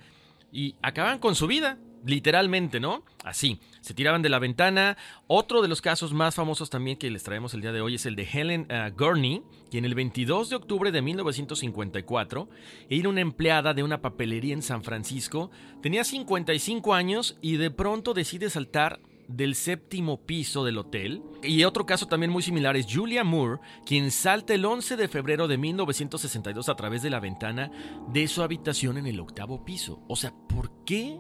y 0.53 0.74
acaban 0.82 1.18
con 1.18 1.34
su 1.34 1.46
vida 1.46 1.78
literalmente, 2.05 2.80
¿no? 2.80 3.05
Así, 3.24 3.61
se 3.80 3.94
tiraban 3.94 4.22
de 4.22 4.28
la 4.28 4.38
ventana. 4.38 4.96
Otro 5.26 5.62
de 5.62 5.68
los 5.68 5.80
casos 5.80 6.12
más 6.12 6.34
famosos 6.34 6.70
también 6.70 6.96
que 6.96 7.11
les 7.11 7.22
traemos 7.22 7.55
el 7.55 7.61
día 7.61 7.72
de 7.72 7.80
hoy 7.80 7.96
es 7.96 8.07
el 8.07 8.16
de 8.16 8.28
Helen 8.30 8.68
uh, 8.70 8.94
Gurney, 8.96 9.42
quien 9.70 9.84
el 9.84 9.94
22 9.94 10.51
de 10.51 10.57
octubre 10.57 10.92
de 10.92 11.03
1954 11.03 12.49
era 12.88 13.09
una 13.09 13.20
empleada 13.20 13.74
de 13.74 13.82
una 13.82 14.01
papelería 14.01 14.55
en 14.55 14.62
San 14.62 14.82
Francisco, 14.82 15.51
tenía 15.82 16.05
55 16.05 16.94
años 16.94 17.36
y 17.40 17.57
de 17.57 17.70
pronto 17.70 18.14
decide 18.14 18.51
saltar 18.51 19.01
del 19.28 19.55
séptimo 19.55 20.24
piso 20.24 20.64
del 20.64 20.78
hotel. 20.78 21.22
Y 21.42 21.62
otro 21.64 21.86
caso 21.86 22.07
también 22.07 22.32
muy 22.32 22.42
similar 22.42 22.76
es 22.76 22.86
Julia 22.92 23.22
Moore, 23.24 23.61
quien 23.86 24.11
salta 24.11 24.55
el 24.55 24.64
11 24.64 24.96
de 24.96 25.09
febrero 25.09 25.46
de 25.46 25.59
1962 25.59 26.68
a 26.68 26.74
través 26.74 27.03
de 27.03 27.11
la 27.11 27.20
ventana 27.20 27.70
de 28.09 28.26
su 28.26 28.42
habitación 28.42 28.96
en 28.96 29.07
el 29.07 29.20
octavo 29.20 29.64
piso. 29.64 30.03
O 30.09 30.16
sea, 30.16 30.32
¿por 30.49 30.84
qué 30.84 31.18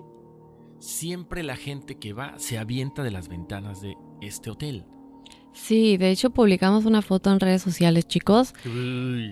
siempre 0.78 1.42
la 1.42 1.56
gente 1.56 1.96
que 1.96 2.12
va 2.12 2.38
se 2.38 2.58
avienta 2.58 3.02
de 3.02 3.10
las 3.10 3.28
ventanas 3.28 3.80
de 3.80 3.96
este 4.20 4.50
hotel. 4.50 4.84
Sí, 5.52 5.96
de 5.96 6.10
hecho 6.10 6.30
publicamos 6.30 6.84
una 6.84 7.02
foto 7.02 7.32
en 7.32 7.40
redes 7.40 7.62
sociales, 7.62 8.06
chicos, 8.06 8.54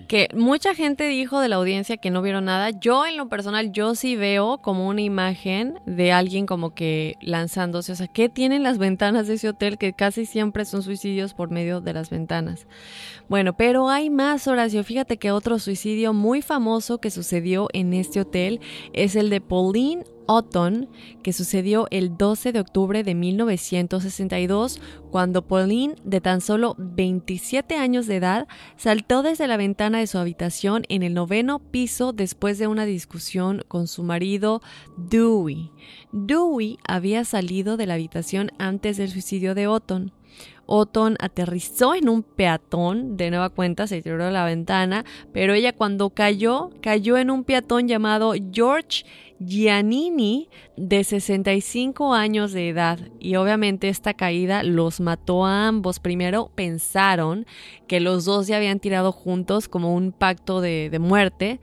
que 0.09 0.28
mucha 0.34 0.74
gente 0.74 1.07
dijo 1.07 1.40
de 1.40 1.49
la 1.49 1.57
audiencia 1.57 1.99
que 1.99 2.11
no 2.11 2.20
vieron 2.20 2.47
nada. 2.47 2.70
Yo 2.70 3.07
en 3.07 3.16
lo 3.16 3.28
personal, 3.28 3.70
yo 3.70 3.94
sí 3.94 4.16
veo 4.16 4.59
como 4.59 4.88
una 4.88 5.03
imagen 5.03 5.78
de 5.86 6.12
alguien 6.12 6.44
como 6.44 6.74
que 6.74 7.14
lanzándose. 7.22 7.92
O 7.92 7.94
sea, 7.94 8.09
¿qué 8.09 8.28
tienen 8.28 8.64
las 8.64 8.76
ventanas 8.76 9.28
de 9.28 9.34
ese 9.34 9.49
hotel? 9.49 9.78
Que 9.78 9.92
casi 9.92 10.26
siempre 10.26 10.64
son 10.64 10.82
suicidios 10.82 11.32
por 11.32 11.51
medio 11.51 11.80
de 11.80 11.92
las 11.92 12.11
ventanas. 12.11 12.66
Bueno, 13.28 13.57
pero 13.57 13.88
hay 13.88 14.11
más, 14.11 14.49
Horacio. 14.49 14.82
Fíjate 14.84 15.18
que 15.18 15.30
otro 15.30 15.59
suicidio 15.59 16.12
muy 16.12 16.42
famoso 16.42 16.99
que 16.99 17.11
sucedió 17.11 17.68
en 17.72 17.94
este 17.94 18.20
hotel 18.20 18.61
es 18.92 19.16
el 19.16 19.30
de 19.30 19.40
Pauline 19.40 20.05
Otton, 20.27 20.89
que 21.22 21.33
sucedió 21.33 21.87
el 21.91 22.16
12 22.16 22.53
de 22.53 22.61
octubre 22.61 23.03
de 23.03 23.14
1962, 23.14 24.81
cuando 25.11 25.47
Pauline, 25.47 25.95
de 26.05 26.20
tan 26.20 26.41
solo 26.41 26.74
27 26.79 27.77
años 27.77 28.07
de 28.07 28.16
edad, 28.16 28.49
saltó 28.77 29.22
desde 29.22 29.47
la 29.47 29.57
ventana 29.57 29.99
de 29.99 30.07
su 30.07 30.18
habitación 30.18 30.85
en 30.89 31.03
el 31.03 31.14
noveno 31.14 31.59
piso 31.59 32.12
después 32.12 32.59
de 32.59 32.66
una 32.66 32.85
discusión 32.85 33.64
con 33.68 33.87
su 33.87 34.03
marido 34.03 34.62
Dewey. 34.97 35.70
Dewey 36.12 36.79
había 36.87 37.24
salido 37.24 37.77
de 37.77 37.87
la 37.87 37.95
habitación 37.95 38.51
antes 38.59 38.97
del 38.97 39.11
suicidio 39.11 39.55
de 39.55 39.66
Otton. 39.66 40.12
Otton 40.66 41.16
aterrizó 41.20 41.94
en 41.94 42.08
un 42.08 42.22
peatón, 42.22 43.16
de 43.16 43.30
nueva 43.30 43.50
cuenta 43.50 43.86
se 43.86 44.02
tiró 44.02 44.24
a 44.24 44.30
la 44.30 44.44
ventana, 44.44 45.04
pero 45.32 45.54
ella 45.54 45.72
cuando 45.72 46.10
cayó, 46.10 46.70
cayó 46.80 47.16
en 47.16 47.30
un 47.30 47.44
peatón 47.44 47.88
llamado 47.88 48.34
George 48.52 49.04
Giannini, 49.38 50.48
de 50.76 51.04
65 51.04 52.14
años 52.14 52.52
de 52.52 52.68
edad. 52.68 52.98
Y 53.18 53.36
obviamente 53.36 53.88
esta 53.88 54.14
caída 54.14 54.62
los 54.62 55.00
mató 55.00 55.44
a 55.44 55.68
ambos. 55.68 56.00
Primero 56.00 56.50
pensaron 56.54 57.46
que 57.86 58.00
los 58.00 58.24
dos 58.24 58.46
ya 58.46 58.56
habían 58.56 58.80
tirado 58.80 59.12
juntos 59.12 59.68
como 59.68 59.94
un 59.94 60.12
pacto 60.12 60.60
de, 60.60 60.88
de 60.90 60.98
muerte. 60.98 61.60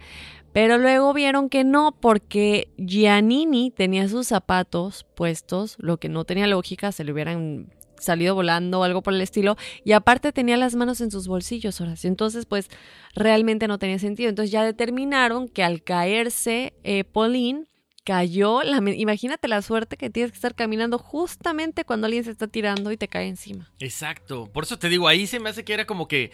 Pero 0.54 0.78
luego 0.78 1.14
vieron 1.14 1.50
que 1.50 1.64
no, 1.64 1.92
porque 2.00 2.70
Giannini 2.78 3.72
tenía 3.72 4.08
sus 4.08 4.28
zapatos 4.28 5.04
puestos, 5.16 5.76
lo 5.80 5.98
que 5.98 6.10
no 6.10 6.26
tenía 6.26 6.46
lógica, 6.46 6.92
se 6.92 7.04
le 7.04 7.12
hubieran 7.12 7.70
salido 8.04 8.36
volando 8.36 8.80
o 8.80 8.84
algo 8.84 9.02
por 9.02 9.14
el 9.14 9.22
estilo. 9.22 9.58
Y 9.84 9.94
aparte 9.94 10.32
tenía 10.32 10.58
las 10.58 10.76
manos 10.76 11.02
en 11.02 11.12
sus 11.12 11.28
bolsillos, 11.28 11.82
Horacio. 11.82 12.08
Entonces, 12.08 12.46
pues 12.46 12.70
realmente 13.16 13.68
no 13.68 13.80
tenía 13.80 14.00
sentido. 14.00 14.30
Entonces 14.30 14.52
ya 14.52 14.64
determinaron 14.64 15.48
que 15.48 15.64
al 15.64 15.84
caerse 15.84 16.74
eh, 16.84 17.04
Pauline, 17.04 17.68
cayó. 18.04 18.62
La, 18.64 18.78
imagínate 18.78 19.48
la 19.48 19.62
suerte 19.62 19.98
que 19.98 20.10
tienes 20.10 20.32
que 20.32 20.36
estar 20.36 20.56
caminando 20.56 20.98
justamente 20.98 21.86
cuando 21.86 22.06
alguien 22.06 22.24
se 22.24 22.32
está 22.32 22.48
tirando 22.48 22.92
y 22.92 22.98
te 22.98 23.08
cae 23.08 23.28
encima. 23.28 23.72
Exacto. 23.80 24.52
Por 24.52 24.64
eso 24.64 24.78
te 24.78 24.90
digo, 24.90 25.08
ahí 25.08 25.28
se 25.28 25.40
me 25.40 25.50
hace 25.50 25.64
que 25.64 25.74
era 25.74 25.86
como 25.86 26.08
que 26.08 26.32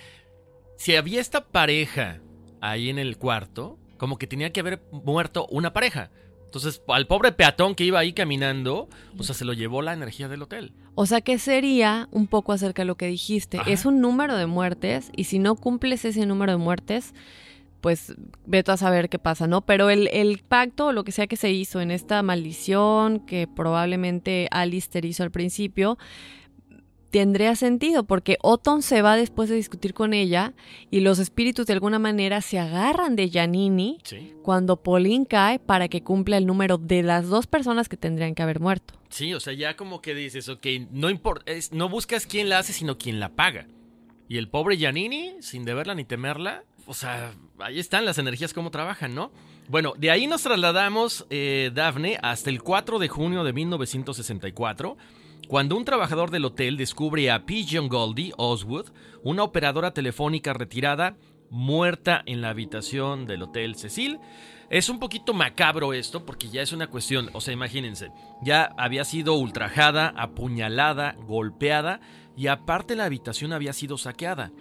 si 0.77 0.95
había 0.95 1.21
esta 1.21 1.47
pareja 1.47 2.21
ahí 2.61 2.89
en 2.89 2.99
el 2.99 3.17
cuarto, 3.17 3.77
como 3.97 4.17
que 4.17 4.27
tenía 4.27 4.51
que 4.51 4.59
haber 4.59 4.81
muerto 4.91 5.47
una 5.49 5.73
pareja. 5.73 6.11
Entonces, 6.49 6.81
al 6.87 7.05
pobre 7.05 7.31
peatón 7.31 7.75
que 7.75 7.83
iba 7.83 7.99
ahí 7.99 8.11
caminando, 8.11 8.89
o 9.19 9.23
sea, 9.23 9.35
se 9.35 9.45
lo 9.45 9.53
llevó 9.53 9.83
la 9.83 9.93
energía 9.93 10.27
del 10.27 10.41
hotel. 10.41 10.73
O 10.95 11.05
sea 11.05 11.21
que 11.21 11.37
sería 11.37 12.09
un 12.11 12.25
poco 12.25 12.53
acerca 12.53 12.81
de 12.81 12.87
lo 12.87 12.95
que 12.95 13.05
dijiste. 13.05 13.59
Ajá. 13.59 13.69
Es 13.69 13.85
un 13.85 14.01
número 14.01 14.35
de 14.35 14.47
muertes 14.47 15.11
y 15.15 15.25
si 15.25 15.37
no 15.37 15.55
cumples 15.55 16.05
ese 16.05 16.25
número 16.25 16.53
de 16.53 16.57
muertes, 16.57 17.13
pues 17.81 18.15
vete 18.47 18.71
a 18.71 18.77
saber 18.77 19.09
qué 19.09 19.19
pasa, 19.19 19.45
¿no? 19.45 19.61
Pero 19.61 19.91
el, 19.91 20.07
el 20.11 20.39
pacto 20.39 20.87
o 20.87 20.91
lo 20.91 21.03
que 21.03 21.11
sea 21.11 21.27
que 21.27 21.35
se 21.35 21.51
hizo 21.51 21.81
en 21.81 21.91
esta 21.91 22.23
maldición 22.23 23.19
que 23.19 23.47
probablemente 23.47 24.47
Alistair 24.49 25.05
hizo 25.05 25.21
al 25.21 25.29
principio, 25.29 25.99
tendría 27.11 27.55
sentido 27.55 28.03
porque 28.03 28.37
Otton 28.41 28.81
se 28.81 29.01
va 29.01 29.15
después 29.15 29.49
de 29.49 29.55
discutir 29.55 29.93
con 29.93 30.13
ella 30.13 30.53
y 30.91 30.99
los 30.99 31.19
espíritus 31.19 31.65
de 31.65 31.73
alguna 31.73 31.99
manera 31.99 32.41
se 32.41 32.59
agarran 32.59 33.15
de 33.15 33.29
Janini 33.29 33.99
Sí. 34.03 34.33
cuando 34.43 34.77
Pauline 34.77 35.25
cae 35.25 35.59
para 35.59 35.87
que 35.87 36.03
cumpla 36.03 36.37
el 36.37 36.45
número 36.45 36.77
de 36.77 37.03
las 37.03 37.27
dos 37.27 37.47
personas 37.47 37.89
que 37.89 37.97
tendrían 37.97 38.35
que 38.35 38.43
haber 38.43 38.59
muerto. 38.59 38.93
Sí, 39.09 39.33
o 39.33 39.39
sea, 39.39 39.53
ya 39.53 39.75
como 39.75 40.01
que 40.01 40.13
dices, 40.13 40.49
ok, 40.49 40.65
no 40.91 41.09
importa, 41.09 41.51
es- 41.51 41.71
no 41.73 41.89
buscas 41.89 42.25
quién 42.27 42.49
la 42.49 42.59
hace, 42.59 42.73
sino 42.73 42.97
quién 42.97 43.19
la 43.19 43.29
paga. 43.29 43.67
Y 44.27 44.37
el 44.37 44.47
pobre 44.47 44.77
Giannini, 44.77 45.33
sin 45.41 45.65
deberla 45.65 45.95
ni 45.95 46.05
temerla, 46.05 46.63
o 46.85 46.93
sea, 46.93 47.33
ahí 47.59 47.79
están 47.79 48.05
las 48.05 48.17
energías 48.19 48.53
cómo 48.53 48.69
trabajan, 48.71 49.15
¿no? 49.15 49.31
Bueno, 49.67 49.93
de 49.97 50.09
ahí 50.11 50.25
nos 50.27 50.43
trasladamos, 50.43 51.25
eh, 51.29 51.71
Daphne, 51.73 52.17
hasta 52.21 52.49
el 52.49 52.61
4 52.63 52.97
de 52.99 53.07
junio 53.07 53.43
de 53.43 53.53
1964, 53.53 54.97
cuando 55.49 55.75
un 55.75 55.83
trabajador 55.83 56.29
del 56.29 56.45
hotel 56.45 56.77
descubre 56.77 57.31
a 57.31 57.47
Pigeon 57.47 57.89
Goldie 57.89 58.33
Oswood, 58.37 58.91
una 59.23 59.41
operadora 59.41 59.95
telefónica 59.95 60.53
retirada, 60.53 61.17
muerta 61.49 62.21
en 62.27 62.41
la 62.41 62.49
habitación 62.49 63.25
del 63.25 63.41
Hotel 63.41 63.75
Cecil. 63.75 64.19
Es 64.69 64.89
un 64.89 64.99
poquito 64.99 65.33
macabro 65.33 65.93
esto 65.93 66.23
porque 66.23 66.49
ya 66.49 66.61
es 66.61 66.71
una 66.71 66.85
cuestión, 66.85 67.31
o 67.33 67.41
sea, 67.41 67.51
imagínense, 67.51 68.11
ya 68.43 68.75
había 68.77 69.03
sido 69.03 69.33
ultrajada, 69.33 70.13
apuñalada, 70.15 71.15
golpeada 71.25 71.99
y 72.37 72.45
aparte 72.45 72.95
la 72.95 73.05
habitación 73.05 73.51
había 73.51 73.73
sido 73.73 73.97
saqueada. 73.97 74.51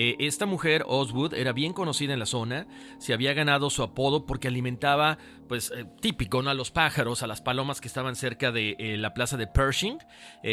Eh, 0.00 0.14
esta 0.20 0.46
mujer, 0.46 0.84
Oswood, 0.86 1.34
era 1.34 1.52
bien 1.52 1.72
conocida 1.72 2.12
en 2.12 2.20
la 2.20 2.26
zona, 2.26 2.68
se 2.98 3.12
había 3.12 3.34
ganado 3.34 3.68
su 3.68 3.82
apodo 3.82 4.26
porque 4.26 4.46
alimentaba, 4.46 5.18
pues, 5.48 5.72
eh, 5.76 5.86
típico, 6.00 6.40
¿no? 6.40 6.50
A 6.50 6.54
los 6.54 6.70
pájaros, 6.70 7.24
a 7.24 7.26
las 7.26 7.40
palomas 7.40 7.80
que 7.80 7.88
estaban 7.88 8.14
cerca 8.14 8.52
de 8.52 8.76
eh, 8.78 8.96
la 8.96 9.12
plaza 9.12 9.36
de 9.36 9.48
Pershing. 9.48 9.98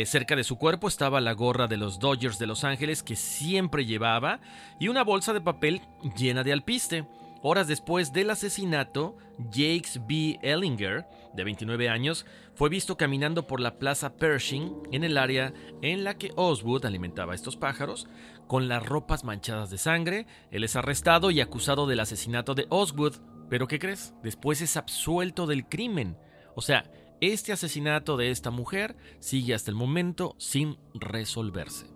Cerca 0.06 0.36
de 0.36 0.44
su 0.44 0.58
cuerpo 0.58 0.88
estaba 0.88 1.22
la 1.22 1.34
gorra 1.34 1.68
de 1.68 1.78
los 1.78 2.00
Dodgers 2.00 2.40
de 2.40 2.48
Los 2.48 2.64
Ángeles 2.64 3.04
que 3.04 3.16
siempre 3.16 3.86
llevaba 3.86 4.40
y 4.80 4.88
una 4.88 5.04
bolsa 5.04 5.32
de 5.32 5.42
papel 5.42 5.82
llena 6.18 6.44
de 6.44 6.52
alpiste. 6.52 7.06
Horas 7.48 7.68
después 7.68 8.12
del 8.12 8.32
asesinato, 8.32 9.16
Jakes 9.52 10.02
B. 10.08 10.40
Ellinger, 10.42 11.06
de 11.36 11.44
29 11.44 11.90
años, 11.90 12.26
fue 12.56 12.70
visto 12.70 12.98
caminando 12.98 13.46
por 13.46 13.60
la 13.60 13.78
plaza 13.78 14.16
Pershing 14.16 14.74
en 14.92 15.04
el 15.04 15.18
área 15.18 15.54
en 15.84 16.04
la 16.04 16.18
que 16.18 16.32
Oswood 16.36 16.86
alimentaba 16.86 17.34
a 17.34 17.36
estos 17.36 17.56
pájaros, 17.56 18.08
con 18.48 18.68
las 18.68 18.86
ropas 18.86 19.24
manchadas 19.24 19.70
de 19.70 19.78
sangre. 19.78 20.28
Él 20.52 20.64
es 20.64 20.76
arrestado 20.76 21.32
y 21.32 21.42
acusado 21.42 21.88
del 21.88 22.00
asesinato 22.00 22.54
de 22.54 22.68
Oswood. 22.70 23.16
¿Pero 23.50 23.68
qué 23.68 23.80
crees? 23.80 24.14
Después 24.24 24.62
es 24.62 24.78
absuelto 24.78 25.48
del 25.48 25.68
crimen. 25.68 26.18
O 26.56 26.62
sea, 26.62 26.92
este 27.22 27.54
asesinato 27.54 28.18
de 28.18 28.32
esta 28.32 28.52
mujer 28.52 28.96
sigue 29.20 29.54
hasta 29.54 29.72
el 29.72 29.76
momento 29.76 30.36
sin 30.38 30.78
resolverse. 30.94 31.96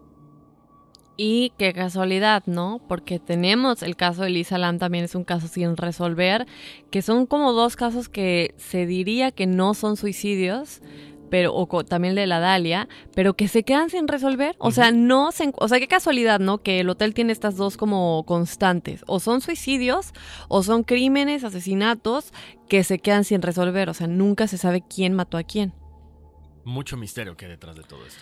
Y 1.22 1.52
qué 1.58 1.74
casualidad, 1.74 2.44
¿no? 2.46 2.82
Porque 2.88 3.20
tenemos 3.20 3.84
el 3.84 3.98
caso 3.98 4.24
de 4.24 4.30
Lisa 4.30 4.58
Lam, 4.58 4.80
también 4.80 5.04
es 5.04 5.16
un 5.16 5.26
caso 5.26 5.50
sin 5.50 5.76
resolver, 5.76 6.48
que 6.92 7.02
son 7.02 7.26
como 7.26 7.52
dos 7.52 7.76
casos 7.76 8.08
que 8.08 8.54
se 8.56 8.86
diría 8.86 9.32
que 9.32 9.46
no 9.46 9.74
son 9.74 9.98
suicidios, 9.98 10.82
pero 11.30 11.54
o 11.54 11.84
también 11.84 12.12
el 12.12 12.16
de 12.16 12.28
la 12.28 12.40
Dalia, 12.40 12.88
pero 13.16 13.36
que 13.36 13.48
se 13.48 13.64
quedan 13.64 13.90
sin 13.90 14.08
resolver. 14.08 14.56
O 14.60 14.72
sea, 14.72 14.92
no 14.92 15.32
se, 15.32 15.52
o 15.58 15.68
sea, 15.68 15.80
qué 15.80 15.88
casualidad, 15.88 16.40
¿no? 16.40 16.60
Que 16.60 16.80
el 16.80 16.90
hotel 16.90 17.14
tiene 17.14 17.32
estas 17.32 17.56
dos 17.56 17.78
como 17.78 18.24
constantes, 18.26 19.04
o 19.08 19.20
son 19.20 19.42
suicidios 19.42 20.14
o 20.48 20.64
son 20.64 20.84
crímenes, 20.84 21.44
asesinatos 21.44 22.34
que 22.68 22.84
se 22.84 23.00
quedan 23.00 23.24
sin 23.24 23.42
resolver, 23.42 23.90
o 23.90 23.94
sea, 23.94 24.08
nunca 24.08 24.48
se 24.48 24.58
sabe 24.58 24.84
quién 24.88 25.14
mató 25.14 25.38
a 25.38 25.44
quién. 25.44 25.74
Mucho 26.64 26.98
misterio 26.98 27.36
que 27.36 27.46
hay 27.46 27.52
detrás 27.52 27.76
de 27.76 27.84
todo 27.84 28.06
esto. 28.06 28.22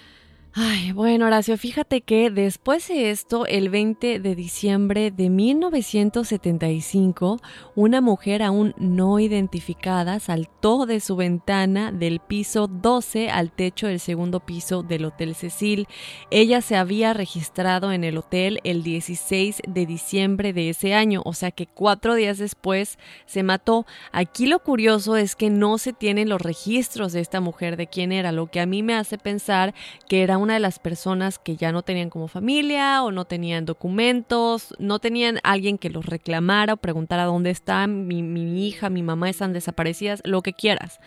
Ay, 0.53 0.91
bueno, 0.91 1.27
Horacio, 1.27 1.55
fíjate 1.55 2.01
que 2.01 2.31
después 2.31 2.87
de 2.87 3.11
esto, 3.11 3.45
el 3.45 3.69
20 3.69 4.19
de 4.19 4.33
diciembre 4.33 5.11
de 5.11 5.29
1975, 5.29 7.37
una 7.75 8.01
mujer 8.01 8.41
aún 8.41 8.73
no 8.79 9.19
identificada 9.19 10.19
saltó 10.19 10.87
de 10.87 10.99
su 10.99 11.15
ventana 11.15 11.91
del 11.91 12.21
piso 12.21 12.67
12 12.67 13.29
al 13.29 13.51
techo 13.51 13.85
del 13.85 13.99
segundo 13.99 14.39
piso 14.39 14.81
del 14.81 15.05
Hotel 15.05 15.35
Cecil. 15.35 15.87
Ella 16.31 16.61
se 16.61 16.75
había 16.75 17.13
registrado 17.13 17.91
en 17.91 18.03
el 18.03 18.17
hotel 18.17 18.59
el 18.63 18.81
16 18.81 19.61
de 19.67 19.85
diciembre 19.85 20.53
de 20.53 20.69
ese 20.69 20.95
año, 20.95 21.21
o 21.23 21.33
sea 21.33 21.51
que 21.51 21.67
cuatro 21.67 22.15
días 22.15 22.39
después 22.39 22.97
se 23.27 23.43
mató. 23.43 23.85
Aquí 24.11 24.47
lo 24.47 24.57
curioso 24.57 25.17
es 25.17 25.35
que 25.35 25.51
no 25.51 25.77
se 25.77 25.93
tienen 25.93 26.29
los 26.29 26.41
registros 26.41 27.13
de 27.13 27.19
esta 27.19 27.41
mujer 27.41 27.77
de 27.77 27.85
quién 27.85 28.11
era, 28.11 28.31
lo 28.31 28.47
que 28.47 28.59
a 28.59 28.65
mí 28.65 28.81
me 28.81 28.95
hace 28.95 29.19
pensar 29.19 29.75
que 30.09 30.23
era 30.23 30.39
una 30.39 30.46
de 30.53 30.59
las 30.59 30.79
personas 30.79 31.39
que 31.39 31.55
ya 31.55 31.71
no 31.71 31.83
tenían 31.83 32.09
como 32.09 32.27
familia 32.27 33.03
o 33.03 33.11
no 33.11 33.25
tenían 33.25 33.65
documentos, 33.65 34.73
no 34.79 34.99
tenían 34.99 35.39
alguien 35.43 35.77
que 35.77 35.89
los 35.89 36.05
reclamara 36.05 36.73
o 36.73 36.77
preguntara 36.77 37.25
dónde 37.25 37.49
están, 37.49 38.07
mi, 38.07 38.23
mi 38.23 38.67
hija, 38.67 38.89
mi 38.89 39.03
mamá 39.03 39.29
están 39.29 39.53
desaparecidas, 39.53 40.21
lo 40.23 40.41
que 40.41 40.53
quieras. 40.53 40.99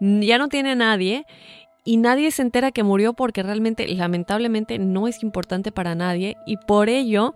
Ya 0.00 0.38
no 0.38 0.48
tiene 0.48 0.72
a 0.72 0.76
nadie 0.76 1.26
y 1.84 1.96
nadie 1.96 2.30
se 2.30 2.42
entera 2.42 2.70
que 2.70 2.82
murió 2.82 3.12
porque 3.12 3.42
realmente, 3.42 3.88
lamentablemente, 3.88 4.78
no 4.78 5.08
es 5.08 5.22
importante 5.22 5.72
para 5.72 5.94
nadie 5.94 6.36
y 6.46 6.56
por 6.56 6.88
ello 6.88 7.34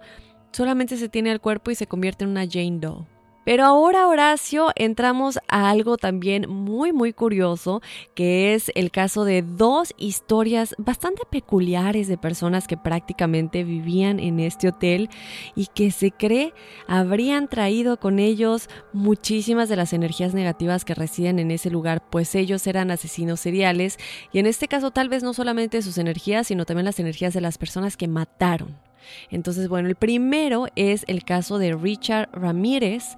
solamente 0.53 0.97
se 0.97 1.09
tiene 1.09 1.33
el 1.33 1.41
cuerpo 1.41 1.71
y 1.71 1.75
se 1.75 1.87
convierte 1.87 2.25
en 2.25 2.31
una 2.31 2.47
Jane 2.49 2.79
Doe. 2.79 3.16
Pero 3.47 3.65
ahora, 3.65 4.09
Horacio, 4.09 4.73
entramos 4.75 5.39
a 5.47 5.71
algo 5.71 5.99
también 5.99 6.51
muy, 6.51 6.93
muy 6.93 7.13
curioso, 7.13 7.81
que 8.17 8.55
es 8.55 8.73
el 8.75 8.91
caso 8.91 9.25
de 9.25 9.43
dos 9.43 9.95
historias 9.99 10.75
bastante 10.79 11.23
peculiares 11.31 12.09
de 12.09 12.19
personas 12.19 12.67
que 12.67 12.77
prácticamente 12.77 13.63
vivían 13.63 14.19
en 14.19 14.41
este 14.41 14.67
hotel 14.67 15.11
y 15.55 15.67
que 15.67 15.93
se 15.93 16.11
cree 16.11 16.55
habrían 16.89 17.47
traído 17.47 18.01
con 18.01 18.19
ellos 18.19 18.69
muchísimas 18.93 19.69
de 19.69 19.77
las 19.77 19.93
energías 19.93 20.35
negativas 20.35 20.85
que 20.85 20.97
residen 20.97 21.39
en 21.39 21.53
ese 21.53 21.71
lugar, 21.71 22.03
pues 22.11 22.35
ellos 22.35 22.67
eran 22.67 22.91
asesinos 22.91 23.39
seriales 23.39 23.97
y 24.33 24.41
en 24.41 24.47
este 24.47 24.67
caso 24.67 24.91
tal 24.91 25.09
vez 25.09 25.23
no 25.23 25.35
solamente 25.35 25.83
sus 25.83 25.99
energías, 25.99 26.49
sino 26.49 26.65
también 26.65 26.87
las 26.87 26.99
energías 26.99 27.33
de 27.33 27.43
las 27.43 27.59
personas 27.59 27.97
que 27.97 28.09
mataron. 28.09 28.86
Entonces, 29.31 29.69
bueno, 29.69 29.89
el 29.89 29.97
primero 29.97 30.67
es 30.77 31.05
el 31.09 31.25
caso 31.25 31.59
de 31.59 31.75
Richard 31.75 32.29
Ramírez, 32.33 33.17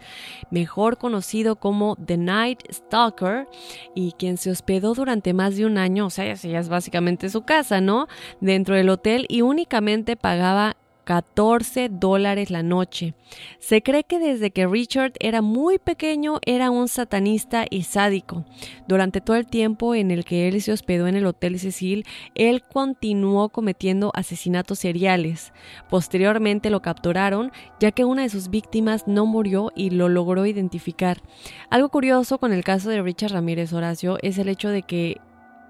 mejor 0.51 0.99
conocido 0.99 1.57
como 1.57 1.97
The 1.97 2.17
Night 2.17 2.63
Stalker, 2.73 3.47
y 3.95 4.13
quien 4.13 4.37
se 4.37 4.51
hospedó 4.51 4.95
durante 4.95 5.33
más 5.33 5.57
de 5.57 5.67
un 5.67 5.79
año, 5.79 6.07
o 6.07 6.11
sea, 6.11 6.33
ya 6.35 6.59
es 6.59 6.69
básicamente 6.69 7.29
su 7.29 7.43
casa, 7.43 7.81
¿no? 7.81 8.09
Dentro 8.41 8.75
del 8.75 8.89
hotel 8.89 9.27
y 9.29 9.43
únicamente 9.43 10.17
pagaba 10.17 10.77
14 11.09 11.89
dólares 11.89 12.51
la 12.51 12.63
noche. 12.63 13.15
Se 13.61 13.83
cree 13.83 14.05
que 14.05 14.19
desde 14.19 14.51
que 14.51 14.67
Richard 14.67 15.15
era 15.21 15.41
muy 15.41 15.79
pequeño 15.79 16.39
era 16.45 16.71
un 16.71 16.87
satanista 16.87 17.65
y 17.71 17.85
sádico. 17.85 18.45
Durante 18.89 19.23
todo 19.23 19.37
el 19.37 19.47
tiempo 19.47 19.95
en 19.95 20.11
el 20.11 20.27
que 20.27 20.49
él 20.49 20.61
se 20.61 20.71
hospedó 20.71 21.07
en 21.07 21.17
el 21.17 21.25
Hotel 21.25 21.59
Cecil, 21.59 22.05
él 22.35 22.63
continuó 22.63 23.49
cometiendo 23.49 24.13
asesinatos 24.15 24.81
seriales. 24.81 25.55
Posteriormente 25.89 26.69
lo 26.69 26.83
capturaron 26.83 27.53
ya 27.81 27.91
que 27.91 28.05
una 28.05 28.21
de 28.21 28.29
sus 28.29 28.51
víctimas 28.51 29.09
no 29.09 29.25
murió 29.25 29.73
y 29.75 29.89
lo 29.89 30.11
logró 30.11 30.45
identificar. 30.45 31.23
Algo 31.71 31.89
curioso 31.89 32.37
con 32.37 32.53
el 32.53 32.65
caso 32.65 32.91
de 32.91 33.01
Richard 33.01 33.33
Ramírez 33.33 33.73
Horacio 33.73 34.19
es 34.21 34.37
el 34.37 34.51
hecho 34.51 34.69
de 34.69 34.83
que 34.83 35.23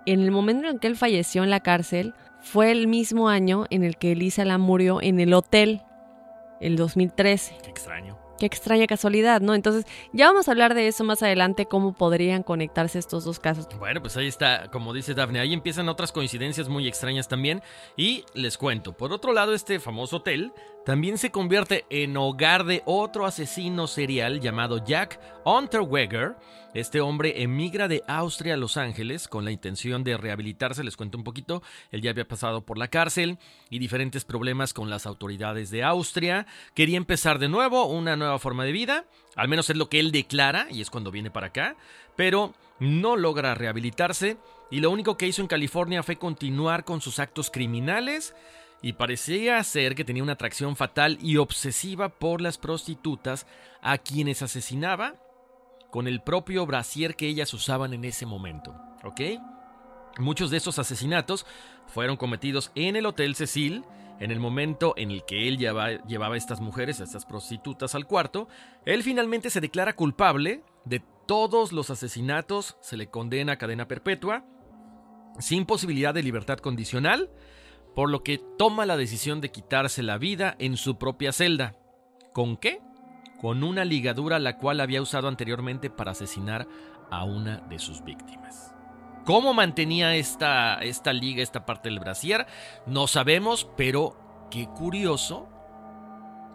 en 0.05 0.21
el 0.21 0.33
momento 0.33 0.69
en 0.69 0.81
que 0.81 0.89
él 0.89 0.97
falleció 0.97 1.45
en 1.45 1.51
la 1.51 1.61
cárcel, 1.61 2.15
fue 2.49 2.71
el 2.71 2.87
mismo 2.87 3.29
año 3.29 3.67
en 3.69 3.85
el 3.85 3.99
que 3.99 4.13
Elisa 4.13 4.45
Lam 4.45 4.63
murió 4.63 5.03
en 5.03 5.21
el 5.21 5.35
hotel, 5.35 5.83
el 6.61 6.77
2013. 6.77 7.59
Qué 7.63 7.71
extraño. 7.71 8.19
Qué 8.39 8.47
extraña 8.47 8.87
casualidad, 8.87 9.41
¿no? 9.41 9.55
Entonces, 9.55 9.85
ya 10.13 10.27
vamos 10.29 10.49
a 10.49 10.53
hablar 10.53 10.75
de 10.75 10.87
eso 10.87 11.05
más 11.05 11.23
adelante, 11.23 11.67
cómo 11.67 11.93
podrían 11.93 12.43
conectarse 12.43 12.99
estos 12.99 13.25
dos 13.25 13.39
casos. 13.39 13.67
Bueno, 13.79 14.01
pues 14.01 14.17
ahí 14.17 14.29
está, 14.29 14.71
como 14.71 14.95
dice 14.95 15.13
Daphne, 15.13 15.41
ahí 15.41 15.53
empiezan 15.53 15.89
otras 15.89 16.13
coincidencias 16.13 16.69
muy 16.69 16.87
extrañas 16.89 17.29
también. 17.29 17.63
Y 17.97 18.25
les 18.35 18.57
cuento, 18.57 18.97
por 18.97 19.13
otro 19.13 19.33
lado, 19.33 19.55
este 19.55 19.81
famoso 19.81 20.19
hotel 20.19 20.53
también 20.89 21.19
se 21.19 21.31
convierte 21.31 21.85
en 21.91 22.17
hogar 22.17 22.65
de 22.65 22.83
otro 22.87 23.27
asesino 23.27 23.87
serial 23.87 24.41
llamado 24.41 24.83
Jack 24.83 25.21
Unterweger. 25.45 26.35
Este 26.73 27.03
hombre 27.03 27.43
emigra 27.43 27.89
de 27.89 28.03
Austria 28.07 28.55
a 28.55 28.57
Los 28.57 28.79
Ángeles 28.79 29.29
con 29.29 29.45
la 29.45 29.51
intención 29.51 30.03
de 30.03 30.17
rehabilitarse, 30.17 30.83
les 30.83 30.97
cuento 30.97 31.19
un 31.19 31.25
poquito, 31.25 31.63
él 31.91 32.01
ya 32.01 32.09
había 32.09 32.27
pasado 32.27 32.63
por 32.63 32.79
la 32.79 32.89
cárcel 32.89 33.37
y 33.69 33.81
diferentes 33.81 34.25
problemas 34.25 34.73
con 34.73 34.89
las 34.89 35.05
autoridades 35.05 35.71
de 35.71 35.85
Austria, 35.85 36.47
quería 36.73 36.97
empezar 36.97 37.39
de 37.39 37.51
nuevo, 37.51 37.85
una 37.85 38.17
nueva 38.17 38.39
forma 38.39 38.65
de 38.65 38.73
vida, 38.73 39.05
al 39.37 39.49
menos 39.49 39.69
es 39.69 39.77
lo 39.77 39.91
que 39.91 40.01
él 40.01 40.11
declara 40.11 40.69
y 40.71 40.81
es 40.81 40.89
cuando 40.89 41.11
viene 41.11 41.31
para 41.31 41.49
acá, 41.49 41.77
pero 42.17 42.55
no 42.81 43.15
logra 43.17 43.55
rehabilitarse 43.55 44.39
y 44.71 44.81
lo 44.81 44.91
único 44.91 45.19
que 45.19 45.27
hizo 45.27 45.43
en 45.43 45.49
California 45.49 46.03
fue 46.03 46.17
continuar 46.17 46.85
con 46.85 47.03
sus 47.03 47.19
actos 47.19 47.51
criminales 47.51 48.35
y 48.81 48.93
parecía 48.93 49.63
ser 49.65 49.95
que 49.95 50.05
tenía 50.05 50.23
una 50.23 50.35
atracción 50.35 50.77
fatal 50.77 51.19
y 51.21 51.37
obsesiva 51.37 52.09
por 52.09 52.41
las 52.41 52.59
prostitutas 52.59 53.47
a 53.83 53.99
quienes 53.99 54.43
asesinaba 54.43 55.15
con 55.91 56.07
el 56.07 56.21
propio 56.21 56.67
brasier 56.67 57.17
que 57.17 57.29
ellas 57.29 57.53
usaban 57.55 57.93
en 57.95 58.05
ese 58.05 58.27
momento. 58.27 58.75
¿Ok? 59.05 59.21
Muchos 60.19 60.51
de 60.51 60.57
esos 60.57 60.79
asesinatos 60.79 61.47
fueron 61.87 62.17
cometidos 62.17 62.73
en 62.75 62.97
el 62.97 63.07
Hotel 63.07 63.35
Cecil, 63.35 63.85
en 64.21 64.31
el 64.31 64.41
momento 64.41 64.95
en 64.97 65.13
el 65.13 65.25
que 65.25 65.47
él 65.47 65.59
llevaba, 65.59 66.05
llevaba 66.07 66.35
a 66.35 66.39
estas 66.39 66.61
mujeres, 66.61 67.01
a 67.01 67.05
estas 67.05 67.25
prostitutas 67.25 67.95
al 67.95 68.07
cuarto. 68.07 68.49
Él 68.85 69.03
finalmente 69.03 69.49
se 69.49 69.61
declara 69.61 69.95
culpable 69.95 70.65
de 70.85 71.03
todos 71.27 71.73
los 71.73 71.91
asesinatos, 71.91 72.77
se 72.81 72.97
le 72.97 73.11
condena 73.11 73.53
a 73.53 73.59
cadena 73.59 73.87
perpetua, 73.87 74.45
sin 75.39 75.67
posibilidad 75.67 76.13
de 76.13 76.23
libertad 76.23 76.59
condicional, 76.59 77.31
por 77.95 78.11
lo 78.11 78.23
que 78.23 78.39
toma 78.59 78.87
la 78.87 78.97
decisión 78.97 79.41
de 79.41 79.51
quitarse 79.51 80.03
la 80.03 80.19
vida 80.19 80.55
en 80.59 80.77
su 80.77 80.99
propia 80.99 81.33
celda. 81.33 81.77
¿Con 82.33 82.57
qué? 82.57 82.81
Con 83.41 83.65
una 83.65 83.85
ligadura 83.85 84.39
la 84.39 84.59
cual 84.59 84.81
había 84.81 85.03
usado 85.03 85.29
anteriormente 85.29 85.91
para 85.91 86.13
asesinar 86.13 86.67
a 87.11 87.25
una 87.25 87.59
de 87.69 87.79
sus 87.79 88.05
víctimas. 88.05 88.75
¿Cómo 89.25 89.53
mantenía 89.53 90.17
esta, 90.17 90.77
esta 90.77 91.13
liga, 91.13 91.43
esta 91.43 91.67
parte 91.67 91.89
del 91.91 92.01
brasier? 92.01 92.47
No 92.87 93.07
sabemos, 93.07 93.69
pero 93.77 94.17
qué 94.51 94.67
curioso 94.69 95.49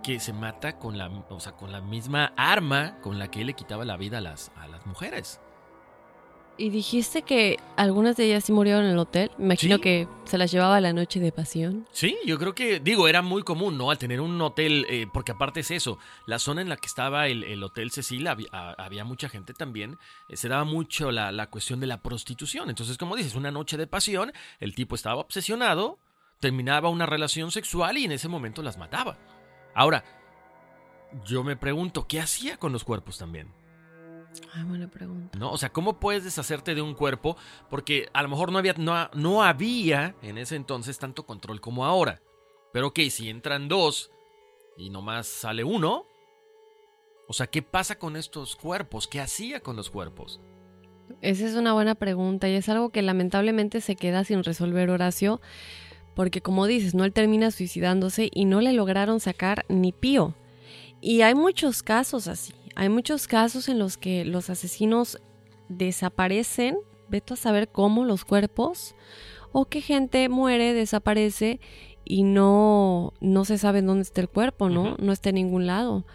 que 0.01 0.19
se 0.19 0.33
mata 0.33 0.79
con 0.79 0.97
la, 0.97 1.07
o 1.07 1.39
sea, 1.39 1.53
con 1.53 1.71
la 1.71 1.81
misma 1.81 2.33
arma 2.35 2.99
con 3.01 3.19
la 3.19 3.29
que 3.29 3.41
él 3.41 3.47
le 3.47 3.53
quitaba 3.53 3.85
la 3.85 3.95
vida 3.95 4.17
a 4.17 4.21
las, 4.21 4.51
a 4.55 4.67
las 4.67 4.85
mujeres. 4.85 5.39
Y 6.55 6.69
dijiste 6.69 7.23
que 7.23 7.57
algunas 7.77 8.15
de 8.15 8.25
ellas 8.25 8.43
sí 8.43 8.51
murieron 8.51 8.85
en 8.85 8.91
el 8.91 8.97
hotel. 8.99 9.31
Me 9.39 9.45
imagino 9.45 9.77
Sí. 9.77 9.81
que 9.81 10.07
se 10.25 10.37
las 10.37 10.51
llevaba 10.51 10.79
la 10.81 10.93
noche 10.93 11.19
de 11.19 11.31
pasión. 11.31 11.87
Sí, 11.91 12.15
yo 12.27 12.37
creo 12.37 12.53
que, 12.53 12.79
digo, 12.79 13.07
era 13.07 13.23
muy 13.23 13.41
común, 13.41 13.75
¿no? 13.75 13.89
Al 13.89 13.97
tener 13.97 14.21
un 14.21 14.39
hotel, 14.39 14.85
eh, 14.87 15.07
porque 15.11 15.31
aparte 15.31 15.61
es 15.61 15.71
eso, 15.71 15.97
la 16.27 16.37
zona 16.37 16.61
en 16.61 16.69
la 16.69 16.77
que 16.77 16.85
estaba 16.85 17.27
el, 17.27 17.43
el 17.43 17.63
Hotel 17.63 17.89
Cecil, 17.89 18.27
había 18.27 19.03
mucha 19.03 19.29
gente 19.29 19.53
también, 19.55 19.97
eh, 20.29 20.37
se 20.37 20.47
daba 20.47 20.63
mucho 20.63 21.11
la, 21.11 21.31
la 21.31 21.47
cuestión 21.49 21.79
de 21.79 21.87
la 21.87 22.03
prostitución. 22.03 22.69
Entonces, 22.69 22.99
como 22.99 23.15
dices, 23.15 23.33
una 23.33 23.49
noche 23.49 23.75
de 23.75 23.87
pasión, 23.87 24.31
el 24.59 24.75
tipo 24.75 24.93
estaba 24.93 25.15
obsesionado, 25.21 25.97
terminaba 26.39 26.89
una 26.89 27.07
relación 27.07 27.49
sexual 27.49 27.97
y 27.97 28.05
en 28.05 28.11
ese 28.11 28.27
momento 28.27 28.61
las 28.61 28.77
mataba. 28.77 29.17
Ahora, 29.73 30.03
yo 31.25 31.43
me 31.43 31.55
pregunto, 31.55 32.05
¿qué 32.07 32.19
hacía 32.21 32.57
con 32.57 32.71
los 32.73 32.83
cuerpos 32.83 33.17
también? 33.17 33.47
Ay, 34.53 34.63
buena 34.63 34.89
pregunta. 34.89 35.37
¿no? 35.37 35.51
O 35.51 35.57
sea, 35.57 35.71
¿cómo 35.71 35.99
puedes 35.99 36.23
deshacerte 36.23 36.75
de 36.75 36.81
un 36.81 36.93
cuerpo? 36.93 37.37
Porque 37.69 38.09
a 38.13 38.23
lo 38.23 38.29
mejor 38.29 38.51
no 38.51 38.57
había, 38.57 38.73
no, 38.77 39.09
no 39.13 39.43
había 39.43 40.15
en 40.21 40.37
ese 40.37 40.55
entonces 40.55 40.97
tanto 40.99 41.25
control 41.25 41.61
como 41.61 41.85
ahora. 41.85 42.21
Pero 42.71 42.87
ok, 42.87 42.99
si 43.09 43.29
entran 43.29 43.67
dos 43.67 44.11
y 44.77 44.89
nomás 44.89 45.27
sale 45.27 45.63
uno, 45.63 46.07
o 47.27 47.33
sea, 47.33 47.47
¿qué 47.47 47.61
pasa 47.61 47.97
con 47.97 48.15
estos 48.15 48.55
cuerpos? 48.55 49.07
¿Qué 49.07 49.21
hacía 49.21 49.61
con 49.61 49.75
los 49.75 49.89
cuerpos? 49.89 50.39
Esa 51.21 51.45
es 51.45 51.55
una 51.55 51.73
buena 51.73 51.95
pregunta 51.95 52.49
y 52.49 52.53
es 52.53 52.69
algo 52.69 52.89
que 52.89 53.01
lamentablemente 53.01 53.81
se 53.81 53.95
queda 53.95 54.23
sin 54.23 54.43
resolver 54.43 54.89
Horacio, 54.89 55.41
porque 56.15 56.41
como 56.41 56.65
dices, 56.65 56.95
no 56.95 57.05
él 57.05 57.13
termina 57.13 57.51
suicidándose 57.51 58.29
y 58.31 58.45
no 58.45 58.61
le 58.61 58.73
lograron 58.73 59.19
sacar 59.19 59.65
ni 59.69 59.91
pío. 59.91 60.35
Y 61.01 61.21
hay 61.21 61.35
muchos 61.35 61.83
casos 61.83 62.27
así, 62.27 62.53
hay 62.75 62.89
muchos 62.89 63.27
casos 63.27 63.69
en 63.69 63.79
los 63.79 63.97
que 63.97 64.25
los 64.25 64.49
asesinos 64.49 65.19
desaparecen, 65.69 66.77
veto 67.09 67.35
a 67.35 67.37
saber 67.37 67.69
cómo 67.69 68.05
los 68.05 68.25
cuerpos, 68.25 68.95
o 69.51 69.65
que 69.65 69.81
gente 69.81 70.29
muere, 70.29 70.73
desaparece 70.73 71.59
y 72.05 72.23
no, 72.23 73.13
no 73.21 73.45
se 73.45 73.57
sabe 73.57 73.81
dónde 73.81 74.03
está 74.03 74.21
el 74.21 74.29
cuerpo, 74.29 74.69
¿no? 74.69 74.95
No 74.99 75.11
está 75.11 75.29
en 75.29 75.35
ningún 75.35 75.67
lado. 75.67 76.05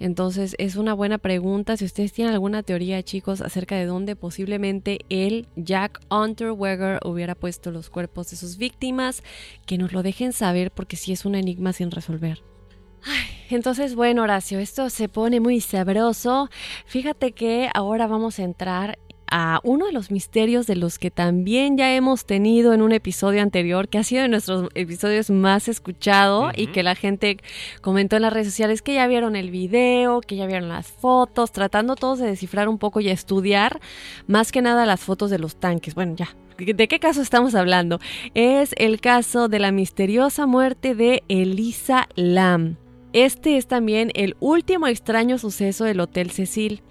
Entonces 0.00 0.54
es 0.58 0.76
una 0.76 0.94
buena 0.94 1.18
pregunta. 1.18 1.76
Si 1.76 1.84
ustedes 1.84 2.12
tienen 2.12 2.34
alguna 2.34 2.62
teoría, 2.62 3.02
chicos, 3.02 3.40
acerca 3.40 3.76
de 3.76 3.86
dónde 3.86 4.14
posiblemente 4.16 5.00
él, 5.08 5.48
Jack 5.56 6.00
Unterweger, 6.10 7.00
hubiera 7.04 7.34
puesto 7.34 7.70
los 7.70 7.90
cuerpos 7.90 8.30
de 8.30 8.36
sus 8.36 8.58
víctimas, 8.58 9.22
que 9.66 9.78
nos 9.78 9.92
lo 9.92 10.02
dejen 10.02 10.32
saber 10.32 10.70
porque 10.70 10.96
sí 10.96 11.12
es 11.12 11.24
un 11.24 11.34
enigma 11.34 11.72
sin 11.72 11.90
resolver. 11.90 12.42
Ay, 13.02 13.37
entonces, 13.54 13.94
bueno, 13.94 14.22
Horacio, 14.22 14.58
esto 14.58 14.90
se 14.90 15.08
pone 15.08 15.40
muy 15.40 15.60
sabroso. 15.60 16.50
Fíjate 16.86 17.32
que 17.32 17.68
ahora 17.74 18.06
vamos 18.06 18.38
a 18.38 18.42
entrar 18.42 18.98
a 19.30 19.60
uno 19.62 19.86
de 19.86 19.92
los 19.92 20.10
misterios 20.10 20.66
de 20.66 20.76
los 20.76 20.98
que 20.98 21.10
también 21.10 21.76
ya 21.76 21.94
hemos 21.94 22.24
tenido 22.24 22.72
en 22.72 22.82
un 22.82 22.92
episodio 22.92 23.42
anterior, 23.42 23.88
que 23.88 23.98
ha 23.98 24.04
sido 24.04 24.22
de 24.22 24.28
nuestros 24.28 24.68
episodios 24.74 25.30
más 25.30 25.68
escuchado 25.68 26.50
y 26.54 26.68
que 26.68 26.82
la 26.82 26.94
gente 26.94 27.38
comentó 27.82 28.16
en 28.16 28.22
las 28.22 28.32
redes 28.32 28.48
sociales 28.48 28.82
que 28.82 28.94
ya 28.94 29.06
vieron 29.06 29.36
el 29.36 29.50
video, 29.50 30.20
que 30.20 30.36
ya 30.36 30.46
vieron 30.46 30.68
las 30.68 30.86
fotos, 30.86 31.52
tratando 31.52 31.94
todos 31.94 32.18
de 32.18 32.26
descifrar 32.26 32.68
un 32.68 32.78
poco 32.78 33.00
y 33.00 33.10
estudiar 33.10 33.80
más 34.26 34.52
que 34.52 34.62
nada 34.62 34.86
las 34.86 35.00
fotos 35.00 35.30
de 35.30 35.38
los 35.38 35.56
tanques. 35.56 35.94
Bueno, 35.94 36.14
ya. 36.16 36.28
¿De 36.58 36.88
qué 36.88 36.98
caso 36.98 37.22
estamos 37.22 37.54
hablando? 37.54 38.00
Es 38.34 38.74
el 38.78 39.00
caso 39.00 39.48
de 39.48 39.60
la 39.60 39.70
misteriosa 39.70 40.46
muerte 40.46 40.96
de 40.96 41.22
Elisa 41.28 42.08
Lam. 42.16 42.87
Este 43.24 43.56
es 43.56 43.66
también 43.66 44.12
el 44.14 44.36
último 44.38 44.86
extraño 44.86 45.38
suceso 45.38 45.82
del 45.82 45.98
Hotel 45.98 46.30
Cecil. 46.30 46.82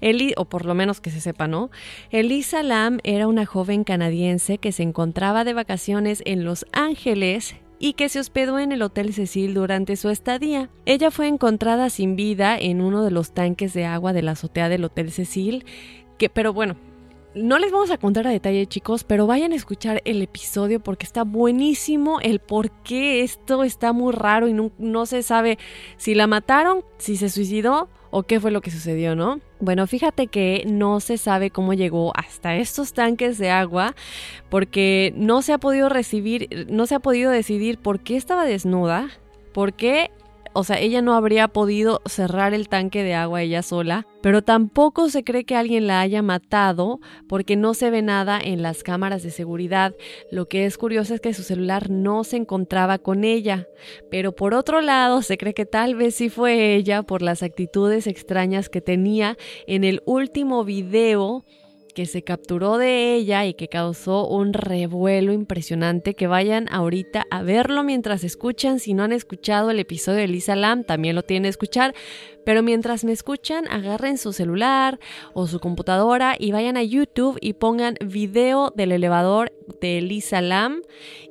Eli, 0.00 0.34
o 0.36 0.44
por 0.44 0.64
lo 0.64 0.74
menos 0.74 1.00
que 1.00 1.12
se 1.12 1.20
sepa, 1.20 1.46
¿no? 1.46 1.70
Elisa 2.10 2.64
Lam 2.64 2.98
era 3.04 3.28
una 3.28 3.46
joven 3.46 3.84
canadiense 3.84 4.58
que 4.58 4.72
se 4.72 4.82
encontraba 4.82 5.44
de 5.44 5.54
vacaciones 5.54 6.24
en 6.26 6.44
Los 6.44 6.66
Ángeles 6.72 7.54
y 7.78 7.92
que 7.92 8.08
se 8.08 8.18
hospedó 8.18 8.58
en 8.58 8.72
el 8.72 8.82
Hotel 8.82 9.14
Cecil 9.14 9.54
durante 9.54 9.94
su 9.94 10.10
estadía. 10.10 10.70
Ella 10.86 11.12
fue 11.12 11.28
encontrada 11.28 11.88
sin 11.88 12.16
vida 12.16 12.58
en 12.58 12.80
uno 12.80 13.04
de 13.04 13.12
los 13.12 13.30
tanques 13.32 13.72
de 13.72 13.84
agua 13.84 14.12
de 14.12 14.22
la 14.22 14.32
azotea 14.32 14.68
del 14.68 14.82
Hotel 14.82 15.12
Cecil, 15.12 15.66
que, 16.18 16.28
pero 16.28 16.52
bueno, 16.52 16.74
no 17.36 17.58
les 17.58 17.70
vamos 17.70 17.90
a 17.90 17.98
contar 17.98 18.26
a 18.26 18.30
detalle, 18.30 18.66
chicos, 18.66 19.04
pero 19.04 19.26
vayan 19.26 19.52
a 19.52 19.56
escuchar 19.56 20.00
el 20.04 20.22
episodio 20.22 20.80
porque 20.80 21.04
está 21.04 21.22
buenísimo 21.22 22.18
el 22.20 22.40
por 22.40 22.70
qué 22.82 23.22
esto 23.22 23.62
está 23.62 23.92
muy 23.92 24.12
raro 24.12 24.48
y 24.48 24.54
no, 24.54 24.70
no 24.78 25.04
se 25.06 25.22
sabe 25.22 25.58
si 25.98 26.14
la 26.14 26.26
mataron, 26.26 26.82
si 26.96 27.16
se 27.16 27.28
suicidó 27.28 27.88
o 28.10 28.22
qué 28.22 28.40
fue 28.40 28.50
lo 28.50 28.62
que 28.62 28.70
sucedió, 28.70 29.14
¿no? 29.14 29.40
Bueno, 29.60 29.86
fíjate 29.86 30.28
que 30.28 30.64
no 30.66 31.00
se 31.00 31.18
sabe 31.18 31.50
cómo 31.50 31.74
llegó 31.74 32.16
hasta 32.16 32.56
estos 32.56 32.94
tanques 32.94 33.36
de 33.36 33.50
agua 33.50 33.94
porque 34.48 35.12
no 35.16 35.42
se 35.42 35.52
ha 35.52 35.58
podido 35.58 35.90
recibir, 35.90 36.66
no 36.70 36.86
se 36.86 36.94
ha 36.94 37.00
podido 37.00 37.30
decidir 37.30 37.78
por 37.78 38.00
qué 38.00 38.16
estaba 38.16 38.46
desnuda, 38.46 39.10
por 39.52 39.74
qué 39.74 40.10
o 40.56 40.64
sea, 40.64 40.80
ella 40.80 41.02
no 41.02 41.14
habría 41.14 41.48
podido 41.48 42.00
cerrar 42.06 42.54
el 42.54 42.68
tanque 42.68 43.02
de 43.02 43.14
agua 43.14 43.42
ella 43.42 43.62
sola, 43.62 44.06
pero 44.22 44.42
tampoco 44.42 45.10
se 45.10 45.22
cree 45.22 45.44
que 45.44 45.54
alguien 45.54 45.86
la 45.86 46.00
haya 46.00 46.22
matado 46.22 46.98
porque 47.28 47.56
no 47.56 47.74
se 47.74 47.90
ve 47.90 48.00
nada 48.00 48.40
en 48.42 48.62
las 48.62 48.82
cámaras 48.82 49.22
de 49.22 49.30
seguridad. 49.30 49.94
Lo 50.30 50.48
que 50.48 50.64
es 50.64 50.78
curioso 50.78 51.14
es 51.14 51.20
que 51.20 51.34
su 51.34 51.42
celular 51.42 51.90
no 51.90 52.24
se 52.24 52.38
encontraba 52.38 52.98
con 52.98 53.22
ella, 53.22 53.66
pero 54.10 54.32
por 54.32 54.54
otro 54.54 54.80
lado 54.80 55.20
se 55.20 55.36
cree 55.36 55.52
que 55.52 55.66
tal 55.66 55.94
vez 55.94 56.14
sí 56.14 56.30
fue 56.30 56.74
ella 56.74 57.02
por 57.02 57.20
las 57.20 57.42
actitudes 57.42 58.06
extrañas 58.06 58.70
que 58.70 58.80
tenía 58.80 59.36
en 59.66 59.84
el 59.84 60.02
último 60.06 60.64
video 60.64 61.44
que 61.96 62.04
se 62.04 62.20
capturó 62.20 62.76
de 62.76 63.14
ella 63.14 63.46
y 63.46 63.54
que 63.54 63.68
causó 63.68 64.28
un 64.28 64.52
revuelo 64.52 65.32
impresionante. 65.32 66.14
Que 66.14 66.26
vayan 66.26 66.68
ahorita 66.70 67.26
a 67.30 67.42
verlo 67.42 67.84
mientras 67.84 68.22
escuchan. 68.22 68.80
Si 68.80 68.92
no 68.92 69.04
han 69.04 69.12
escuchado 69.12 69.70
el 69.70 69.80
episodio 69.80 70.18
de 70.18 70.28
Lisa 70.28 70.56
Lam, 70.56 70.84
también 70.84 71.16
lo 71.16 71.22
tienen 71.22 71.44
que 71.44 71.48
escuchar. 71.48 71.94
Pero 72.44 72.62
mientras 72.62 73.02
me 73.02 73.12
escuchan, 73.12 73.66
agarren 73.68 74.18
su 74.18 74.34
celular 74.34 75.00
o 75.32 75.46
su 75.46 75.58
computadora 75.58 76.36
y 76.38 76.52
vayan 76.52 76.76
a 76.76 76.82
YouTube 76.82 77.38
y 77.40 77.54
pongan 77.54 77.94
video 78.04 78.74
del 78.76 78.92
elevador 78.92 79.52
de 79.80 80.02
Lisa 80.02 80.42
Lam 80.42 80.82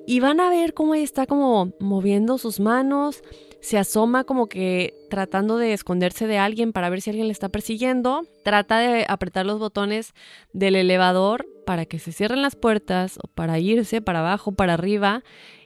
y 0.07 0.19
van 0.19 0.39
a 0.39 0.49
ver 0.49 0.73
cómo 0.73 0.95
ella 0.95 1.03
está 1.03 1.27
como 1.27 1.73
moviendo 1.79 2.39
sus 2.39 2.59
manos, 2.59 3.21
se 3.65 3.79
asoma 3.79 4.25
como 4.25 4.45
que 4.47 4.93
tratando 5.09 5.57
de 5.57 5.73
esconderse 5.73 6.27
de 6.27 6.37
alguien 6.37 6.71
para 6.71 6.87
ver 6.91 7.01
si 7.01 7.09
alguien 7.09 7.25
le 7.25 7.31
está 7.31 7.49
persiguiendo, 7.49 8.21
trata 8.43 8.77
de 8.77 9.07
apretar 9.09 9.47
los 9.47 9.57
botones 9.57 10.13
del 10.53 10.75
elevador 10.75 11.47
para 11.65 11.87
que 11.87 11.97
se 11.97 12.11
cierren 12.11 12.43
las 12.43 12.55
puertas 12.55 13.17
o 13.23 13.27
para 13.27 13.57
irse 13.57 14.01
para 14.01 14.19
abajo, 14.19 14.51
para 14.51 14.75
arriba 14.75 15.23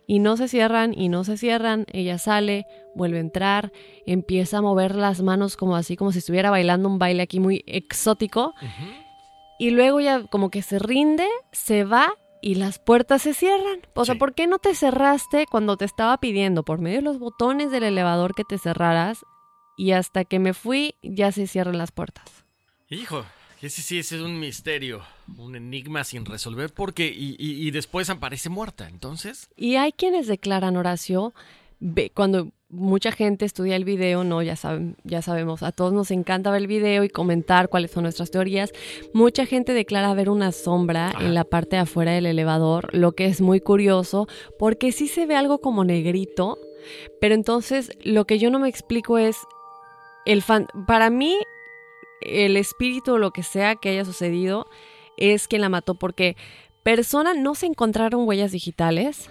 Y 0.08 0.20
no 0.20 0.38
se 0.38 0.47
cierran 0.47 0.93
y 0.97 1.10
no 1.10 1.26
se 1.26 1.36
cierran. 1.36 1.86
Ella 1.91 2.18
sale, 2.18 2.66
vuelve 2.95 3.18
a 3.18 3.22
entrar, 3.22 3.74
empieza 4.06 4.60
a 4.60 4.62
mover 4.62 4.95
las 4.95 5.22
manos 5.22 5.58
como 5.58 5.76
así, 5.76 5.97
como 5.97 6.14
si 6.14 6.20
estuviera 6.20 6.50
bailando 6.50 6.88
un 6.88 7.00
baile 7.00 7.22
aquí 7.24 7.41
muy 7.41 7.64
exótico. 7.68 8.54
Y 9.60 9.72
luego 9.72 10.00
ya 10.00 10.24
como 10.24 10.50
que 10.50 10.62
se 10.62 10.80
rinde, 10.80 11.28
se 11.52 11.84
va 11.84 12.14
y 12.42 12.56
las 12.56 12.80
puertas 12.80 13.22
se 13.24 13.34
cierran. 13.34 13.82
O 13.96 14.06
sea, 14.06 14.16
Sí. 14.16 14.20
¿por 14.20 14.34
qué 14.34 14.48
no 14.48 14.60
te 14.60 14.76
cerraste 14.76 15.46
cuando 15.50 15.78
te 15.78 15.86
estaba 15.86 16.18
pidiendo 16.20 16.64
por 16.64 16.80
medio 16.80 16.98
de 16.98 17.04
los 17.04 17.20
botones 17.20 17.72
del 17.72 17.84
elevador 17.84 18.34
que 18.36 18.44
te 18.44 18.58
cerraras? 18.58 19.20
Y 19.78 19.92
hasta 19.92 20.26
que 20.26 20.40
me 20.40 20.54
fui 20.54 20.96
ya 21.04 21.32
se 21.32 21.48
cierran 21.48 21.78
las 21.78 21.92
puertas. 21.92 22.46
Hijo, 22.90 23.24
ese 23.62 23.82
sí 23.82 24.00
ese 24.00 24.18
es 24.18 24.22
un 24.22 24.40
misterio, 24.40 25.02
un 25.38 25.56
enigma 25.56 26.04
sin 26.04 26.26
resolver 26.26 26.74
porque 26.74 27.08
y, 27.08 27.36
y- 27.40 27.66
y 27.68 27.72
después 27.72 28.10
aparece 28.10 28.50
muerta, 28.50 28.88
entonces. 28.90 29.50
Y 29.56 29.76
hay 29.76 29.92
quienes 29.94 30.28
declaran, 30.28 30.76
Horacio, 30.78 31.34
cuando 32.14 32.52
mucha 32.70 33.11
gente 33.11 33.45
estudia 33.45 33.76
el 33.76 33.84
video, 33.84 34.24
no, 34.24 34.41
ya 34.41 34.55
saben, 34.55 34.95
ya 35.03 35.22
sabemos, 35.22 35.63
a 35.63 35.72
todos 35.72 35.91
nos 35.91 36.11
encanta 36.11 36.51
ver 36.51 36.61
el 36.61 36.67
video 36.67 37.03
y 37.03 37.09
comentar 37.09 37.70
cuáles 37.70 37.91
son 37.91 38.03
nuestras 38.03 38.30
teorías. 38.30 38.72
Mucha 39.13 39.45
gente 39.45 39.74
declara 39.74 40.13
ver 40.13 40.30
una 40.30 40.51
sombra 40.51 41.11
en 41.20 41.34
la 41.34 41.43
parte 41.43 41.76
de 41.76 41.82
afuera 41.82 42.11
del 42.11 42.28
elevador, 42.28 42.93
lo 42.93 43.13
que 43.13 43.26
es 43.26 43.41
muy 43.41 43.59
curioso, 43.59 44.28
porque 44.59 44.91
sí 44.91 45.07
se 45.07 45.26
ve 45.26 45.36
algo 45.36 45.59
como 45.59 45.84
negrito, 45.84 46.59
pero 47.20 47.34
entonces 47.36 47.91
lo 48.03 48.26
que 48.26 48.38
yo 48.38 48.51
no 48.51 48.59
me 48.59 48.70
explico 48.70 49.17
es 49.17 49.38
el 50.26 50.43
fan, 50.43 50.67
para 50.86 51.09
mí 51.09 51.38
el 52.22 52.55
espíritu 52.55 53.13
o 53.13 53.17
lo 53.17 53.32
que 53.32 53.43
sea 53.43 53.76
que 53.76 53.89
haya 53.89 54.05
sucedido 54.05 54.67
es 55.17 55.47
quien 55.47 55.61
la 55.61 55.70
mató 55.70 55.95
porque 55.95 56.36
persona 56.84 57.34
no 57.34 57.55
se 57.55 57.65
encontraron 57.65 58.28
huellas 58.28 58.51
digitales 58.51 59.30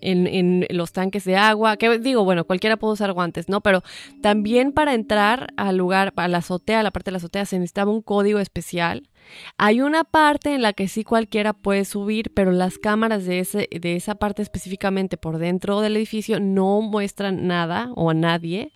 en, 0.00 0.26
en 0.26 0.66
los 0.70 0.92
tanques 0.92 1.24
de 1.24 1.36
agua, 1.36 1.76
que 1.76 1.98
digo, 1.98 2.24
bueno, 2.24 2.44
cualquiera 2.44 2.76
puede 2.76 2.94
usar 2.94 3.12
guantes, 3.12 3.48
¿no? 3.48 3.60
Pero 3.60 3.82
también 4.20 4.72
para 4.72 4.94
entrar 4.94 5.48
al 5.56 5.76
lugar, 5.76 6.12
a 6.16 6.28
la 6.28 6.38
azotea, 6.38 6.80
a 6.80 6.82
la 6.82 6.90
parte 6.90 7.10
de 7.10 7.12
la 7.12 7.18
azotea, 7.18 7.46
se 7.46 7.58
necesitaba 7.58 7.90
un 7.90 8.02
código 8.02 8.38
especial. 8.38 9.08
Hay 9.56 9.80
una 9.80 10.04
parte 10.04 10.54
en 10.54 10.62
la 10.62 10.72
que 10.72 10.88
sí 10.88 11.04
cualquiera 11.04 11.52
puede 11.52 11.84
subir, 11.84 12.32
pero 12.34 12.52
las 12.52 12.78
cámaras 12.78 13.24
de, 13.24 13.40
ese, 13.40 13.68
de 13.70 13.96
esa 13.96 14.14
parte 14.14 14.42
específicamente 14.42 15.16
por 15.16 15.38
dentro 15.38 15.80
del 15.80 15.96
edificio 15.96 16.40
no 16.40 16.80
muestran 16.80 17.46
nada 17.46 17.90
o 17.94 18.10
a 18.10 18.14
nadie. 18.14 18.72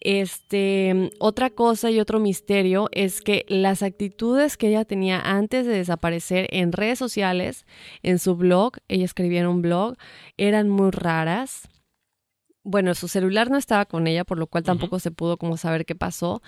Este, 0.00 1.10
otra 1.18 1.50
cosa 1.50 1.90
y 1.90 1.98
otro 1.98 2.20
misterio 2.20 2.88
es 2.92 3.20
que 3.20 3.44
las 3.48 3.82
actitudes 3.82 4.56
que 4.56 4.68
ella 4.68 4.84
tenía 4.84 5.20
antes 5.20 5.66
de 5.66 5.72
desaparecer 5.72 6.46
en 6.50 6.72
redes 6.72 6.98
sociales, 6.98 7.66
en 8.02 8.18
su 8.18 8.36
blog, 8.36 8.74
ella 8.86 9.04
escribía 9.04 9.40
en 9.40 9.48
un 9.48 9.62
blog, 9.62 9.96
eran 10.36 10.68
muy 10.68 10.90
raras. 10.90 11.68
Bueno, 12.62 12.94
su 12.94 13.08
celular 13.08 13.50
no 13.50 13.56
estaba 13.56 13.86
con 13.86 14.06
ella, 14.06 14.24
por 14.24 14.38
lo 14.38 14.46
cual 14.46 14.62
tampoco 14.62 15.00
se 15.00 15.10
pudo 15.10 15.36
como 15.36 15.56
saber 15.56 15.84
qué 15.84 15.94
pasó. 15.94 16.42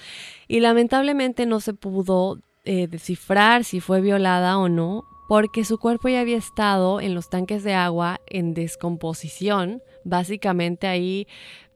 Y 0.46 0.60
lamentablemente 0.60 1.46
no 1.46 1.60
se 1.60 1.74
pudo 1.74 2.38
eh, 2.64 2.86
descifrar 2.88 3.64
si 3.64 3.80
fue 3.80 4.00
violada 4.00 4.58
o 4.58 4.68
no, 4.68 5.04
porque 5.28 5.64
su 5.64 5.78
cuerpo 5.78 6.08
ya 6.08 6.20
había 6.20 6.36
estado 6.36 7.00
en 7.00 7.14
los 7.14 7.30
tanques 7.30 7.64
de 7.64 7.72
agua 7.72 8.20
en 8.26 8.52
descomposición, 8.52 9.80
básicamente 10.04 10.86
ahí 10.86 11.26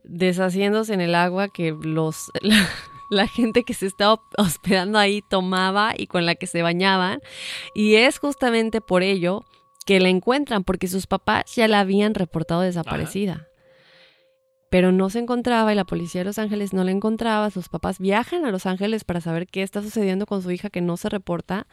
deshaciéndose 0.07 0.93
en 0.93 1.01
el 1.01 1.15
agua 1.15 1.49
que 1.49 1.75
los 1.79 2.31
la, 2.41 2.67
la 3.09 3.27
gente 3.27 3.63
que 3.63 3.73
se 3.73 3.87
estaba 3.87 4.21
hospedando 4.37 4.99
ahí 4.99 5.21
tomaba 5.21 5.93
y 5.97 6.07
con 6.07 6.25
la 6.25 6.35
que 6.35 6.47
se 6.47 6.61
bañaban. 6.61 7.19
Y 7.73 7.95
es 7.95 8.19
justamente 8.19 8.81
por 8.81 9.03
ello 9.03 9.45
que 9.85 9.99
la 9.99 10.09
encuentran, 10.09 10.63
porque 10.63 10.87
sus 10.87 11.07
papás 11.07 11.43
ya 11.55 11.67
la 11.67 11.79
habían 11.79 12.15
reportado 12.15 12.61
desaparecida. 12.61 13.47
Pero 14.69 14.91
no 14.91 15.09
se 15.09 15.19
encontraba 15.19 15.71
y 15.71 15.75
la 15.75 15.85
policía 15.85 16.21
de 16.21 16.25
Los 16.25 16.39
Ángeles 16.39 16.73
no 16.73 16.83
la 16.83 16.91
encontraba. 16.91 17.51
Sus 17.51 17.69
papás 17.69 17.99
viajan 17.99 18.45
a 18.45 18.51
Los 18.51 18.65
Ángeles 18.65 19.03
para 19.03 19.21
saber 19.21 19.47
qué 19.47 19.61
está 19.61 19.81
sucediendo 19.81 20.25
con 20.25 20.41
su 20.41 20.51
hija 20.51 20.69
que 20.69 20.81
no 20.81 20.97
se 20.97 21.09
reporta. 21.09 21.67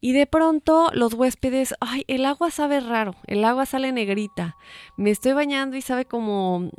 Y 0.00 0.12
de 0.12 0.26
pronto 0.26 0.90
los 0.92 1.14
huéspedes, 1.14 1.74
ay, 1.80 2.04
el 2.06 2.24
agua 2.24 2.52
sabe 2.52 2.78
raro, 2.78 3.16
el 3.26 3.44
agua 3.44 3.66
sale 3.66 3.90
negrita. 3.90 4.56
Me 4.96 5.10
estoy 5.10 5.32
bañando 5.32 5.76
y 5.76 5.82
sabe 5.82 6.04
como 6.04 6.70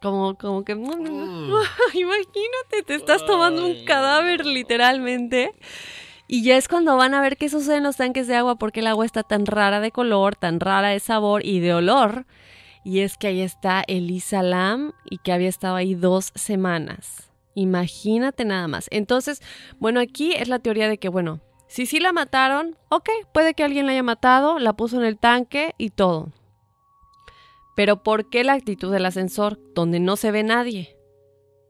como, 0.00 0.36
como 0.36 0.64
que... 0.64 0.72
Imagínate, 1.94 2.82
te 2.86 2.94
estás 2.94 3.24
tomando 3.26 3.66
un 3.66 3.84
cadáver 3.84 4.46
literalmente. 4.46 5.52
Y 6.26 6.42
ya 6.42 6.56
es 6.56 6.68
cuando 6.68 6.96
van 6.96 7.14
a 7.14 7.20
ver 7.20 7.36
qué 7.36 7.48
sucede 7.48 7.78
en 7.78 7.82
los 7.82 7.96
tanques 7.96 8.26
de 8.26 8.36
agua, 8.36 8.56
porque 8.56 8.80
el 8.80 8.86
agua 8.86 9.04
está 9.04 9.22
tan 9.22 9.46
rara 9.46 9.80
de 9.80 9.90
color, 9.90 10.36
tan 10.36 10.60
rara 10.60 10.88
de 10.88 11.00
sabor 11.00 11.44
y 11.44 11.60
de 11.60 11.74
olor. 11.74 12.24
Y 12.84 13.00
es 13.00 13.18
que 13.18 13.26
ahí 13.26 13.40
está 13.40 13.82
Elisa 13.86 14.42
Lam 14.42 14.92
y 15.04 15.18
que 15.18 15.32
había 15.32 15.48
estado 15.48 15.76
ahí 15.76 15.94
dos 15.94 16.32
semanas. 16.34 17.30
Imagínate 17.54 18.44
nada 18.44 18.68
más. 18.68 18.86
Entonces, 18.90 19.42
bueno, 19.80 20.00
aquí 20.00 20.32
es 20.34 20.48
la 20.48 20.60
teoría 20.60 20.88
de 20.88 20.98
que, 20.98 21.08
bueno, 21.08 21.40
si 21.66 21.86
sí 21.86 22.00
la 22.00 22.12
mataron, 22.12 22.76
ok, 22.88 23.10
puede 23.32 23.54
que 23.54 23.64
alguien 23.64 23.86
la 23.86 23.92
haya 23.92 24.02
matado, 24.02 24.58
la 24.58 24.72
puso 24.72 24.98
en 24.98 25.04
el 25.04 25.18
tanque 25.18 25.74
y 25.78 25.90
todo. 25.90 26.30
Pero 27.76 28.02
¿por 28.02 28.28
qué 28.28 28.44
la 28.44 28.54
actitud 28.54 28.92
del 28.92 29.06
ascensor 29.06 29.58
donde 29.74 30.00
no 30.00 30.16
se 30.16 30.30
ve 30.30 30.42
nadie? 30.42 30.96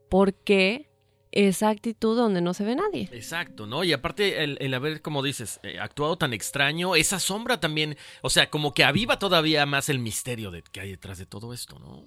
¿Por 0.09 0.33
qué 0.33 0.89
esa 1.31 1.69
actitud 1.69 2.17
donde 2.17 2.41
no 2.41 2.53
se 2.53 2.63
ve 2.63 2.75
nadie? 2.75 3.09
Exacto, 3.11 3.65
¿no? 3.65 3.83
Y 3.83 3.93
aparte 3.93 4.43
el, 4.43 4.57
el 4.59 4.73
haber, 4.73 5.01
como 5.01 5.23
dices, 5.23 5.59
eh, 5.63 5.79
actuado 5.79 6.17
tan 6.17 6.33
extraño, 6.33 6.95
esa 6.95 7.19
sombra 7.19 7.59
también, 7.59 7.97
o 8.21 8.29
sea, 8.29 8.49
como 8.49 8.73
que 8.73 8.83
aviva 8.83 9.19
todavía 9.19 9.65
más 9.65 9.89
el 9.89 9.99
misterio 9.99 10.51
de 10.51 10.63
que 10.63 10.81
hay 10.81 10.91
detrás 10.91 11.17
de 11.17 11.25
todo 11.25 11.53
esto, 11.53 11.79
¿no? 11.79 12.05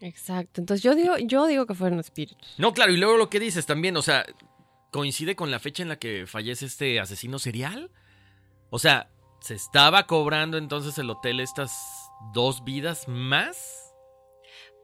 Exacto. 0.00 0.60
Entonces 0.60 0.82
yo 0.82 0.94
digo, 0.94 1.16
yo 1.18 1.46
digo 1.46 1.66
que 1.66 1.74
fueron 1.74 1.98
espíritus. 1.98 2.54
No, 2.58 2.72
claro, 2.72 2.92
y 2.92 2.96
luego 2.96 3.16
lo 3.16 3.30
que 3.30 3.40
dices 3.40 3.66
también, 3.66 3.96
o 3.96 4.02
sea, 4.02 4.26
coincide 4.90 5.36
con 5.36 5.50
la 5.50 5.58
fecha 5.58 5.82
en 5.82 5.88
la 5.88 5.98
que 5.98 6.26
fallece 6.26 6.66
este 6.66 7.00
asesino 7.00 7.38
serial. 7.38 7.90
O 8.70 8.78
sea, 8.78 9.10
¿se 9.40 9.54
estaba 9.54 10.06
cobrando 10.06 10.58
entonces 10.58 10.98
el 10.98 11.10
hotel 11.10 11.40
estas 11.40 11.72
dos 12.32 12.64
vidas 12.64 13.08
más? 13.08 13.94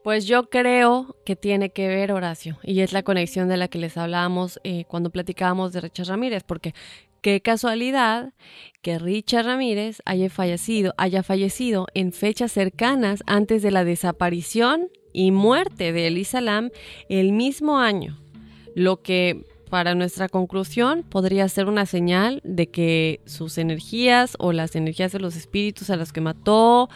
Pues 0.03 0.25
yo 0.25 0.49
creo 0.49 1.15
que 1.25 1.37
tiene 1.37 1.69
que 1.69 1.87
ver, 1.87 2.11
Horacio, 2.11 2.57
y 2.61 2.81
es 2.81 2.91
la 2.91 3.03
conexión 3.03 3.47
de 3.47 3.55
la 3.55 3.69
que 3.69 3.79
les 3.79 3.95
hablábamos 3.97 4.59
eh, 4.63 4.83
cuando 4.85 5.11
platicábamos 5.11 5.71
de 5.71 5.79
Richard 5.79 6.07
Ramírez, 6.07 6.43
porque 6.43 6.73
qué 7.21 7.39
casualidad 7.41 8.33
que 8.81 8.99
Richard 8.99 9.45
Ramírez 9.45 10.01
haya 10.03 10.29
fallecido, 10.29 10.93
haya 10.97 11.23
fallecido 11.23 11.87
en 11.93 12.11
fechas 12.11 12.51
cercanas 12.51 13.23
antes 13.27 13.61
de 13.61 13.71
la 13.71 13.85
desaparición 13.85 14.89
y 15.13 15.31
muerte 15.31 15.93
de 15.93 16.07
Elisa 16.07 16.41
Lam 16.41 16.69
el 17.07 17.31
mismo 17.31 17.79
año, 17.79 18.19
lo 18.75 19.01
que 19.01 19.45
para 19.69 19.95
nuestra 19.95 20.29
conclusión 20.29 21.01
podría 21.01 21.49
ser 21.49 21.67
una 21.67 21.85
señal 21.87 22.41
de 22.43 22.67
que 22.67 23.21
sus 23.25 23.57
energías 23.57 24.35
o 24.37 24.51
las 24.51 24.75
energías 24.75 25.13
de 25.13 25.19
los 25.19 25.35
espíritus 25.35 25.89
a 25.89 25.95
los 25.95 26.13
que 26.13 26.21
mató, 26.21 26.89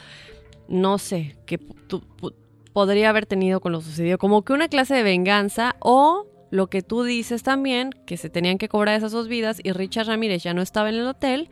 no 0.70 0.98
sé, 0.98 1.38
que 1.46 1.60
pu- 1.60 2.34
podría 2.74 3.10
haber 3.10 3.26
tenido 3.26 3.60
con 3.60 3.72
lo 3.72 3.82
sucedido, 3.82 4.18
como 4.18 4.44
que 4.44 4.54
una 4.54 4.68
clase 4.68 4.94
de 4.96 5.04
venganza 5.04 5.76
o 5.80 6.26
lo 6.52 6.68
que 6.68 6.82
tú 6.82 7.04
dices 7.04 7.44
también, 7.44 7.90
que 8.06 8.18
se 8.18 8.30
tenían 8.30 8.58
que 8.58 8.70
cobrar 8.70 8.96
esas 8.96 9.12
dos 9.12 9.28
vidas 9.28 9.60
y 9.64 9.72
Richard 9.72 10.08
Ramírez 10.08 10.44
ya 10.44 10.54
no 10.54 10.62
estaba 10.62 10.90
en 10.90 10.96
el 10.96 11.08
hotel 11.08 11.50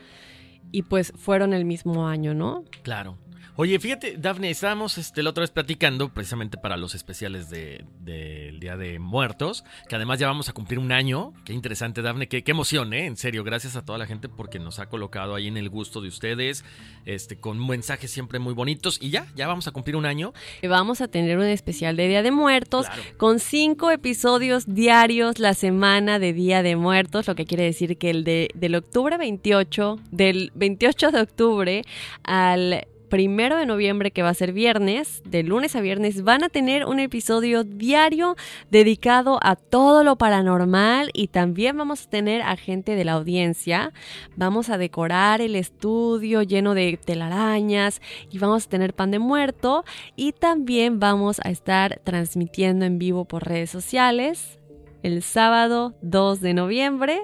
y 0.72 0.84
pues 0.84 1.11
fueron 1.16 1.53
el 1.53 1.66
mismo 1.66 2.07
año, 2.07 2.34
¿no? 2.34 2.63
Claro. 2.84 3.18
Oye, 3.58 3.80
fíjate, 3.80 4.18
Dafne, 4.18 4.49
estábamos 4.49 4.97
este, 4.97 5.24
la 5.24 5.30
otra 5.30 5.39
vez 5.39 5.49
platicando 5.49 6.10
precisamente 6.14 6.58
para 6.58 6.76
los 6.76 6.93
especiales 6.93 7.49
de- 7.49 7.86
del 8.01 8.60
Día 8.60 8.76
de 8.76 8.99
Muertos, 8.99 9.64
que 9.88 9.95
además 9.95 10.20
ya 10.20 10.28
vamos 10.28 10.49
a 10.49 10.53
cumplir 10.53 10.78
un 10.78 10.91
año. 10.91 11.32
Qué 11.45 11.53
interesante, 11.53 12.01
Dafne, 12.01 12.28
qué, 12.28 12.43
qué 12.43 12.51
emoción, 12.51 12.93
¿eh? 12.93 13.06
En 13.06 13.16
serio, 13.16 13.45
gracias 13.45 13.78
a 13.78 13.86
toda 13.86 13.97
la 13.97 14.08
gente 14.08 14.28
porque 14.28 14.60
nos 14.60 14.80
ha 14.80 14.89
colocado 14.89 15.36
ahí 15.36 15.47
en 15.47 15.56
el 15.56 15.70
gusto 15.70 16.01
de 16.01 16.10
ustedes, 16.10 16.66
este, 17.06 17.38
con 17.39 17.66
mensajes 17.66 18.12
siempre 18.12 18.39
muy 18.39 18.53
bonitos. 18.53 18.97
Y 19.01 19.10
ya, 19.10 19.26
ya 19.38 19.47
vamos 19.47 19.70
a 19.70 19.72
cumplir 19.72 19.95
un 19.95 20.06
año. 20.06 20.34
Vamos 20.68 20.99
a 20.99 21.08
tener 21.08 21.38
un 21.38 21.45
especial 21.45 21.95
de 21.95 22.10
Día 22.10 22.24
de 22.24 22.32
Muertos 22.32 22.88
Claro. 22.88 23.01
con 23.16 23.39
cinco 23.39 23.89
episodios 23.89 24.66
diarios 24.68 25.39
la 25.39 25.53
semana 25.53 26.20
de 26.20 26.34
Día 26.34 26.62
de 26.62 26.76
Muertos, 26.76 27.26
lo 27.28 27.36
que 27.36 27.45
quiere 27.45 27.64
decir 27.64 27.97
que 27.97 28.10
el 28.10 28.26
de, 28.26 28.49
del 28.53 28.76
octubre 28.76 29.18
28, 29.18 29.97
del 30.12 30.51
28 30.56 31.12
de 31.12 31.22
octubre 31.22 31.82
al 32.24 32.86
primero 33.10 33.58
de 33.58 33.66
noviembre, 33.66 34.12
que 34.12 34.24
va 34.24 34.30
a 34.30 34.34
ser 34.34 34.53
viernes, 34.53 35.22
de 35.26 35.43
lunes 35.43 35.76
a 35.76 35.82
viernes, 35.82 36.24
van 36.24 36.43
a 36.43 36.49
tener 36.49 36.86
un 36.86 36.99
episodio 36.99 37.64
diario 37.64 38.36
dedicado 38.72 39.39
a 39.41 39.56
todo 39.56 40.03
lo 40.03 40.18
paranormal 40.18 41.10
y 41.14 41.28
también 41.28 41.78
vamos 41.78 42.06
a 42.06 42.10
tener 42.10 42.41
a 42.41 42.58
gente 42.58 42.95
de 42.95 43.06
la 43.06 43.14
audiencia. 43.14 43.93
Vamos 44.36 44.70
a 44.70 44.78
decorar 44.78 45.41
el 45.41 45.56
estudio 45.56 46.41
lleno 46.41 46.74
de 46.74 46.97
telarañas 47.03 48.01
y 48.30 48.39
vamos 48.39 48.66
a 48.66 48.70
tener 48.70 48.93
pan 48.93 49.12
de 49.12 49.20
muerto 49.20 49.86
y 50.16 50.32
también 50.32 50.99
vamos 50.99 51.39
a 51.43 51.49
estar 51.49 52.01
transmitiendo 52.03 52.86
en 52.86 52.99
vivo 52.99 53.26
por 53.26 53.45
redes 53.47 53.70
sociales 53.70 54.60
el 55.03 55.22
sábado 55.22 55.93
2 56.01 56.41
de 56.41 56.53
noviembre. 56.53 57.22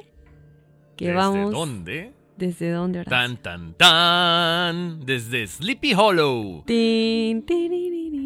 Que 0.96 1.06
¿Desde 1.06 1.18
vamos 1.18 1.52
dónde? 1.52 2.14
¿Desde 2.42 2.72
dónde, 2.72 3.02
Horacio? 3.02 3.12
Tan, 3.12 3.38
tan, 3.38 3.74
tan. 3.76 5.06
Desde 5.06 5.46
Sleepy 5.46 5.94
Hollow. 5.94 6.64
Tin. 6.66 7.46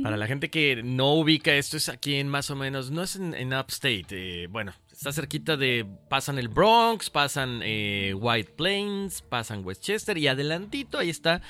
Para 0.03 0.15
la 0.15 0.25
gente 0.25 0.49
que 0.49 0.81
no 0.81 1.15
ubica 1.15 1.53
esto, 1.53 1.75
es 1.75 1.89
aquí 1.89 2.15
en 2.15 2.29
más 2.29 2.49
o 2.49 2.55
menos, 2.55 2.91
no 2.91 3.03
es 3.03 3.17
en, 3.17 3.33
en 3.33 3.53
Upstate, 3.53 4.05
eh, 4.11 4.47
bueno, 4.47 4.73
está 4.89 5.11
cerquita 5.11 5.57
de, 5.57 5.85
pasan 6.09 6.39
el 6.39 6.47
Bronx, 6.47 7.09
pasan 7.09 7.59
eh, 7.61 8.13
White 8.17 8.53
Plains, 8.55 9.21
pasan 9.21 9.65
Westchester 9.65 10.17
y 10.17 10.29
adelantito 10.29 10.97
ahí 10.97 11.09
está 11.09 11.41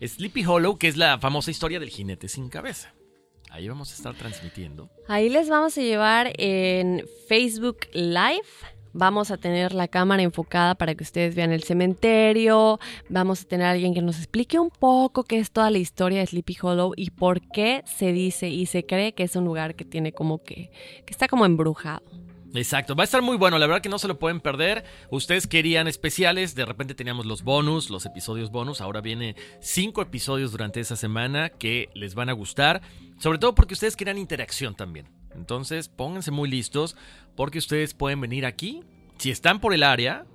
Sleepy 0.00 0.46
Hollow, 0.46 0.78
que 0.78 0.88
es 0.88 0.96
la 0.96 1.18
famosa 1.18 1.50
historia 1.50 1.78
del 1.78 1.90
jinete 1.90 2.28
sin 2.28 2.48
cabeza. 2.48 2.94
Ahí 3.50 3.68
vamos 3.68 3.92
a 3.92 3.94
estar 3.96 4.14
transmitiendo. 4.14 4.88
Ahí 5.08 5.28
les 5.28 5.50
vamos 5.50 5.76
a 5.76 5.82
llevar 5.82 6.32
en 6.38 7.04
Facebook 7.28 7.86
Live. 7.92 8.48
Vamos 8.94 9.32
a 9.32 9.36
tener 9.36 9.74
la 9.74 9.88
cámara 9.88 10.22
enfocada 10.22 10.76
para 10.76 10.94
que 10.94 11.02
ustedes 11.02 11.34
vean 11.34 11.50
el 11.50 11.64
cementerio. 11.64 12.78
Vamos 13.08 13.42
a 13.42 13.44
tener 13.44 13.66
a 13.66 13.70
alguien 13.72 13.92
que 13.92 14.02
nos 14.02 14.18
explique 14.18 14.58
un 14.58 14.70
poco 14.70 15.24
qué 15.24 15.40
es 15.40 15.50
toda 15.50 15.70
la 15.70 15.78
historia 15.78 16.20
de 16.20 16.26
Sleepy 16.26 16.56
Hollow 16.62 16.92
y 16.96 17.10
por 17.10 17.40
qué 17.40 17.82
se 17.86 18.12
dice 18.12 18.48
y 18.48 18.66
se 18.66 18.86
cree 18.86 19.12
que 19.12 19.24
es 19.24 19.34
un 19.34 19.44
lugar 19.44 19.74
que 19.74 19.84
tiene 19.84 20.12
como 20.12 20.42
que, 20.44 20.70
que 21.04 21.10
está 21.10 21.26
como 21.26 21.44
embrujado. 21.44 22.02
Exacto, 22.54 22.94
va 22.94 23.02
a 23.02 23.04
estar 23.04 23.20
muy 23.20 23.36
bueno, 23.36 23.58
la 23.58 23.66
verdad 23.66 23.82
que 23.82 23.88
no 23.88 23.98
se 23.98 24.06
lo 24.06 24.20
pueden 24.20 24.40
perder. 24.40 24.84
Ustedes 25.10 25.48
querían 25.48 25.88
especiales, 25.88 26.54
de 26.54 26.64
repente 26.64 26.94
teníamos 26.94 27.26
los 27.26 27.42
bonus, 27.42 27.90
los 27.90 28.06
episodios 28.06 28.52
bonus, 28.52 28.80
ahora 28.80 29.00
viene 29.00 29.34
cinco 29.60 30.02
episodios 30.02 30.52
durante 30.52 30.78
esa 30.78 30.94
semana 30.94 31.48
que 31.48 31.90
les 31.94 32.14
van 32.14 32.28
a 32.28 32.32
gustar, 32.32 32.80
sobre 33.18 33.38
todo 33.38 33.56
porque 33.56 33.74
ustedes 33.74 33.96
querían 33.96 34.18
interacción 34.18 34.76
también. 34.76 35.08
Entonces 35.34 35.88
pónganse 35.88 36.30
muy 36.30 36.48
listos 36.48 36.96
porque 37.36 37.58
ustedes 37.58 37.94
pueden 37.94 38.20
venir 38.20 38.46
aquí, 38.46 38.82
si 39.18 39.30
están 39.30 39.60
por 39.60 39.74
el 39.74 39.82
área, 39.82 40.26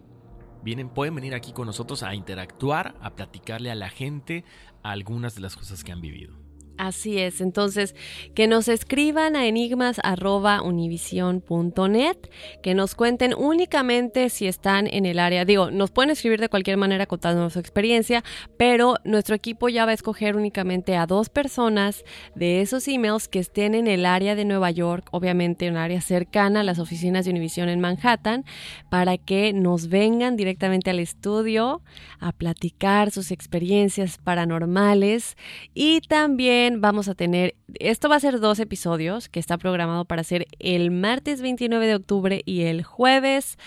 vienen, 0.63 0.89
pueden 0.89 1.15
venir 1.15 1.35
aquí 1.35 1.51
con 1.51 1.67
nosotros 1.67 2.03
a 2.03 2.15
interactuar, 2.15 2.95
a 3.01 3.11
platicarle 3.11 3.71
a 3.71 3.75
la 3.75 3.89
gente 3.89 4.43
algunas 4.83 5.35
de 5.35 5.41
las 5.41 5.55
cosas 5.55 5.83
que 5.83 5.91
han 5.91 6.01
vivido. 6.01 6.38
Así 6.79 7.19
es, 7.19 7.41
entonces 7.41 7.93
que 8.33 8.47
nos 8.47 8.67
escriban 8.69 9.35
a 9.35 9.45
enigmas.univision.net, 9.47 12.17
que 12.63 12.73
nos 12.73 12.95
cuenten 12.95 13.33
únicamente 13.37 14.29
si 14.29 14.47
están 14.47 14.87
en 14.87 15.05
el 15.05 15.19
área, 15.19 15.43
digo, 15.43 15.71
nos 15.71 15.91
pueden 15.91 16.11
escribir 16.11 16.39
de 16.39 16.47
cualquier 16.47 16.77
manera 16.77 17.05
contándonos 17.05 17.51
su 17.51 17.59
experiencia, 17.59 18.23
pero 18.55 18.95
nuestro 19.03 19.35
equipo 19.35 19.67
ya 19.67 19.83
va 19.83 19.91
a 19.91 19.93
escoger 19.93 20.37
únicamente 20.37 20.95
a 20.95 21.05
dos 21.05 21.27
personas 21.27 22.05
de 22.33 22.61
esos 22.61 22.87
emails 22.87 23.27
que 23.27 23.39
estén 23.39 23.75
en 23.75 23.87
el 23.87 24.05
área 24.05 24.35
de 24.35 24.45
Nueva 24.45 24.71
York, 24.71 25.09
obviamente 25.11 25.65
en 25.65 25.73
un 25.73 25.79
área 25.79 25.99
cercana 25.99 26.61
a 26.61 26.63
las 26.63 26.79
oficinas 26.79 27.25
de 27.25 27.31
Univision 27.31 27.67
en 27.67 27.81
Manhattan, 27.81 28.45
para 28.89 29.17
que 29.17 29.51
nos 29.51 29.89
vengan 29.89 30.37
directamente 30.37 30.91
al 30.91 30.99
estudio 30.99 31.81
a 32.21 32.31
platicar 32.31 33.11
sus 33.11 33.31
experiencias 33.31 34.17
paranormales 34.17 35.35
y 35.73 35.99
también 35.99 36.68
vamos 36.77 37.07
a 37.09 37.15
tener, 37.15 37.55
esto 37.79 38.09
va 38.09 38.15
a 38.15 38.19
ser 38.19 38.39
dos 38.39 38.59
episodios 38.59 39.29
que 39.29 39.39
está 39.39 39.57
programado 39.57 40.05
para 40.05 40.23
ser 40.23 40.47
el 40.59 40.91
martes 40.91 41.41
29 41.41 41.87
de 41.87 41.95
octubre 41.95 42.41
y 42.45 42.61
el 42.61 42.83
jueves 42.83 43.57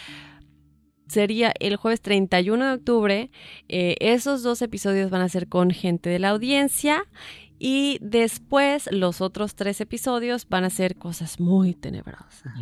sería 1.08 1.52
el 1.60 1.76
jueves 1.76 2.00
31 2.00 2.66
de 2.66 2.72
octubre. 2.72 3.30
Eh, 3.68 3.96
esos 4.00 4.42
dos 4.42 4.62
episodios 4.62 5.10
van 5.10 5.22
a 5.22 5.28
ser 5.28 5.48
con 5.48 5.70
gente 5.70 6.08
de 6.10 6.18
la 6.18 6.30
audiencia 6.30 7.04
y 7.58 7.98
después 8.00 8.88
los 8.90 9.20
otros 9.20 9.54
tres 9.54 9.80
episodios 9.80 10.48
van 10.48 10.64
a 10.64 10.70
ser 10.70 10.96
cosas 10.96 11.38
muy 11.38 11.74
tenebrosas. 11.74 12.54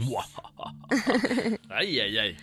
ay, 1.70 2.00
ay, 2.00 2.18
ay. 2.18 2.36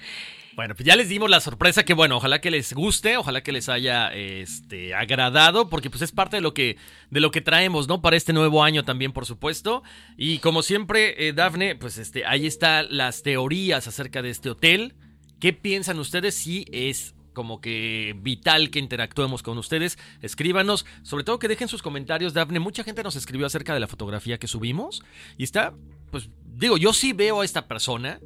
Bueno, 0.58 0.74
pues 0.74 0.88
ya 0.88 0.95
les 0.95 1.08
dimos 1.08 1.30
la 1.30 1.39
sorpresa 1.39 1.86
que 1.86 1.93
bueno, 1.93 2.18
ojalá 2.18 2.41
que 2.41 2.49
les 2.49 2.74
guste, 2.74 3.16
ojalá 3.16 3.43
que 3.43 3.51
les 3.51 3.70
haya 3.70 4.12
este 4.12 4.95
agradado, 4.95 5.70
porque 5.70 5.91
pues 5.91 6.01
es 6.01 6.12
parte 6.12 6.38
de 6.38 6.41
lo 6.41 6.55
que 6.55 6.78
de 7.12 7.20
lo 7.20 7.30
que 7.30 7.41
traemos, 7.41 7.88
¿no? 7.88 8.01
Para 8.01 8.18
este 8.18 8.34
nuevo 8.34 8.64
año 8.64 8.84
también, 8.84 9.12
por 9.12 9.28
supuesto. 9.28 9.84
Y 10.18 10.39
como 10.39 10.64
siempre, 10.64 11.28
eh, 11.28 11.34
Dafne, 11.34 11.76
pues 11.76 11.99
este 11.99 12.26
ahí 12.26 12.47
están 12.47 12.88
las 12.89 13.22
teorías 13.22 13.88
acerca 13.88 14.24
de 14.24 14.32
este 14.32 14.49
hotel. 14.49 14.95
¿Qué 15.39 15.53
piensan 15.53 15.99
ustedes 15.99 16.34
si 16.34 16.66
es 16.72 17.14
como 17.34 17.62
que 17.62 18.16
vital 18.18 18.72
que 18.72 18.80
interactuemos 18.80 19.43
con 19.43 19.60
ustedes. 19.60 19.99
Escríbanos, 20.24 20.88
sobre 21.03 21.24
todo 21.24 21.38
que 21.38 21.47
dejen 21.47 21.68
sus 21.68 21.84
comentarios, 21.84 22.34
Dafne. 22.34 22.58
Mucha 22.58 22.84
gente 22.84 23.03
nos 23.03 23.16
escribió 23.16 23.45
acerca 23.45 23.76
de 23.76 23.80
la 23.80 23.86
fotografía 23.86 24.39
que 24.39 24.47
subimos 24.47 25.03
y 25.38 25.43
está, 25.43 25.76
pues 26.10 26.32
digo, 26.43 26.78
yo 26.78 26.93
sí 26.93 27.14
veo 27.14 27.41
a 27.41 27.45
esta 27.45 27.68
persona. 27.68 28.20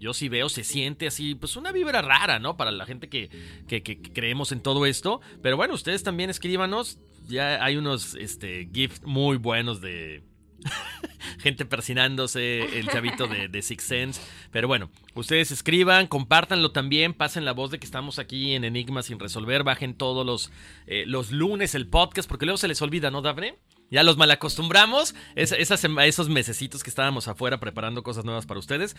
Yo 0.00 0.14
sí 0.14 0.28
veo, 0.28 0.48
se 0.48 0.64
siente 0.64 1.06
así, 1.06 1.34
pues 1.34 1.56
una 1.56 1.72
vibra 1.72 2.02
rara, 2.02 2.38
¿no? 2.38 2.56
Para 2.56 2.72
la 2.72 2.86
gente 2.86 3.08
que, 3.08 3.30
que, 3.68 3.82
que 3.82 4.00
creemos 4.00 4.50
en 4.50 4.60
todo 4.60 4.86
esto. 4.86 5.20
Pero 5.42 5.56
bueno, 5.56 5.74
ustedes 5.74 6.02
también 6.02 6.30
escríbanos. 6.30 6.98
Ya 7.28 7.62
hay 7.62 7.76
unos 7.76 8.14
este, 8.16 8.68
GIFs 8.72 9.02
muy 9.04 9.36
buenos 9.36 9.80
de, 9.80 10.24
gente 11.38 11.64
persinándose, 11.64 12.78
el 12.78 12.88
chavito 12.88 13.26
de, 13.26 13.48
de 13.48 13.62
Six 13.62 13.82
Sense. 13.82 14.20
Pero 14.50 14.68
bueno, 14.68 14.90
ustedes 15.14 15.50
escriban, 15.50 16.06
compártanlo 16.06 16.72
también, 16.72 17.14
pasen 17.14 17.44
la 17.44 17.52
voz 17.52 17.70
de 17.70 17.78
que 17.78 17.86
estamos 17.86 18.18
aquí 18.18 18.54
en 18.54 18.64
Enigma 18.64 19.02
sin 19.02 19.18
resolver, 19.18 19.64
bajen 19.64 19.94
todos 19.94 20.24
los, 20.26 20.50
eh, 20.86 21.04
los 21.06 21.30
lunes 21.30 21.74
el 21.74 21.86
podcast, 21.86 22.28
porque 22.28 22.46
luego 22.46 22.58
se 22.58 22.68
les 22.68 22.82
olvida, 22.82 23.10
¿no, 23.10 23.22
Dafne? 23.22 23.56
Ya 23.90 24.04
los 24.04 24.16
malacostumbramos, 24.16 25.14
es, 25.34 25.52
esas, 25.52 25.84
esos 25.84 26.28
mesecitos 26.28 26.84
que 26.84 26.90
estábamos 26.90 27.26
afuera 27.26 27.58
preparando 27.58 28.02
cosas 28.02 28.24
nuevas 28.24 28.46
para 28.46 28.60
ustedes. 28.60 28.96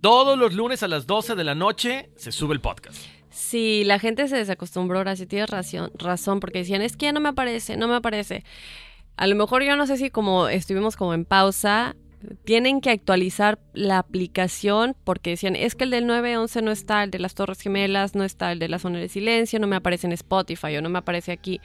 Todos 0.00 0.38
los 0.38 0.52
lunes 0.52 0.82
a 0.82 0.88
las 0.88 1.06
12 1.06 1.34
de 1.34 1.44
la 1.44 1.54
noche 1.54 2.10
se 2.16 2.30
sube 2.30 2.52
el 2.52 2.60
podcast. 2.60 2.96
Sí, 3.30 3.82
la 3.84 3.98
gente 3.98 4.28
se 4.28 4.36
desacostumbró 4.36 4.98
ahora, 4.98 5.16
sí 5.16 5.26
tienes 5.26 5.50
razón, 5.50 5.90
razón, 5.94 6.40
porque 6.40 6.58
decían, 6.58 6.82
es 6.82 6.96
que 6.96 7.06
ya 7.06 7.12
no 7.12 7.20
me 7.20 7.30
aparece, 7.30 7.76
no 7.76 7.88
me 7.88 7.96
aparece. 7.96 8.44
A 9.16 9.26
lo 9.26 9.34
mejor 9.34 9.62
yo 9.64 9.76
no 9.76 9.86
sé 9.86 9.96
si 9.96 10.10
como 10.10 10.48
estuvimos 10.48 10.94
como 10.94 11.14
en 11.14 11.24
pausa, 11.24 11.96
tienen 12.44 12.80
que 12.80 12.90
actualizar 12.90 13.58
la 13.72 13.98
aplicación 13.98 14.96
porque 15.04 15.30
decían, 15.30 15.56
es 15.56 15.74
que 15.74 15.84
el 15.84 15.90
del 15.90 16.06
911 16.06 16.62
no 16.62 16.70
está, 16.70 17.02
el 17.02 17.10
de 17.10 17.18
las 17.18 17.34
Torres 17.34 17.60
Gemelas 17.60 18.14
no 18.14 18.24
está, 18.24 18.52
el 18.52 18.58
de 18.58 18.68
la 18.68 18.78
zona 18.78 18.98
de 18.98 19.08
silencio 19.08 19.58
no 19.58 19.66
me 19.66 19.76
aparece 19.76 20.06
en 20.06 20.12
Spotify 20.12 20.76
o 20.76 20.82
no 20.82 20.88
me 20.88 20.98
aparece 20.98 21.32
aquí. 21.32 21.60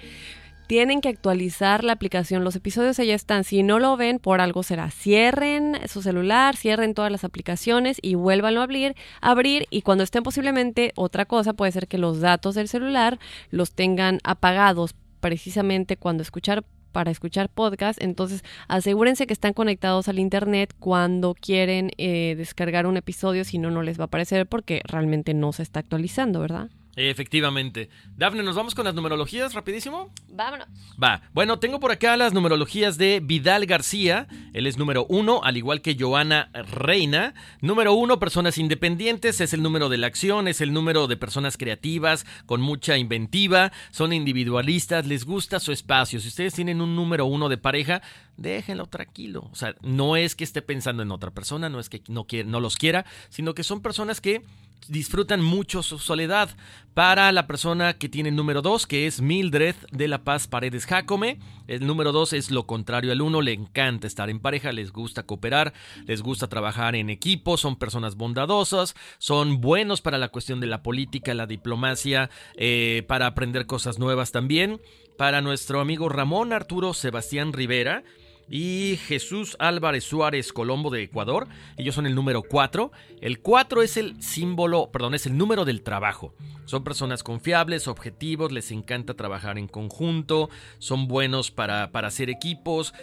Tienen 0.70 1.02
que 1.02 1.10
actualizar 1.10 1.84
la 1.84 1.94
aplicación, 1.94 2.44
los 2.44 2.56
episodios 2.56 3.00
allá 3.00 3.16
están, 3.16 3.44
si 3.44 3.64
no 3.64 3.80
lo 3.80 3.98
ven 3.98 4.20
por 4.20 4.40
algo 4.40 4.62
será, 4.62 4.92
cierren 4.92 5.80
su 5.88 6.04
celular, 6.04 6.56
cierren 6.56 6.94
todas 6.94 7.12
las 7.12 7.24
aplicaciones 7.24 7.98
y 8.04 8.14
vuélvanlo 8.14 8.62
a 8.62 8.66
abrir, 8.66 8.96
abrir 9.20 9.66
y 9.72 9.82
cuando 9.82 10.04
estén 10.04 10.22
posiblemente 10.22 10.92
otra 10.96 11.26
cosa 11.26 11.54
puede 11.54 11.72
ser 11.72 11.88
que 11.88 11.98
los 11.98 12.20
datos 12.20 12.54
del 12.54 12.68
celular 12.68 13.18
los 13.50 13.72
tengan 13.72 14.20
apagados 14.24 14.94
precisamente 15.22 15.98
cuando 15.98 16.22
escuchar 16.22 16.64
para 16.92 17.10
escuchar 17.10 17.50
podcast, 17.50 18.00
entonces 18.00 18.44
asegúrense 18.68 19.26
que 19.26 19.34
están 19.34 19.54
conectados 19.54 20.08
al 20.08 20.20
internet 20.20 20.76
cuando 20.78 21.34
quieren 21.34 21.90
eh, 21.98 22.36
descargar 22.38 22.86
un 22.86 22.96
episodio, 22.96 23.44
si 23.44 23.58
no, 23.58 23.72
no 23.72 23.82
les 23.82 23.98
va 24.00 24.04
a 24.04 24.06
aparecer 24.06 24.46
porque 24.46 24.84
realmente 24.86 25.34
no 25.34 25.52
se 25.52 25.64
está 25.64 25.80
actualizando, 25.80 26.40
¿verdad? 26.42 26.70
Efectivamente. 27.02 27.90
Dafne, 28.18 28.44
¿nos 28.44 28.58
vamos 28.58 28.76
con 28.76 28.84
las 28.84 28.94
numerologías 28.94 29.54
rapidísimo? 29.54 30.12
Vámonos. 30.28 30.68
Va. 31.02 31.22
Bueno, 31.32 31.58
tengo 31.58 31.80
por 31.80 31.92
acá 31.92 32.18
las 32.18 32.34
numerologías 32.34 32.98
de 32.98 33.22
Vidal 33.24 33.66
García. 33.68 34.28
Él 34.52 34.68
es 34.68 34.78
número 34.78 35.06
uno, 35.08 35.40
al 35.42 35.56
igual 35.56 35.82
que 35.82 35.96
Joana 35.98 36.52
Reina. 36.54 37.36
Número 37.62 37.94
uno, 37.94 38.20
personas 38.20 38.58
independientes. 38.58 39.40
Es 39.40 39.54
el 39.54 39.64
número 39.64 39.88
de 39.88 39.98
la 39.98 40.08
acción, 40.08 40.50
es 40.50 40.60
el 40.60 40.74
número 40.74 41.08
de 41.08 41.16
personas 41.16 41.56
creativas, 41.56 42.26
con 42.46 42.60
mucha 42.60 42.98
inventiva. 42.98 43.72
Son 43.92 44.12
individualistas, 44.12 45.08
les 45.08 45.24
gusta 45.24 45.62
su 45.62 45.72
espacio. 45.72 46.20
Si 46.20 46.28
ustedes 46.28 46.54
tienen 46.54 46.82
un 46.82 46.98
número 46.98 47.26
uno 47.28 47.48
de 47.48 47.58
pareja, 47.58 48.02
déjenlo 48.36 48.88
tranquilo. 48.88 49.48
O 49.54 49.56
sea, 49.56 49.74
no 49.82 50.18
es 50.18 50.36
que 50.36 50.44
esté 50.44 50.62
pensando 50.62 51.02
en 51.02 51.12
otra 51.12 51.32
persona, 51.32 51.70
no 51.70 51.80
es 51.80 51.88
que 51.88 52.04
no, 52.10 52.26
quiera, 52.26 52.50
no 52.50 52.60
los 52.60 52.76
quiera, 52.76 53.06
sino 53.30 53.54
que 53.54 53.64
son 53.64 53.82
personas 53.82 54.20
que 54.20 54.44
disfrutan 54.88 55.42
mucho 55.42 55.84
su 55.84 56.00
soledad. 56.00 56.50
Para 56.94 57.32
la 57.32 57.48
persona 57.48 57.94
que 57.94 58.10
tiene 58.10 58.30
el 58.30 58.36
número 58.36 58.62
2, 58.62 58.86
que 58.86 59.08
es 59.08 59.22
Mildred 59.22 59.76
de 59.92 60.08
La 60.08 60.24
Paz 60.24 60.48
Paredes 60.48 60.86
Jacome, 60.86 61.40
el 61.68 61.88
número 61.88 62.12
2 62.12 62.34
es 62.34 62.52
lo 62.52 62.66
contrario 62.66 63.12
al 63.12 63.22
1, 63.22 63.42
le 63.42 63.54
encanta 63.54 64.08
estar 64.08 64.30
en 64.30 64.40
pareja, 64.40 64.74
les 64.74 64.92
gusta 64.92 65.24
cooperar, 65.24 65.74
les 66.08 66.22
gusta 66.22 66.48
trabajar 66.48 66.96
en 66.96 67.10
equipo, 67.10 67.56
son 67.56 67.78
personas 67.78 68.16
bondadosas, 68.16 68.96
son 69.18 69.62
buenos 69.62 70.02
para 70.02 70.18
la 70.18 70.30
cuestión 70.30 70.60
de 70.60 70.68
la 70.68 70.84
política, 70.84 71.34
la 71.34 71.48
diplomacia, 71.48 72.30
eh, 72.56 73.06
para 73.08 73.28
aprender 73.28 73.66
cosas 73.66 73.98
nuevas 73.98 74.32
también. 74.32 74.82
Para 75.18 75.42
nuestro 75.42 75.82
amigo 75.82 76.10
Ramón 76.10 76.54
Arturo 76.54 76.94
Sebastián 76.94 77.54
Rivera, 77.54 78.04
y 78.50 78.98
Jesús 79.06 79.56
Álvarez 79.60 80.04
Suárez 80.04 80.52
Colombo 80.52 80.90
de 80.90 81.04
Ecuador. 81.04 81.48
Ellos 81.78 81.96
son 81.96 82.06
el 82.06 82.16
número 82.16 82.42
4. 82.44 82.92
El 83.22 83.40
4 83.40 83.82
es 83.84 83.98
el 83.98 84.22
símbolo, 84.22 84.92
perdón, 84.92 85.14
es 85.14 85.26
el 85.26 85.38
número 85.38 85.66
del 85.66 85.84
trabajo. 85.84 86.34
Son 86.66 86.84
personas 86.84 87.24
confiables, 87.24 87.88
objetivos, 87.88 88.52
les 88.52 88.72
encanta 88.72 89.14
trabajar 89.14 89.58
en 89.58 89.68
conjunto, 89.68 90.50
son 90.78 91.08
buenos 91.08 91.52
para, 91.52 91.92
para 91.92 92.08
hacer 92.08 92.30
equipos. 92.30 92.94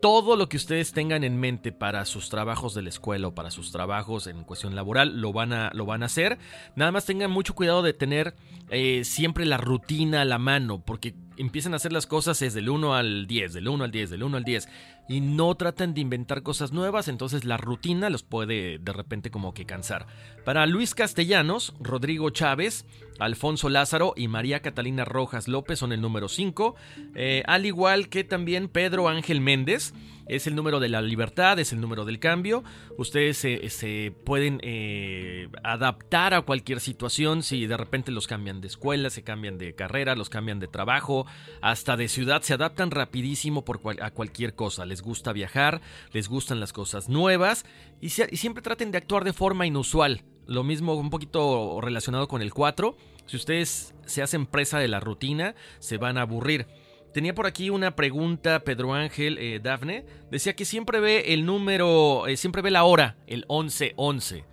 todo 0.00 0.36
lo 0.36 0.48
que 0.48 0.56
ustedes 0.56 0.92
tengan 0.92 1.24
en 1.24 1.40
mente 1.40 1.72
para 1.72 2.04
sus 2.04 2.28
trabajos 2.28 2.72
de 2.72 2.82
la 2.82 2.88
escuela 2.88 3.26
o 3.26 3.34
para 3.34 3.50
sus 3.50 3.72
trabajos 3.72 4.28
en 4.28 4.44
cuestión 4.44 4.76
laboral 4.76 5.20
lo 5.20 5.32
van 5.32 5.52
a, 5.52 5.72
lo 5.74 5.86
van 5.86 6.04
a 6.04 6.06
hacer. 6.06 6.38
Nada 6.76 6.92
más 6.92 7.04
tengan 7.04 7.32
mucho 7.32 7.54
cuidado 7.54 7.82
de 7.82 7.94
tener 7.94 8.36
eh, 8.70 9.02
siempre 9.04 9.44
la 9.44 9.56
rutina 9.56 10.22
a 10.22 10.24
la 10.24 10.38
mano, 10.38 10.80
porque 10.84 11.14
empiezan 11.38 11.72
a 11.72 11.76
hacer 11.76 11.92
las 11.92 12.06
cosas 12.06 12.38
desde 12.40 12.60
el 12.60 12.68
1 12.68 12.94
al 12.94 13.26
10, 13.26 13.54
del 13.54 13.68
1 13.68 13.84
al 13.84 13.90
10, 13.90 14.10
del 14.10 14.22
1 14.22 14.36
al 14.36 14.44
10, 14.44 14.68
y 15.08 15.20
no 15.20 15.54
tratan 15.54 15.94
de 15.94 16.00
inventar 16.00 16.42
cosas 16.42 16.72
nuevas, 16.72 17.08
entonces 17.08 17.44
la 17.44 17.56
rutina 17.56 18.10
los 18.10 18.22
puede 18.22 18.78
de 18.78 18.92
repente 18.92 19.30
como 19.30 19.54
que 19.54 19.64
cansar. 19.64 20.06
Para 20.44 20.66
Luis 20.66 20.94
Castellanos, 20.94 21.74
Rodrigo 21.80 22.30
Chávez, 22.30 22.84
Alfonso 23.18 23.68
Lázaro 23.68 24.12
y 24.16 24.28
María 24.28 24.60
Catalina 24.60 25.04
Rojas 25.04 25.48
López 25.48 25.78
son 25.78 25.92
el 25.92 26.00
número 26.00 26.28
5, 26.28 26.74
eh, 27.14 27.42
al 27.46 27.66
igual 27.66 28.08
que 28.08 28.24
también 28.24 28.68
Pedro 28.68 29.08
Ángel 29.08 29.40
Méndez, 29.40 29.94
es 30.28 30.46
el 30.46 30.54
número 30.54 30.80
de 30.80 30.88
la 30.88 31.02
libertad, 31.02 31.58
es 31.58 31.72
el 31.72 31.80
número 31.80 32.04
del 32.04 32.18
cambio. 32.18 32.62
Ustedes 32.96 33.38
se, 33.38 34.12
pueden 34.24 34.60
eh, 34.62 35.48
adaptar 35.62 36.34
a 36.34 36.42
cualquier 36.42 36.80
situación 36.80 37.42
si 37.42 37.66
de 37.66 37.76
repente 37.76 38.12
los 38.12 38.26
cambian 38.26 38.60
de 38.60 38.68
escuela, 38.68 39.10
se 39.10 39.22
cambian 39.22 39.58
de 39.58 39.74
carrera, 39.74 40.14
los 40.14 40.28
cambian 40.28 40.60
de 40.60 40.68
trabajo, 40.68 41.26
hasta 41.60 41.96
de 41.96 42.08
ciudad, 42.08 42.42
se 42.42 42.54
adaptan 42.54 42.90
rapidísimo 42.90 43.64
por 43.64 43.80
a 44.00 44.10
cualquier 44.10 44.54
cosa. 44.54 44.86
Les 44.86 45.02
gusta 45.02 45.32
viajar, 45.32 45.80
les 46.12 46.28
gustan 46.28 46.60
las 46.60 46.72
cosas 46.72 47.08
nuevas 47.08 47.64
y, 48.00 48.06
y 48.06 48.36
siempre 48.36 48.62
traten 48.62 48.90
de 48.90 48.98
actuar 48.98 49.24
de 49.24 49.32
forma 49.32 49.66
inusual. 49.66 50.22
Lo 50.46 50.64
mismo 50.64 50.94
un 50.94 51.10
poquito 51.10 51.80
relacionado 51.80 52.26
con 52.26 52.40
el 52.40 52.54
4. 52.54 52.96
Si 53.26 53.36
ustedes 53.36 53.94
se 54.06 54.22
hacen 54.22 54.46
presa 54.46 54.78
de 54.78 54.88
la 54.88 55.00
rutina, 55.00 55.54
se 55.78 55.98
van 55.98 56.16
a 56.16 56.22
aburrir. 56.22 56.66
Tenía 57.12 57.34
por 57.34 57.46
aquí 57.46 57.70
una 57.70 57.96
pregunta 57.96 58.60
Pedro 58.60 58.94
Ángel 58.94 59.38
eh, 59.38 59.60
Dafne. 59.62 60.04
Decía 60.30 60.54
que 60.54 60.64
siempre 60.64 61.00
ve 61.00 61.32
el 61.32 61.46
número, 61.46 62.26
eh, 62.26 62.36
siempre 62.36 62.62
ve 62.62 62.70
la 62.70 62.84
hora, 62.84 63.16
el 63.26 63.46
1111. 63.48 64.44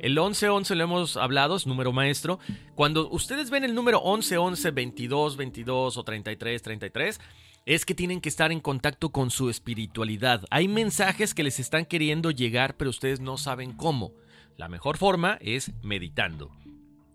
El 0.00 0.12
1111 0.12 0.74
lo 0.74 0.84
hemos 0.84 1.16
hablado, 1.16 1.56
es 1.56 1.66
número 1.66 1.90
maestro. 1.92 2.38
Cuando 2.74 3.08
ustedes 3.08 3.48
ven 3.48 3.64
el 3.64 3.74
número 3.74 4.00
1111, 4.00 4.70
22, 4.70 5.36
22 5.38 5.96
o 5.96 6.04
33, 6.04 6.62
33, 6.62 7.20
es 7.64 7.86
que 7.86 7.94
tienen 7.94 8.20
que 8.20 8.28
estar 8.28 8.52
en 8.52 8.60
contacto 8.60 9.10
con 9.10 9.30
su 9.30 9.48
espiritualidad. 9.48 10.44
Hay 10.50 10.68
mensajes 10.68 11.32
que 11.32 11.42
les 11.42 11.58
están 11.58 11.86
queriendo 11.86 12.30
llegar, 12.30 12.76
pero 12.76 12.90
ustedes 12.90 13.20
no 13.20 13.38
saben 13.38 13.72
cómo. 13.72 14.12
La 14.58 14.68
mejor 14.68 14.98
forma 14.98 15.38
es 15.40 15.72
meditando. 15.82 16.50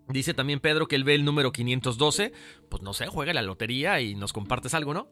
Dice 0.10 0.34
también 0.34 0.60
Pedro 0.60 0.88
que 0.88 0.96
él 0.96 1.04
ve 1.04 1.14
el 1.14 1.24
número 1.24 1.52
512. 1.52 2.34
Pues 2.68 2.82
no 2.82 2.94
sé, 2.94 3.08
juega 3.08 3.32
la 3.32 3.44
lotería 3.44 4.02
y 4.02 4.16
nos 4.16 4.34
compartes 4.34 4.74
algo, 4.74 4.94
¿no? 4.94 5.08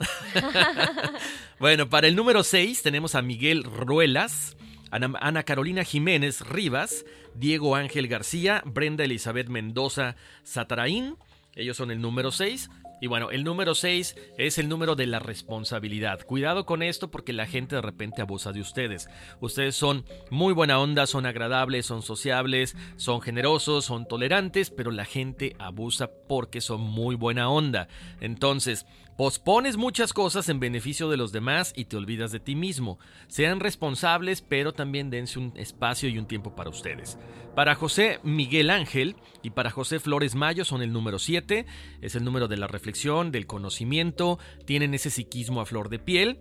bueno, 1.59 1.87
para 1.87 2.07
el 2.07 2.15
número 2.15 2.43
6 2.43 2.81
tenemos 2.81 3.13
a 3.13 3.21
Miguel 3.21 3.63
Ruelas, 3.63 4.57
Ana, 4.89 5.43
Carolina 5.43 5.83
Jiménez 5.83 6.41
Rivas, 6.41 7.05
Diego 7.35 7.75
Ángel 7.75 8.07
García, 8.07 8.63
Brenda 8.65 9.03
Elizabeth 9.03 9.49
Mendoza 9.49 10.15
Sataraín. 10.43 11.15
Ellos 11.55 11.77
son 11.77 11.91
el 11.91 12.01
número 12.01 12.31
6. 12.31 12.69
Y 12.99 13.07
bueno, 13.07 13.31
el 13.31 13.43
número 13.43 13.75
6 13.75 14.15
es 14.37 14.57
el 14.57 14.69
número 14.69 14.95
de 14.95 15.07
la 15.07 15.19
responsabilidad. 15.19 16.21
Cuidado 16.25 16.65
con 16.65 16.81
esto 16.81 17.11
porque 17.11 17.33
la 17.33 17.45
gente 17.45 17.75
de 17.75 17.81
repente 17.81 18.21
abusa 18.21 18.51
de 18.51 18.61
ustedes. 18.61 19.07
Ustedes 19.39 19.75
son 19.75 20.05
muy 20.29 20.53
buena 20.53 20.79
onda, 20.79 21.05
son 21.05 21.25
agradables, 21.25 21.85
son 21.85 22.01
sociables, 22.01 22.75
son 22.95 23.21
generosos, 23.21 23.85
son 23.85 24.07
tolerantes, 24.07 24.69
pero 24.69 24.91
la 24.91 25.05
gente 25.05 25.55
abusa 25.59 26.09
porque 26.27 26.61
son 26.61 26.81
muy 26.81 27.15
buena 27.15 27.49
onda. 27.49 27.87
Entonces, 28.19 28.85
Pospones 29.17 29.77
muchas 29.77 30.13
cosas 30.13 30.47
en 30.47 30.59
beneficio 30.59 31.09
de 31.09 31.17
los 31.17 31.31
demás 31.31 31.73
y 31.75 31.85
te 31.85 31.97
olvidas 31.97 32.31
de 32.31 32.39
ti 32.39 32.53
mismo. 32.53 32.99
Sean 33.27 33.59
responsables, 33.59 34.43
pero 34.43 34.73
también 34.73 35.09
dense 35.09 35.39
un 35.39 35.53
espacio 35.55 36.07
y 36.07 36.19
un 36.19 36.27
tiempo 36.27 36.55
para 36.55 36.69
ustedes. 36.69 37.17
Para 37.55 37.73
José 37.73 38.19
Miguel 38.21 38.69
Ángel 38.69 39.15
y 39.41 39.49
para 39.49 39.71
José 39.71 39.99
Flores 39.99 40.35
Mayo 40.35 40.65
son 40.65 40.83
el 40.83 40.93
número 40.93 41.17
7, 41.17 41.65
es 41.99 42.13
el 42.13 42.23
número 42.23 42.47
de 42.47 42.57
la 42.57 42.67
reflexión, 42.67 43.31
del 43.31 43.47
conocimiento, 43.47 44.37
tienen 44.65 44.93
ese 44.93 45.09
psiquismo 45.09 45.61
a 45.61 45.65
flor 45.65 45.89
de 45.89 45.97
piel 45.97 46.37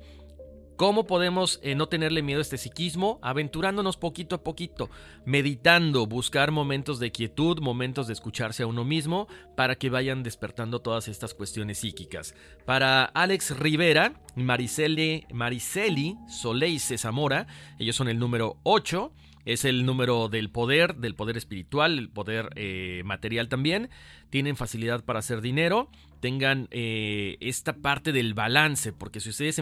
¿Cómo 0.77 1.07
podemos 1.07 1.59
eh, 1.63 1.75
no 1.75 1.89
tenerle 1.89 2.21
miedo 2.21 2.41
a 2.41 2.43
este 2.43 2.59
psiquismo? 2.59 3.19
Aventurándonos 3.23 3.97
poquito 3.97 4.35
a 4.35 4.43
poquito, 4.43 4.91
meditando, 5.25 6.07
buscar 6.07 6.51
momentos 6.51 6.99
de 6.99 7.11
quietud, 7.11 7.61
momentos 7.61 8.07
de 8.07 8.13
escucharse 8.13 8.63
a 8.63 8.67
uno 8.67 8.85
mismo, 8.85 9.27
para 9.57 9.77
que 9.77 9.89
vayan 9.89 10.23
despertando 10.23 10.81
todas 10.81 11.09
estas 11.09 11.33
cuestiones 11.33 11.79
psíquicas. 11.79 12.35
Para 12.67 13.05
Alex 13.05 13.59
Rivera, 13.59 14.21
Mariceli, 14.35 15.27
Mariceli 15.33 16.19
Soleice 16.29 16.99
Zamora, 16.99 17.47
ellos 17.79 17.97
son 17.97 18.09
el 18.09 18.19
número 18.19 18.59
8 18.63 19.13
es 19.47 19.65
el 19.65 19.87
número 19.87 20.29
del 20.29 20.51
poder, 20.51 20.97
del 20.97 21.15
poder 21.15 21.37
espiritual, 21.37 21.99
el 21.99 22.09
poder 22.11 22.51
eh, 22.57 23.03
material 23.05 23.49
también. 23.49 23.89
Tienen 24.29 24.57
facilidad 24.57 25.05
para 25.05 25.21
hacer 25.21 25.41
dinero. 25.41 25.89
Tengan 26.21 26.67
eh, 26.73 27.37
esta 27.41 27.77
parte 27.77 28.11
del 28.11 28.35
balance, 28.35 28.93
porque 28.93 29.21
si 29.21 29.31
ustedes 29.31 29.55
se 29.55 29.61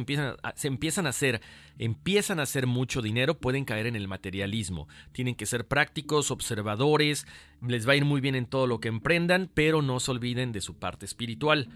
empiezan 0.69 1.07
a 1.07 1.11
hacer, 1.11 1.43
empiezan 1.79 2.41
a 2.41 2.45
hacer 2.45 2.67
mucho 2.67 3.03
dinero, 3.03 3.35
pueden 3.39 3.67
caer 3.67 3.87
en 3.87 3.95
el 3.95 4.09
materialismo. 4.09 4.89
Tienen 5.13 5.35
que 5.35 5.45
ser 5.45 5.67
prácticos, 5.67 6.31
observadores, 6.31 7.27
les 7.61 7.87
va 7.87 7.93
a 7.93 7.97
ir 7.97 8.07
muy 8.07 8.23
bien 8.23 8.37
en 8.37 8.47
todo 8.47 8.67
lo 8.67 8.81
que 8.81 8.89
emprendan, 8.89 9.51
pero 9.53 9.83
no 9.83 10.01
se 10.01 10.13
olviden 10.13 10.53
de 10.53 10.63
su 10.63 10.79
parte 10.79 11.05
espiritual. 11.05 11.69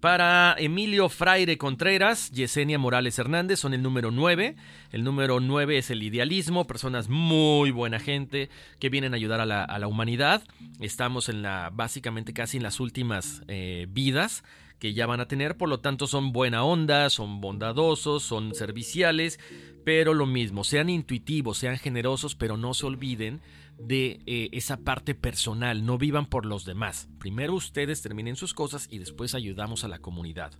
Para 0.00 0.54
Emilio 0.58 1.08
Fraire 1.08 1.58
Contreras, 1.58 2.30
Yesenia 2.30 2.78
Morales 2.78 3.18
Hernández 3.18 3.58
son 3.58 3.74
el 3.74 3.82
número 3.82 4.12
9. 4.12 4.54
El 4.92 5.02
número 5.02 5.40
9 5.40 5.76
es 5.76 5.90
el 5.90 6.04
idealismo, 6.04 6.68
personas 6.68 7.08
muy 7.08 7.72
buena 7.72 7.98
gente 7.98 8.48
que 8.78 8.90
vienen 8.90 9.12
a 9.12 9.16
ayudar 9.16 9.40
a 9.40 9.46
la, 9.46 9.88
humanidad. 9.88 10.44
Estamos 10.78 11.28
en 11.28 11.42
la, 11.42 11.70
básicamente 11.74 12.32
casi 12.32 12.58
en 12.58 12.62
las 12.62 12.78
últimas 12.78 13.42
eh, 13.48 13.86
vidas 13.90 14.44
que 14.78 14.94
ya 14.94 15.06
van 15.06 15.20
a 15.20 15.26
tener, 15.26 15.56
por 15.56 15.68
lo 15.68 15.80
tanto 15.80 16.06
son 16.06 16.30
buena 16.30 16.62
onda, 16.62 17.10
son 17.10 17.40
bondadosos, 17.40 18.22
son 18.22 18.54
serviciales, 18.54 19.40
pero 19.84 20.14
lo 20.14 20.26
mismo, 20.26 20.62
sean 20.62 20.90
intuitivos, 20.90 21.58
sean 21.58 21.76
generosos, 21.76 22.36
pero 22.36 22.56
no 22.56 22.72
se 22.72 22.86
olviden 22.86 23.40
de 23.78 24.20
eh, 24.26 24.48
esa 24.52 24.78
parte 24.78 25.14
personal, 25.14 25.86
no 25.86 25.98
vivan 25.98 26.26
por 26.26 26.44
los 26.44 26.64
demás. 26.64 27.08
Primero 27.18 27.54
ustedes 27.54 28.02
terminen 28.02 28.36
sus 28.36 28.52
cosas 28.52 28.88
y 28.90 28.98
después 28.98 29.34
ayudamos 29.34 29.84
a 29.84 29.88
la 29.88 30.00
comunidad. 30.00 30.52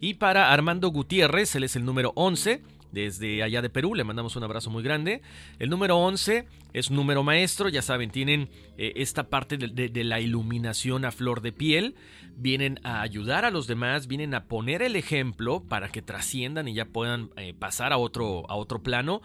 Y 0.00 0.14
para 0.14 0.52
Armando 0.52 0.88
Gutiérrez, 0.88 1.54
él 1.54 1.64
es 1.64 1.76
el 1.76 1.84
número 1.84 2.12
11, 2.16 2.62
desde 2.92 3.42
allá 3.42 3.62
de 3.62 3.70
Perú, 3.70 3.94
le 3.94 4.04
mandamos 4.04 4.36
un 4.36 4.44
abrazo 4.44 4.70
muy 4.70 4.82
grande. 4.82 5.22
El 5.58 5.70
número 5.70 5.96
11 5.96 6.46
es 6.72 6.90
número 6.90 7.22
maestro, 7.22 7.68
ya 7.68 7.82
saben, 7.82 8.10
tienen 8.10 8.48
eh, 8.78 8.92
esta 8.96 9.28
parte 9.28 9.56
de, 9.58 10.04
la 10.04 10.20
iluminación 10.20 11.04
a 11.04 11.12
flor 11.12 11.40
de 11.40 11.52
piel, 11.52 11.94
vienen 12.36 12.78
a 12.84 13.00
ayudar 13.00 13.44
a 13.44 13.50
los 13.50 13.66
demás, 13.66 14.06
vienen 14.06 14.34
a 14.34 14.44
poner 14.44 14.82
el 14.82 14.96
ejemplo 14.96 15.62
para 15.62 15.88
que 15.88 16.02
trasciendan 16.02 16.68
y 16.68 16.74
ya 16.74 16.84
puedan 16.84 17.30
eh, 17.36 17.54
pasar 17.58 17.92
a 17.92 17.98
otro, 17.98 18.48
a 18.50 18.54
otro 18.54 18.82
plano. 18.82 19.20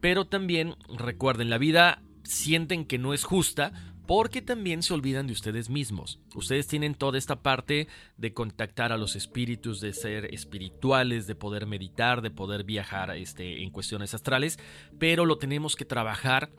Pero 0.00 0.26
también 0.26 0.74
recuerden, 0.88 1.48
la 1.48 1.58
vida 1.58 2.02
sienten 2.24 2.84
que 2.84 2.98
no 2.98 3.14
es 3.14 3.24
justa 3.24 3.72
porque 4.06 4.42
también 4.42 4.82
se 4.82 4.92
olvidan 4.92 5.26
de 5.26 5.32
ustedes 5.32 5.70
mismos. 5.70 6.20
Ustedes 6.34 6.66
tienen 6.66 6.94
toda 6.94 7.16
esta 7.16 7.42
parte 7.42 7.88
de 8.18 8.34
contactar 8.34 8.92
a 8.92 8.98
los 8.98 9.16
espíritus, 9.16 9.80
de 9.80 9.92
ser 9.94 10.26
espirituales, 10.34 11.26
de 11.26 11.34
poder 11.34 11.66
meditar, 11.66 12.20
de 12.20 12.30
poder 12.30 12.64
viajar 12.64 13.10
este, 13.16 13.62
en 13.62 13.70
cuestiones 13.70 14.12
astrales, 14.14 14.58
pero 14.98 15.24
lo 15.24 15.38
tenemos 15.38 15.74
que 15.76 15.84
trabajar 15.84 16.50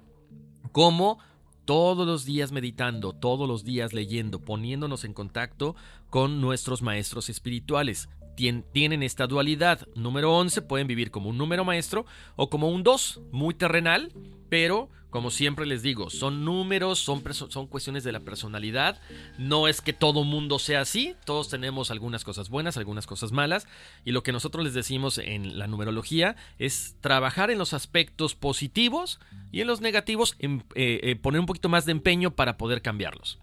como 0.72 1.20
todos 1.66 2.06
los 2.06 2.26
días 2.26 2.52
meditando, 2.52 3.14
todos 3.14 3.48
los 3.48 3.64
días 3.64 3.94
leyendo, 3.94 4.40
poniéndonos 4.40 5.04
en 5.04 5.14
contacto 5.14 5.76
con 6.10 6.42
nuestros 6.42 6.82
maestros 6.82 7.30
espirituales. 7.30 8.10
tienen 8.36 9.02
esta 9.02 9.28
dualidad. 9.28 9.88
Número 9.96 10.36
11 10.36 10.62
pueden 10.64 10.88
vivir 10.88 11.10
como 11.10 11.30
un 11.30 11.38
número 11.38 11.64
maestro 11.64 12.06
o 12.36 12.50
como 12.50 12.70
un 12.70 12.84
2, 12.84 13.22
muy 13.32 13.54
terrenal, 13.54 14.12
pero 14.50 14.90
como 15.16 15.32
siempre 15.32 15.66
les 15.66 15.82
digo, 15.82 16.10
son 16.10 16.44
números, 16.44 17.00
son, 17.00 17.24
son 17.34 17.68
cuestiones 17.68 18.04
de 18.04 18.12
la 18.12 18.20
personalidad. 18.20 19.00
No 19.38 19.70
es 19.70 19.80
que 19.80 19.94
todo 19.94 20.26
mundo 20.26 20.60
sea 20.60 20.82
así, 20.82 21.16
todos 21.24 21.48
tenemos 21.48 21.90
algunas 21.90 22.26
cosas 22.26 22.50
buenas, 22.50 22.76
algunas 22.76 23.08
cosas 23.08 23.32
malas. 23.32 23.66
Y 24.04 24.12
lo 24.12 24.24
que 24.24 24.34
nosotros 24.34 24.66
les 24.66 24.74
decimos 24.74 25.18
en 25.18 25.58
la 25.58 25.68
numerología 25.68 26.36
es 26.60 26.98
trabajar 27.00 27.50
en 27.50 27.58
los 27.58 27.72
aspectos 27.72 28.36
positivos 28.36 29.22
y 29.54 29.62
en 29.62 29.68
los 29.68 29.80
negativos 29.80 30.36
eh, 30.40 30.60
eh, 30.76 31.16
poner 31.16 31.40
un 31.40 31.46
poquito 31.46 31.70
más 31.70 31.86
de 31.86 31.94
empeño 31.94 32.32
para 32.32 32.58
poder 32.58 32.82
cambiarlos. 32.82 33.40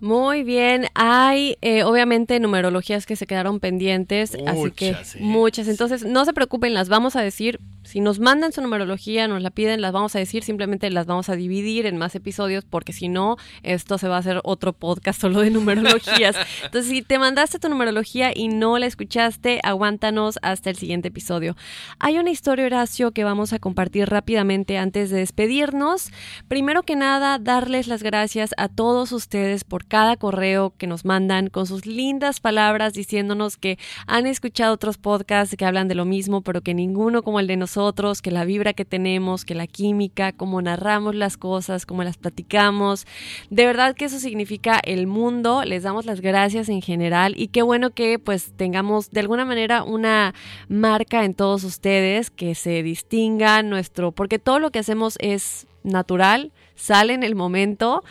Muy 0.00 0.42
bien, 0.42 0.86
hay 0.94 1.56
eh, 1.62 1.82
obviamente 1.82 2.38
numerologías 2.38 3.06
que 3.06 3.16
se 3.16 3.26
quedaron 3.26 3.60
pendientes, 3.60 4.36
así 4.46 4.70
que 4.72 4.92
Muchas, 4.92 5.16
¿eh? 5.16 5.18
muchas. 5.20 5.68
Entonces, 5.68 6.04
no 6.04 6.24
se 6.24 6.32
preocupen, 6.32 6.74
las 6.74 6.88
vamos 6.88 7.16
a 7.16 7.22
decir. 7.22 7.60
Si 7.84 8.00
nos 8.00 8.18
mandan 8.18 8.52
su 8.52 8.62
numerología, 8.62 9.28
nos 9.28 9.42
la 9.42 9.50
piden, 9.50 9.82
las 9.82 9.92
vamos 9.92 10.16
a 10.16 10.18
decir, 10.18 10.42
simplemente 10.42 10.88
las 10.90 11.04
vamos 11.04 11.28
a 11.28 11.36
dividir 11.36 11.84
en 11.84 11.98
más 11.98 12.14
episodios, 12.14 12.64
porque 12.64 12.94
si 12.94 13.08
no, 13.08 13.36
esto 13.62 13.98
se 13.98 14.08
va 14.08 14.16
a 14.16 14.20
hacer 14.20 14.40
otro 14.42 14.72
podcast 14.72 15.20
solo 15.20 15.40
de 15.40 15.50
numerologías. 15.50 16.34
Entonces, 16.64 16.90
si 16.90 17.02
te 17.02 17.18
mandaste 17.18 17.58
tu 17.58 17.68
numerología 17.68 18.32
y 18.34 18.48
no 18.48 18.78
la 18.78 18.86
escuchaste, 18.86 19.60
aguántanos 19.62 20.38
hasta 20.40 20.70
el 20.70 20.76
siguiente 20.76 21.08
episodio. 21.08 21.56
Hay 21.98 22.18
una 22.18 22.30
historia, 22.30 22.66
Horacio, 22.66 23.12
que 23.12 23.22
vamos 23.22 23.52
a 23.52 23.58
compartir 23.58 24.08
rápidamente 24.08 24.78
antes 24.78 25.10
de 25.10 25.18
despedirnos. 25.18 26.10
Primero 26.48 26.84
que 26.84 26.96
nada, 26.96 27.38
darles 27.38 27.86
las 27.86 28.02
gracias 28.02 28.54
a 28.56 28.68
todos 28.68 29.12
ustedes 29.12 29.64
por 29.64 29.83
cada 29.88 30.16
correo 30.16 30.74
que 30.76 30.86
nos 30.86 31.04
mandan 31.04 31.48
con 31.48 31.66
sus 31.66 31.86
lindas 31.86 32.40
palabras 32.40 32.94
diciéndonos 32.94 33.56
que 33.56 33.78
han 34.06 34.26
escuchado 34.26 34.74
otros 34.74 34.98
podcasts 34.98 35.56
que 35.56 35.64
hablan 35.64 35.88
de 35.88 35.94
lo 35.94 36.04
mismo, 36.04 36.40
pero 36.40 36.60
que 36.60 36.74
ninguno 36.74 37.22
como 37.22 37.40
el 37.40 37.46
de 37.46 37.56
nosotros, 37.56 38.22
que 38.22 38.30
la 38.30 38.44
vibra 38.44 38.72
que 38.72 38.84
tenemos, 38.84 39.44
que 39.44 39.54
la 39.54 39.66
química, 39.66 40.32
cómo 40.32 40.60
narramos 40.62 41.14
las 41.14 41.36
cosas, 41.36 41.86
cómo 41.86 42.02
las 42.04 42.16
platicamos. 42.16 43.06
De 43.50 43.66
verdad 43.66 43.94
que 43.94 44.06
eso 44.06 44.18
significa 44.18 44.80
el 44.82 45.06
mundo. 45.06 45.62
Les 45.64 45.82
damos 45.82 46.06
las 46.06 46.20
gracias 46.20 46.68
en 46.68 46.82
general 46.82 47.34
y 47.36 47.48
qué 47.48 47.62
bueno 47.62 47.90
que 47.90 48.18
pues 48.18 48.52
tengamos 48.56 49.10
de 49.10 49.20
alguna 49.20 49.44
manera 49.44 49.82
una 49.82 50.34
marca 50.68 51.24
en 51.24 51.34
todos 51.34 51.64
ustedes, 51.64 52.30
que 52.30 52.54
se 52.54 52.82
distinga 52.82 53.62
nuestro, 53.62 54.12
porque 54.12 54.38
todo 54.38 54.58
lo 54.58 54.70
que 54.70 54.78
hacemos 54.78 55.16
es 55.20 55.66
natural, 55.82 56.52
sale 56.74 57.14
en 57.14 57.22
el 57.22 57.34
momento, 57.34 58.02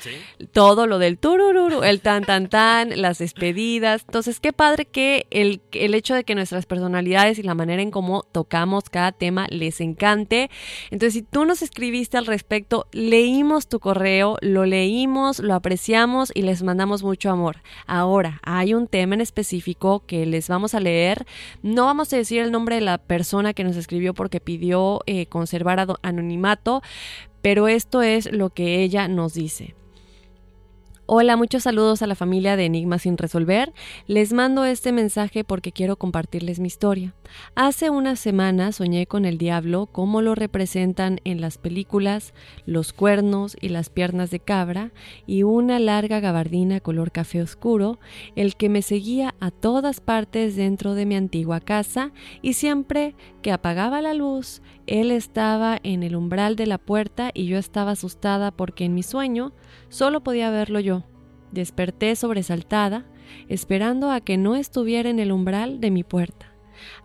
todo 0.52 0.88
lo 0.88 1.00
del 1.00 1.18
turururu, 1.18 1.84
el 1.84 2.02
tan 2.02 2.24
tan 2.24 2.50
tan, 2.50 3.02
las 3.02 3.20
despedidas. 3.20 4.04
Entonces, 4.08 4.40
qué 4.40 4.54
padre 4.54 4.86
que 4.86 5.28
el, 5.30 5.62
el 5.72 5.94
hecho 5.94 6.16
de 6.16 6.24
que 6.24 6.36
nuestras 6.36 6.66
personalidades 6.66 7.40
y 7.40 7.44
la 7.44 7.56
manera 7.56 7.82
en 7.82 7.92
cómo 7.92 8.24
tocamos 8.32 8.90
cada 8.90 9.12
tema 9.12 9.48
les 9.50 9.82
encante. 9.82 10.50
Entonces, 10.92 11.14
si 11.14 11.22
tú 11.22 11.46
nos 11.46 11.62
escribiste 11.62 12.18
al 12.18 12.26
respecto, 12.26 12.88
leímos 12.92 13.68
tu 13.68 13.80
correo, 13.80 14.38
lo 14.42 14.66
leímos, 14.66 15.40
lo 15.40 15.54
apreciamos 15.54 16.32
y 16.34 16.44
les 16.44 16.64
mandamos 16.64 17.04
mucho 17.04 17.30
amor. 17.30 17.58
Ahora, 17.86 18.40
hay 18.44 18.74
un 18.74 18.88
tema 18.88 19.16
en 19.16 19.22
específico 19.22 20.04
que 20.06 20.26
les 20.26 20.48
vamos 20.48 20.74
a 20.74 20.80
leer. 20.80 21.26
No 21.62 21.86
vamos 21.86 22.12
a 22.14 22.18
decir 22.18 22.42
el 22.42 22.52
nombre 22.52 22.76
de 22.76 22.82
la 22.82 22.98
persona 22.98 23.54
que 23.54 23.64
nos 23.64 23.76
escribió 23.76 24.14
porque 24.14 24.40
pidió 24.40 25.02
eh, 25.06 25.26
conservar 25.28 25.86
anonimato, 26.02 26.82
pero 27.44 27.68
esto 27.68 28.02
es 28.02 28.32
lo 28.32 28.50
que 28.52 28.82
ella 28.82 29.08
nos 29.08 29.34
dice. 29.34 29.76
Hola, 31.06 31.36
muchos 31.36 31.64
saludos 31.64 32.02
a 32.02 32.08
la 32.08 32.16
familia 32.16 32.56
de 32.56 32.64
Enigmas 32.64 33.02
sin 33.02 33.18
resolver. 33.18 33.74
Les 34.08 34.32
mando 34.32 34.64
este 34.64 34.94
mensaje 34.94 35.44
porque 35.44 35.74
quiero 35.74 35.98
compartirles 35.98 36.62
mi 36.62 36.68
historia. 36.68 37.14
Hace 37.56 37.90
unas 37.90 38.22
semanas 38.22 38.78
soñé 38.78 39.06
con 39.06 39.26
el 39.26 39.38
diablo 39.38 39.88
como 39.88 40.22
lo 40.22 40.34
representan 40.34 41.20
en 41.26 41.42
las 41.42 41.58
películas, 41.58 42.34
los 42.66 42.94
cuernos 42.94 43.58
y 43.60 43.68
las 43.68 43.90
piernas 43.90 44.32
de 44.32 44.40
cabra 44.40 44.92
y 45.28 45.44
una 45.44 45.78
larga 45.78 46.22
gabardina 46.22 46.80
color 46.80 47.12
café 47.12 47.42
oscuro, 47.42 48.00
el 48.38 48.56
que 48.56 48.70
me 48.70 48.82
seguía 48.82 49.36
a 49.42 49.52
todas 49.52 50.00
partes 50.00 50.56
dentro 50.56 50.96
de 50.96 51.06
mi 51.06 51.16
antigua 51.16 51.60
casa 51.60 52.14
y 52.42 52.54
siempre 52.54 53.14
que 53.42 53.52
apagaba 53.52 54.02
la 54.02 54.14
luz, 54.14 54.62
él 54.86 55.12
estaba 55.12 55.80
en 55.84 56.04
el 56.04 56.16
umbral 56.16 56.56
de 56.56 56.68
la 56.68 56.78
puerta 56.78 57.32
y 57.34 57.46
yo 57.46 57.58
estaba 57.58 57.92
asustada 57.92 58.52
porque 58.52 58.86
en 58.86 58.94
mi 58.94 59.04
sueño 59.04 59.54
solo 59.90 60.24
podía 60.24 60.50
verlo 60.50 60.80
yo. 60.80 61.04
Desperté 61.52 62.16
sobresaltada, 62.16 63.06
esperando 63.48 64.12
a 64.12 64.20
que 64.20 64.38
no 64.38 64.56
estuviera 64.56 65.10
en 65.10 65.20
el 65.20 65.32
umbral 65.32 65.80
de 65.80 65.92
mi 65.92 66.04
puerta. 66.04 66.48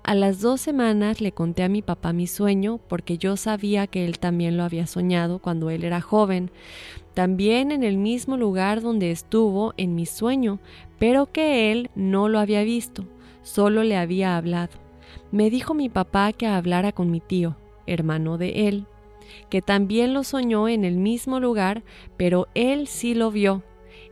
A 0.02 0.14
las 0.14 0.40
dos 0.40 0.60
semanas 0.60 1.20
le 1.20 1.30
conté 1.30 1.62
a 1.62 1.68
mi 1.68 1.82
papá 1.82 2.12
mi 2.12 2.26
sueño 2.26 2.80
porque 2.88 3.16
yo 3.16 3.36
sabía 3.36 3.86
que 3.86 4.06
él 4.06 4.18
también 4.18 4.56
lo 4.56 4.64
había 4.64 4.86
soñado 4.86 5.38
cuando 5.38 5.70
él 5.70 5.84
era 5.84 6.00
joven, 6.00 6.50
también 7.14 7.70
en 7.70 7.84
el 7.84 7.96
mismo 7.96 8.36
lugar 8.36 8.80
donde 8.80 9.10
estuvo 9.12 9.74
en 9.76 9.94
mi 9.94 10.06
sueño, 10.06 10.58
pero 10.98 11.30
que 11.30 11.70
él 11.70 11.90
no 11.94 12.28
lo 12.28 12.40
había 12.40 12.64
visto, 12.64 13.04
solo 13.42 13.84
le 13.84 13.96
había 13.96 14.36
hablado. 14.36 14.72
Me 15.30 15.50
dijo 15.50 15.74
mi 15.74 15.88
papá 15.88 16.32
que 16.32 16.46
hablara 16.46 16.92
con 16.92 17.10
mi 17.10 17.20
tío, 17.20 17.56
hermano 17.92 18.38
de 18.38 18.68
él, 18.68 18.86
que 19.50 19.62
también 19.62 20.14
lo 20.14 20.24
soñó 20.24 20.68
en 20.68 20.84
el 20.84 20.96
mismo 20.96 21.40
lugar, 21.40 21.82
pero 22.16 22.48
él 22.54 22.86
sí 22.86 23.14
lo 23.14 23.30
vio. 23.30 23.62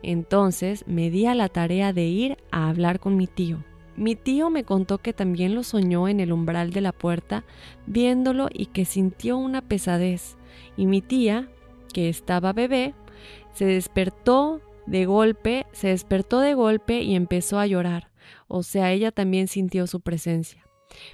Entonces 0.03 0.85
me 0.87 1.11
di 1.11 1.27
a 1.27 1.35
la 1.35 1.49
tarea 1.49 1.93
de 1.93 2.05
ir 2.07 2.37
a 2.51 2.69
hablar 2.69 3.01
con 3.01 3.17
mi 3.17 3.27
tío. 3.27 3.65
Mi 3.97 4.15
tío 4.15 4.51
me 4.51 4.65
contó 4.65 4.99
que 4.99 5.15
también 5.15 5.55
lo 5.55 5.63
soñó 5.63 6.07
en 6.07 6.21
el 6.21 6.33
umbral 6.33 6.71
de 6.71 6.83
la 6.83 6.93
puerta, 6.93 7.45
viéndolo 7.87 8.49
y 8.53 8.67
que 8.67 8.85
sintió 8.85 9.39
una 9.39 9.63
pesadez. 9.63 10.37
Y 10.77 10.87
mi 10.87 11.01
tía, 11.01 11.49
que 11.95 12.11
estaba 12.11 12.53
bebé, 12.53 12.95
se 13.55 13.65
despertó 13.65 14.61
de 14.87 15.07
golpe, 15.07 15.67
se 15.73 15.89
despertó 15.89 16.41
de 16.41 16.53
golpe 16.53 17.01
y 17.01 17.15
empezó 17.15 17.59
a 17.59 17.67
llorar. 17.67 18.11
O 18.49 18.63
sea, 18.63 18.93
ella 18.93 19.13
también 19.13 19.49
sintió 19.49 19.87
su 19.87 20.01
presencia. 20.01 20.66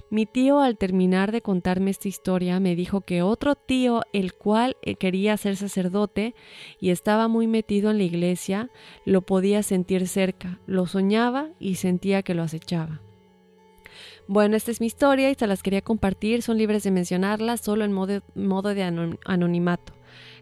Mi 0.09 0.25
tío 0.25 0.59
al 0.59 0.77
terminar 0.77 1.31
de 1.31 1.41
contarme 1.41 1.91
esta 1.91 2.07
historia 2.07 2.59
me 2.59 2.75
dijo 2.75 3.01
que 3.01 3.21
otro 3.21 3.55
tío, 3.55 4.01
el 4.13 4.33
cual 4.33 4.77
eh, 4.81 4.95
quería 4.95 5.37
ser 5.37 5.55
sacerdote 5.55 6.35
y 6.79 6.89
estaba 6.89 7.27
muy 7.27 7.47
metido 7.47 7.91
en 7.91 7.97
la 7.97 8.03
iglesia, 8.03 8.69
lo 9.05 9.21
podía 9.21 9.63
sentir 9.63 10.07
cerca, 10.07 10.59
lo 10.65 10.87
soñaba 10.87 11.49
y 11.59 11.75
sentía 11.75 12.23
que 12.23 12.33
lo 12.33 12.43
acechaba. 12.43 13.01
Bueno, 14.27 14.55
esta 14.55 14.71
es 14.71 14.79
mi 14.79 14.87
historia 14.87 15.29
y 15.29 15.35
se 15.35 15.47
las 15.47 15.63
quería 15.63 15.81
compartir, 15.81 16.41
son 16.41 16.57
libres 16.57 16.83
de 16.83 16.91
mencionarlas, 16.91 17.61
solo 17.61 17.83
en 17.83 17.91
modo, 17.91 18.21
modo 18.35 18.73
de 18.73 18.83
anon- 18.83 19.19
anonimato. 19.25 19.93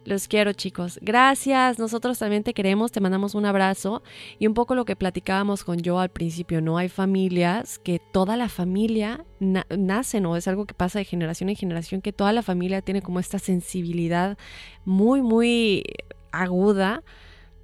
Los 0.04 0.26
quiero 0.26 0.52
chicos. 0.52 0.98
Gracias. 1.00 1.78
Nosotros 1.78 2.18
también 2.18 2.42
te 2.42 2.54
queremos. 2.54 2.90
Te 2.90 3.00
mandamos 3.00 3.34
un 3.34 3.46
abrazo. 3.46 4.02
Y 4.38 4.46
un 4.46 4.54
poco 4.54 4.74
lo 4.74 4.84
que 4.84 4.96
platicábamos 4.96 5.64
con 5.64 5.78
yo 5.78 5.98
al 5.98 6.10
principio, 6.10 6.60
¿no? 6.60 6.78
Hay 6.78 6.88
familias 6.88 7.78
que 7.78 8.00
toda 8.12 8.36
la 8.36 8.48
familia 8.48 9.24
na 9.38 9.66
nace, 9.76 10.20
¿no? 10.20 10.36
Es 10.36 10.48
algo 10.48 10.66
que 10.66 10.74
pasa 10.74 10.98
de 10.98 11.04
generación 11.04 11.48
en 11.50 11.56
generación, 11.56 12.00
que 12.00 12.12
toda 12.12 12.32
la 12.32 12.42
familia 12.42 12.82
tiene 12.82 13.02
como 13.02 13.20
esta 13.20 13.38
sensibilidad 13.38 14.36
muy, 14.84 15.22
muy 15.22 15.84
aguda 16.32 17.02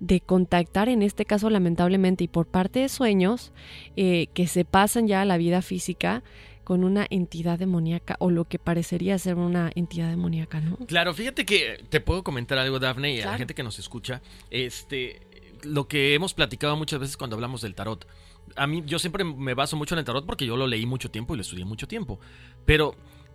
de 0.01 0.20
contactar, 0.20 0.89
en 0.89 1.02
este 1.02 1.24
caso 1.24 1.51
lamentablemente, 1.51 2.24
y 2.24 2.28
por 2.28 2.47
parte 2.47 2.81
de 2.81 2.89
sueños, 2.89 3.52
eh, 3.97 4.28
que 4.32 4.47
se 4.47 4.65
pasan 4.65 5.09
ya 5.09 5.23
a 5.23 5.24
la 5.24 5.39
vida 5.39 5.60
física 5.60 6.23
con 6.68 6.84
una 6.84 7.06
entidad 7.08 7.58
demoníaca 7.58 8.16
o 8.18 8.30
lo 8.30 8.44
que 8.44 8.58
parecería 8.58 9.18
ser 9.18 9.36
una 9.36 9.72
entidad 9.74 10.10
demoníaca, 10.10 10.60
¿no? 10.60 10.76
Claro, 10.86 11.14
fíjate 11.14 11.46
que 11.46 11.82
te 11.88 11.98
puedo 12.02 12.22
comentar 12.22 12.58
algo, 12.58 12.78
Dafne, 12.78 13.14
y 13.14 13.22
a 13.22 13.24
la 13.24 13.38
gente 13.38 13.54
que 13.54 13.62
nos 13.62 13.78
escucha. 13.78 14.20
Este, 14.50 15.18
lo 15.62 15.88
que 15.88 16.12
hemos 16.12 16.34
platicado 16.34 16.76
muchas 16.76 17.00
veces 17.00 17.16
cuando 17.16 17.36
hablamos 17.36 17.62
del 17.62 17.74
tarot. 17.74 18.06
A 18.54 18.66
mí, 18.66 18.82
yo 18.84 18.98
siempre 18.98 19.24
me 19.24 19.54
baso 19.54 19.76
mucho 19.78 19.94
en 19.94 20.00
el 20.00 20.04
tarot 20.04 20.26
porque 20.26 20.44
yo 20.44 20.58
lo 20.58 20.66
leí 20.66 20.84
mucho 20.84 21.10
tiempo 21.10 21.32
y 21.32 21.38
lo 21.38 21.40
estudié 21.40 21.64
mucho 21.64 21.88
tiempo. 21.88 22.20
Pero 22.66 22.94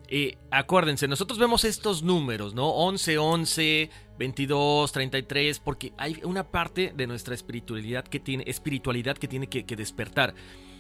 eh, 0.09 0.37
acuérdense, 0.51 1.07
nosotros 1.07 1.39
vemos 1.39 1.63
estos 1.63 2.03
números, 2.03 2.53
¿no? 2.53 2.69
11, 2.69 3.17
11, 3.17 3.89
22, 4.19 4.91
33, 4.91 5.59
porque 5.59 5.91
hay 5.97 6.19
una 6.23 6.43
parte 6.51 6.93
de 6.95 7.07
nuestra 7.07 7.33
espiritualidad 7.33 8.03
que 8.03 8.19
tiene, 8.19 8.43
espiritualidad 8.45 9.17
que, 9.17 9.27
tiene 9.27 9.47
que, 9.47 9.65
que 9.65 9.75
despertar. 9.75 10.35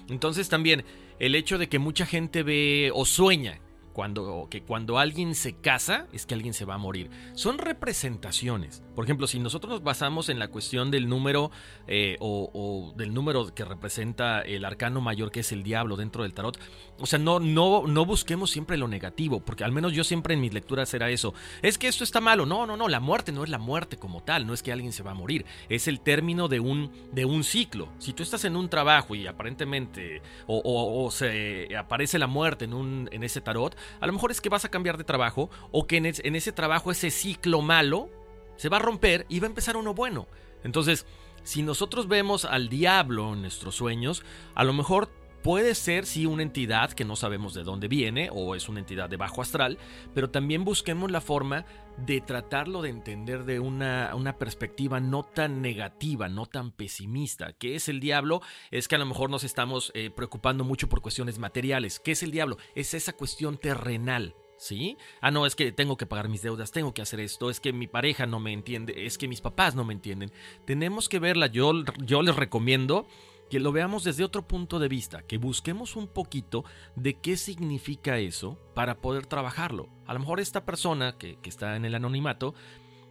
Entonces 0.09 0.49
también 0.49 0.83
el 1.19 1.35
hecho 1.35 1.57
de 1.57 1.69
que 1.69 1.79
mucha 1.79 2.05
gente 2.05 2.43
ve 2.43 2.91
o 2.93 3.05
sueña 3.05 3.59
cuando, 3.93 4.47
que 4.49 4.63
cuando 4.63 4.97
alguien 4.97 5.35
se 5.35 5.53
casa 5.53 6.07
es 6.11 6.25
que 6.25 6.33
alguien 6.33 6.53
se 6.53 6.65
va 6.65 6.75
a 6.75 6.79
morir. 6.79 7.09
Son 7.33 7.57
representaciones. 7.57 8.83
Por 8.95 9.05
ejemplo, 9.05 9.27
si 9.27 9.39
nosotros 9.39 9.71
nos 9.71 9.83
basamos 9.83 10.29
en 10.29 10.39
la 10.39 10.47
cuestión 10.49 10.91
del 10.91 11.09
número 11.09 11.51
eh, 11.87 12.17
o, 12.19 12.49
o 12.53 12.93
del 12.97 13.13
número 13.13 13.53
que 13.53 13.65
representa 13.65 14.41
el 14.41 14.65
arcano 14.65 15.01
mayor, 15.01 15.31
que 15.31 15.39
es 15.41 15.51
el 15.51 15.63
diablo 15.63 15.95
dentro 15.95 16.23
del 16.23 16.33
tarot, 16.33 16.57
o 16.99 17.05
sea, 17.05 17.19
no, 17.19 17.39
no, 17.39 17.87
no 17.87 18.05
busquemos 18.05 18.51
siempre 18.51 18.77
lo 18.77 18.87
negativo, 18.87 19.39
porque 19.39 19.63
al 19.63 19.71
menos 19.71 19.93
yo 19.93 20.03
siempre 20.03 20.33
en 20.35 20.41
mis 20.41 20.53
lecturas 20.53 20.93
era 20.93 21.09
eso. 21.09 21.33
Es 21.61 21.77
que 21.77 21.87
esto 21.87 22.03
está 22.03 22.21
malo. 22.21 22.45
No, 22.45 22.65
no, 22.67 22.77
no, 22.77 22.87
la 22.87 22.99
muerte 22.99 23.31
no 23.31 23.43
es 23.43 23.49
la 23.49 23.57
muerte 23.57 23.97
como 23.97 24.21
tal, 24.23 24.45
no 24.45 24.53
es 24.53 24.61
que 24.63 24.71
alguien 24.71 24.93
se 24.93 25.03
va 25.03 25.11
a 25.11 25.15
morir, 25.15 25.45
es 25.69 25.87
el 25.87 25.99
término 25.99 26.47
de 26.47 26.59
un, 26.59 26.91
de 27.11 27.25
un 27.25 27.43
ciclo. 27.43 27.89
Si 27.99 28.13
tú 28.13 28.23
estás 28.23 28.45
en 28.45 28.55
un 28.55 28.69
trabajo 28.69 29.15
y 29.15 29.25
aparentemente 29.27 30.21
o, 30.47 30.57
o- 30.57 31.05
o 31.05 31.11
se 31.11 31.75
aparece 31.75 32.19
la 32.19 32.27
muerte 32.27 32.65
en, 32.65 32.73
un, 32.73 33.09
en 33.11 33.23
ese 33.23 33.41
tarot, 33.41 33.75
a 33.99 34.07
lo 34.07 34.13
mejor 34.13 34.31
es 34.31 34.41
que 34.41 34.49
vas 34.49 34.65
a 34.65 34.69
cambiar 34.69 34.97
de 34.97 35.03
trabajo 35.03 35.49
o 35.71 35.87
que 35.87 35.97
en, 35.97 36.05
es- 36.05 36.21
en 36.23 36.35
ese 36.35 36.51
trabajo 36.51 36.91
ese 36.91 37.09
ciclo 37.11 37.61
malo 37.61 38.09
se 38.55 38.69
va 38.69 38.77
a 38.77 38.81
romper 38.81 39.25
y 39.29 39.39
va 39.39 39.47
a 39.47 39.49
empezar 39.49 39.77
uno 39.77 39.93
bueno. 39.93 40.27
Entonces, 40.63 41.05
si 41.43 41.61
nosotros 41.61 42.07
vemos 42.07 42.45
al 42.45 42.69
diablo 42.69 43.33
en 43.33 43.41
nuestros 43.41 43.75
sueños, 43.75 44.23
a 44.55 44.63
lo 44.63 44.73
mejor 44.73 45.09
Puede 45.43 45.75
ser, 45.75 46.05
sí, 46.05 46.25
una 46.25 46.41
entidad 46.41 46.93
que 46.93 47.03
no 47.03 47.17
sabemos 47.17 47.53
de 47.53 47.63
dónde 47.63 47.89
viene 47.89 48.29
o 48.31 48.55
es 48.55 48.69
una 48.69 48.79
entidad 48.79 49.09
de 49.09 49.17
bajo 49.17 49.41
astral, 49.41 49.77
pero 50.15 50.29
también 50.29 50.63
busquemos 50.63 51.11
la 51.11 51.19
forma 51.19 51.65
de 51.97 52.21
tratarlo 52.21 52.81
de 52.81 52.87
entender 52.87 53.43
de 53.43 53.59
una, 53.59 54.15
una, 54.15 54.37
perspectiva 54.37 55.01
no 55.01 55.23
tan 55.23 55.61
negativa, 55.61 56.29
no 56.29 56.45
tan 56.45 56.71
pesimista. 56.71 57.51
¿Qué 57.51 57.75
es 57.75 57.89
el 57.89 57.99
diablo? 57.99 58.41
Es 58.71 58.87
que 58.87 58.95
a 58.95 58.99
lo 58.99 59.05
mejor 59.05 59.29
nos 59.29 59.43
estamos 59.43 59.91
eh, 59.95 60.09
preocupando 60.11 60.63
mucho 60.63 60.87
por 60.87 61.01
cuestiones 61.01 61.37
materiales. 61.39 61.99
¿Qué 61.99 62.13
es 62.13 62.23
el 62.23 62.31
diablo? 62.31 62.57
Es 62.73 62.93
esa 62.93 63.11
cuestión 63.11 63.57
terrenal. 63.57 64.35
¿Sí? 64.63 64.97
Ah, 65.19 65.29
no, 65.29 65.45
es 65.45 65.57
que 65.57 65.73
tengo 65.73 65.97
que 65.97 66.05
pagar 66.05 66.29
mis 66.29 66.41
deudas, 66.41 66.71
tengo 66.71 66.93
que 66.93 67.01
hacer 67.01 67.19
esto, 67.19 67.49
es 67.49 67.59
que 67.59 67.73
mi 67.73 67.85
pareja 67.85 68.25
no 68.25 68.39
me 68.39 68.53
entiende, 68.53 69.05
es 69.05 69.17
que 69.17 69.27
mis 69.27 69.41
papás 69.41 69.75
no 69.75 69.83
me 69.83 69.93
entienden. 69.93 70.31
Tenemos 70.65 71.09
que 71.09 71.19
verla, 71.19 71.47
yo, 71.47 71.73
yo 71.97 72.21
les 72.21 72.33
recomiendo 72.33 73.05
que 73.49 73.59
lo 73.59 73.73
veamos 73.73 74.05
desde 74.05 74.23
otro 74.23 74.47
punto 74.47 74.79
de 74.79 74.87
vista, 74.87 75.23
que 75.23 75.37
busquemos 75.37 75.97
un 75.97 76.07
poquito 76.07 76.63
de 76.95 77.15
qué 77.15 77.35
significa 77.35 78.19
eso 78.19 78.57
para 78.73 79.01
poder 79.01 79.25
trabajarlo. 79.25 79.89
A 80.05 80.13
lo 80.13 80.21
mejor 80.21 80.39
esta 80.39 80.63
persona 80.63 81.17
que, 81.17 81.37
está 81.43 81.75
en 81.75 81.83
el 81.83 81.95
anonimato 81.95 82.55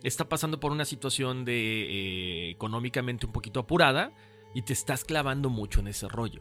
está 0.02 0.30
pasando 0.30 0.58
por 0.58 0.72
una 0.72 0.86
situación 0.86 1.44
de 1.44 1.82
eh, 2.46 2.50
económicamente 2.50 3.26
un 3.26 3.32
poquito 3.32 3.60
apurada 3.60 4.14
y 4.54 4.62
te 4.62 4.72
estás 4.72 5.04
clavando 5.04 5.50
mucho 5.50 5.80
en 5.80 5.88
ese 5.88 6.08
rollo. 6.08 6.40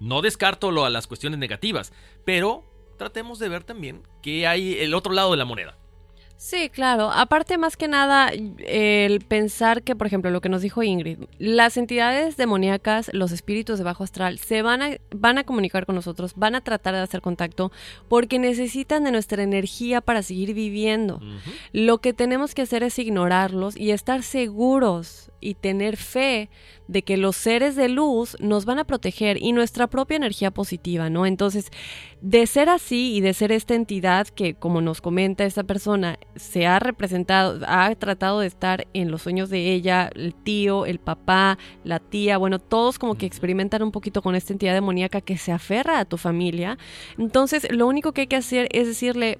No 0.00 0.20
descarto 0.20 0.70
lo 0.70 0.84
a 0.84 0.90
las 0.90 1.06
cuestiones 1.06 1.38
negativas, 1.38 1.94
pero 2.26 2.73
tratemos 2.96 3.38
de 3.38 3.48
ver 3.48 3.64
también 3.64 4.02
que 4.22 4.46
hay 4.46 4.74
el 4.74 4.94
otro 4.94 5.12
lado 5.12 5.30
de 5.30 5.36
la 5.36 5.44
moneda. 5.44 5.76
Sí, 6.36 6.68
claro. 6.68 7.10
Aparte, 7.10 7.56
más 7.56 7.76
que 7.76 7.88
nada, 7.88 8.30
el 8.58 9.20
pensar 9.20 9.82
que, 9.82 9.96
por 9.96 10.06
ejemplo, 10.06 10.30
lo 10.30 10.42
que 10.42 10.50
nos 10.50 10.60
dijo 10.60 10.82
Ingrid, 10.82 11.20
las 11.38 11.78
entidades 11.78 12.36
demoníacas, 12.36 13.08
los 13.14 13.32
espíritus 13.32 13.78
de 13.78 13.84
bajo 13.84 14.04
astral, 14.04 14.38
se 14.38 14.60
van 14.60 14.82
a, 14.82 14.90
van 15.14 15.38
a 15.38 15.44
comunicar 15.44 15.86
con 15.86 15.94
nosotros, 15.94 16.34
van 16.36 16.54
a 16.54 16.60
tratar 16.60 16.94
de 16.94 17.00
hacer 17.00 17.22
contacto, 17.22 17.72
porque 18.08 18.38
necesitan 18.38 19.04
de 19.04 19.12
nuestra 19.12 19.42
energía 19.42 20.00
para 20.00 20.22
seguir 20.22 20.52
viviendo. 20.54 21.20
Lo 21.72 21.98
que 21.98 22.12
tenemos 22.12 22.54
que 22.54 22.62
hacer 22.62 22.82
es 22.82 22.98
ignorarlos 22.98 23.76
y 23.76 23.92
estar 23.92 24.22
seguros 24.22 25.30
y 25.40 25.54
tener 25.54 25.96
fe 25.96 26.50
de 26.88 27.02
que 27.02 27.16
los 27.16 27.36
seres 27.36 27.76
de 27.76 27.88
luz 27.88 28.36
nos 28.40 28.64
van 28.64 28.78
a 28.78 28.84
proteger 28.84 29.42
y 29.42 29.52
nuestra 29.52 29.86
propia 29.86 30.16
energía 30.16 30.50
positiva, 30.50 31.10
¿no? 31.10 31.26
Entonces, 31.26 31.70
de 32.20 32.46
ser 32.46 32.68
así 32.68 33.14
y 33.14 33.20
de 33.20 33.34
ser 33.34 33.52
esta 33.52 33.74
entidad 33.74 34.28
que, 34.28 34.54
como 34.54 34.80
nos 34.80 35.00
comenta 35.00 35.44
esta 35.44 35.64
persona, 35.64 36.18
se 36.36 36.66
ha 36.66 36.78
representado, 36.78 37.60
ha 37.66 37.94
tratado 37.94 38.40
de 38.40 38.46
estar 38.46 38.86
en 38.92 39.10
los 39.10 39.22
sueños 39.22 39.50
de 39.50 39.72
ella, 39.72 40.10
el 40.14 40.34
tío, 40.34 40.86
el 40.86 40.98
papá, 40.98 41.58
la 41.84 42.00
tía, 42.00 42.38
bueno, 42.38 42.58
todos 42.58 42.98
como 42.98 43.14
que 43.16 43.26
experimentan 43.26 43.82
un 43.82 43.92
poquito 43.92 44.22
con 44.22 44.34
esta 44.34 44.52
entidad 44.52 44.74
demoníaca 44.74 45.20
que 45.20 45.38
se 45.38 45.52
aferra 45.52 45.98
a 45.98 46.04
tu 46.04 46.16
familia. 46.16 46.78
Entonces, 47.18 47.66
lo 47.70 47.86
único 47.86 48.12
que 48.12 48.22
hay 48.22 48.26
que 48.26 48.36
hacer 48.36 48.68
es 48.72 48.86
decirle, 48.86 49.38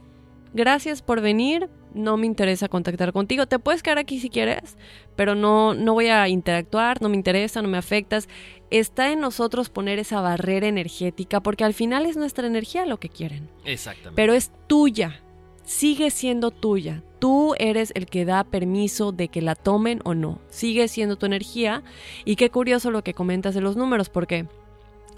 gracias 0.52 1.02
por 1.02 1.20
venir, 1.20 1.68
no 1.94 2.16
me 2.16 2.26
interesa 2.26 2.68
contactar 2.68 3.12
contigo. 3.12 3.46
Te 3.46 3.58
puedes 3.58 3.82
quedar 3.82 3.98
aquí 3.98 4.20
si 4.20 4.28
quieres, 4.28 4.76
pero 5.16 5.34
no, 5.34 5.74
no 5.74 5.94
voy 5.94 6.08
a 6.08 6.28
interactuar, 6.28 7.00
no 7.00 7.08
me 7.08 7.16
interesa, 7.16 7.62
no 7.62 7.68
me 7.68 7.78
afectas. 7.78 8.28
Está 8.70 9.12
en 9.12 9.20
nosotros 9.20 9.70
poner 9.70 9.98
esa 9.98 10.20
barrera 10.20 10.66
energética, 10.66 11.40
porque 11.40 11.64
al 11.64 11.74
final 11.74 12.06
es 12.06 12.16
nuestra 12.16 12.46
energía 12.46 12.86
lo 12.86 12.98
que 12.98 13.08
quieren. 13.08 13.48
Exactamente. 13.64 14.16
Pero 14.16 14.34
es 14.34 14.52
tuya, 14.66 15.20
sigue 15.62 16.10
siendo 16.10 16.50
tuya. 16.50 17.02
Tú 17.18 17.54
eres 17.58 17.92
el 17.94 18.06
que 18.06 18.24
da 18.24 18.44
permiso 18.44 19.12
de 19.12 19.28
que 19.28 19.40
la 19.40 19.54
tomen 19.54 20.00
o 20.04 20.14
no. 20.14 20.40
Sigue 20.50 20.88
siendo 20.88 21.16
tu 21.16 21.26
energía. 21.26 21.82
Y 22.24 22.36
qué 22.36 22.50
curioso 22.50 22.90
lo 22.90 23.02
que 23.02 23.14
comentas 23.14 23.54
de 23.54 23.62
los 23.62 23.76
números, 23.76 24.10
porque 24.10 24.46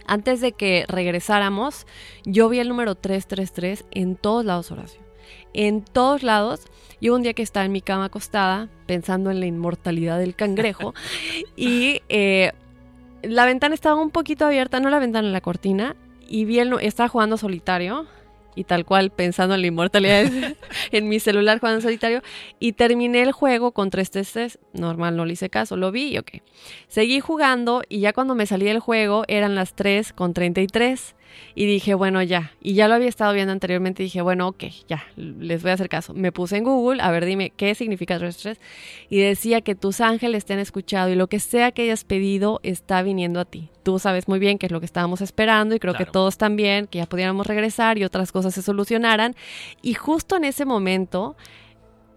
antes 0.07 0.41
de 0.41 0.53
que 0.53 0.85
regresáramos, 0.87 1.87
yo 2.25 2.49
vi 2.49 2.61
el 2.61 2.69
número 2.69 2.95
333 2.95 3.87
en 3.91 4.15
todos 4.15 4.45
lados, 4.45 4.71
Horacio 4.71 5.06
en 5.53 5.83
todos 5.83 6.23
lados. 6.23 6.67
Y 7.01 7.11
un 7.11 7.23
día 7.23 7.35
que 7.35 7.43
estaba 7.43 7.67
en 7.67 7.73
mi 7.73 7.83
cama 7.83 8.07
acostada, 8.07 8.69
pensando 8.87 9.31
en 9.31 9.41
la 9.41 9.47
inmortalidad 9.47 10.19
del 10.19 10.35
cangrejo, 10.35 10.95
y 11.57 12.03
eh, 12.09 12.53
la 13.23 13.45
ventana 13.45 13.75
estaba 13.75 14.01
un 14.01 14.11
poquito 14.11 14.47
abierta, 14.47 14.81
no 14.81 14.91
la 14.91 14.99
ventana, 14.99 15.29
la 15.29 15.41
cortina, 15.41 15.97
y 16.29 16.45
vi 16.45 16.59
el, 16.59 16.75
estaba 16.81 17.09
jugando 17.09 17.37
solitario, 17.37 18.07
y 18.57 18.65
tal 18.65 18.85
cual 18.85 19.11
pensando 19.11 19.55
en 19.55 19.61
la 19.61 19.67
inmortalidad 19.69 20.25
en 20.91 21.09
mi 21.09 21.21
celular 21.21 21.61
jugando 21.61 21.83
solitario 21.83 22.23
y 22.59 22.73
terminé 22.73 23.23
el 23.23 23.31
juego 23.31 23.71
con 23.71 23.91
333, 23.91 24.59
normal, 24.73 25.17
no 25.17 25.25
le 25.25 25.35
hice 25.35 25.51
caso, 25.51 25.77
lo 25.77 25.93
vi 25.93 26.15
y 26.15 26.19
ok. 26.19 26.31
Seguí 26.89 27.21
jugando 27.21 27.83
y 27.89 28.01
ya 28.01 28.13
cuando 28.13 28.35
me 28.35 28.47
salí 28.47 28.65
del 28.65 28.81
juego 28.81 29.25
eran 29.29 29.55
las 29.55 29.75
3 29.75 30.13
con 30.15 30.33
33 30.33 31.16
y 31.55 31.67
dije, 31.67 31.95
bueno, 31.95 32.23
ya. 32.23 32.53
Y 32.61 32.75
ya 32.75 32.89
lo 32.89 32.95
había 32.95 33.09
estado 33.09 33.33
viendo 33.33 33.53
anteriormente 33.53 34.03
y 34.03 34.07
dije, 34.07 34.23
bueno, 34.23 34.49
ok, 34.49 34.65
ya, 34.89 35.05
les 35.17 35.63
voy 35.63 35.71
a 35.71 35.75
hacer 35.75 35.89
caso. 35.89 36.15
Me 36.15 36.33
puse 36.33 36.57
en 36.57 36.65
Google, 36.65 37.03
a 37.03 37.11
ver, 37.11 37.25
dime, 37.25 37.51
¿qué 37.57 37.75
significa 37.75 38.19
333? 38.19 39.09
Y 39.09 39.19
decía 39.19 39.61
que 39.61 39.75
tus 39.75 40.01
ángeles 40.01 40.45
te 40.45 40.55
han 40.55 40.59
escuchado 40.59 41.11
y 41.11 41.15
lo 41.15 41.29
que 41.29 41.41
sea 41.41 41.73
que 41.73 41.83
hayas 41.83 42.05
pedido 42.05 42.61
está 42.63 43.03
viniendo 43.03 43.41
a 43.41 43.45
ti. 43.45 43.71
Tú 43.83 43.99
sabes 43.99 44.29
muy 44.29 44.39
bien 44.39 44.59
qué 44.59 44.67
es 44.67 44.73
lo 44.73 44.81
que 44.81 44.87
estábamos 44.87 45.21
esperando 45.21 45.75
y 45.75 45.79
creo 45.79 45.95
que 45.95 46.07
todos 46.07 46.39
también, 46.39 46.87
que 46.87 46.99
ya 46.99 47.07
pudiéramos 47.07 47.47
regresar 47.47 47.99
y 47.99 48.05
otras 48.05 48.33
cosas 48.33 48.55
se 48.55 48.63
solucionaran. 48.63 49.35
Y 49.81 49.95
justo 49.95 50.37
en 50.37 50.45
ese 50.45 50.65
momento, 50.65 51.37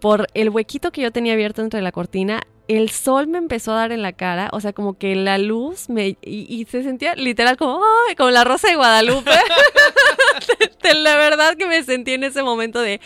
por 0.00 0.26
el 0.34 0.50
huequito 0.50 0.90
que 0.90 1.02
yo 1.02 1.12
tenía 1.12 1.34
abierto 1.34 1.62
entre 1.62 1.82
la 1.82 1.92
cortina, 1.92 2.40
el 2.76 2.90
sol 2.90 3.26
me 3.26 3.38
empezó 3.38 3.72
a 3.72 3.76
dar 3.76 3.90
en 3.90 4.00
la 4.00 4.12
cara, 4.12 4.48
o 4.52 4.60
sea, 4.60 4.72
como 4.72 4.96
que 4.96 5.16
la 5.16 5.38
luz 5.38 5.88
me... 5.88 6.16
Y, 6.22 6.64
se 6.70 6.84
sentía 6.84 7.16
literal 7.16 7.56
como, 7.56 7.82
¡ay! 8.08 8.14
Como 8.14 8.30
la 8.30 8.44
rosa 8.44 8.68
de 8.68 8.76
Guadalupe. 8.76 9.30
la 10.94 11.16
verdad 11.16 11.56
que 11.56 11.66
me 11.66 11.82
sentí 11.82 12.12
en 12.12 12.22
ese 12.22 12.44
momento 12.44 12.80
de... 12.80 13.00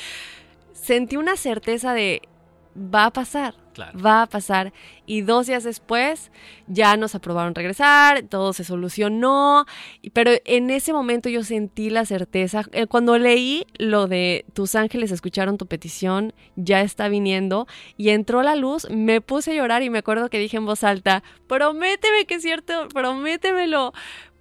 Sentí 0.75 1.17
una 1.17 1.37
certeza 1.37 1.95
de, 1.95 2.21
va 2.77 3.07
a 3.07 3.11
pasar. 3.11 3.55
Va 3.83 4.23
a 4.23 4.27
pasar. 4.27 4.73
Y 5.07 5.23
dos 5.23 5.47
días 5.47 5.65
después 5.65 6.31
ya 6.67 6.97
nos 6.97 7.15
aprobaron 7.15 7.55
regresar, 7.55 8.23
todo 8.23 8.53
se 8.53 8.65
solucionó. 8.65 9.67
Pero 10.13 10.33
en 10.45 10.71
ese 10.71 10.93
momento 10.93 11.29
yo 11.29 11.45
sentí 11.45 11.91
la 11.91 12.05
certeza. 12.07 12.65
Eh, 12.73 12.87
cuando 12.87 13.19
leí 13.19 13.67
lo 13.79 14.07
de 14.07 14.45
tus 14.53 14.75
ángeles 14.75 15.11
escucharon 15.11 15.59
tu 15.59 15.67
petición, 15.67 16.33
ya 16.57 16.81
está 16.81 17.09
viniendo, 17.09 17.67
y 17.97 18.11
entró 18.11 18.43
la 18.43 18.57
luz, 18.57 18.89
me 18.91 19.21
puse 19.21 19.53
a 19.53 19.55
llorar 19.55 19.83
y 19.83 19.91
me 19.91 19.99
acuerdo 19.99 20.29
que 20.31 20.39
dije 20.39 20.57
en 20.57 20.67
voz 20.67 20.85
alta, 20.85 21.23
prométeme 21.47 22.27
que 22.27 22.37
es 22.37 22.43
cierto, 22.43 22.89
prométemelo 22.89 23.93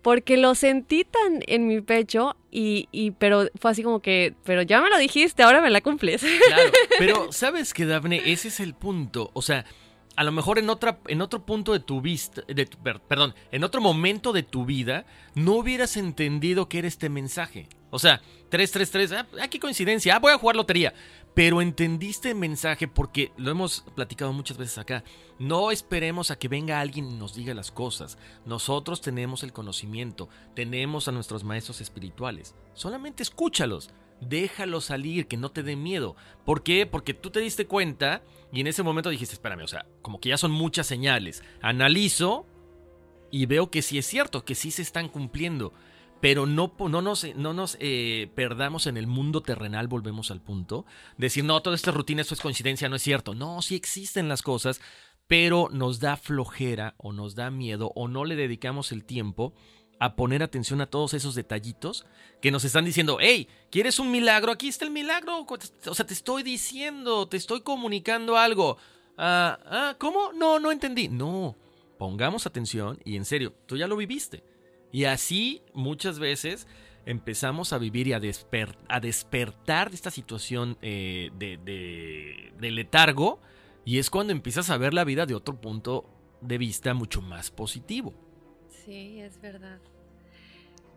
porque 0.04 0.38
lo 0.38 0.54
sentí 0.54 1.06
tan 1.06 1.40
en 1.48 1.66
mi 1.66 1.82
pecho 1.82 2.36
y, 2.56 2.88
y, 2.92 3.12
pero 3.12 3.50
fue 3.60 3.72
así 3.72 3.82
como 3.82 4.00
que, 4.00 4.36
pero 4.44 4.62
ya 4.62 4.80
me 4.80 4.92
lo 4.92 5.00
dijiste, 5.00 5.42
ahora 5.42 5.60
me 5.60 5.72
la 5.72 5.82
cumples. 5.82 6.22
Claro, 6.22 6.72
pero 7.00 7.32
sabes 7.32 7.74
que 7.74 7.88
Dafne, 7.88 8.22
ese 8.32 8.50
es 8.50 8.60
el 8.60 8.76
punto, 8.76 9.32
o 9.34 9.42
sea, 9.42 9.66
a 10.16 10.24
lo 10.24 10.32
mejor 10.32 10.60
en 10.60 10.70
otra 10.70 11.00
en 11.08 11.24
otro 11.24 11.48
punto 11.48 11.74
de 11.74 11.80
tu 11.80 12.00
vista, 12.00 12.44
de 12.48 12.68
perdón, 13.08 13.34
en 13.52 13.64
otro 13.64 13.82
momento 13.82 14.34
de 14.34 14.44
tu 14.44 14.66
vida 14.66 15.08
no 15.34 15.54
hubieras 15.54 15.98
entendido 15.98 16.70
que 16.70 16.78
era 16.78 16.88
este 16.88 17.10
mensaje. 17.10 17.68
O 17.90 17.98
sea, 17.98 18.22
333, 18.50 19.12
ah, 19.14 19.28
ah, 19.42 19.48
qué 19.48 19.60
coincidencia, 19.60 20.16
ah, 20.16 20.20
voy 20.20 20.32
a 20.32 20.38
jugar 20.38 20.56
lotería. 20.56 20.94
Pero 21.34 21.62
entendiste 21.62 22.30
el 22.30 22.36
mensaje 22.36 22.88
porque 22.88 23.32
lo 23.38 23.50
hemos 23.50 23.82
platicado 23.96 24.34
muchas 24.34 24.58
veces 24.58 24.78
acá. 24.78 25.04
No 25.40 25.72
esperemos 25.72 26.30
a 26.30 26.38
que 26.38 26.48
venga 26.48 26.80
alguien 26.80 27.10
y 27.10 27.16
nos 27.16 27.34
diga 27.34 27.56
las 27.56 27.72
cosas. 27.72 28.20
Nosotros 28.46 29.02
tenemos 29.02 29.42
el 29.44 29.52
conocimiento, 29.52 30.30
tenemos 30.54 31.08
a 31.08 31.12
nuestros 31.12 31.44
maestros 31.44 31.82
espirituales. 31.82 32.54
Solamente 32.76 33.24
escúchalos, 33.24 33.90
déjalos 34.22 34.86
salir, 34.86 35.28
que 35.28 35.38
no 35.38 35.50
te 35.50 35.64
dé 35.64 35.76
miedo. 35.76 36.16
¿Por 36.46 36.62
qué? 36.62 36.86
Porque 36.86 37.16
tú 37.16 37.32
te 37.32 37.40
diste 37.40 37.66
cuenta 37.66 38.22
y 38.52 38.62
en 38.62 38.68
ese 38.68 38.84
momento 38.84 39.10
dijiste, 39.10 39.34
espérame, 39.34 39.64
o 39.64 39.68
sea, 39.68 39.88
como 40.04 40.20
que 40.20 40.30
ya 40.30 40.38
son 40.38 40.52
muchas 40.52 40.86
señales. 40.86 41.44
Analizo 41.62 42.46
y 43.32 43.48
veo 43.48 43.72
que 43.72 43.82
sí 43.82 43.98
es 43.98 44.06
cierto, 44.06 44.46
que 44.46 44.54
sí 44.54 44.70
se 44.70 44.84
están 44.84 45.10
cumpliendo 45.10 45.74
pero 46.24 46.45
no, 46.45 46.74
no 46.80 47.02
nos, 47.02 47.36
no 47.36 47.54
nos 47.54 47.76
eh, 47.82 48.32
perdamos 48.34 48.88
en 48.88 48.95
el 48.95 49.08
mundo 49.08 49.41
terrenal, 49.41 49.90
volvemos 49.90 50.32
al 50.32 50.40
punto. 50.40 50.86
Decir, 51.18 51.44
no, 51.44 51.62
toda 51.62 51.76
esta 51.76 51.91
rutina, 51.91 52.22
esto 52.22 52.34
es 52.34 52.40
coincidencia, 52.40 52.88
no 52.88 52.95
es 52.95 53.02
cierto. 53.02 53.36
No, 53.36 53.62
sí 53.62 53.76
existen 53.76 54.30
las 54.30 54.41
cosas, 54.41 54.80
pero 55.28 55.68
nos 55.74 56.00
da 56.00 56.16
flojera 56.16 56.95
o 56.98 57.12
nos 57.12 57.36
da 57.36 57.52
miedo 57.52 57.91
o 57.95 58.08
no 58.08 58.24
le 58.24 58.38
dedicamos 58.38 58.94
el 58.94 59.04
tiempo 59.04 59.54
a 60.00 60.16
poner 60.16 60.44
atención 60.44 60.80
a 60.80 60.86
todos 60.86 61.14
esos 61.14 61.36
detallitos 61.36 62.06
que 62.41 62.52
nos 62.52 62.64
están 62.64 62.86
diciendo, 62.86 63.18
hey, 63.20 63.50
¿quieres 63.70 64.00
un 64.00 64.10
milagro? 64.10 64.54
Aquí 64.54 64.70
está 64.70 64.86
el 64.86 64.91
milagro. 64.91 65.45
O 65.88 65.94
sea, 65.94 66.08
te 66.08 66.14
estoy 66.14 66.41
diciendo, 66.41 67.28
te 67.28 67.36
estoy 67.36 67.64
comunicando 67.64 68.38
algo. 68.38 68.78
Ah, 69.18 69.60
ah, 69.66 69.95
¿cómo? 70.00 70.32
No, 70.32 70.58
no 70.58 70.72
entendí. 70.72 71.10
No, 71.10 71.58
pongamos 72.00 72.45
atención 72.45 72.98
y 73.04 73.18
en 73.18 73.26
serio, 73.26 73.54
tú 73.66 73.76
ya 73.76 73.88
lo 73.88 73.98
viviste. 73.98 74.53
Y 74.94 75.06
así 75.06 75.64
muchas 75.74 76.20
veces 76.20 76.68
empezamos 77.06 77.74
a 77.74 77.80
vivir 77.80 78.07
y 78.07 78.14
a, 78.14 78.22
a 78.88 78.99
despertar 78.99 79.90
de 79.90 79.95
esta 79.95 80.11
situación 80.11 80.78
eh, 80.84 81.32
de, 81.36 82.72
letargo 82.72 83.41
y 83.86 83.98
es 83.98 84.11
cuando 84.11 84.32
empiezas 84.32 84.70
a 84.70 84.78
ver 84.78 84.94
la 84.94 85.03
vida 85.03 85.26
de 85.26 85.34
otro 85.34 85.60
punto 85.60 86.06
de 86.41 86.60
vista 86.60 86.94
mucho 86.94 87.24
más 87.24 87.49
positivo. 87.49 88.14
Sí, 88.70 89.20
es 89.20 89.41
verdad. 89.41 89.80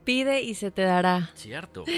Pide 0.06 0.40
y 0.40 0.54
se 0.54 0.70
te 0.70 0.82
dará. 0.82 1.30
Cierto. 1.34 1.84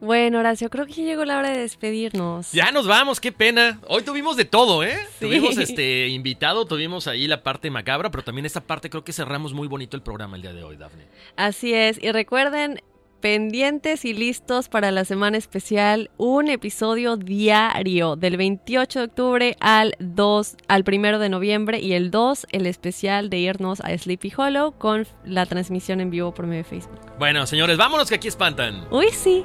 Bueno, 0.00 0.40
Horacio, 0.40 0.68
creo 0.68 0.84
que 0.84 0.94
ya 0.94 1.04
llegó 1.04 1.24
la 1.24 1.38
hora 1.38 1.50
de 1.50 1.60
despedirnos. 1.60 2.50
Ya 2.50 2.72
nos 2.72 2.88
vamos, 2.88 3.20
qué 3.20 3.30
pena. 3.30 3.78
Hoy 3.86 4.02
tuvimos 4.02 4.36
de 4.36 4.44
todo, 4.44 4.82
¿eh? 4.82 4.98
Sí. 5.20 5.26
Tuvimos 5.26 5.56
este 5.58 6.08
invitado, 6.08 6.64
tuvimos 6.64 7.06
ahí 7.06 7.28
la 7.28 7.44
parte 7.44 7.70
macabra, 7.70 8.10
pero 8.10 8.24
también 8.24 8.44
esta 8.44 8.60
parte 8.60 8.90
creo 8.90 9.04
que 9.04 9.12
cerramos 9.12 9.52
muy 9.52 9.68
bonito 9.68 9.96
el 9.96 10.02
programa 10.02 10.34
el 10.34 10.42
día 10.42 10.52
de 10.52 10.64
hoy, 10.64 10.76
Dafne. 10.76 11.06
Así 11.36 11.72
es. 11.72 12.02
Y 12.02 12.10
recuerden, 12.10 12.82
pendientes 13.22 14.04
y 14.04 14.12
listos 14.12 14.68
para 14.68 14.90
la 14.90 15.04
semana 15.06 15.38
especial, 15.38 16.10
un 16.18 16.50
episodio 16.50 17.16
diario 17.16 18.16
del 18.16 18.36
28 18.36 18.98
de 18.98 19.04
octubre 19.04 19.56
al 19.60 19.94
2, 20.00 20.56
al 20.66 20.84
1 20.86 21.18
de 21.20 21.28
noviembre 21.28 21.78
y 21.78 21.92
el 21.92 22.10
2, 22.10 22.48
el 22.50 22.66
especial 22.66 23.30
de 23.30 23.38
irnos 23.38 23.80
a 23.80 23.96
Sleepy 23.96 24.32
Hollow 24.36 24.72
con 24.72 25.06
la 25.24 25.46
transmisión 25.46 26.00
en 26.00 26.10
vivo 26.10 26.34
por 26.34 26.46
medio 26.46 26.64
de 26.64 26.68
Facebook. 26.68 26.98
Bueno, 27.18 27.46
señores, 27.46 27.78
vámonos 27.78 28.08
que 28.08 28.16
aquí 28.16 28.26
espantan. 28.26 28.88
Uy, 28.90 29.06
sí. 29.12 29.44